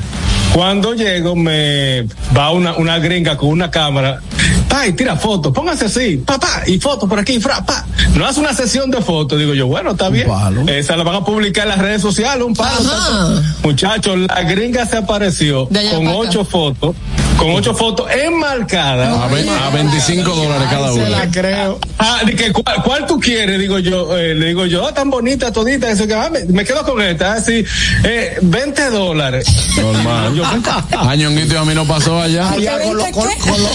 Cuando 0.54 0.94
llego 0.94 1.36
me 1.36 2.06
va 2.36 2.52
una, 2.52 2.76
una 2.76 3.00
gringa 3.00 3.38
con 3.38 3.50
una 3.50 3.70
cámara, 3.70 4.20
ay, 4.70 4.94
tira 4.94 5.16
fotos, 5.16 5.54
póngase 5.54 5.86
así, 5.86 6.18
papá, 6.18 6.64
y 6.66 6.80
fotos 6.80 7.08
por 7.08 7.20
aquí, 7.20 7.40
fra, 7.40 7.64
pa. 7.66 7.86
No 8.16 8.26
hace 8.26 8.40
una 8.40 8.54
sesión 8.54 8.90
de 8.90 9.02
fotos, 9.02 9.38
digo 9.40 9.54
yo, 9.54 9.68
bueno, 9.68 9.92
está 9.92 10.10
bien. 10.10 10.28
Esa 10.68 10.98
la 10.98 11.04
van 11.04 11.16
a 11.16 11.24
publicar 11.26 11.64
en 11.64 11.70
las 11.70 11.80
redes 11.80 12.02
sociales, 12.02 12.44
un 12.46 12.54
palo. 12.56 12.80
Muchachos, 13.64 14.18
la 14.18 14.42
gringa 14.44 14.86
se 14.86 14.98
apareció 14.98 15.68
con 15.68 16.08
ocho 16.08 16.44
fotos, 16.44 16.96
con 17.40 17.52
ocho 17.52 17.74
fotos 17.74 18.08
enmarcadas. 18.12 19.18
A, 19.18 19.28
ve- 19.28 19.50
a 19.50 19.70
25 19.70 20.30
dólares 20.36 20.68
cada 20.70 20.92
Se 20.94 21.00
una. 21.00 21.10
la 21.10 21.32
creo. 21.32 21.80
Ah, 21.98 22.20
de 22.26 22.36
que, 22.36 22.52
¿cuál, 22.52 22.84
cuál 22.84 23.06
tú 23.08 23.20
quieres? 23.20 23.60
Digo 23.60 23.80
yo, 23.80 24.18
eh, 24.18 24.36
le 24.36 24.48
digo 24.48 24.66
yo, 24.66 24.86
ah, 24.86 24.94
tan 24.94 25.10
bonita 25.10 25.52
todita. 25.52 25.90
Eso 25.90 26.06
que, 26.08 26.14
ah, 26.14 26.30
me, 26.32 26.44
me 26.46 26.66
quedo 26.66 26.84
con 26.84 27.02
esta, 27.02 27.34
así, 27.34 27.64
eh, 28.04 28.38
20 28.42 28.90
dólares. 28.92 29.46
Normal. 29.78 30.36
Yo, 30.36 30.44
A 31.00 31.16
Ñonguito 31.16 31.54
y 31.56 31.58
a 31.58 31.64
mí 31.64 31.74
no 31.74 31.86
pasó 31.86 32.22
allá. 32.22 32.52
Allá 32.52 32.80
con 32.82 32.98
lo- 32.98 33.04
con- 33.12 33.14
con 33.40 33.62
lo- 33.62 33.70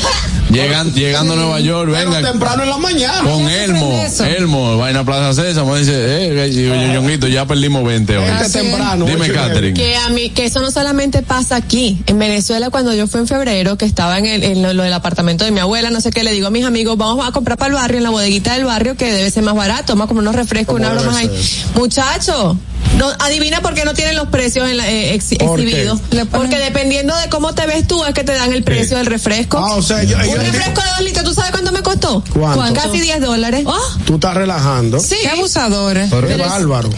Llegan, 0.55 0.93
llegando 0.93 1.33
a 1.35 1.37
Nueva 1.37 1.61
York, 1.61 1.91
Pero 1.93 2.11
venga. 2.11 2.31
temprano 2.31 2.63
en 2.63 2.71
la 2.71 2.79
mañana. 2.79 3.21
Con 3.23 3.49
Elmo. 3.49 4.05
Elmo, 4.39 4.79
vaina 4.79 5.05
Plaza 5.05 5.43
César, 5.43 5.65
me 5.65 5.79
dice, 5.79 5.93
eh, 5.95 6.49
digo 6.49 6.75
yo, 6.75 6.93
Ñonguito, 6.93 7.27
ya 7.29 7.47
perdimos 7.47 7.85
20 7.85 8.17
hoy. 8.19 8.25
Este 8.43 8.61
temprano. 8.61 9.05
Dime. 9.05 9.31
Catherine. 9.31 9.75
Que 9.75 9.97
a 9.97 10.09
mí, 10.11 10.31
que 10.31 10.45
eso 10.45 10.61
no 10.61 10.71
solamente 10.71 11.23
pasa 11.23 11.57
aquí. 11.57 12.03
En 12.07 12.19
Venezuela, 12.19 12.71
cuando 12.71 12.95
yo 12.95 13.07
fui 13.07 13.21
en 13.21 13.27
febrero, 13.27 13.77
que 13.77 13.85
estaba 13.85 14.19
en, 14.19 14.27
el, 14.27 14.45
en 14.45 14.63
lo, 14.63 14.73
lo 14.73 14.83
del 14.83 14.93
apartamento 14.93 15.45
de 15.45 15.51
mi 15.51 15.61
abuela, 15.61 15.91
no 15.91 16.01
sé 16.01 16.11
qué, 16.11 16.23
le 16.25 16.33
digo 16.33 16.47
a 16.47 16.51
mis 16.51 16.65
amigos, 16.65 16.97
vamos 16.97 17.27
a 17.27 17.33
comprar 17.33 17.59
para 17.59 17.69
el 17.69 17.75
barrio, 17.75 17.99
en 17.99 18.05
la 18.05 18.11
bodeguita 18.11 18.55
del 18.55 18.65
barrio, 18.65 18.97
que 18.97 19.13
debe 19.13 19.31
ser 19.31 19.43
más 19.43 19.55
barato, 19.55 19.93
vamos 19.95 20.05
a 20.05 20.09
comer 20.09 20.23
unos 20.23 20.35
refrescos, 20.37 20.77
una 20.77 20.89
¿Cómo 20.91 21.01
broma 21.03 21.19
ahí. 21.19 21.29
debe 21.29 21.41
Muchacho, 21.75 22.57
no, 22.99 23.09
adivina 23.19 23.61
por 23.61 23.75
qué 23.75 23.85
no 23.85 23.95
tienen 23.95 24.15
los 24.17 24.29
precios 24.29 24.69
en 24.69 24.77
la- 24.77 24.89
eh, 24.89 25.15
ex- 25.15 25.35
¿Por 25.39 25.57
qué? 25.59 25.65
exhibidos. 25.65 26.01
Porque 26.31 26.59
dependiendo 26.59 27.15
de 27.17 27.29
cómo 27.29 27.55
te 27.55 27.67
ves 27.67 27.87
tú, 27.87 28.05
es 28.05 28.15
que 28.15 28.25
te 28.25 28.33
dan 28.35 28.53
el 28.53 28.63
precio 28.63 28.97
del 28.97 29.07
refresco. 29.07 29.59
Ah, 29.59 29.75
o 29.75 29.83
sea, 29.83 30.03
yo- 30.05 30.17
Un 30.19 30.25
yo- 30.27 30.37
refresco 30.37 30.81
de 30.81 30.89
dos 30.91 31.01
litros, 31.01 31.25
¿tú 31.25 31.35
sabes 31.35 31.51
cuánto 31.51 31.73
me 31.73 31.83
costó? 31.83 32.23
¿Cuánto? 32.33 32.75
Casi 32.75 33.01
10 33.01 33.21
dólares. 33.21 33.65
Oh, 33.67 33.79
Tú 34.07 34.15
estás 34.15 34.35
relajando. 34.35 35.01
sí. 35.01 35.17
Qué 35.23 35.29
abusadores. 35.31 36.09
Pero 36.11 36.27
Qué 36.29 36.35
es- 36.35 36.39
bárbaro. 36.41 36.91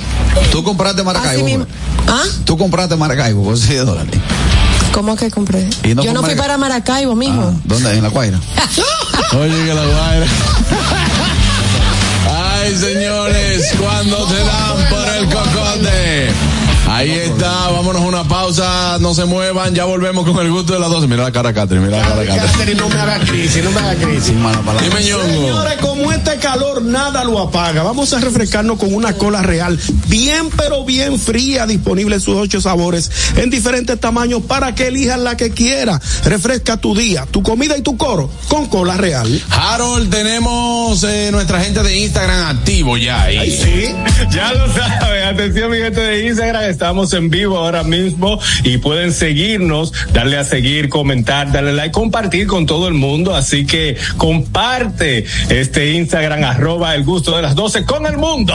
Tú 0.52 0.62
compraste 0.62 1.02
Maracaibo. 1.02 1.44
Mismo. 1.44 1.66
¿Ah? 2.08 2.22
Tú 2.44 2.56
compraste 2.58 2.96
Maracaibo 2.96 3.42
por 3.44 3.58
6 3.58 3.84
dólares. 3.84 4.14
¿Cómo 4.92 5.14
que 5.16 5.30
compré? 5.30 5.68
¿Y 5.84 5.94
no 5.94 6.02
yo 6.02 6.12
no 6.14 6.22
fui 6.22 6.34
para 6.36 6.56
Maracaibo, 6.56 7.14
mijo. 7.14 7.34
Ah, 7.38 7.52
¿Dónde? 7.64 7.92
En 7.92 8.02
la 8.02 8.08
Guaira. 8.08 8.40
Oye, 9.38 9.64
que 9.66 9.74
la 9.74 9.84
Guaira. 9.84 10.26
Señores, 12.74 13.72
cuando 13.78 14.26
te 14.26 14.38
dan 14.38 14.88
por 14.90 15.09
el 15.14 15.24
cocote. 15.26 16.45
Ahí 16.97 17.10
está, 17.10 17.68
vámonos 17.68 18.01
a 18.01 18.06
una 18.06 18.24
pausa, 18.24 18.97
no 19.01 19.12
se 19.14 19.27
muevan, 19.27 19.74
ya 19.74 19.85
volvemos 19.85 20.24
con 20.24 20.39
el 20.39 20.51
gusto 20.51 20.73
de 20.73 20.81
las 20.81 20.89
12. 20.89 21.06
Mira 21.06 21.24
la 21.24 21.31
cara, 21.31 21.52
Catherine, 21.52 21.85
mira 21.85 21.98
la 21.98 22.09
cara, 22.09 22.24
Catherine. 22.24 22.52
Catherine, 22.52 22.81
no 22.81 22.89
me 22.89 22.98
haga 22.98 23.18
crisis, 23.20 23.62
no 23.64 23.70
me 23.70 23.81
haga 23.81 23.94
crisis. 23.97 24.35
Mala 24.35 24.60
palabra. 24.60 24.82
Dime. 24.82 25.02
Señores, 25.02 25.74
como 25.82 26.10
este 26.10 26.36
calor 26.36 26.81
nada 26.81 27.23
lo 27.24 27.39
apaga, 27.39 27.82
vamos 27.82 28.14
a 28.14 28.20
refrescarnos 28.20 28.78
con 28.78 28.94
una 28.94 29.12
cola 29.12 29.43
real, 29.43 29.78
bien 30.06 30.48
pero 30.56 30.86
bien 30.86 31.18
fría, 31.20 31.66
disponible 31.66 32.14
en 32.14 32.20
sus 32.23 32.35
ocho 32.35 32.62
sabores, 32.62 33.10
en 33.36 33.51
diferentes 33.51 34.01
tamaños 34.01 34.40
para 34.43 34.74
que 34.74 34.86
elijas 34.86 35.18
la 35.18 35.36
que 35.36 35.51
quiera. 35.51 36.01
Refresca 36.24 36.78
tu 36.78 36.94
día, 36.97 37.27
tu 37.31 37.43
comida 37.43 37.77
y 37.77 37.82
tu 37.82 37.98
coro 37.98 38.31
con 38.48 38.68
cola 38.68 38.97
real. 38.97 39.43
Harold, 39.51 40.09
tenemos 40.10 41.05
eh, 41.05 41.28
nuestra 41.31 41.60
gente 41.60 41.82
de 41.82 41.98
Instagram 41.98 42.56
activo 42.56 42.97
ya. 42.97 43.20
ahí. 43.23 43.36
Ay, 43.36 43.51
sí. 43.51 43.94
Ya 44.31 44.52
lo 44.52 44.73
saben, 44.73 45.24
atención 45.24 45.70
mi 45.70 45.77
gente 45.77 46.01
de 46.01 46.27
Instagram, 46.27 46.64
estamos 46.86 47.12
en 47.14 47.30
vivo 47.30 47.58
ahora 47.58 47.82
mismo 47.82 48.38
y 48.62 48.78
pueden 48.78 49.12
seguirnos, 49.12 49.92
darle 50.12 50.38
a 50.38 50.44
seguir, 50.44 50.88
comentar, 50.88 51.50
darle 51.50 51.72
like, 51.72 51.90
compartir 51.90 52.46
con 52.46 52.64
todo 52.64 52.86
el 52.86 52.94
mundo. 52.94 53.34
Así 53.34 53.66
que 53.66 53.96
comparte 54.16 55.24
este 55.48 55.94
Instagram 55.94 56.44
arroba 56.44 56.94
el 56.94 57.02
gusto 57.02 57.34
de 57.34 57.42
las 57.42 57.56
12 57.56 57.84
con 57.84 58.06
el 58.06 58.18
mundo. 58.18 58.54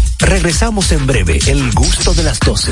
Regresamos 0.21 0.91
en 0.91 1.07
breve, 1.07 1.39
el 1.47 1.71
gusto 1.73 2.13
de 2.13 2.23
las 2.23 2.39
12. 2.39 2.71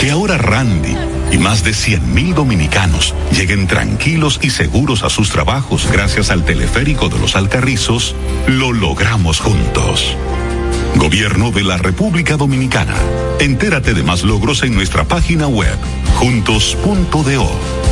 Que 0.00 0.10
ahora 0.10 0.36
Randy 0.36 0.96
y 1.30 1.38
más 1.38 1.64
de 1.64 1.72
100 1.72 2.34
dominicanos 2.34 3.14
lleguen 3.30 3.66
tranquilos 3.66 4.40
y 4.42 4.50
seguros 4.50 5.02
a 5.04 5.10
sus 5.10 5.30
trabajos 5.30 5.88
gracias 5.90 6.30
al 6.30 6.44
teleférico 6.44 7.08
de 7.08 7.18
los 7.18 7.36
Alcarrizos, 7.36 8.14
lo 8.48 8.72
logramos 8.72 9.40
juntos. 9.40 10.16
Gobierno 10.96 11.52
de 11.52 11.62
la 11.62 11.78
República 11.78 12.36
Dominicana. 12.36 12.96
Entérate 13.40 13.94
de 13.94 14.02
más 14.02 14.24
logros 14.24 14.62
en 14.62 14.74
nuestra 14.74 15.04
página 15.04 15.46
web, 15.46 15.76
juntos.do. 16.16 17.91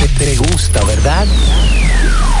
Te, 0.00 0.08
te 0.24 0.36
gusta, 0.36 0.84
¿verdad? 0.84 1.26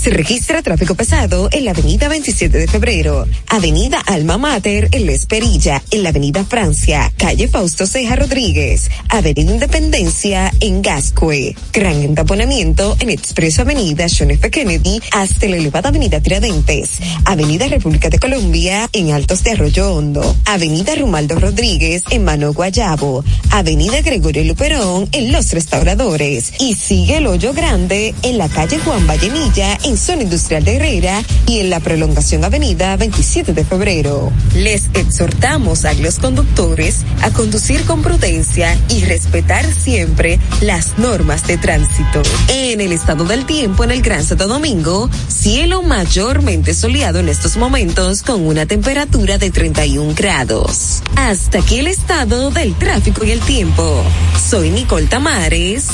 Se 0.00 0.10
registra 0.10 0.62
tráfico 0.62 0.94
pesado 0.94 1.48
en 1.50 1.64
la 1.64 1.72
avenida 1.72 2.06
27 2.08 2.56
de 2.56 2.68
febrero, 2.68 3.26
avenida 3.48 3.98
Alma 4.06 4.38
Mater 4.38 4.88
en 4.92 5.06
La 5.06 5.12
Esperilla, 5.12 5.82
en 5.90 6.04
la 6.04 6.10
avenida 6.10 6.44
Francia, 6.44 7.12
calle 7.16 7.48
Fausto 7.48 7.84
Ceja 7.84 8.14
Rodríguez, 8.14 8.92
avenida 9.08 9.52
Independencia 9.52 10.52
en 10.60 10.82
Gascue, 10.82 11.56
gran 11.72 11.96
entaponamiento 11.96 12.96
en 13.00 13.10
Expreso 13.10 13.62
Avenida 13.62 14.06
John 14.08 14.30
F. 14.30 14.48
Kennedy 14.50 15.00
hasta 15.10 15.48
la 15.48 15.56
elevada 15.56 15.88
avenida 15.88 16.20
Tiradentes, 16.20 16.90
avenida 17.24 17.66
República 17.66 18.08
de 18.08 18.20
Colombia 18.20 18.88
en 18.92 19.10
Altos 19.10 19.42
de 19.42 19.50
Arroyo 19.50 19.92
Hondo, 19.92 20.36
avenida 20.44 20.94
Rumaldo 20.94 21.40
Rodríguez 21.40 22.04
en 22.10 22.24
Mano 22.24 22.52
Guayabo, 22.52 23.24
avenida 23.50 24.00
Gregorio 24.02 24.44
Luperón 24.44 25.08
en 25.10 25.32
Los 25.32 25.52
Restauradores. 25.52 26.52
Y 26.60 26.74
sigue 26.74 27.16
el 27.16 27.26
hoyo 27.26 27.52
grande 27.52 28.14
en 28.22 28.38
la 28.38 28.48
calle 28.48 28.78
Juan 28.78 29.04
Vallenilla 29.04 29.76
en 29.88 29.96
zona 29.96 30.22
industrial 30.22 30.64
de 30.64 30.76
Herrera 30.76 31.22
y 31.46 31.60
en 31.60 31.70
la 31.70 31.80
prolongación 31.80 32.44
avenida 32.44 32.96
27 32.96 33.54
de 33.54 33.64
febrero. 33.64 34.30
Les 34.54 34.84
exhortamos 34.92 35.86
a 35.86 35.94
los 35.94 36.18
conductores 36.18 36.98
a 37.22 37.30
conducir 37.30 37.82
con 37.84 38.02
prudencia 38.02 38.78
y 38.90 39.04
respetar 39.04 39.64
siempre 39.72 40.38
las 40.60 40.98
normas 40.98 41.46
de 41.46 41.56
tránsito. 41.56 42.22
En 42.48 42.82
el 42.82 42.92
estado 42.92 43.24
del 43.24 43.46
tiempo 43.46 43.82
en 43.82 43.90
el 43.90 44.02
Gran 44.02 44.24
Santo 44.24 44.46
Domingo, 44.46 45.08
cielo 45.28 45.82
mayormente 45.82 46.74
soleado 46.74 47.20
en 47.20 47.30
estos 47.30 47.56
momentos 47.56 48.22
con 48.22 48.46
una 48.46 48.66
temperatura 48.66 49.38
de 49.38 49.50
31 49.50 50.12
grados. 50.14 51.02
Hasta 51.16 51.60
aquí 51.60 51.78
el 51.78 51.86
estado 51.86 52.50
del 52.50 52.74
tráfico 52.74 53.24
y 53.24 53.30
el 53.30 53.40
tiempo. 53.40 54.04
Soy 54.50 54.70
Nicole 54.70 55.06
Tamares. 55.06 55.86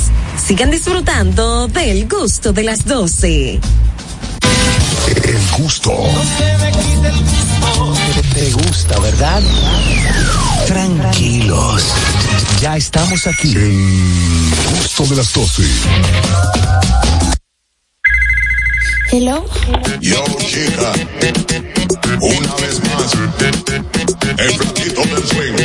Sigan 0.44 0.72
disfrutando 0.72 1.68
del 1.68 2.08
gusto 2.08 2.52
de 2.52 2.64
las 2.64 2.84
12. 2.84 3.60
El 5.06 5.46
gusto. 5.58 5.92
Te, 8.14 8.22
te 8.40 8.50
gusta, 8.52 8.98
¿verdad? 9.00 9.42
Tranquilos. 10.66 11.82
Ya 12.60 12.76
estamos 12.76 13.26
aquí. 13.26 13.54
El 13.54 14.54
gusto 14.78 15.04
de 15.06 15.16
las 15.16 15.32
12. 15.32 15.62
Hello. 19.12 19.44
Yo, 20.00 20.24
chica. 20.38 20.92
Una 22.20 22.54
vez 22.56 22.80
más. 22.84 23.14
El 24.38 24.50
flaquito 24.54 25.02
del 25.02 25.24
swing. 25.28 25.64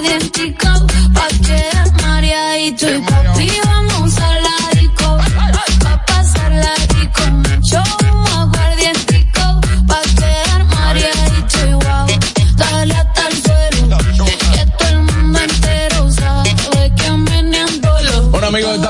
Aguardientico, 0.00 0.68
pa' 1.12 1.28
quedar 1.44 2.02
mareadito 2.02 2.86
y 2.88 2.98
papi, 3.00 3.50
vamos 3.66 4.18
a 4.18 4.40
la 4.40 4.80
disco, 4.80 5.18
pa' 5.84 6.04
pasarla 6.06 6.74
rico, 6.94 7.22
mucho 7.30 7.82
aguardientico, 8.40 9.60
pa' 9.86 10.02
quedar 10.16 10.64
mareadito 10.64 11.58
y 11.68 11.72
wow, 11.72 12.06
dale 12.56 12.94
hasta 12.94 13.28
el 13.28 13.42
suelo, 13.42 13.98
que 14.54 14.66
todo 14.78 14.88
el 14.88 14.98
mundo 15.02 15.38
entero 15.38 16.10
sabe 16.12 16.54
que 16.96 17.10
meneando 17.10 18.00
lo 18.02 18.22
Bueno 18.30 18.46
amigos, 18.46 18.74
estamos 18.76 18.89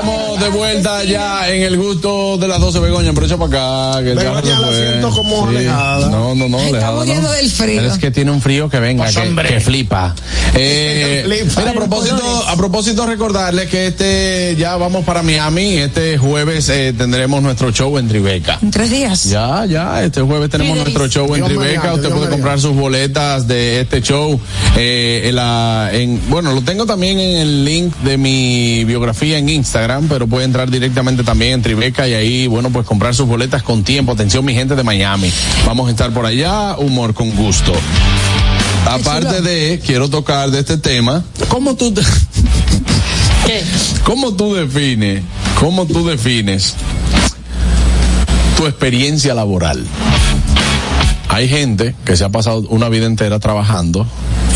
vuelta 1.01 1.11
ya 1.11 1.49
en 1.49 1.63
el 1.63 1.77
gusto 1.77 2.37
de 2.37 2.47
las 2.47 2.59
12 2.59 2.79
Begoña, 2.79 3.11
pero 3.13 3.25
echa 3.25 3.37
para 3.37 3.91
acá. 3.91 4.03
Que 4.03 4.13
Begoña 4.13 4.41
se 4.41 4.61
la 4.61 4.71
siento 4.73 5.09
como 5.11 5.47
alejada. 5.47 6.09
No, 6.09 6.35
no, 6.35 6.47
no, 6.49 6.57
Ay, 6.57 6.65
está 6.65 6.77
alejada. 6.77 6.97
muriendo 6.99 7.27
no. 7.29 7.33
del 7.33 7.49
frío. 7.51 7.81
Es 7.81 7.97
que 7.97 8.11
tiene 8.11 8.31
un 8.31 8.41
frío 8.41 8.69
que 8.69 8.79
venga, 8.79 9.09
que, 9.09 9.19
hambre. 9.19 9.49
que 9.49 9.59
flipa. 9.59 10.15
Eh, 10.53 11.23
Flipa. 11.25 11.61
mira, 11.61 11.71
a 11.71 11.73
propósito, 11.73 12.47
a 12.47 12.55
propósito, 12.57 13.05
recordarles 13.05 13.69
que 13.69 13.87
este, 13.87 14.55
ya 14.59 14.75
vamos 14.75 15.05
para 15.05 15.23
Miami. 15.23 15.77
Este 15.77 16.17
jueves 16.17 16.67
eh, 16.67 16.93
tendremos 16.95 17.41
nuestro 17.41 17.71
show 17.71 17.97
en 17.97 18.09
Tribeca. 18.09 18.59
En 18.61 18.69
tres 18.69 18.91
días. 18.91 19.23
Ya, 19.23 19.65
ya, 19.65 20.03
este 20.03 20.21
jueves 20.21 20.49
tenemos 20.49 20.77
Sí, 20.77 20.83
nuestro 20.83 21.07
show 21.07 21.33
en 21.35 21.45
Tribeca. 21.45 21.93
Usted 21.93 22.07
Dios 22.09 22.19
puede 22.19 22.29
comprar 22.29 22.59
sus 22.59 22.75
boletas 22.75 23.47
de 23.47 23.79
este 23.79 24.01
show. 24.01 24.37
Eh, 24.75 25.21
en 25.29 25.35
la, 25.35 25.89
en, 25.93 26.21
bueno, 26.29 26.53
lo 26.53 26.61
tengo 26.63 26.85
también 26.85 27.17
en 27.17 27.37
el 27.37 27.63
link 27.63 27.95
de 28.03 28.17
mi 28.17 28.83
biografía 28.83 29.37
en 29.37 29.47
Instagram, 29.47 30.09
pero 30.09 30.27
puede 30.27 30.43
entrar 30.45 30.69
directamente 30.69 30.90
también 30.91 31.53
en 31.53 31.61
Tribeca 31.61 32.07
y 32.07 32.13
ahí, 32.13 32.47
bueno, 32.47 32.69
pues 32.69 32.85
comprar 32.85 33.13
sus 33.15 33.27
boletas 33.27 33.63
con 33.63 33.83
tiempo. 33.83 34.11
Atención, 34.11 34.43
mi 34.45 34.53
gente 34.53 34.75
de 34.75 34.83
Miami. 34.83 35.31
Vamos 35.65 35.87
a 35.87 35.91
estar 35.91 36.11
por 36.11 36.25
allá, 36.25 36.75
humor 36.77 37.13
con 37.13 37.31
gusto. 37.35 37.73
Aparte 38.85 39.41
de, 39.41 39.79
quiero 39.85 40.09
tocar 40.09 40.49
de 40.51 40.59
este 40.59 40.77
tema, 40.77 41.23
¿cómo 41.49 41.75
tú 41.75 41.93
te- 41.93 42.01
¿Qué? 43.45 43.63
¿Cómo 44.03 44.33
tú 44.33 44.53
defines, 44.55 45.23
cómo 45.59 45.85
tú 45.85 46.05
defines 46.07 46.75
tu 48.57 48.65
experiencia 48.67 49.33
laboral? 49.33 49.85
Hay 51.29 51.47
gente 51.47 51.95
que 52.05 52.17
se 52.17 52.23
ha 52.25 52.29
pasado 52.29 52.59
una 52.69 52.89
vida 52.89 53.05
entera 53.05 53.39
trabajando 53.39 54.05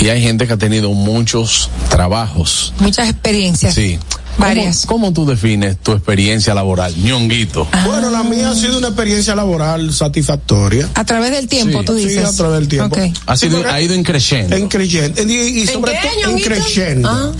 y 0.02 0.10
hay 0.10 0.22
gente 0.22 0.46
que 0.48 0.54
ha 0.54 0.58
tenido 0.58 0.92
muchos 0.92 1.70
trabajos. 1.90 2.74
Muchas 2.80 3.10
experiencias. 3.10 3.74
Sí. 3.74 3.98
Varias. 4.38 4.86
¿Cómo, 4.86 5.08
cómo 5.08 5.14
tú 5.14 5.26
defines 5.26 5.78
tu 5.78 5.92
experiencia 5.94 6.54
laboral? 6.54 6.94
ñonguito. 6.98 7.68
Bueno, 7.86 8.10
la 8.10 8.24
mía 8.24 8.52
ha 8.52 8.56
sido 8.56 8.78
una 8.78 8.88
experiencia 8.88 9.36
laboral 9.36 9.94
satisfactoria. 9.94 10.90
A 10.94 11.06
través 11.06 11.32
del 11.32 11.48
tiempo, 11.48 11.80
Sí. 11.80 11.86
tú 11.86 11.98
Sí, 11.98 12.06
dices. 12.06 12.26
a 12.26 12.34
través 12.34 12.60
del 12.60 12.68
tiempo. 12.68 12.98
Ha, 13.26 13.38
sido, 13.38 13.64
ha 13.70 13.82
ido 13.82 13.94
increciendo. 13.96 14.56
En 14.56 14.68
creyendo. 14.68 15.22
Y, 15.22 15.62
y 15.62 15.68
sobre 15.68 15.94
todo 15.94 16.36
en. 16.76 17.06
Ah. 17.06 17.32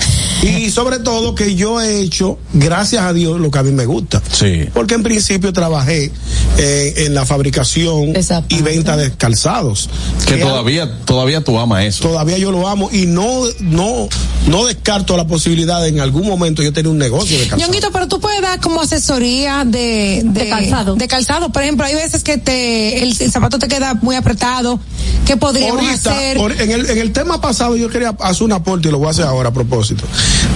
Y 0.44 0.70
sobre 0.70 1.00
todo 1.00 1.34
que 1.34 1.56
yo 1.56 1.82
he 1.82 2.02
hecho, 2.02 2.38
gracias 2.54 3.04
a 3.04 3.14
Dios, 3.14 3.40
lo 3.40 3.50
que 3.50 3.60
a 3.60 3.64
mí 3.64 3.72
me 3.72 3.86
gusta. 3.86 4.22
Sí. 4.32 4.66
Porque 4.74 4.94
en 4.94 5.04
principio 5.04 5.52
trabajé 5.54 6.12
eh, 6.58 6.94
en 6.98 7.14
la 7.14 7.26
fabricación 7.26 8.14
y 8.50 8.62
venta 8.62 8.98
de 8.98 9.12
calzados. 9.14 9.90
Que 10.28 10.36
Que 10.36 10.42
todavía, 10.42 11.00
todavía 11.06 11.44
tú 11.44 11.58
amas 11.58 11.86
eso. 11.86 12.08
todavía 12.08 12.38
yo 12.38 12.52
lo 12.52 12.68
amo 12.68 12.90
y 12.92 13.06
no, 13.06 13.42
no, 13.62 14.08
no 14.48 14.66
descarto 14.66 15.18
la 15.18 15.26
posibilidad 15.26 15.82
de 15.82 15.90
en 15.90 16.00
algún 16.00 16.28
momento 16.28 16.62
yo 16.62 16.74
tener 16.74 16.85
un 16.88 16.98
negocio 16.98 17.38
de 17.40 17.48
calzados. 17.48 17.64
Ñonguito, 17.66 17.92
pero 17.92 18.08
tú 18.08 18.20
puedes 18.20 18.42
dar 18.42 18.60
como 18.60 18.82
asesoría 18.82 19.64
de, 19.66 20.22
De 20.26 20.50
calzado. 20.50 20.96
De 20.96 21.08
calzado. 21.08 21.50
Por 21.52 21.64
ejemplo, 21.64 21.86
hay 21.86 21.96
veces 21.96 22.24
que 22.24 22.38
te, 22.38 23.04
el, 23.04 23.16
el 23.20 23.32
zapato 23.32 23.60
te 23.60 23.68
queda 23.68 23.94
muy 23.96 24.16
apretado. 24.16 24.80
¿Qué 25.26 25.38
podríamos 25.38 25.82
Ahorita, 25.84 26.12
hacer? 26.12 26.38
or- 26.38 26.52
en, 26.62 26.72
el, 26.72 26.90
en 26.90 26.98
el 27.00 27.12
tema 27.12 27.42
pasado 27.42 27.76
yo 27.76 27.90
quería 27.90 28.10
hacer 28.20 28.44
un 28.44 28.52
aporte 28.52 28.88
y 28.90 28.92
lo 28.92 29.00
voy 29.00 29.08
a 29.08 29.12
hacer 29.12 29.26
ahora 29.26 29.50
a 29.50 29.54
propósito. 29.54 30.04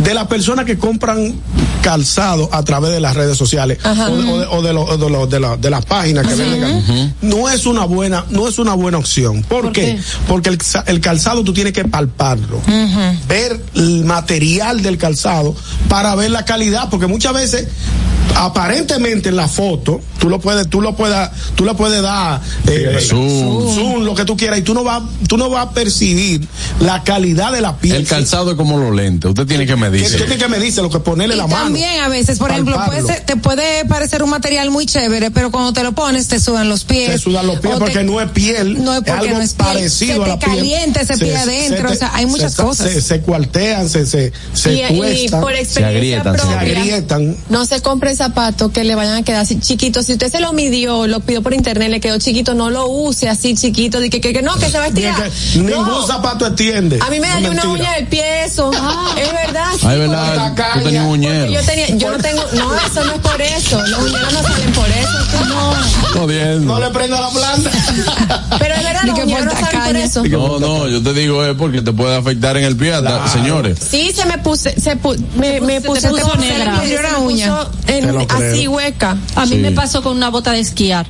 De 0.03 0.13
las 0.13 0.27
personas 0.27 0.65
que 0.65 0.77
compran 0.77 1.33
calzado 1.81 2.49
a 2.51 2.63
través 2.63 2.91
de 2.91 2.99
las 2.99 3.15
redes 3.15 3.37
sociales 3.37 3.77
Ajá. 3.83 4.09
o, 4.09 4.17
de, 4.17 4.23
o 4.31 4.39
de- 4.39 4.45
o 4.47 4.61
de 4.61 4.73
lo- 4.73 4.97
de 4.97 5.09
lo- 5.09 5.27
de 5.27 5.39
la- 5.39 5.57
de 5.57 5.69
las 5.69 5.85
páginas 5.85 6.27
que 6.27 6.35
venden, 6.35 7.15
no 7.21 7.49
es 7.49 7.65
una 7.65 7.85
buena, 7.85 8.25
no 8.29 8.47
es 8.47 8.59
una 8.59 8.73
buena 8.73 8.97
opción. 8.97 9.43
¿Por, 9.43 9.63
¿Por 9.65 9.71
qué? 9.73 9.95
qué? 9.95 9.99
Porque 10.27 10.49
el 10.87 10.99
calzado 11.01 11.43
tú 11.43 11.53
tienes 11.53 11.73
que 11.73 11.85
palparlo, 11.85 12.61
ver 13.27 13.59
el 13.75 14.03
material 14.05 14.81
del 14.81 14.97
calzado 14.97 15.55
para 15.87 16.15
ver 16.15 16.31
la 16.31 16.45
calidad, 16.45 16.89
porque 16.89 17.07
muchas 17.07 17.33
veces 17.33 17.67
aparentemente 18.35 19.29
en 19.29 19.35
la 19.35 19.47
foto 19.47 20.01
tú 20.19 20.29
lo 20.29 20.39
puedes 20.39 20.69
tú 20.69 20.81
lo 20.81 20.95
puedes 20.95 21.29
tú 21.55 21.65
le 21.65 21.73
puedes 21.73 22.01
dar 22.01 22.41
eh, 22.67 22.97
Zoom. 23.01 23.73
zoom, 23.73 24.03
lo 24.03 24.15
que 24.15 24.25
tú 24.25 24.35
quieras 24.37 24.59
y 24.59 24.61
tú 24.61 24.73
no 24.73 24.83
vas 24.83 25.01
tú 25.27 25.37
no 25.37 25.49
vas 25.49 25.67
a 25.67 25.71
percibir 25.71 26.45
la 26.81 27.03
calidad 27.03 27.51
de 27.51 27.61
la 27.61 27.77
piel 27.77 27.97
El 27.97 28.07
calzado 28.07 28.51
es 28.51 28.57
como 28.57 28.77
los 28.77 28.95
lentes. 28.95 29.29
Usted 29.29 29.45
tiene 29.45 29.65
que 29.65 29.75
medirse. 29.75 30.17
tiene 30.17 30.37
que 30.37 30.47
medirse 30.47 30.81
lo 30.81 30.89
que 30.89 30.99
ponerle 30.99 31.35
Y 31.35 31.37
la 31.37 31.47
mano 31.47 31.63
también 31.65 31.99
a 32.01 32.09
veces, 32.09 32.37
por 32.39 32.51
ejemplo, 32.51 32.77
puede 32.85 33.03
ser- 33.03 33.25
te 33.25 33.35
puede 33.37 33.85
parecer 33.85 34.23
un 34.23 34.29
material 34.29 34.71
muy 34.71 34.85
chévere, 34.85 35.31
pero 35.31 35.51
cuando 35.51 35.73
te 35.73 35.83
lo 35.83 35.93
pones 35.93 36.27
te 36.27 36.39
sudan 36.39 36.69
los 36.69 36.83
pies. 36.83 37.11
te 37.11 37.17
sudan 37.19 37.47
los 37.47 37.59
pies 37.59 37.75
porque 37.77 37.93
te- 37.99 38.03
no 38.03 38.19
es 38.21 38.29
piel 38.31 38.83
No 38.83 38.93
es 38.93 38.99
porque 38.99 39.11
algo 39.11 39.35
no 39.37 39.41
es 39.41 39.53
piel. 39.53 39.67
parecido 39.67 40.15
Se 40.15 40.21
a 40.21 40.23
te 40.23 40.29
la 40.31 40.39
piel 40.39 40.55
calienta 40.57 41.01
ese 41.01 41.17
pie 41.17 41.35
adentro, 41.37 41.87
te- 41.89 41.95
o 41.95 41.97
sea, 41.97 42.11
hay 42.15 42.25
muchas 42.25 42.53
se- 42.53 42.63
cosas. 42.63 42.91
se, 42.91 43.01
se 43.01 43.21
cuartean 43.21 43.89
se 43.89 44.05
se, 44.05 44.31
se 44.53 44.73
y, 44.73 45.29
por 45.29 45.53
experiencia 45.53 45.87
agrietan, 45.87 46.35
se 46.35 46.41
se 46.41 46.47
propia, 46.47 46.59
agrietan 46.79 47.37
no 47.49 47.65
se 47.65 47.81
compre 47.81 48.15
zapatos 48.15 48.71
que 48.71 48.83
le 48.83 48.95
vayan 48.95 49.15
a 49.17 49.23
quedar 49.23 49.41
así 49.41 49.59
chiquitos. 49.59 50.08
Si 50.09 50.13
usted 50.13 50.31
se 50.31 50.39
lo 50.39 50.53
midió, 50.53 51.05
lo 51.05 51.19
pidió 51.19 51.43
por 51.43 51.53
internet, 51.53 51.91
le 51.91 51.99
quedó 51.99 52.17
chiquito, 52.17 52.55
no 52.55 52.71
lo 52.71 52.87
use 52.87 53.29
así 53.29 53.53
chiquito, 53.53 53.99
de 53.99 54.09
que, 54.09 54.19
que, 54.19 54.33
que 54.33 54.41
no, 54.41 54.55
que 54.55 54.67
se 54.67 54.79
va 54.79 54.85
a 54.85 54.87
estirar. 54.87 55.21
que 55.53 55.59
ningún 55.59 55.85
No. 55.85 56.07
zapato 56.07 56.47
extiende 56.47 56.97
A 56.99 57.11
mí 57.11 57.19
me 57.19 57.27
No 57.27 57.33
dañó 57.35 57.51
una 57.51 57.67
uña 57.69 57.93
del 57.93 58.07
pie 58.07 58.43
eso. 58.43 58.71
es 58.73 59.31
verdad. 59.31 59.67
sí, 59.79 59.85
Ay, 59.87 59.99
verdad, 59.99 60.55
tú 60.73 60.79
tenías 60.83 61.03
un 61.05 61.11
uñero. 61.11 61.51
yo 61.51 61.61
tenía, 61.61 61.89
yo 61.95 62.09
no 62.09 62.17
tengo, 62.17 62.41
no, 62.55 62.75
eso 62.75 63.05
no 63.05 63.11
es 63.13 63.19
por 63.19 63.39
eso. 63.39 63.85
Los 63.85 63.99
uñeros 64.01 64.33
no 64.33 64.41
salen 64.41 64.71
por 64.71 64.87
eso. 64.89 65.45
no. 65.47 66.59
No 66.59 66.79
le 66.79 66.89
prenda 66.89 67.21
la 67.21 67.29
planta 67.29 67.69
Pero 68.57 68.73
es 68.75 68.83
verdad, 68.83 69.01
los 69.05 69.15
que 69.15 69.23
uñeros 69.25 69.45
no 69.45 69.51
salen 69.51 69.81
por 69.83 69.95
eso. 69.95 70.23
No, 70.25 70.59
no, 70.59 70.87
yo 70.87 71.03
te 71.03 71.13
digo 71.13 71.45
es 71.45 71.55
porque 71.55 71.83
te 71.83 71.93
puede 71.93 72.15
afectar 72.15 72.57
en 72.57 72.63
el 72.65 72.75
pie, 72.75 72.93
señores. 73.31 73.77
Sí, 73.91 74.11
se 74.15 74.25
me 74.25 74.39
puse, 74.39 74.73
se 74.79 74.97
pu- 74.99 75.19
me, 75.35 75.61
me 75.61 75.81
puse 75.81 76.09
puso 76.09 76.15
todo 76.23 76.35
negra. 76.37 76.77
se 76.77 76.81
me 76.81 76.87
Dio 76.87 76.99
una 76.99 77.09
puso 77.09 77.21
uña. 77.25 77.57
en- 77.85 78.27
así 78.31 78.67
hueca. 78.67 79.15
A 79.35 79.45
mí 79.45 79.51
Sí. 79.51 79.55
me 79.57 79.71
pasó 79.71 79.98
con 80.01 80.15
una 80.17 80.29
bota 80.29 80.51
de 80.51 80.59
esquiar. 80.59 81.07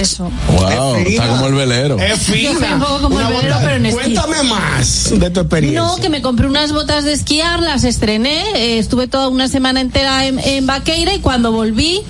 Eso. 0.00 0.30
Wow, 0.48 0.94
Es 0.96 1.08
está 1.08 1.26
como 1.28 1.48
el 1.48 1.54
velero. 1.54 1.98
es 1.98 2.26
Yo 2.26 2.32
fina 2.32 2.74
un 2.76 2.80
poco 2.80 3.00
como 3.02 3.16
Una 3.16 3.28
el 3.28 3.34
velero, 3.34 3.54
bota- 3.54 3.64
pero 3.66 3.76
en 3.76 3.86
esquí. 3.86 4.00
cuéntame 4.14 4.42
más 4.44 5.10
de 5.12 5.30
tu 5.30 5.40
experiencia 5.40 5.80
No, 5.82 5.96
que 5.96 6.08
me 6.08 6.22
compré 6.22 6.46
unas 6.46 6.72
botas 6.72 7.04
de 7.04 7.12
esquiar, 7.12 7.60
las 7.60 7.84
estrené, 7.84 8.40
eh, 8.54 8.78
estuve 8.78 9.08
toda 9.08 9.28
una 9.28 9.48
semana 9.48 9.80
entera 9.80 10.26
en, 10.26 10.38
en 10.38 10.66
Vaqueira 10.66 11.12
y 11.12 11.18
cuando 11.18 11.52
volví, 11.52 12.00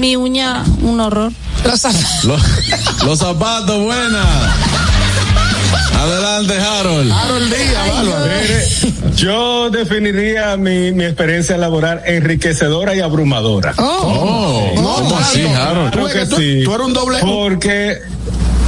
mi 0.00 0.16
uña, 0.16 0.64
un 0.82 0.98
horror. 0.98 1.30
Los 1.64 1.80
zapatos. 1.80 2.24
Los, 2.24 2.42
los 3.04 3.18
zapatos, 3.18 3.84
buena. 3.84 4.24
Adelante, 5.96 6.54
Harold. 6.60 7.10
Harold 7.12 7.52
Díaz, 7.54 8.86
yo 9.16 9.70
definiría 9.70 10.56
mi, 10.56 10.92
mi 10.92 11.04
experiencia 11.04 11.56
laboral 11.56 12.02
enriquecedora 12.06 12.94
y 12.94 13.00
abrumadora. 13.00 13.74
Oh, 13.78 14.70
¿cómo 14.76 15.08
claro. 15.08 15.16
así, 15.24 15.44
Harold? 15.46 15.92
Creo 15.92 16.06
que 16.08 16.26
tú- 16.26 16.36
sí. 16.36 16.62
tú 16.64 16.74
eres 16.74 16.86
un 16.86 16.94
doble- 16.94 17.20
Porque, 17.20 17.98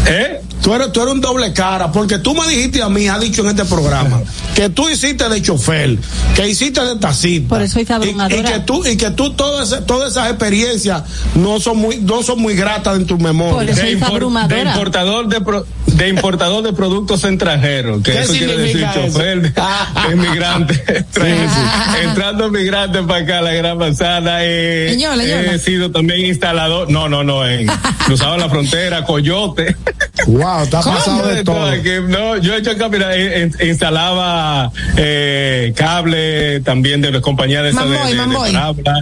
¿eh? 0.07 0.41
Tú 0.69 0.75
eres, 0.75 0.93
tú 0.93 1.01
eres 1.01 1.15
un 1.15 1.23
doble 1.23 1.51
cara, 1.55 1.91
porque 1.91 2.19
tú 2.19 2.35
me 2.35 2.47
dijiste 2.47 2.83
a 2.83 2.91
mí, 2.91 3.09
has 3.09 3.19
dicho 3.23 3.41
en 3.41 3.49
este 3.49 3.65
programa, 3.65 4.21
que 4.55 4.69
tú 4.69 4.87
hiciste 4.91 5.27
de 5.27 5.41
chofer, 5.41 5.97
que 6.37 6.47
hiciste 6.47 6.85
de 6.85 6.97
taxista. 6.97 7.49
Por 7.49 7.63
eso 7.63 7.81
hice 7.81 7.95
y, 8.03 8.09
y 8.11 8.43
que 8.43 8.59
tú, 8.67 8.85
y 8.85 8.99
que 8.99 9.09
tú 9.13 9.31
todas, 9.33 9.87
todas 9.87 10.11
esas 10.11 10.29
experiencias 10.29 11.05
no 11.37 11.59
son 11.59 11.79
muy, 11.79 11.97
no 11.97 12.23
son 12.23 12.43
muy 12.43 12.55
gratas 12.55 12.97
en 12.99 13.07
tu 13.07 13.17
Por 13.17 13.27
memoria. 13.29 13.73
eso 13.73 13.81
De, 13.81 13.93
importador 13.93 15.29
de, 15.29 15.41
pro- 15.41 15.65
de 15.87 16.09
importador 16.09 16.63
de 16.63 16.75
productos 16.75 17.25
extranjeros, 17.25 18.03
que 18.03 18.13
¿Qué 18.13 18.21
eso 18.21 18.33
quiere 18.35 18.59
decir 18.59 18.83
eso? 18.83 19.07
chofer 19.07 19.41
de, 19.41 20.13
inmigrante, 20.13 21.07
entrando 22.05 22.51
migrante 22.51 23.03
para 23.05 23.25
acá 23.25 23.41
la 23.41 23.53
Gran 23.53 23.79
Manzana, 23.79 24.41
eh, 24.45 24.89
Señora, 24.91 25.17
señora. 25.17 25.55
he 25.55 25.59
sido 25.59 25.91
también 25.91 26.27
instalador, 26.27 26.91
no, 26.91 27.09
no, 27.09 27.25
no, 27.25 27.47
en, 27.49 27.69
cruzaba 28.05 28.37
la 28.37 28.51
frontera, 28.51 29.03
Coyote. 29.07 29.75
Wow, 30.27 30.58
está 30.63 30.83
pasado 30.83 31.27
de 31.29 31.45
todo. 31.45 31.67
aquí, 31.67 31.91
no, 32.09 32.37
yo 32.39 32.55
he 32.55 32.59
hecho 32.59 32.71
mira, 32.91 33.15
eh, 33.17 33.51
eh, 33.59 33.67
instalaba 33.69 34.71
eh, 34.97 35.73
cable 35.77 36.61
también 36.61 37.01
de 37.01 37.11
las 37.13 37.21
compañías 37.23 37.63
de, 37.65 37.71
esa 37.71 37.85
de, 37.85 37.91
Mamboy, 37.91 38.09
de- 38.11 38.15
de 38.15 38.27
Mamboy. 38.27 38.53
palabra. 38.53 38.95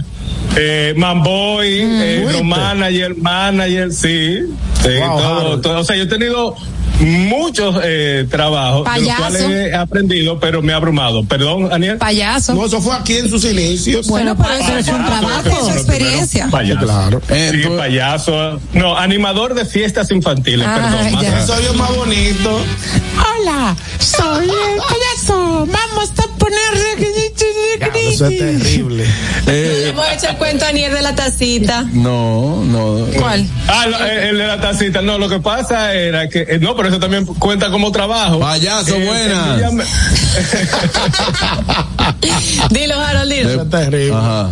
Eh, 0.55 0.93
Manboy, 0.95 1.67
eh, 1.81 2.19
¿Fuiste? 2.23 2.43
no 2.43 2.43
manager, 2.49 3.15
manager, 3.17 3.91
sí. 3.91 4.39
sí 4.81 4.89
Wow, 4.99 5.17
todo, 5.19 5.61
todo. 5.61 5.79
O 5.79 5.83
sea, 5.83 5.95
yo 5.95 6.03
he 6.03 6.07
tenido 6.07 6.55
muchos 6.99 7.75
eh, 7.83 8.25
trabajos 8.29 8.83
de 8.85 8.89
los 9.01 9.09
Payaso. 9.09 9.21
cuales 9.21 9.41
he 9.41 9.75
aprendido, 9.75 10.39
pero 10.39 10.61
me 10.61 10.73
ha 10.73 10.77
abrumado. 10.77 11.23
Perdón, 11.25 11.71
Aniel. 11.71 11.97
Payaso. 11.97 12.53
No, 12.55 12.65
eso 12.65 12.81
fue 12.81 12.95
aquí 12.95 13.17
en 13.17 13.29
sus 13.29 13.45
inicios. 13.45 14.07
bueno, 14.07 14.35
pero 14.35 14.53
eso 14.53 14.77
es 14.77 14.87
un 14.87 15.05
trabajo, 15.05 15.69
es 15.69 15.75
experiencia. 15.75 16.47
Payaso. 16.49 16.85
Claro. 16.85 17.21
Eh, 17.29 17.51
Sí, 17.53 17.69
payaso. 17.77 18.59
No, 18.73 18.97
animador 18.97 19.53
de 19.53 19.65
fiestas 19.65 20.11
infantiles, 20.11 20.67
Ah, 20.67 20.75
perdón. 20.75 21.13
más- 21.13 21.23
ya. 21.23 21.39
Eso 21.43 21.55
es 21.57 21.75
más 21.75 21.95
bonito. 21.95 22.59
Hola, 23.39 23.75
soy 23.99 24.45
el 24.45 24.77
payaso. 24.77 25.67
Vamos 25.67 26.11
a 26.17 26.36
poner. 26.49 27.97
Eso 28.07 28.25
es 28.27 28.37
terrible. 28.37 29.05
eh, 29.47 29.87
Hemos 29.89 30.05
hecho 30.11 30.29
el 30.29 30.37
cuento 30.37 30.65
a 30.65 30.71
Nier 30.71 30.93
de 30.93 31.01
la 31.01 31.15
tacita. 31.15 31.83
no, 31.93 32.63
no. 32.65 33.05
¿Cuál? 33.17 33.45
Ah, 33.67 33.87
lo- 33.87 33.97
eh, 34.05 34.29
el 34.29 34.37
de 34.37 34.47
la 34.47 34.59
tacita. 34.61 35.01
No, 35.01 35.17
lo 35.17 35.29
que 35.29 35.39
pasa 35.39 35.93
era 35.93 36.27
que. 36.29 36.41
eh, 36.49 36.59
no, 36.59 36.75
pero 36.75 36.89
eso 36.89 36.99
también 36.99 37.25
cuenta 37.25 37.69
como 37.71 37.91
trabajo. 37.91 38.39
Payaso, 38.39 38.95
Eh, 38.95 39.05
buenas. 39.05 39.47
sencillamente- 39.47 39.91
Dilo, 42.71 42.99
Harold, 42.99 43.31
dilo. 43.31 43.49
Eso 43.49 43.61
es 43.63 43.69
terrible. 43.69 44.15
Ajá. 44.15 44.51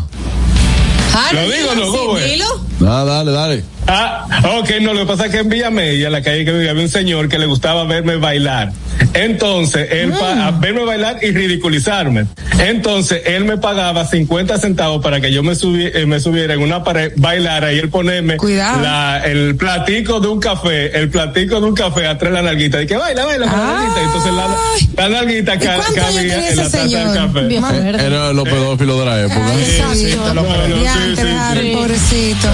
Harold, 1.14 1.50
Lo 1.50 1.52
digo, 1.52 2.18
dilo. 2.18 2.66
Ah, 2.82 3.04
dale, 3.06 3.32
dale. 3.32 3.64
Ah, 3.88 4.26
ok, 4.60 4.70
no, 4.82 4.94
lo 4.94 5.02
que 5.02 5.06
pasa 5.06 5.26
es 5.28 5.32
que 5.32 5.38
en 5.40 5.50
Villamella, 5.50 6.08
en 6.08 6.12
la 6.12 6.22
calle 6.24 6.44
que 6.44 6.52
vivía, 6.52 6.72
había 6.72 6.82
un 6.84 6.90
señor 6.90 7.30
que 7.30 7.38
le 7.38 7.46
gustaba 7.46 7.84
verme 7.84 8.16
bailar. 8.18 8.72
Entonces, 9.14 9.88
él, 9.92 10.12
pa- 10.12 10.48
a 10.48 10.52
verme 10.52 10.84
bailar 10.84 11.20
y 11.22 11.32
ridiculizarme. 11.32 12.26
Entonces, 12.60 13.22
él 13.26 13.46
me 13.46 13.58
pagaba 13.58 14.06
50 14.06 14.58
centavos 14.58 15.04
para 15.04 15.22
que 15.22 15.32
yo 15.32 15.44
me, 15.44 15.54
subi- 15.54 15.92
eh, 15.94 16.06
me 16.08 16.20
subiera 16.20 16.56
en 16.56 16.62
una 16.62 16.84
pared, 16.84 17.12
bailara 17.16 17.72
y 17.74 17.80
él 17.80 17.90
ponerme 17.90 18.38
la- 18.82 19.22
el 19.24 19.56
platico 19.56 20.20
de 20.20 20.28
un 20.30 20.40
café, 20.40 20.98
el 20.98 21.10
platico 21.10 21.62
de 21.62 21.68
un 21.68 21.76
café 21.76 22.08
atrás 22.08 22.32
de 22.34 22.42
la 22.42 22.42
nalguita. 22.42 22.82
Y 22.82 22.88
que 22.88 22.98
baila, 22.98 23.26
baila 23.26 23.48
con 23.48 23.60
la 23.60 23.66
nalguita. 23.74 24.02
Entonces, 24.02 24.34
la, 24.34 25.04
la 25.04 25.10
nalguita 25.10 25.60
ca- 25.60 25.78
cabía 25.94 26.50
en 26.50 26.58
la 26.58 26.64
taza 26.64 26.78
del 26.88 27.14
café. 27.14 27.42
Era 28.08 28.34
los 28.34 28.44
pedófilos 28.50 29.00
de 29.00 29.06
la 29.06 29.22
época. 29.22 29.40
Diantre, 30.80 31.32
Harold, 31.32 31.74
pobrecito. 31.74 32.48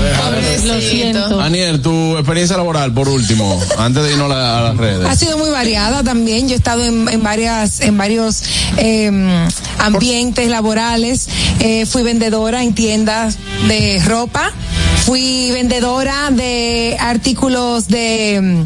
Lo 0.66 0.80
siento. 0.82 1.40
Aniel, 1.42 1.82
tu 1.82 2.18
experiencia 2.18 2.58
laboral, 2.58 2.94
por 2.94 3.10
último, 3.10 3.60
antes 3.78 4.04
de 4.04 4.12
irnos 4.12 4.32
a, 4.32 4.36
la- 4.36 4.58
a 4.60 4.62
las 4.62 4.78
redes. 4.78 5.08
Ha 5.08 5.16
sido 5.16 5.38
muy 5.38 5.50
variada 5.50 6.04
también. 6.04 6.48
Yo 6.48 6.54
he 6.54 6.58
estado 6.58 6.84
en, 6.86 7.08
en 7.10 7.24
varias, 7.24 7.82
en 7.82 7.98
varios 7.98 8.44
eh, 8.78 9.10
ambientes 9.80 10.50
laborales. 10.50 11.28
Eh, 11.60 11.86
fui 11.86 12.04
vendedora 12.04 12.64
en 12.64 12.74
tiendas 12.74 13.38
de 13.68 14.02
ropa. 14.06 14.52
Fui 15.06 15.50
vendedora 15.52 16.30
de 16.32 16.96
artículos 17.00 17.88
de 17.88 18.40
mm, 18.42 18.62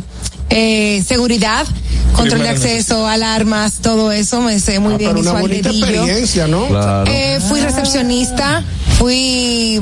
eh, 0.49 1.03
seguridad, 1.07 1.65
control 2.13 2.41
de 2.43 2.49
acceso, 2.49 3.07
alarmas, 3.07 3.75
todo 3.81 4.11
eso. 4.11 4.41
Me 4.41 4.59
sé 4.59 4.79
muy 4.79 4.95
bien 4.97 5.11
Pero 5.11 5.21
una 5.21 5.39
bonita 5.39 5.69
experiencia, 5.69 6.47
¿no? 6.47 6.67
Claro. 6.67 7.09
Eh, 7.09 7.39
fui 7.47 7.61
recepcionista, 7.61 8.63
fui 8.99 9.79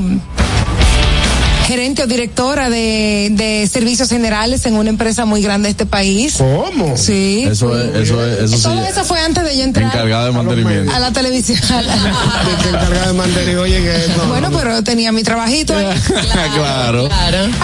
gerente 1.64 2.02
o 2.02 2.06
directora 2.06 2.68
de, 2.70 3.28
de 3.32 3.68
servicios 3.72 4.08
generales 4.08 4.66
en 4.66 4.74
una 4.74 4.90
empresa 4.90 5.24
muy 5.24 5.42
grande 5.42 5.66
de 5.68 5.70
este 5.70 5.86
país. 5.86 6.34
¿Cómo? 6.38 6.96
Sí. 6.96 7.44
Eso 7.48 7.78
es, 7.78 7.94
eso 7.94 8.24
es, 8.26 8.38
eso 8.44 8.56
sí. 8.56 8.62
Todo 8.62 8.84
eso 8.84 9.04
fue 9.04 9.18
antes 9.20 9.44
de 9.44 9.56
yo 9.56 9.64
entrar 9.64 9.86
Encargada 9.86 10.26
de 10.26 10.32
mantenimiento. 10.32 10.92
a 10.94 10.98
la 10.98 11.12
televisión. 11.12 11.58
encargada 12.68 13.06
de 13.08 13.12
mantener, 13.14 13.58
oye, 13.58 13.80
que 13.82 14.12
no, 14.16 14.26
bueno, 14.28 14.50
pero 14.56 14.82
tenía 14.84 15.12
mi 15.12 15.22
trabajito 15.22 15.76
ahí. 15.76 15.86
claro. 16.54 17.08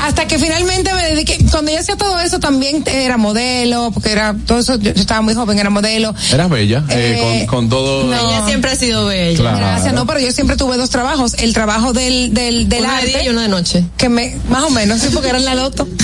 Hasta 0.03 0.27
que 0.27 0.39
finalmente 0.39 0.93
me 0.95 1.03
dediqué, 1.05 1.39
cuando 1.51 1.71
yo 1.73 1.79
hacía 1.79 1.97
todo 1.97 2.19
eso 2.21 2.39
también 2.41 2.83
era 2.87 3.17
modelo, 3.17 3.91
porque 3.93 4.13
era 4.13 4.35
todo 4.47 4.59
eso, 4.59 4.77
yo, 4.77 4.93
yo 4.93 5.01
estaba 5.01 5.21
muy 5.21 5.35
joven, 5.35 5.59
era 5.59 5.71
modelo. 5.71 6.15
Eras 6.33 6.49
bella, 6.51 6.85
eh, 6.89 7.17
Eh, 7.43 7.47
con, 7.47 7.61
con 7.61 7.69
todo. 7.69 8.05
no. 8.05 8.15
Ella 8.17 8.47
siempre 8.47 8.71
ha 8.71 8.77
sido 8.77 9.07
bella. 9.07 9.39
Claro. 9.39 9.59
Gracias, 9.59 9.93
no, 9.95 10.07
pero 10.07 10.21
yo 10.21 10.33
siempre 10.33 10.57
tuve 10.57 10.77
dos 10.77 10.91
trabajos, 10.91 11.35
el 11.35 11.53
trabajo 11.53 11.93
del, 11.93 12.33
del, 12.35 12.69
del 12.69 12.81
Uno 12.85 12.89
de 12.91 12.97
arte. 12.97 13.07
día 13.09 13.25
y 13.25 13.29
uno 13.29 13.41
de 13.41 13.49
noche. 13.49 13.85
Que 13.97 14.09
me, 14.09 14.35
más 14.49 14.63
o 14.65 14.71
menos, 14.71 14.99
sí, 15.01 15.09
porque 15.13 15.29
era 15.29 15.39
en 15.39 15.45
la 15.45 15.55
loto. 15.55 15.87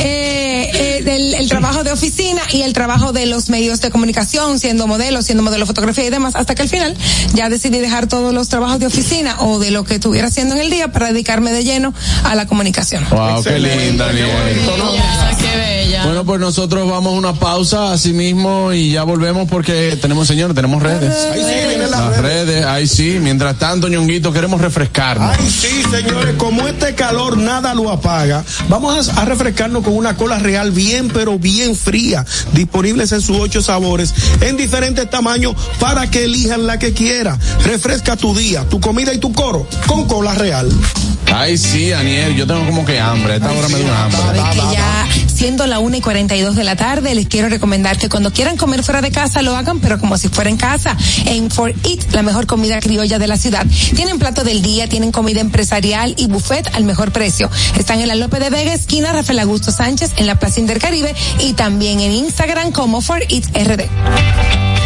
Eh, 0.00 0.70
eh, 0.74 1.02
del- 1.02 1.34
el 1.34 1.48
trabajo 1.48 1.82
de 1.84 1.92
oficina 1.92 2.40
y 2.52 2.62
el 2.62 2.72
trabajo 2.72 3.12
de 3.12 3.26
los 3.26 3.48
medios 3.48 3.80
de 3.80 3.90
comunicación, 3.90 4.58
siendo 4.58 4.86
modelo, 4.86 5.22
siendo 5.22 5.42
modelo 5.42 5.62
de 5.62 5.66
fotografía 5.66 6.04
y 6.04 6.10
demás, 6.10 6.34
hasta 6.36 6.54
que 6.54 6.62
al 6.62 6.68
final 6.68 6.94
ya 7.34 7.48
decidí 7.48 7.78
dejar 7.78 8.06
todos 8.06 8.34
los 8.34 8.48
trabajos 8.48 8.80
de 8.80 8.86
oficina 8.86 9.36
o 9.40 9.58
de 9.58 9.70
lo 9.70 9.84
que 9.84 9.94
estuviera 9.94 10.28
haciendo 10.28 10.54
en 10.54 10.60
el 10.62 10.70
día 10.70 10.92
para 10.92 11.08
dedicarme 11.08 11.52
de 11.52 11.64
lleno 11.64 11.94
a 12.24 12.34
la 12.34 12.46
comunicación. 12.46 13.04
Wow, 13.10 13.42
qué 13.42 13.58
linda, 13.58 14.08
Aniel. 14.10 14.28
qué 15.38 15.56
bella. 15.56 16.04
Bueno, 16.04 16.24
pues 16.24 16.40
nosotros 16.40 16.88
vamos 16.90 17.14
a 17.14 17.16
una 17.16 17.32
pausa 17.34 17.92
así 17.92 18.12
mismo 18.12 18.72
y 18.72 18.92
ya 18.92 19.04
volvemos 19.04 19.48
porque 19.48 19.98
tenemos, 20.00 20.26
señores, 20.28 20.54
tenemos 20.54 20.82
redes. 20.82 21.14
Ahí 21.32 21.40
sí, 21.40 21.68
vienen 21.68 21.90
las 21.90 22.00
Las 22.00 22.18
redes, 22.18 22.64
ahí 22.66 22.86
sí. 22.86 23.18
Mientras 23.20 23.58
tanto, 23.58 23.88
ñonguito, 23.88 24.32
queremos 24.32 24.60
refrescarnos. 24.60 25.36
Ay, 25.38 25.48
sí, 25.50 25.82
señores, 25.90 26.34
como 26.36 26.68
este 26.68 26.94
calor 26.94 27.38
nada 27.38 27.74
lo 27.74 27.90
apaga, 27.90 28.44
vamos 28.68 29.08
a, 29.08 29.22
a 29.22 29.24
refrescarnos 29.24 29.82
con 29.82 29.96
una 29.96 30.16
cola 30.16 30.38
real 30.38 30.70
bien, 30.70 31.08
pero 31.08 31.38
bien 31.38 31.76
fría, 31.76 32.24
disponibles 32.52 33.12
en 33.12 33.20
sus 33.20 33.38
ocho 33.38 33.62
sabores, 33.62 34.14
en 34.40 34.56
diferentes 34.56 35.08
tamaños, 35.08 35.54
para 35.78 36.10
que 36.10 36.24
elijan 36.24 36.66
la 36.66 36.78
que 36.78 36.92
quiera. 36.92 37.38
Refresca 37.64 38.16
tu 38.16 38.34
día, 38.34 38.68
tu 38.68 38.80
comida 38.80 39.14
y 39.14 39.18
tu 39.18 39.32
coro 39.32 39.66
con 39.86 40.06
cola 40.06 40.34
real. 40.34 40.70
Ay, 41.34 41.58
sí, 41.58 41.92
Aniel, 41.92 42.34
yo 42.34 42.46
tengo 42.46 42.64
como 42.64 42.86
que 42.86 42.98
hambre. 42.98 43.34
A 43.34 43.36
esta 43.36 43.52
hora 43.52 43.68
me 43.68 43.80
da 43.80 44.04
hambre. 44.04 44.42
Que 44.52 44.74
ya 44.74 45.06
siendo 45.26 45.66
la 45.66 45.78
una 45.78 45.98
y 45.98 46.00
42 46.00 46.56
de 46.56 46.64
la 46.64 46.74
tarde, 46.74 47.14
les 47.14 47.28
quiero 47.28 47.48
recomendar 47.48 47.98
que 47.98 48.08
cuando 48.08 48.32
quieran 48.32 48.56
comer 48.56 48.82
fuera 48.82 49.02
de 49.02 49.10
casa 49.10 49.42
lo 49.42 49.54
hagan, 49.54 49.78
pero 49.78 49.98
como 49.98 50.16
si 50.16 50.28
fuera 50.28 50.48
en 50.48 50.56
casa. 50.56 50.96
En 51.26 51.50
For 51.50 51.70
Eat, 51.84 52.12
la 52.12 52.22
mejor 52.22 52.46
comida 52.46 52.80
criolla 52.80 53.18
de 53.18 53.26
la 53.26 53.36
ciudad. 53.36 53.66
Tienen 53.94 54.18
plato 54.18 54.42
del 54.42 54.62
día, 54.62 54.88
tienen 54.88 55.12
comida 55.12 55.40
empresarial 55.40 55.77
y 56.16 56.26
buffet 56.26 56.74
al 56.74 56.84
mejor 56.84 57.12
precio. 57.12 57.48
Están 57.78 58.00
en 58.00 58.08
la 58.08 58.16
Lope 58.16 58.40
de 58.40 58.50
Vega, 58.50 58.74
esquina 58.74 59.12
Rafael 59.12 59.38
Augusto 59.38 59.70
Sánchez, 59.70 60.12
en 60.16 60.26
la 60.26 60.34
Plaza 60.34 60.58
Intercaribe 60.58 61.14
y 61.38 61.52
también 61.52 62.00
en 62.00 62.12
Instagram 62.12 62.72
como 62.72 63.00
For 63.00 63.22
Eat 63.28 63.44
RD. 63.54 64.77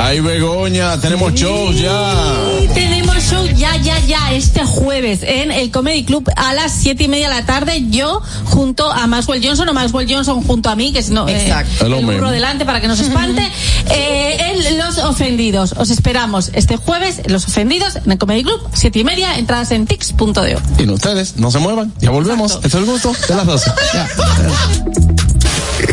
Ay, 0.00 0.20
Begoña, 0.20 1.00
tenemos 1.00 1.34
shows 1.34 1.76
ya. 1.76 2.14
Y 2.62 2.68
tenemos 2.68 3.16
show 3.16 3.44
ya, 3.56 3.76
ya, 3.78 3.98
ya, 4.06 4.32
este 4.32 4.64
jueves 4.64 5.24
en 5.24 5.50
el 5.50 5.72
Comedy 5.72 6.04
Club 6.04 6.30
a 6.36 6.54
las 6.54 6.70
siete 6.70 7.02
y 7.04 7.08
media 7.08 7.28
de 7.28 7.34
la 7.34 7.44
tarde. 7.44 7.84
Yo 7.90 8.22
junto 8.44 8.92
a 8.92 9.08
Maxwell 9.08 9.44
Johnson 9.44 9.68
o 9.68 9.72
Maxwell 9.72 10.06
Johnson 10.08 10.44
junto 10.44 10.70
a 10.70 10.76
mí, 10.76 10.92
que 10.92 11.00
es 11.00 11.10
no, 11.10 11.26
eh, 11.26 11.42
Exacto. 11.42 11.86
Es 11.86 11.92
el 11.92 12.06
burro 12.06 12.30
delante 12.30 12.64
para 12.64 12.80
que 12.80 12.86
nos 12.86 13.00
espante. 13.00 13.42
eh, 13.90 14.36
en 14.52 14.78
Los 14.78 14.98
Ofendidos. 14.98 15.72
Os 15.76 15.90
esperamos 15.90 16.52
este 16.52 16.76
jueves 16.76 17.20
en 17.24 17.32
Los 17.32 17.48
Ofendidos 17.48 17.96
en 17.96 18.12
el 18.12 18.18
Comedy 18.18 18.44
Club, 18.44 18.60
siete 18.74 19.00
y 19.00 19.04
media, 19.04 19.36
entradas 19.36 19.72
en 19.72 19.84
tix.de. 19.86 20.58
Y 20.78 20.86
no 20.86 20.94
ustedes, 20.94 21.38
no 21.38 21.50
se 21.50 21.58
muevan. 21.58 21.92
Ya 21.98 22.10
volvemos. 22.10 22.60
Esto 22.62 22.68
es 22.68 22.74
el 22.74 22.84
gusto 22.84 23.12
de 23.28 23.34
las 23.34 23.46
12. 23.46 23.72
Ya. 23.94 24.08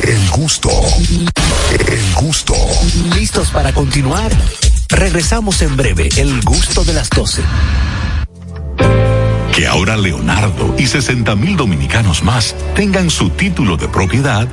El 0.07 0.29
gusto. 0.29 0.69
El 1.79 2.13
gusto. 2.13 2.53
¿Listos 3.15 3.49
para 3.49 3.73
continuar? 3.73 4.31
Regresamos 4.87 5.63
en 5.63 5.75
breve, 5.75 6.09
el 6.17 6.43
gusto 6.43 6.83
de 6.83 6.93
las 6.93 7.09
12. 7.09 7.41
Que 9.55 9.65
ahora 9.65 9.97
Leonardo 9.97 10.75
y 10.77 10.85
60 10.85 11.35
mil 11.35 11.57
dominicanos 11.57 12.21
más 12.21 12.55
tengan 12.75 13.09
su 13.09 13.31
título 13.31 13.77
de 13.77 13.87
propiedad, 13.87 14.47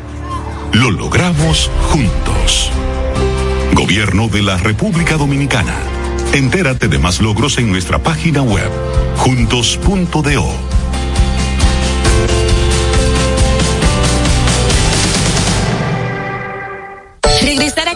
lo 0.73 0.91
logramos 0.91 1.71
juntos. 1.91 2.71
Gobierno 3.75 4.29
de 4.29 4.41
la 4.41 4.57
República 4.57 5.19
Dominicana. 5.19 5.75
Entérate 6.33 6.89
de 6.89 6.99
más 6.99 7.21
logros 7.21 7.59
en 7.59 7.71
nuestra 7.71 8.03
página 8.03 8.41
web, 8.41 8.71
juntos.do. 9.19 10.82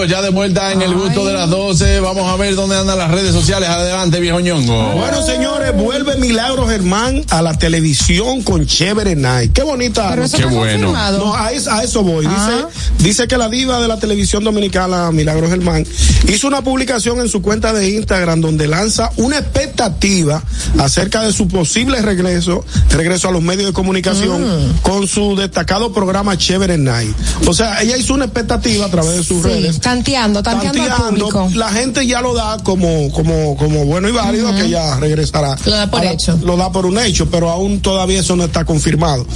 Amigos, 0.00 0.16
ya 0.16 0.22
de 0.22 0.30
vuelta 0.30 0.72
en 0.72 0.80
el 0.80 0.94
gusto 0.94 1.26
de 1.26 1.34
las 1.34 1.50
12. 1.50 2.00
Vamos 2.00 2.26
a 2.26 2.36
ver 2.36 2.54
dónde 2.54 2.74
andan 2.76 2.96
las 2.96 3.10
redes 3.10 3.34
sociales. 3.34 3.68
Adelante, 3.68 4.18
viejo 4.18 4.40
ñongo. 4.40 4.92
Bueno, 4.92 5.22
señores, 5.26 5.74
vuelve 5.76 6.16
Milagro 6.16 6.66
Germán 6.66 7.22
a 7.28 7.42
la 7.42 7.52
televisión 7.58 8.42
con 8.42 8.64
Chévere 8.66 9.14
Night. 9.14 9.52
Qué 9.52 9.62
bonita. 9.62 10.08
Pero 10.10 10.24
eso 10.24 10.38
Qué 10.38 10.46
bueno. 10.46 10.92
No, 11.18 11.34
a, 11.34 11.52
es- 11.52 11.68
a 11.68 11.82
eso 11.82 12.02
voy. 12.02 12.24
Ah. 12.26 12.64
Dice, 12.98 13.04
dice 13.10 13.28
que 13.28 13.36
la 13.36 13.50
diva 13.50 13.78
de 13.80 13.88
la 13.88 13.98
televisión 13.98 14.42
dominicana, 14.42 15.10
Milagro 15.12 15.48
Germán, 15.50 15.84
hizo 16.28 16.46
una 16.48 16.62
publicación 16.62 17.20
en 17.20 17.28
su 17.28 17.42
cuenta 17.42 17.74
de 17.74 17.90
Instagram 17.90 18.40
donde 18.40 18.68
lanza 18.68 19.10
una 19.18 19.36
expectativa 19.38 20.42
acerca 20.78 21.22
de 21.24 21.32
su 21.34 21.46
posible 21.46 22.00
regreso, 22.00 22.64
regreso 22.90 23.28
a 23.28 23.32
los 23.32 23.42
medios 23.42 23.66
de 23.66 23.72
comunicación 23.74 24.40
Mm. 24.70 24.78
con 24.80 25.06
su 25.06 25.36
destacado 25.36 25.92
programa 25.92 26.38
Chévere 26.38 26.78
Night. 26.78 27.14
O 27.46 27.52
sea, 27.52 27.82
ella 27.82 27.98
hizo 27.98 28.14
una 28.14 28.24
expectativa 28.24 28.86
a 28.86 28.90
través 28.90 29.16
de 29.16 29.24
sus 29.24 29.42
redes. 29.42 29.78
Tanteando, 29.90 30.42
tanteando 30.42 30.82
al 30.82 30.88
Tanteando, 30.88 31.28
público. 31.28 31.50
la 31.58 31.68
gente 31.70 32.06
ya 32.06 32.20
lo 32.20 32.32
da 32.32 32.58
como, 32.62 33.10
como, 33.10 33.56
como 33.56 33.84
bueno 33.86 34.08
y 34.08 34.12
válido 34.12 34.54
que 34.54 34.68
ya 34.70 34.96
regresará. 35.00 35.56
Lo 35.64 35.72
da 35.76 35.90
por 35.90 35.98
Ahora, 36.00 36.12
hecho. 36.12 36.38
Lo 36.44 36.56
da 36.56 36.70
por 36.70 36.86
un 36.86 36.96
hecho, 37.00 37.28
pero 37.28 37.50
aún 37.50 37.80
todavía 37.80 38.20
eso 38.20 38.36
no 38.36 38.44
está 38.44 38.64
confirmado. 38.64 39.26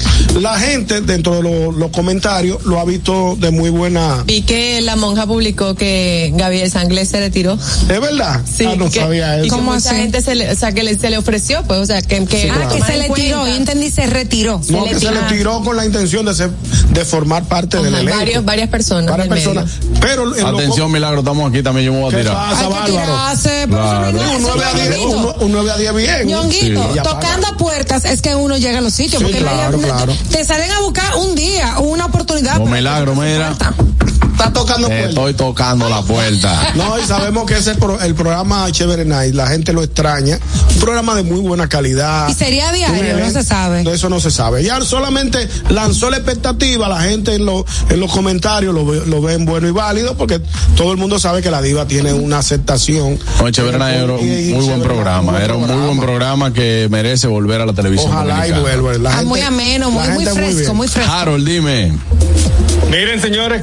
La 0.40 0.56
gente, 0.58 1.00
dentro 1.00 1.36
de 1.36 1.42
lo- 1.42 1.72
los 1.72 1.90
comentarios, 1.90 2.62
lo 2.64 2.78
ha 2.78 2.84
visto 2.84 3.36
de 3.40 3.50
muy 3.50 3.70
buena. 3.70 4.22
Vi 4.26 4.42
que 4.42 4.80
la 4.80 4.94
monja 4.94 5.26
publicó 5.26 5.74
que 5.74 6.32
Gabriel 6.36 6.70
Sanglés 6.70 7.08
se 7.08 7.18
retiró. 7.18 7.54
¿Es 7.54 8.00
verdad? 8.00 8.40
Sí, 8.44 8.64
Ah, 8.64 8.74
no 8.76 8.88
que, 8.90 9.00
sabía 9.00 9.38
y 9.42 9.46
eso. 9.48 9.56
que 9.56 9.62
mucha 9.62 9.94
gente 9.96 10.22
se 10.22 10.36
le, 10.36 10.52
o 10.52 10.56
sea, 10.56 10.70
que 10.72 10.84
le- 10.84 10.96
se 10.96 11.10
le 11.10 11.18
ofreció, 11.18 11.64
pues, 11.64 11.80
o 11.80 11.86
sea, 11.86 12.00
que, 12.00 12.24
que 12.26 12.48
ah, 12.50 12.68
que 12.72 12.80
se 12.80 12.96
le 12.96 13.08
tiró. 13.10 13.46
Yo 13.48 13.54
entendí, 13.56 13.90
se 13.90 14.06
retiró. 14.06 14.60
No, 14.68 14.84
que 14.84 14.94
se 15.00 15.10
le 15.10 15.20
tiró 15.22 15.62
con 15.62 15.76
la 15.76 15.84
intención 15.84 16.24
de 16.26 16.34
ser, 16.34 16.50
de 16.90 17.04
formar 17.04 17.44
parte 17.44 17.78
del 17.78 17.92
Ajá, 17.92 18.00
elenco. 18.02 18.18
varios, 18.18 18.44
varias 18.44 18.68
personas. 18.68 19.10
Varias 19.10 19.28
del 19.28 19.38
medio. 19.38 19.54
personas. 19.64 20.00
Pero 20.00 20.36
en 20.48 20.52
lo- 20.52 20.58
Atención, 20.58 20.92
Milagro, 20.92 21.18
estamos 21.20 21.50
aquí 21.50 21.62
también. 21.62 21.86
Yo 21.86 21.92
me 21.92 22.00
voy 22.00 22.08
a 22.12 22.16
¿Qué 22.16 22.22
tirar. 22.22 22.34
pasa, 22.36 22.68
Bárbaro? 22.68 22.86
tirarse, 22.92 23.66
pero 23.68 23.82
Claro. 23.82 24.08
Un 24.08 24.42
9 24.42 24.64
a 24.64 24.72
10, 24.74 24.88
Ñonguito. 24.90 25.34
un, 25.38 25.44
un 25.44 25.52
9 25.52 25.70
a 25.70 25.76
10 25.76 25.94
bien. 25.94 26.26
Ñonguito, 26.26 26.92
Sí. 26.92 26.98
Tocando 27.02 27.56
puertas 27.56 28.04
es 28.04 28.22
que 28.22 28.34
uno 28.34 28.56
llega 28.56 28.78
a 28.78 28.80
los 28.80 28.92
sitios. 28.92 29.20
Sí, 29.20 29.24
porque 29.24 29.38
claro, 29.38 29.62
alguna- 29.68 29.88
claro. 29.88 30.12
te 30.30 30.44
salen 30.44 30.70
a 30.72 30.80
buscar 30.80 31.16
un 31.16 31.34
día, 31.34 31.78
una 31.80 32.06
oportunidad. 32.06 32.58
Para 32.58 32.70
Milagro, 32.70 33.14
mira. 33.14 33.54
puerta. 33.54 33.74
Está 34.34 34.52
tocando 34.52 34.88
Te 34.88 34.94
puertas. 34.94 35.08
estoy 35.10 35.34
tocando 35.34 35.88
la 35.88 36.02
puerta. 36.02 36.72
No, 36.74 36.98
y 36.98 37.04
sabemos 37.06 37.46
que 37.46 37.56
ese 37.56 37.74
pro- 37.76 38.00
el 38.00 38.14
programa 38.14 38.70
Chévere 38.72 39.04
Night, 39.04 39.34
la 39.34 39.46
gente 39.46 39.72
lo 39.72 39.82
extraña. 39.82 40.38
Un 40.74 40.80
programa 40.80 41.14
de 41.14 41.22
muy 41.22 41.38
buena 41.40 41.68
calidad. 41.68 42.28
Y 42.28 42.34
sería 42.34 42.72
diario, 42.72 43.16
no 43.18 43.30
se 43.30 43.44
sabe. 43.44 43.84
De 43.84 43.94
eso 43.94 44.08
no 44.08 44.18
se 44.20 44.30
sabe. 44.32 44.64
Ya 44.64 44.80
solamente 44.80 45.48
lanzó 45.68 46.10
la 46.10 46.16
expectativa, 46.16 46.88
la 46.88 47.00
gente 47.02 47.34
en, 47.36 47.46
lo- 47.46 47.64
en 47.88 48.00
los 48.00 48.10
comentarios 48.10 48.74
lo, 48.74 48.84
ve- 48.84 49.02
lo 49.06 49.22
ven 49.22 49.44
bueno 49.46 49.68
y 49.68 49.70
válido, 49.70 50.16
porque 50.16 50.40
todo 50.76 50.90
el 50.90 50.98
mundo 50.98 51.18
sabe 51.20 51.40
que 51.42 51.50
la 51.50 51.62
diva 51.62 51.86
tiene 51.86 52.12
una 52.12 52.38
aceptación. 52.38 53.18
Oye, 53.40 53.52
Chévere 53.52 53.78
Night 53.78 53.96
era 54.02 54.12
un 54.14 54.50
muy 54.50 54.64
buen 54.66 54.82
programa. 54.82 55.42
Era 55.42 55.54
un 55.54 55.66
muy 55.68 55.86
buen 55.86 56.00
programa 56.00 56.52
que 56.52 56.88
merece 56.90 57.28
volver 57.28 57.60
a 57.60 57.66
la 57.66 57.72
televisión. 57.72 58.10
Ojalá 58.10 58.48
y 58.48 58.52
vuelva. 58.52 58.94
La 58.94 59.10
Ah, 59.10 59.12
gente- 59.12 59.26
muy 59.28 59.40
ameno, 59.40 59.90
la 59.94 60.14
muy, 60.14 60.26
fresco, 60.26 60.74
muy 60.74 60.88
fresco. 60.88 61.12
Harold, 61.12 61.46
dime. 61.46 61.92
Miren, 62.90 63.20
señores, 63.20 63.62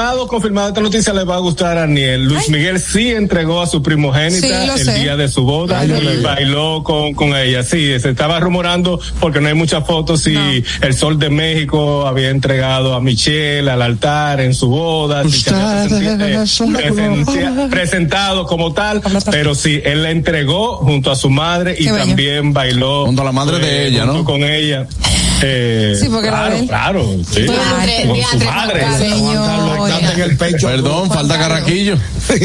confirmado, 0.00 0.26
confirmado, 0.28 0.68
esta 0.68 0.80
noticia 0.80 1.12
les 1.12 1.28
va 1.28 1.36
a 1.36 1.38
gustar 1.40 1.76
a 1.76 1.82
Aniel. 1.82 2.24
Luis 2.24 2.48
Miguel 2.48 2.80
sí 2.80 3.10
entregó 3.10 3.60
a 3.60 3.66
su 3.66 3.82
primogénita 3.82 4.40
Sí, 4.76 4.80
el 4.80 4.84
sé. 4.84 4.94
día 5.00 5.16
de 5.16 5.28
su 5.28 5.42
boda 5.44 5.80
Ay, 5.80 5.88
le 5.88 6.14
y 6.14 6.22
bailó 6.22 6.82
con, 6.82 7.12
con 7.12 7.36
ella. 7.36 7.62
Sí, 7.62 7.98
se 8.00 8.08
estaba 8.10 8.40
rumorando 8.40 8.98
porque 9.20 9.40
no 9.40 9.48
hay 9.48 9.54
muchas 9.54 9.86
fotos 9.86 10.22
si 10.22 10.34
el 10.80 10.94
Sol 10.94 11.18
de 11.18 11.28
México 11.28 12.06
había 12.06 12.30
entregado 12.30 12.94
a 12.94 13.00
Michelle 13.00 13.70
al 13.70 13.82
altar 13.82 14.40
en 14.40 14.54
su 14.54 14.68
boda, 14.68 15.22
si 15.28 15.50
había 15.50 16.44
eh, 16.44 17.68
presentado 17.70 18.46
como 18.46 18.72
tal, 18.72 19.02
pero 19.30 19.54
sí, 19.54 19.80
él 19.84 20.02
la 20.02 20.10
entregó 20.10 20.76
junto 20.78 21.10
a 21.10 21.16
su 21.16 21.28
madre 21.28 21.74
y 21.78 21.84
Qué 21.84 21.92
bello. 21.92 22.06
también 22.06 22.52
bailó 22.54 23.04
Junto 23.06 23.22
a 23.22 23.24
la 23.26 23.32
madre 23.32 23.58
de 23.58 23.86
ella, 23.88 24.00
junto 24.06 24.18
¿no? 24.18 24.24
con 24.24 24.44
ella. 24.44 24.86
Eh, 25.42 25.96
Sí, 26.00 26.08
porque 26.10 26.30
la 26.30 26.48
claro, 26.48 26.66
claro, 26.66 27.16
sí. 27.30 27.46
Con 27.46 27.56
su 27.56 28.44
madre. 28.46 28.84
En 30.14 30.20
el 30.20 30.36
pecho. 30.36 30.66
Perdón, 30.68 31.10
falta 31.10 31.38
carraquillo. 31.38 31.96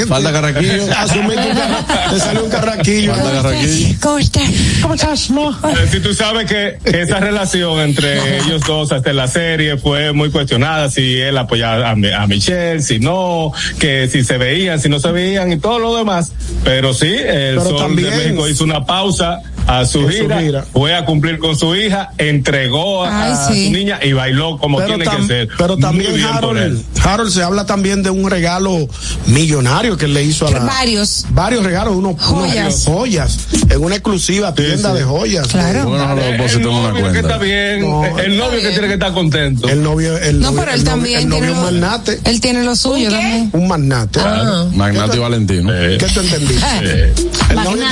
Falta 0.07 0.31
carraquillo. 0.31 0.83
Asumiste 0.97 1.47
un 1.51 1.57
carra- 1.57 2.09
te 2.11 2.19
salió 2.19 2.43
un 2.43 2.49
carraquillo. 2.49 3.13
Falta 3.15 3.31
carraquillo. 3.41 3.95
¿Cómo 4.01 4.17
estás? 4.19 4.49
¿Cómo 4.81 4.93
estás? 4.95 5.29
No. 5.29 5.51
Eh, 5.51 5.87
Si 5.91 5.99
tú 5.99 6.13
sabes 6.13 6.45
que, 6.49 6.77
esa 6.85 7.19
relación 7.19 7.79
entre 7.79 8.37
ellos 8.39 8.61
dos 8.65 8.91
hasta 8.91 9.09
en 9.09 9.17
la 9.17 9.27
serie 9.27 9.77
fue 9.77 10.11
muy 10.13 10.29
cuestionada, 10.31 10.89
si 10.89 11.19
él 11.19 11.37
apoyaba 11.37 11.89
a, 11.89 11.95
Mi- 11.95 12.11
a 12.11 12.25
Michelle, 12.27 12.81
si 12.81 12.99
no, 12.99 13.51
que 13.79 14.07
si 14.11 14.23
se 14.23 14.37
veían, 14.37 14.79
si 14.79 14.89
no 14.89 14.99
se 14.99 15.11
veían 15.11 15.51
y 15.51 15.57
todo 15.57 15.79
lo 15.79 15.95
demás. 15.95 16.31
Pero 16.63 16.93
sí, 16.93 17.07
el 17.07 17.55
Pero 17.57 17.63
Sol 17.63 17.77
también- 17.77 18.09
de 18.11 18.17
México 18.17 18.47
hizo 18.47 18.63
una 18.63 18.85
pausa 18.85 19.41
a 19.67 19.85
su 19.85 20.07
gira, 20.07 20.39
gira. 20.41 20.65
fue 20.71 20.95
a 20.95 21.05
cumplir 21.05 21.39
con 21.39 21.55
su 21.55 21.75
hija, 21.75 22.11
entregó 22.17 23.03
a, 23.03 23.23
Ay, 23.25 23.31
a 23.31 23.47
sí. 23.47 23.65
su 23.67 23.71
niña 23.73 23.99
y 24.03 24.13
bailó 24.13 24.57
como 24.59 24.77
pero, 24.77 24.95
tiene 24.97 25.05
que 25.17 25.23
ser. 25.27 25.47
pero 25.57 25.77
también. 25.77 26.21
Harold, 26.23 26.83
Harold 27.03 27.31
se 27.31 27.41
habla 27.43 27.65
también 27.65 28.03
de 28.03 28.09
un 28.09 28.29
regalo 28.29 28.87
millonario 29.27 29.97
que 29.97 30.05
él 30.05 30.13
le 30.13 30.23
hizo 30.23 30.47
a 30.47 30.51
la 30.51 30.59
Varios. 30.59 31.25
varios 31.29 31.63
regalos 31.63 31.95
unos 31.95 32.21
Joyas. 32.21 32.85
unos 32.87 32.97
joyas 32.97 33.37
en 33.69 33.83
una 33.83 33.95
exclusiva 33.95 34.53
tienda 34.53 34.91
sí. 34.91 34.97
de 34.99 35.03
joyas 35.03 35.47
Claro. 35.47 35.89
Bueno, 35.89 36.03
El 36.03 36.11
una 36.11 36.15
novio 36.55 36.93
que 36.93 37.19
está 37.19 37.21
cuenta. 37.21 37.37
bien, 37.37 37.81
No, 37.81 38.19
el 38.19 38.37
novio 38.37 38.61
que 38.61 38.69
tiene 38.69 38.87
que 38.87 38.93
estar 38.93 39.13
contento. 39.13 39.67
el 39.67 39.81
novio 39.83 40.17
el 40.17 40.39
No, 40.39 40.47
novio, 40.51 40.59
pero 40.59 40.71
él 40.73 40.79
el 40.79 40.85
novio- 40.85 40.91
también 40.91 41.19
el 41.21 41.29
novio 41.29 41.43
tiene 41.45 41.57
un 41.59 41.65
magnate 41.65 42.19
Él 42.23 42.41
tiene 42.41 42.63
lo 42.63 42.75
suyo 42.75 43.09
también. 43.09 43.49
un 43.53 43.67
magnate 43.67 44.19
Ah. 44.23 44.65
Magnato 44.73 45.15
y 45.15 45.19
Valentino. 45.19 45.71
Eh, 45.73 45.97
¿qué 45.99 46.05
te 46.07 46.19
entendí? 46.19 46.55
Eh. 46.83 47.13
el 47.49 47.55
novio 47.55 47.83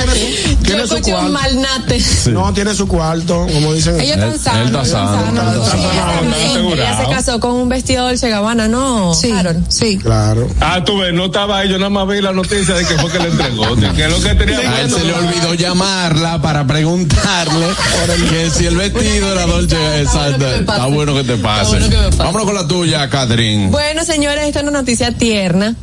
tiene 0.64 0.86
su, 0.86 0.98
Yo 0.98 1.28
no 2.32 2.52
tiene 2.52 2.74
su 2.74 2.86
cuarto 2.86 3.46
como 3.52 3.72
dicen 3.74 4.00
Ellos 4.00 4.16
están 4.16 4.38
sanos. 4.38 4.88
él 4.88 4.94
está 4.94 4.94
sano, 4.94 6.74
ella 6.74 6.98
se 6.98 7.10
casó 7.10 7.40
con 7.40 7.52
un 7.52 7.68
vestido 7.68 8.04
Dolce 8.04 8.28
Gabbana, 8.28 8.68
¿no? 8.68 9.14
Sí, 9.14 9.98
claro 9.98 10.46
Ah, 10.60 10.82
tú 10.84 10.98
ves, 10.98 11.12
no 11.12 11.26
estaba 11.26 11.58
ahí, 11.58 11.68
yo 11.68 11.78
nada 11.78 11.90
más 11.90 12.08
vi 12.08 12.20
la 12.20 12.32
noticia 12.32 12.74
de 12.74 12.84
que 12.84 12.96
fue 12.98 13.10
que 13.10 13.18
le 13.18 13.28
entregó, 13.28 13.74
de 13.76 13.90
que 13.92 14.04
es 14.04 14.10
lo 14.10 14.20
que 14.20 14.34
tenía 14.34 14.58
A 14.58 14.80
él 14.80 14.90
se 14.90 15.04
le 15.04 15.12
olvidó 15.12 15.54
llamarla 15.54 16.40
para 16.40 16.66
preguntarle 16.66 17.66
que 18.30 18.50
si 18.50 18.66
el 18.66 18.76
vestido 18.76 19.32
era 19.32 19.46
Dolce. 19.46 20.00
Exacto. 20.00 20.46
Está 20.46 20.86
bueno 20.86 21.14
que 21.14 21.24
te 21.24 21.36
pase. 21.36 21.78
Vámonos 22.16 22.44
con 22.46 22.54
la 22.54 22.66
tuya, 22.66 23.08
Catherine. 23.08 23.68
Bueno, 23.68 24.04
señores, 24.04 24.44
esta 24.46 24.60
es 24.60 24.66
una 24.66 24.78
noticia 24.78 25.12
tierna. 25.12 25.74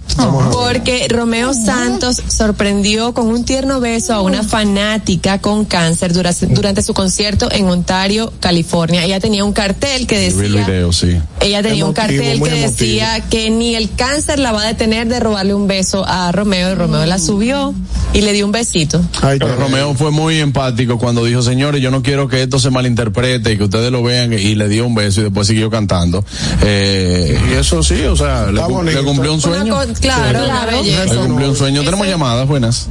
Porque 0.51 1.07
Romeo 1.09 1.53
Santos 1.53 2.21
sorprendió 2.27 3.13
con 3.13 3.27
un 3.27 3.45
tierno 3.45 3.79
beso 3.79 4.13
a 4.13 4.21
una 4.21 4.43
fanática 4.43 5.39
con 5.39 5.65
cáncer 5.71 6.11
durante, 6.11 6.45
durante 6.47 6.81
su 6.81 6.93
concierto 6.93 7.47
en 7.49 7.65
Ontario, 7.69 8.33
California. 8.41 9.05
Ella 9.05 9.21
tenía 9.21 9.45
un 9.45 9.53
cartel 9.53 10.05
que 10.05 10.27
el 10.27 10.35
decía, 10.37 10.65
video, 10.67 10.91
sí. 10.91 11.17
ella 11.39 11.63
tenía 11.63 11.85
un 11.85 11.93
cartel 11.93 12.19
que 12.19 12.31
emotivo. 12.33 12.57
decía 12.57 13.23
que 13.29 13.49
ni 13.49 13.75
el 13.75 13.89
cáncer 13.95 14.37
la 14.39 14.51
va 14.51 14.63
a 14.63 14.67
detener 14.67 15.07
de 15.07 15.21
robarle 15.21 15.53
un 15.53 15.67
beso 15.67 16.05
a 16.05 16.31
Romeo. 16.33 16.71
Y 16.71 16.75
Romeo 16.75 17.05
la 17.05 17.17
subió 17.19 17.73
y 18.13 18.19
le 18.21 18.33
dio 18.33 18.45
un 18.45 18.51
besito. 18.51 19.01
Pero 19.21 19.55
Romeo 19.55 19.93
fue 19.95 20.11
muy 20.11 20.39
empático 20.39 20.97
cuando 20.99 21.23
dijo, 21.23 21.41
señores, 21.41 21.81
yo 21.81 21.89
no 21.89 22.03
quiero 22.03 22.27
que 22.27 22.41
esto 22.43 22.59
se 22.59 22.69
malinterprete 22.69 23.53
y 23.53 23.57
que 23.57 23.63
ustedes 23.63 23.91
lo 23.93 24.03
vean 24.03 24.33
y 24.33 24.55
le 24.55 24.67
dio 24.67 24.85
un 24.85 24.93
beso 24.93 25.21
y 25.21 25.23
después 25.23 25.47
siguió 25.47 25.69
cantando. 25.69 26.25
Eh, 26.63 27.39
y 27.49 27.53
eso 27.53 27.81
sí, 27.81 28.01
o 28.03 28.15
sea, 28.17 28.47
le, 28.51 28.61
cum- 28.61 28.83
le 28.85 29.01
cumplió 29.03 29.33
un 29.33 29.39
sueño. 29.39 29.77
Claro, 30.01 30.39
Sí. 30.43 30.75
belleza. 30.89 31.13
Le 31.13 31.19
cumplió 31.21 31.49
un 31.49 31.55
sueño. 31.55 31.83
Tenemos 31.83 32.07
llamadas, 32.07 32.45
buenas. 32.47 32.87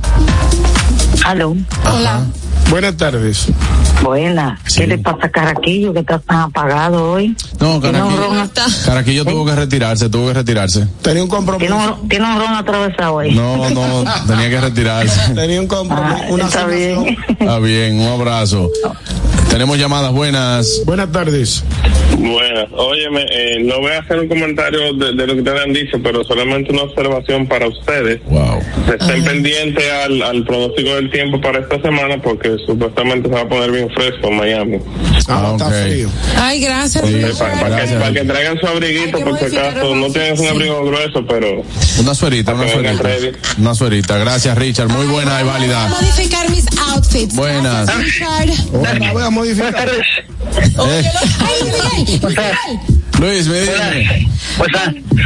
Aló. 1.24 1.54
Hola. 1.84 2.24
Buenas 2.70 2.96
tardes. 2.96 3.48
Buena. 4.00 4.58
¿Qué 4.76 4.86
le 4.86 4.96
pasa 4.98 5.26
a 5.26 5.28
Caraquillo 5.28 5.92
que 5.92 6.00
está 6.00 6.20
tan 6.20 6.36
apagado 6.38 7.12
hoy? 7.12 7.36
No, 7.58 7.80
Tiene 7.80 8.00
un 8.00 8.14
Caraquillo, 8.14 8.84
Caraquillo 8.86 9.24
tuvo 9.24 9.44
que 9.44 9.54
retirarse, 9.56 10.08
tuvo 10.08 10.28
que 10.28 10.34
retirarse. 10.34 10.86
Tenía 11.02 11.24
un 11.24 11.28
compromiso. 11.28 11.74
tiene 11.74 11.92
un, 11.92 12.08
tiene 12.08 12.24
un 12.26 12.38
ron 12.38 12.54
atravesado 12.54 13.14
hoy. 13.14 13.34
No, 13.34 13.68
no, 13.70 14.04
tenía 14.26 14.48
que 14.48 14.60
retirarse. 14.60 15.34
Tenía 15.34 15.60
un 15.60 15.66
compromiso. 15.66 16.24
una 16.28 16.46
está 16.46 16.66
bien. 16.66 17.16
Está 17.28 17.58
bien, 17.58 18.00
un 18.00 18.06
abrazo. 18.06 18.70
Tenemos 19.50 19.78
llamadas 19.78 20.12
buenas. 20.12 20.82
Buenas 20.86 21.10
tardes. 21.12 21.64
Bueno, 22.18 22.66
óyeme, 22.76 23.24
eh, 23.30 23.58
no 23.64 23.80
voy 23.80 23.92
a 23.92 24.00
hacer 24.00 24.18
un 24.20 24.28
comentario 24.28 24.92
de, 24.94 25.12
de 25.14 25.26
lo 25.26 25.32
que 25.34 25.40
ustedes 25.40 25.60
han 25.62 25.72
dicho, 25.72 25.98
pero 26.02 26.22
solamente 26.24 26.70
una 26.72 26.82
observación 26.82 27.46
para 27.46 27.66
ustedes. 27.66 28.20
Wow. 28.26 28.60
Estén 28.92 29.24
pendientes 29.24 29.84
al, 29.90 30.22
al 30.22 30.44
pronóstico 30.44 30.94
del 30.96 31.10
tiempo 31.10 31.40
para 31.40 31.60
esta 31.60 31.80
semana 31.80 32.20
porque 32.22 32.56
supuestamente 32.66 33.28
se 33.28 33.34
va 33.34 33.40
a 33.42 33.48
poner 33.48 33.70
bien 33.72 33.88
fresco 33.90 34.28
en 34.28 34.36
Miami. 34.36 34.78
Ah, 35.28 35.52
ok. 35.52 35.62
Ay, 36.36 36.60
gracias. 36.60 37.04
Richard. 37.10 37.38
para, 37.38 37.60
para 37.60 37.84
que, 37.86 37.92
para 37.94 38.12
que 38.12 38.24
traigan 38.24 38.58
su 38.58 38.66
abriguito, 38.66 39.18
por 39.20 39.38
si 39.38 39.56
acaso. 39.56 39.94
No 39.96 40.10
tienes 40.10 40.38
un 40.40 40.48
abrigo 40.48 40.84
grueso, 40.84 41.26
pero... 41.26 41.62
Una 41.98 42.14
suerita, 42.14 42.54
una 42.54 42.68
suerita. 42.68 43.08
Una 43.58 43.74
suerita. 43.74 44.18
Gracias, 44.18 44.56
Richard. 44.58 44.88
Muy 44.88 45.06
buena 45.06 45.40
y 45.40 45.44
Voy 45.44 45.50
a 45.50 45.52
válida. 45.54 45.88
modificar 45.88 46.50
mis 46.50 46.66
outfits. 46.92 47.34
Buenas. 47.34 47.86
Gracias, 47.86 48.04
Richard. 48.04 49.14
Hola, 49.14 49.30
Eh, 49.48 51.02
Miguel. 52.22 52.50
Luis. 53.20 53.48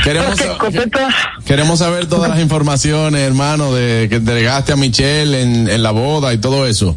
Queremos, 0.02 0.36
queremos 1.44 1.78
saber 1.78 2.06
todas 2.06 2.28
las 2.30 2.40
informaciones, 2.40 3.20
hermano, 3.20 3.72
de 3.72 4.08
que 4.08 4.16
entregaste 4.16 4.72
a 4.72 4.76
Michelle 4.76 5.40
en, 5.40 5.68
en 5.68 5.82
la 5.82 5.92
boda 5.92 6.34
y 6.34 6.38
todo 6.38 6.66
eso. 6.66 6.96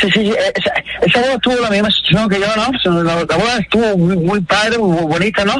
Sí, 0.00 0.08
sí, 0.12 0.20
sí, 0.26 0.32
esa, 0.54 0.72
esa 1.06 1.20
boda 1.20 1.38
tuvo 1.38 1.56
la 1.60 1.70
misma 1.70 1.90
situación 1.90 2.28
que 2.28 2.38
yo, 2.40 2.46
¿no? 2.56 3.02
La, 3.02 3.14
la 3.14 3.36
boda 3.36 3.58
estuvo 3.58 3.96
muy, 3.96 4.16
muy 4.16 4.40
padre, 4.42 4.78
muy, 4.78 4.90
muy 4.90 5.06
bonita, 5.06 5.44
¿no? 5.44 5.54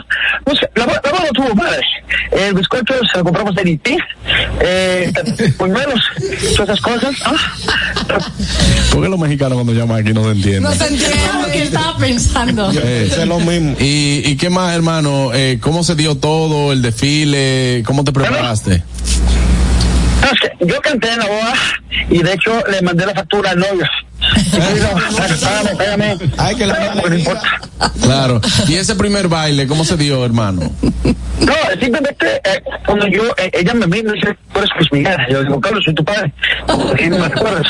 Pues, 0.44 0.58
la, 0.74 0.84
boda- 0.86 1.00
la 1.04 1.10
boda 1.10 1.24
estuvo 1.24 1.54
padre. 1.56 1.80
El 2.32 2.54
bizcocho 2.54 2.94
se 3.12 3.18
lo 3.18 3.24
compramos 3.24 3.54
de 3.54 3.70
IT, 3.70 3.88
eh, 4.60 5.12
puñuelos, 5.58 6.00
todas 6.56 6.68
esas 6.78 6.80
cosas, 6.80 7.14
¿no? 7.24 8.16
¿Por 8.92 9.02
qué 9.02 9.08
los 9.08 9.18
mexicanos 9.18 9.54
cuando 9.54 9.72
llaman 9.72 10.00
aquí 10.02 10.12
no 10.12 10.24
se 10.24 10.30
entienden? 10.30 10.62
No 10.62 10.72
se 10.72 10.86
entiende 10.86 11.16
lo 11.42 11.52
que 11.52 11.62
estaba 11.62 11.96
pensando. 11.98 12.72
Eh, 12.88 13.74
¿Y, 13.80 14.22
¿Y 14.30 14.36
qué 14.36 14.50
más, 14.50 14.74
hermano? 14.74 15.30
Eh, 15.34 15.58
¿Cómo 15.60 15.82
se 15.82 15.94
dio 15.94 16.16
todo, 16.16 16.72
el 16.72 16.82
desfile? 16.82 17.82
¿Cómo 17.86 18.04
te 18.04 18.12
preparaste? 18.12 18.82
No, 20.22 20.28
es 20.32 20.40
que 20.40 20.66
yo 20.66 20.80
canté 20.80 21.10
en 21.12 21.18
la 21.18 21.26
boda 21.26 21.54
y 22.10 22.22
de 22.22 22.32
hecho 22.32 22.52
le 22.70 22.82
mandé 22.82 23.06
la 23.06 23.14
factura 23.14 23.50
al 23.50 23.58
novio. 23.58 23.86
Y 24.52 24.58
me 24.58 24.74
dijo, 24.74 24.88
págame, 25.40 25.76
págame. 25.76 26.18
Ay, 26.38 26.56
que 26.56 26.66
la 26.66 26.94
no 26.94 27.14
importa. 27.14 27.60
Claro. 28.00 28.40
¿Y 28.68 28.74
ese 28.74 28.94
primer 28.94 29.28
baile, 29.28 29.66
cómo 29.66 29.84
se 29.84 29.96
dio, 29.96 30.24
hermano? 30.24 30.70
No, 31.40 31.52
simplemente 31.78 32.40
eh, 32.44 32.62
cuando 32.86 33.06
yo, 33.08 33.22
eh, 33.36 33.50
ella 33.52 33.74
me 33.74 33.86
mira 33.86 34.10
y 34.10 34.14
dice, 34.14 34.36
tú 34.52 34.58
eres 34.58 34.70
Luis 34.76 34.92
Miguel. 34.92 35.16
Yo 35.30 35.42
digo, 35.42 35.60
Carlos, 35.60 35.84
soy 35.84 35.94
tu 35.94 36.04
padre. 36.04 36.32
Y 36.98 37.08
no 37.08 37.18
me 37.18 37.26
acuerdas. 37.26 37.66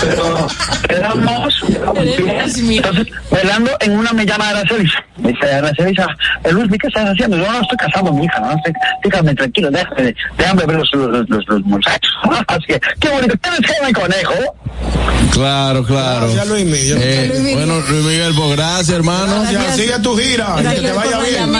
Pero 0.00 0.46
quedamos, 0.88 1.64
entonces, 1.96 3.06
bailando 3.30 3.70
en 3.80 3.92
una 3.98 4.12
me 4.12 4.26
llama 4.26 4.50
Aracelis. 4.50 4.92
Me 5.16 5.32
dice, 5.32 5.52
Aracelis, 5.52 5.98
ah, 6.00 6.16
eh, 6.44 6.52
Luis, 6.52 6.68
¿qué 6.80 6.86
estás 6.86 7.08
haciendo? 7.08 7.38
Yo 7.38 7.50
no 7.50 7.60
estoy 7.60 7.78
casando 7.78 8.10
a 8.10 8.14
mi 8.14 8.24
hija, 8.24 8.40
no 8.40 8.52
estoy, 8.52 8.72
déjame 9.04 9.34
tranquilo, 9.34 9.70
déjame, 9.70 10.14
déjame 10.36 10.66
ver 10.66 10.76
los, 10.76 10.90
los, 10.94 11.28
los, 11.28 11.48
los 11.48 11.62
muchachos. 11.64 12.10
Así 12.46 12.66
que, 12.66 12.80
qué 13.00 13.08
bonito, 13.08 13.34
¿tienes 13.38 13.60
que 13.60 13.86
mi 13.86 13.92
conejo? 13.92 14.34
Claro, 15.32 15.39
claro. 15.86 16.26
Gracias, 16.26 16.48
Luis 16.48 16.64
Miguel. 16.66 16.98
Eh, 17.00 17.26
Luis 17.28 17.40
Miguel. 17.40 17.56
bueno, 17.56 17.80
Luis 17.88 18.04
Miguel, 18.04 18.34
pues 18.36 18.50
gracias, 18.56 18.88
hermano. 18.90 19.42
Gracias, 19.42 19.76
sigue 19.76 19.98
tu 20.00 20.16
gira. 20.16 20.56
y 20.60 20.62
que 20.74 20.80
te 20.80 20.92
vaya 20.92 21.18
bien. 21.20 21.54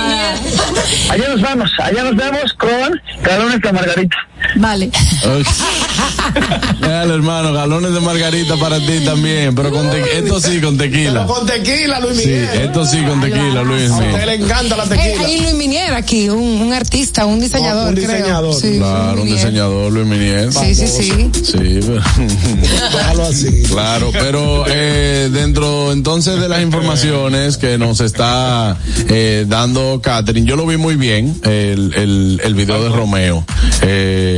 Allá 1.11 1.29
nos 1.29 1.43
vemos, 1.43 1.71
allá 1.79 2.05
nos 2.05 2.17
vemos 2.17 2.53
con 2.55 3.01
galones 3.23 3.61
de 3.61 3.73
margarita. 3.73 4.17
Vale. 4.57 4.91
Dale, 6.81 7.15
hermano, 7.15 7.53
galones 7.53 7.93
de 7.93 8.01
margarita 8.01 8.57
para 8.57 8.79
ti 8.79 9.01
también, 9.05 9.55
pero 9.55 9.71
con 9.71 9.91
te- 9.91 10.19
esto 10.19 10.41
sí 10.41 10.61
con 10.61 10.77
tequila. 10.79 11.27
Con 11.27 11.47
tequila, 11.47 12.01
Luis 12.01 12.19
Sí, 12.19 12.27
Miguel. 12.29 12.49
esto 12.63 12.85
sí 12.87 13.03
con 13.03 13.21
tequila, 13.21 13.63
Luis 13.63 13.91
A 13.91 13.95
usted 13.95 14.07
Miguel. 14.07 14.27
le 14.27 14.35
encanta 14.35 14.77
la 14.77 14.85
Eh, 14.85 14.89
tequila. 14.89 15.27
hay 15.27 15.41
Luis 15.41 15.55
Minier 15.55 15.95
aquí, 15.95 16.29
un, 16.29 16.39
un 16.63 16.73
artista, 16.73 17.27
un 17.27 17.41
diseñador. 17.41 17.89
un 17.89 17.95
creo. 17.95 18.09
diseñador. 18.09 18.55
Sí, 18.55 18.77
Claro, 18.79 19.13
un 19.23 19.29
Luis 19.29 19.33
diseñador, 19.35 19.93
Luis 19.93 20.07
Minier. 20.07 20.53
Sí, 20.53 20.75
sí, 20.75 20.87
sí. 20.87 21.31
Sí, 21.43 21.81
pero- 21.87 22.03
Déjalo 22.93 23.23
así. 23.25 23.63
Claro, 23.71 24.11
pero 24.13 24.65
eh, 24.69 25.29
dentro 25.33 25.93
entonces 25.93 26.41
de 26.41 26.49
las 26.49 26.63
informaciones 26.63 27.57
que 27.57 27.79
nos 27.79 28.01
está 28.01 28.77
eh, 29.09 29.45
dando 29.49 30.01
Catherine, 30.03 30.47
yo 30.47 30.57
lo 30.57 30.67
vi 30.67 30.77
muy 30.77 30.97
bien, 30.97 31.39
el, 31.45 31.93
el, 31.95 32.41
el 32.45 32.55
video 32.55 32.83
de 32.83 32.89
Romeo. 32.91 33.45
Eh, 33.83 34.30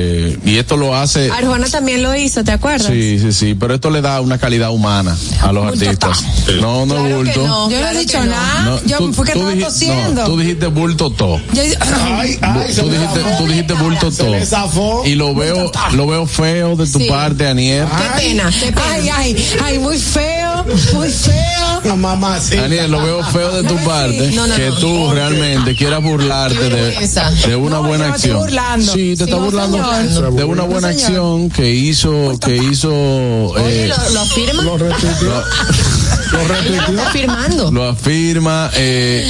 y 0.45 0.57
esto 0.57 0.77
lo 0.77 0.95
hace... 0.97 1.31
Arjona 1.31 1.67
también 1.69 2.03
lo 2.03 2.15
hizo, 2.15 2.43
¿te 2.45 2.53
acuerdas? 2.53 2.87
Sí, 2.93 3.19
sí, 3.19 3.33
sí, 3.33 3.55
pero 3.55 3.75
esto 3.75 3.91
le 3.91 4.01
da 4.01 4.21
una 4.21 4.39
calidad 4.39 4.71
humana 4.71 5.17
a 5.41 5.53
los 5.53 5.67
artistas. 5.67 6.25
No, 6.61 6.87
no 6.87 6.95
Claro 6.97 7.17
bulto. 7.17 7.47
no, 7.47 7.71
Yo 7.71 7.77
no 7.77 7.83
claro 7.83 7.99
he 7.99 8.01
dicho 8.01 8.25
nada. 8.25 8.63
No, 8.65 8.85
yo 8.85 8.99
tú- 8.99 9.13
fue 9.13 9.27
que 9.27 9.33
tú 9.33 9.49
estaba 9.49 9.69
tosiendo. 9.71 10.23
no, 10.23 10.29
tú 10.29 10.39
dijiste 10.39 10.67
bulto 10.67 11.11
to. 11.11 11.41
Yo- 11.53 11.63
Ay, 12.13 12.39
ay, 12.41 12.75
Tú 12.75 12.89
dijiste, 12.91 13.21
tú 13.39 13.47
dijiste 13.47 13.73
bulto 13.75 14.11
to. 14.11 14.45
zafó. 14.47 15.03
Y 15.05 15.15
lo 15.15 15.35
veo, 15.35 15.71
lo 15.93 16.07
veo 16.07 16.27
feo 16.27 16.77
de 16.77 16.87
tu 16.87 16.99
Sí. 16.99 17.07
parte, 17.09 17.47
Aniel. 17.49 17.87
Qué 17.87 18.23
pena, 18.29 18.51
qué 18.51 18.67
pena. 18.73 18.83
Ay, 18.93 19.09
ay, 19.09 19.47
ay, 19.63 19.79
muy 19.79 19.99
feo, 19.99 20.32
muy 20.95 21.09
feo. 21.11 21.81
La 21.85 21.97
mamá, 21.97 22.39
sí. 22.41 22.57
Daniel, 22.57 22.91
lo 22.91 23.03
veo 23.03 23.25
feo 23.25 23.61
de 23.63 23.69
tu 23.69 23.77
parte 23.85 24.31
No, 24.33 24.47
no, 24.47 24.55
que 24.55 24.69
no. 24.69 24.77
tú 24.77 25.11
realmente 25.13 25.75
quieras 25.75 26.03
burlarte 26.03 26.69
de, 26.69 27.57
una 27.57 27.77
No, 27.77 27.83
buena 27.83 28.09
acción. 28.09 28.39
burlando. 28.39 28.93
Sí, 28.93 29.17
te 29.17 29.17
Sí, 29.17 29.25
está 29.25 29.37
no, 29.37 29.43
burlando 29.43 29.79
señor. 29.79 30.33
de 30.35 30.45
una 30.45 30.63
No, 30.63 30.69
buena 30.69 30.89
acción 30.89 31.51
que 31.51 31.71
hizo, 31.71 32.39
que 32.41 32.57
hizo. 32.57 32.93
Oye, 32.93 33.85
eh, 33.85 33.89
¿lo, 33.89 34.11
lo 34.11 34.21
afirma? 34.21 34.63
Lo 34.63 34.79
retuiteó. 34.79 35.43
Lo 36.33 36.49
retuiteó. 36.49 36.89
Está 36.99 37.11
firmando. 37.11 37.71
lo 37.73 37.89
afirma. 37.89 38.71
eh, 38.75 39.27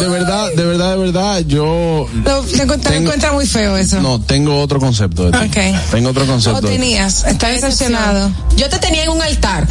de 0.00 0.08
verdad, 0.08 0.48
de 0.56 0.64
verdad, 0.64 0.90
de 0.92 0.96
verdad, 0.98 1.40
yo 1.46 2.06
Lo, 2.24 2.40
te 2.42 2.96
encuentra, 2.96 3.32
muy 3.32 3.46
feo 3.46 3.76
eso. 3.76 4.00
no 4.00 4.20
tengo 4.20 4.60
otro 4.60 4.80
concepto 4.80 5.30
de 5.30 5.38
ti. 5.38 5.44
Ok. 5.46 5.90
Tengo 5.90 6.10
otro 6.10 6.24
Lo 6.24 6.32
concepto. 6.32 6.60
de 6.62 6.68
ti. 6.72 6.78
tenías, 6.78 7.24
está 7.24 7.48
decepcionado. 7.48 8.30
Yo 8.56 8.68
te 8.68 8.78
tenía 8.78 9.04
en 9.04 9.10
un 9.10 9.20
altar. 9.22 9.66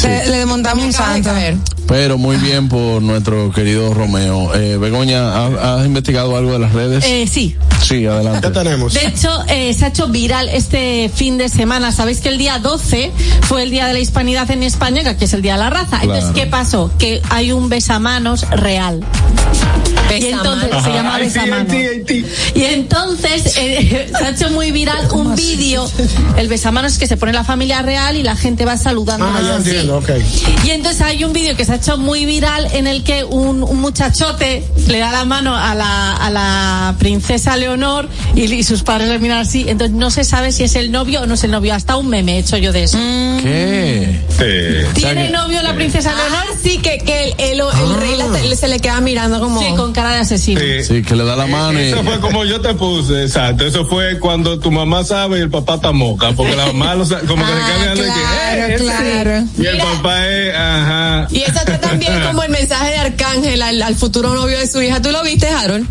Te- 0.00 0.26
le 0.30 0.38
desmontamos 0.38 0.84
un 0.84 0.92
santo. 0.92 1.30
Pero 1.86 2.18
muy 2.18 2.36
bien 2.36 2.68
por 2.68 3.00
nuestro 3.00 3.50
querido 3.50 3.94
Romeo. 3.94 4.54
Eh, 4.54 4.76
Begoña, 4.76 5.46
¿has, 5.46 5.52
has 5.80 5.86
investigado 5.86 6.36
algo 6.36 6.52
de 6.52 6.58
las 6.58 6.72
redes? 6.74 7.02
Eh, 7.06 7.26
sí. 7.26 7.56
sí, 7.82 8.04
adelante. 8.04 8.46
¿Qué 8.46 8.52
tenemos? 8.52 8.92
De 8.92 9.06
hecho, 9.06 9.30
eh, 9.48 9.72
se 9.72 9.86
ha 9.86 9.88
hecho 9.88 10.08
viral 10.08 10.50
este 10.50 11.10
fin 11.14 11.38
de 11.38 11.48
semana. 11.48 11.90
Sabéis 11.90 12.20
que 12.20 12.28
el 12.28 12.36
día 12.36 12.58
12 12.58 13.10
fue 13.40 13.62
el 13.62 13.70
Día 13.70 13.86
de 13.86 13.94
la 13.94 14.00
Hispanidad 14.00 14.50
en 14.50 14.62
España, 14.64 15.02
que 15.02 15.08
aquí 15.08 15.24
es 15.24 15.32
el 15.32 15.40
Día 15.40 15.54
de 15.54 15.60
la 15.60 15.70
Raza. 15.70 16.00
Entonces. 16.02 16.30
¿qué 16.34 16.44
pasó? 16.44 16.90
Que 16.98 17.22
hay 17.30 17.52
un 17.52 17.70
besamanos 17.70 18.42
real. 18.50 19.02
Y 20.10 20.26
entonces 20.26 20.70
se 20.82 20.90
llama 20.90 21.18
besamanos. 21.18 21.74
Y 22.54 22.64
entonces 22.64 23.56
eh, 23.56 24.10
se 24.18 24.24
ha 24.24 24.30
hecho 24.30 24.50
muy 24.50 24.72
viral 24.72 25.08
un 25.12 25.34
vídeo. 25.34 25.88
El 26.36 26.48
besamanos 26.48 26.92
es 26.92 26.98
que 26.98 27.06
se 27.06 27.16
pone 27.16 27.32
la 27.32 27.44
familia 27.44 27.82
real 27.82 28.16
y 28.16 28.22
la 28.22 28.36
gente 28.36 28.64
va 28.64 28.76
saludando. 28.78 29.26
Ah, 29.26 29.58
ya. 29.64 29.77
Entiendo, 29.80 29.98
ok. 29.98 30.10
Y 30.64 30.70
entonces 30.70 31.00
hay 31.02 31.24
un 31.24 31.32
vídeo 31.32 31.56
que 31.56 31.64
se 31.64 31.72
ha 31.72 31.76
hecho 31.76 31.96
muy 31.98 32.24
viral 32.26 32.68
en 32.72 32.86
el 32.86 33.04
que 33.04 33.24
un, 33.24 33.62
un 33.62 33.80
muchachote 33.80 34.64
le 34.86 34.98
da 34.98 35.12
la 35.12 35.24
mano 35.24 35.56
a 35.56 35.74
la, 35.74 36.12
a 36.16 36.30
la 36.30 36.94
princesa 36.98 37.56
Leonor 37.56 38.08
y, 38.34 38.52
y 38.52 38.62
sus 38.62 38.82
padres 38.82 39.08
le 39.08 39.18
miran 39.18 39.38
así. 39.38 39.64
Entonces 39.68 39.96
no 39.96 40.10
se 40.10 40.24
sabe 40.24 40.52
si 40.52 40.64
es 40.64 40.74
el 40.76 40.90
novio 40.92 41.22
o 41.22 41.26
no 41.26 41.34
es 41.34 41.44
el 41.44 41.50
novio. 41.50 41.74
Hasta 41.74 41.96
un 41.96 42.08
meme 42.08 42.36
he 42.36 42.38
hecho 42.38 42.56
yo 42.56 42.72
de 42.72 42.84
eso. 42.84 42.98
¿Qué? 43.42 44.20
Sí. 44.30 45.00
¿Tiene 45.00 45.30
novio 45.30 45.62
la 45.62 45.74
princesa 45.74 46.12
Leonor? 46.14 46.38
Ah, 46.50 46.54
sí, 46.62 46.78
que, 46.78 46.98
que 46.98 47.24
el, 47.24 47.34
el, 47.38 47.60
el 47.60 47.94
rey 48.00 48.16
la- 48.16 48.56
se 48.56 48.68
le 48.68 48.80
queda 48.80 49.00
mirando 49.00 49.40
como. 49.40 49.60
Sí, 49.60 49.66
con 49.76 49.92
cara 49.92 50.12
de 50.14 50.18
asesino. 50.20 50.60
Sí, 50.82 51.02
que 51.02 51.14
le 51.16 51.24
da 51.24 51.36
la 51.36 51.46
mano 51.46 51.80
y... 51.80 51.86
Eso 51.88 52.02
fue 52.02 52.18
como 52.20 52.44
yo 52.44 52.60
te 52.60 52.74
puse, 52.74 53.22
exacto. 53.22 53.64
Eso 53.66 53.84
fue 53.86 54.18
cuando 54.18 54.58
tu 54.58 54.70
mamá 54.70 55.04
sabe 55.04 55.38
y 55.38 55.42
el 55.42 55.50
papá 55.50 55.74
está 55.76 55.92
moca, 55.92 56.32
porque 56.32 56.56
la 56.56 56.66
mamá 56.66 56.94
lo 56.94 57.04
sabe, 57.04 57.26
como 57.26 57.44
que 57.44 57.52
se 57.52 57.58
queda 57.58 57.78
mirando 57.78 58.02
y 58.02 58.06
que, 58.06 58.12
claro, 58.12 58.62
"Eh, 58.62 58.74
ese". 58.74 58.84
claro. 58.84 59.44
Y 59.74 59.76
el 59.76 59.82
papá 59.82 60.26
es, 60.28 60.54
ajá. 60.54 61.26
Y 61.30 61.42
eso 61.42 61.58
está 61.58 61.78
también 61.80 62.20
como 62.22 62.42
el 62.42 62.50
mensaje 62.50 62.90
de 62.90 62.96
Arcángel 62.98 63.62
al, 63.62 63.82
al 63.82 63.94
futuro 63.94 64.34
novio 64.34 64.58
de 64.58 64.66
su 64.66 64.80
hija. 64.82 65.00
¿Tú 65.02 65.10
lo 65.10 65.22
viste, 65.22 65.48
Harold? 65.48 65.86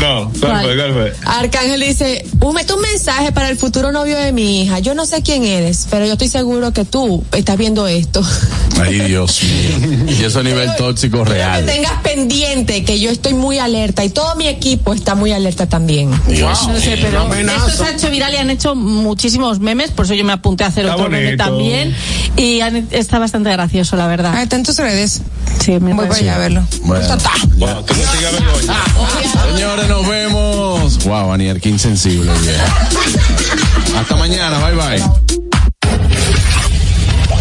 No, 0.00 0.30
¿cuál 0.40 0.62
fue? 0.62 0.76
¿Cuál 0.76 0.92
fue? 0.92 1.12
Arcángel 1.24 1.80
dice, 1.80 2.24
"Uh, 2.40 2.52
mete 2.52 2.72
un 2.74 2.80
mensaje 2.82 3.32
para 3.32 3.48
el 3.48 3.56
futuro 3.56 3.92
novio 3.92 4.16
de 4.16 4.30
mi 4.32 4.62
hija. 4.62 4.78
Yo 4.78 4.94
no 4.94 5.06
sé 5.06 5.22
quién 5.22 5.44
eres, 5.44 5.86
pero 5.90 6.04
yo 6.06 6.12
estoy 6.12 6.28
seguro 6.28 6.72
que 6.72 6.84
tú 6.84 7.24
estás 7.32 7.56
viendo 7.56 7.86
esto. 7.86 8.22
Ay, 8.80 9.00
Dios 9.00 9.40
mío. 9.42 10.04
Y 10.18 10.22
eso 10.24 10.40
a 10.40 10.42
nivel 10.42 10.74
tóxico 10.76 11.24
Que 11.24 11.30
real. 11.30 11.64
tengas 11.64 12.00
pendiente 12.02 12.84
que 12.84 13.00
yo 13.00 13.10
estoy 13.10 13.32
muy 13.34 13.58
alerta 13.58 14.04
y 14.04 14.10
todo 14.10 14.34
mi 14.36 14.46
equipo 14.48 14.92
está 14.92 15.14
muy 15.14 15.32
alerta 15.32 15.66
también. 15.66 16.10
Dios 16.28 16.68
No 16.68 16.78
sé, 16.78 16.98
pero 17.00 17.26
esto 17.34 17.70
se 17.70 17.84
ha 17.84 17.90
hecho 17.92 18.10
viral 18.10 18.34
y 18.34 18.36
han 18.36 18.50
hecho 18.50 18.74
muchísimos 18.74 19.60
memes, 19.60 19.90
por 19.92 20.04
eso 20.04 20.14
yo 20.14 20.24
me 20.24 20.34
apunté 20.34 20.64
a 20.64 20.66
hacer 20.68 20.84
Está 20.84 20.96
otro 20.96 21.08
meme 21.10 21.36
también. 21.38 21.94
Y 22.36 22.60
han- 22.60 22.86
está 22.90 23.18
bastante 23.18 23.50
gracioso, 23.50 23.96
la 23.96 24.06
verdad. 24.06 24.32
Ah, 24.36 24.42
está 24.42 24.56
en 24.56 24.62
tus 24.62 24.76
redes. 24.76 25.22
Sí, 25.64 25.72
me 25.80 25.94
Voy 25.94 26.06
para 26.06 26.20
allá 26.20 26.34
a 26.34 26.38
verlo. 26.38 26.62
Bueno. 26.82 27.06
Señores, 29.32 29.88
nos 29.88 30.06
vemos. 30.08 31.04
Wow, 31.04 31.32
Aniel, 31.32 31.60
qué 31.60 31.68
insensible, 31.70 32.32
vieja. 32.42 32.88
Hasta 33.98 34.16
mañana, 34.16 34.58
bye 34.58 34.74
bye. 34.74 35.45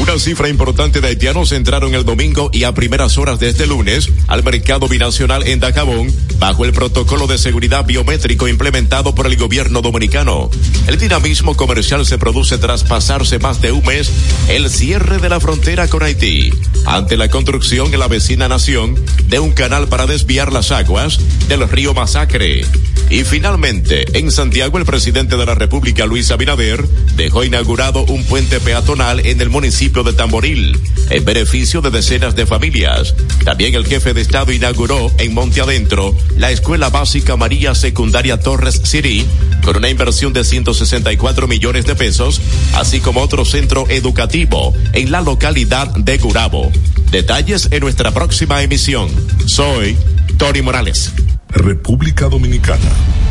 Una 0.00 0.18
cifra 0.18 0.48
importante 0.48 1.02
de 1.02 1.08
haitianos 1.08 1.52
entraron 1.52 1.94
el 1.94 2.06
domingo 2.06 2.48
y 2.54 2.64
a 2.64 2.72
primeras 2.72 3.18
horas 3.18 3.38
de 3.38 3.50
este 3.50 3.66
lunes 3.66 4.08
al 4.28 4.42
mercado 4.42 4.88
binacional 4.88 5.46
en 5.46 5.60
Dajabón 5.60 6.10
bajo 6.38 6.64
el 6.64 6.72
protocolo 6.72 7.26
de 7.26 7.36
seguridad 7.36 7.84
biométrico 7.84 8.48
implementado 8.48 9.14
por 9.14 9.26
el 9.26 9.36
gobierno 9.36 9.82
dominicano. 9.82 10.48
El 10.86 10.96
dinamismo 10.96 11.54
comercial 11.54 12.06
se 12.06 12.16
produce 12.16 12.56
tras 12.56 12.82
pasarse 12.82 13.38
más 13.38 13.60
de 13.60 13.72
un 13.72 13.84
mes 13.84 14.10
el 14.48 14.70
cierre 14.70 15.18
de 15.18 15.28
la 15.28 15.38
frontera 15.38 15.86
con 15.86 16.02
Haití 16.02 16.50
ante 16.86 17.18
la 17.18 17.28
construcción 17.28 17.92
en 17.92 18.00
la 18.00 18.08
vecina 18.08 18.48
nación 18.48 18.98
de 19.26 19.38
un 19.38 19.52
canal 19.52 19.86
para 19.88 20.06
desviar 20.06 20.50
las 20.50 20.72
aguas 20.72 21.20
del 21.46 21.68
río 21.68 21.92
Masacre. 21.92 22.64
Y 23.10 23.24
finalmente, 23.24 24.06
en 24.18 24.30
Santiago, 24.30 24.78
el 24.78 24.84
presidente 24.84 25.36
de 25.36 25.44
la 25.44 25.56
República, 25.56 26.06
Luis 26.06 26.30
Abinader, 26.30 26.86
dejó 27.16 27.42
inaugurado 27.44 28.04
un 28.04 28.24
puente 28.24 28.60
peatonal 28.60 29.26
en 29.26 29.40
el 29.40 29.50
municipio 29.50 29.89
de 29.90 30.12
Tamboril, 30.12 30.78
en 31.10 31.24
beneficio 31.24 31.80
de 31.80 31.90
decenas 31.90 32.36
de 32.36 32.46
familias. 32.46 33.14
También 33.44 33.74
el 33.74 33.84
jefe 33.84 34.14
de 34.14 34.20
Estado 34.20 34.52
inauguró 34.52 35.10
en 35.18 35.34
Monte 35.34 35.60
Adentro 35.60 36.16
la 36.36 36.52
Escuela 36.52 36.90
Básica 36.90 37.36
María 37.36 37.74
Secundaria 37.74 38.38
Torres 38.38 38.80
City, 38.84 39.26
con 39.64 39.76
una 39.76 39.90
inversión 39.90 40.32
de 40.32 40.44
164 40.44 41.48
millones 41.48 41.86
de 41.86 41.96
pesos, 41.96 42.40
así 42.74 43.00
como 43.00 43.20
otro 43.20 43.44
centro 43.44 43.84
educativo 43.90 44.72
en 44.92 45.10
la 45.10 45.20
localidad 45.20 45.88
de 45.96 46.18
Gurabo. 46.18 46.70
Detalles 47.10 47.68
en 47.72 47.80
nuestra 47.80 48.12
próxima 48.12 48.62
emisión. 48.62 49.08
Soy 49.46 49.96
Tony 50.38 50.62
Morales. 50.62 51.12
República 51.50 52.28
Dominicana, 52.28 52.90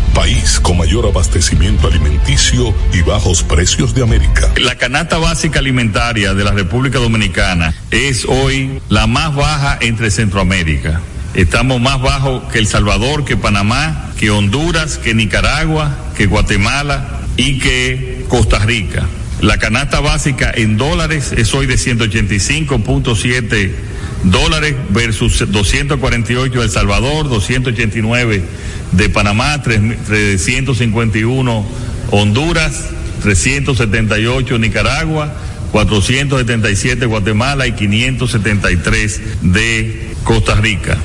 país 0.09 0.59
con 0.59 0.77
mayor 0.77 1.05
abastecimiento 1.05 1.87
alimenticio 1.87 2.73
y 2.93 3.01
bajos 3.01 3.43
precios 3.43 3.93
de 3.93 4.03
América. 4.03 4.51
La 4.57 4.75
canasta 4.75 5.17
básica 5.17 5.59
alimentaria 5.59 6.33
de 6.33 6.43
la 6.43 6.51
República 6.51 6.99
Dominicana 6.99 7.73
es 7.91 8.25
hoy 8.25 8.81
la 8.89 9.07
más 9.07 9.35
baja 9.35 9.77
entre 9.81 10.11
Centroamérica. 10.11 11.01
Estamos 11.33 11.79
más 11.79 12.01
bajos 12.01 12.43
que 12.51 12.59
El 12.59 12.67
Salvador, 12.67 13.25
que 13.25 13.37
Panamá, 13.37 14.11
que 14.17 14.31
Honduras, 14.31 14.97
que 14.97 15.13
Nicaragua, 15.13 15.95
que 16.15 16.25
Guatemala 16.25 17.21
y 17.37 17.59
que 17.59 18.25
Costa 18.27 18.59
Rica. 18.59 19.07
La 19.41 19.57
canasta 19.57 20.01
básica 20.01 20.51
en 20.53 20.77
dólares 20.77 21.31
es 21.31 21.53
hoy 21.53 21.65
de 21.65 21.75
185.7 21.75 23.88
dólares 24.23 24.75
versus 24.89 25.51
248 25.51 26.59
de 26.59 26.65
El 26.65 26.71
Salvador, 26.71 27.29
289 27.29 28.43
de 28.91 29.09
Panamá, 29.09 29.61
351 29.61 31.65
Honduras, 32.11 32.85
378 33.21 34.57
Nicaragua, 34.57 35.33
477 35.71 37.05
Guatemala 37.05 37.67
y 37.67 37.73
573 37.73 39.21
de 39.41 40.15
Costa 40.23 40.55
Rica. 40.55 40.97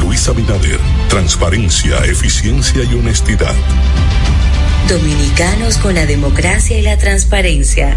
Luis 0.00 0.28
Abinader, 0.28 0.78
transparencia, 1.08 2.04
eficiencia 2.04 2.84
y 2.84 2.94
honestidad. 2.94 3.54
Dominicanos 4.88 5.78
con 5.78 5.94
la 5.94 6.06
democracia 6.06 6.78
y 6.78 6.82
la 6.82 6.98
transparencia. 6.98 7.96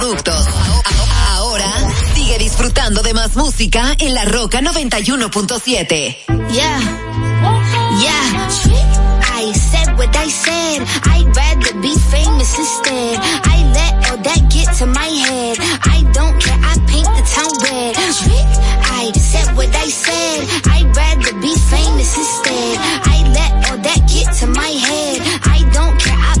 Ahora 1.29 1.71
sigue 2.15 2.39
disfrutando 2.39 3.03
de 3.03 3.13
más 3.13 3.35
música 3.35 3.93
en 3.99 4.15
La 4.15 4.25
Roca 4.25 4.59
91.7. 4.59 6.17
Yeah. 6.51 6.79
Yeah. 7.99 8.49
I 9.21 9.53
said 9.53 9.95
what 9.99 10.15
I 10.15 10.27
said. 10.27 10.81
I'd 11.05 11.27
rather 11.37 11.79
be 11.81 11.93
famous 12.09 12.57
instead. 12.57 13.19
I 13.45 13.63
let 13.75 14.09
all 14.09 14.17
that 14.17 14.49
get 14.49 14.73
to 14.79 14.87
my 14.87 15.05
head. 15.05 15.57
I 15.83 16.01
don't 16.13 16.39
care. 16.41 16.57
I 16.59 16.79
paint 16.87 17.05
the 17.05 17.23
town 17.35 17.53
red. 17.61 17.95
I 18.81 19.11
said 19.13 19.55
what 19.55 19.69
I 19.75 19.87
said. 19.87 20.47
I'd 20.65 20.97
rather 20.97 21.33
be 21.39 21.53
famous 21.69 22.17
instead. 22.17 22.77
I 23.05 23.21
let 23.37 23.69
all 23.69 23.77
that 23.77 24.01
get 24.09 24.33
to 24.39 24.47
my 24.47 24.71
head. 24.81 25.21
I 25.45 25.61
don't 25.71 25.99
care. 25.99 26.17
I 26.17 26.40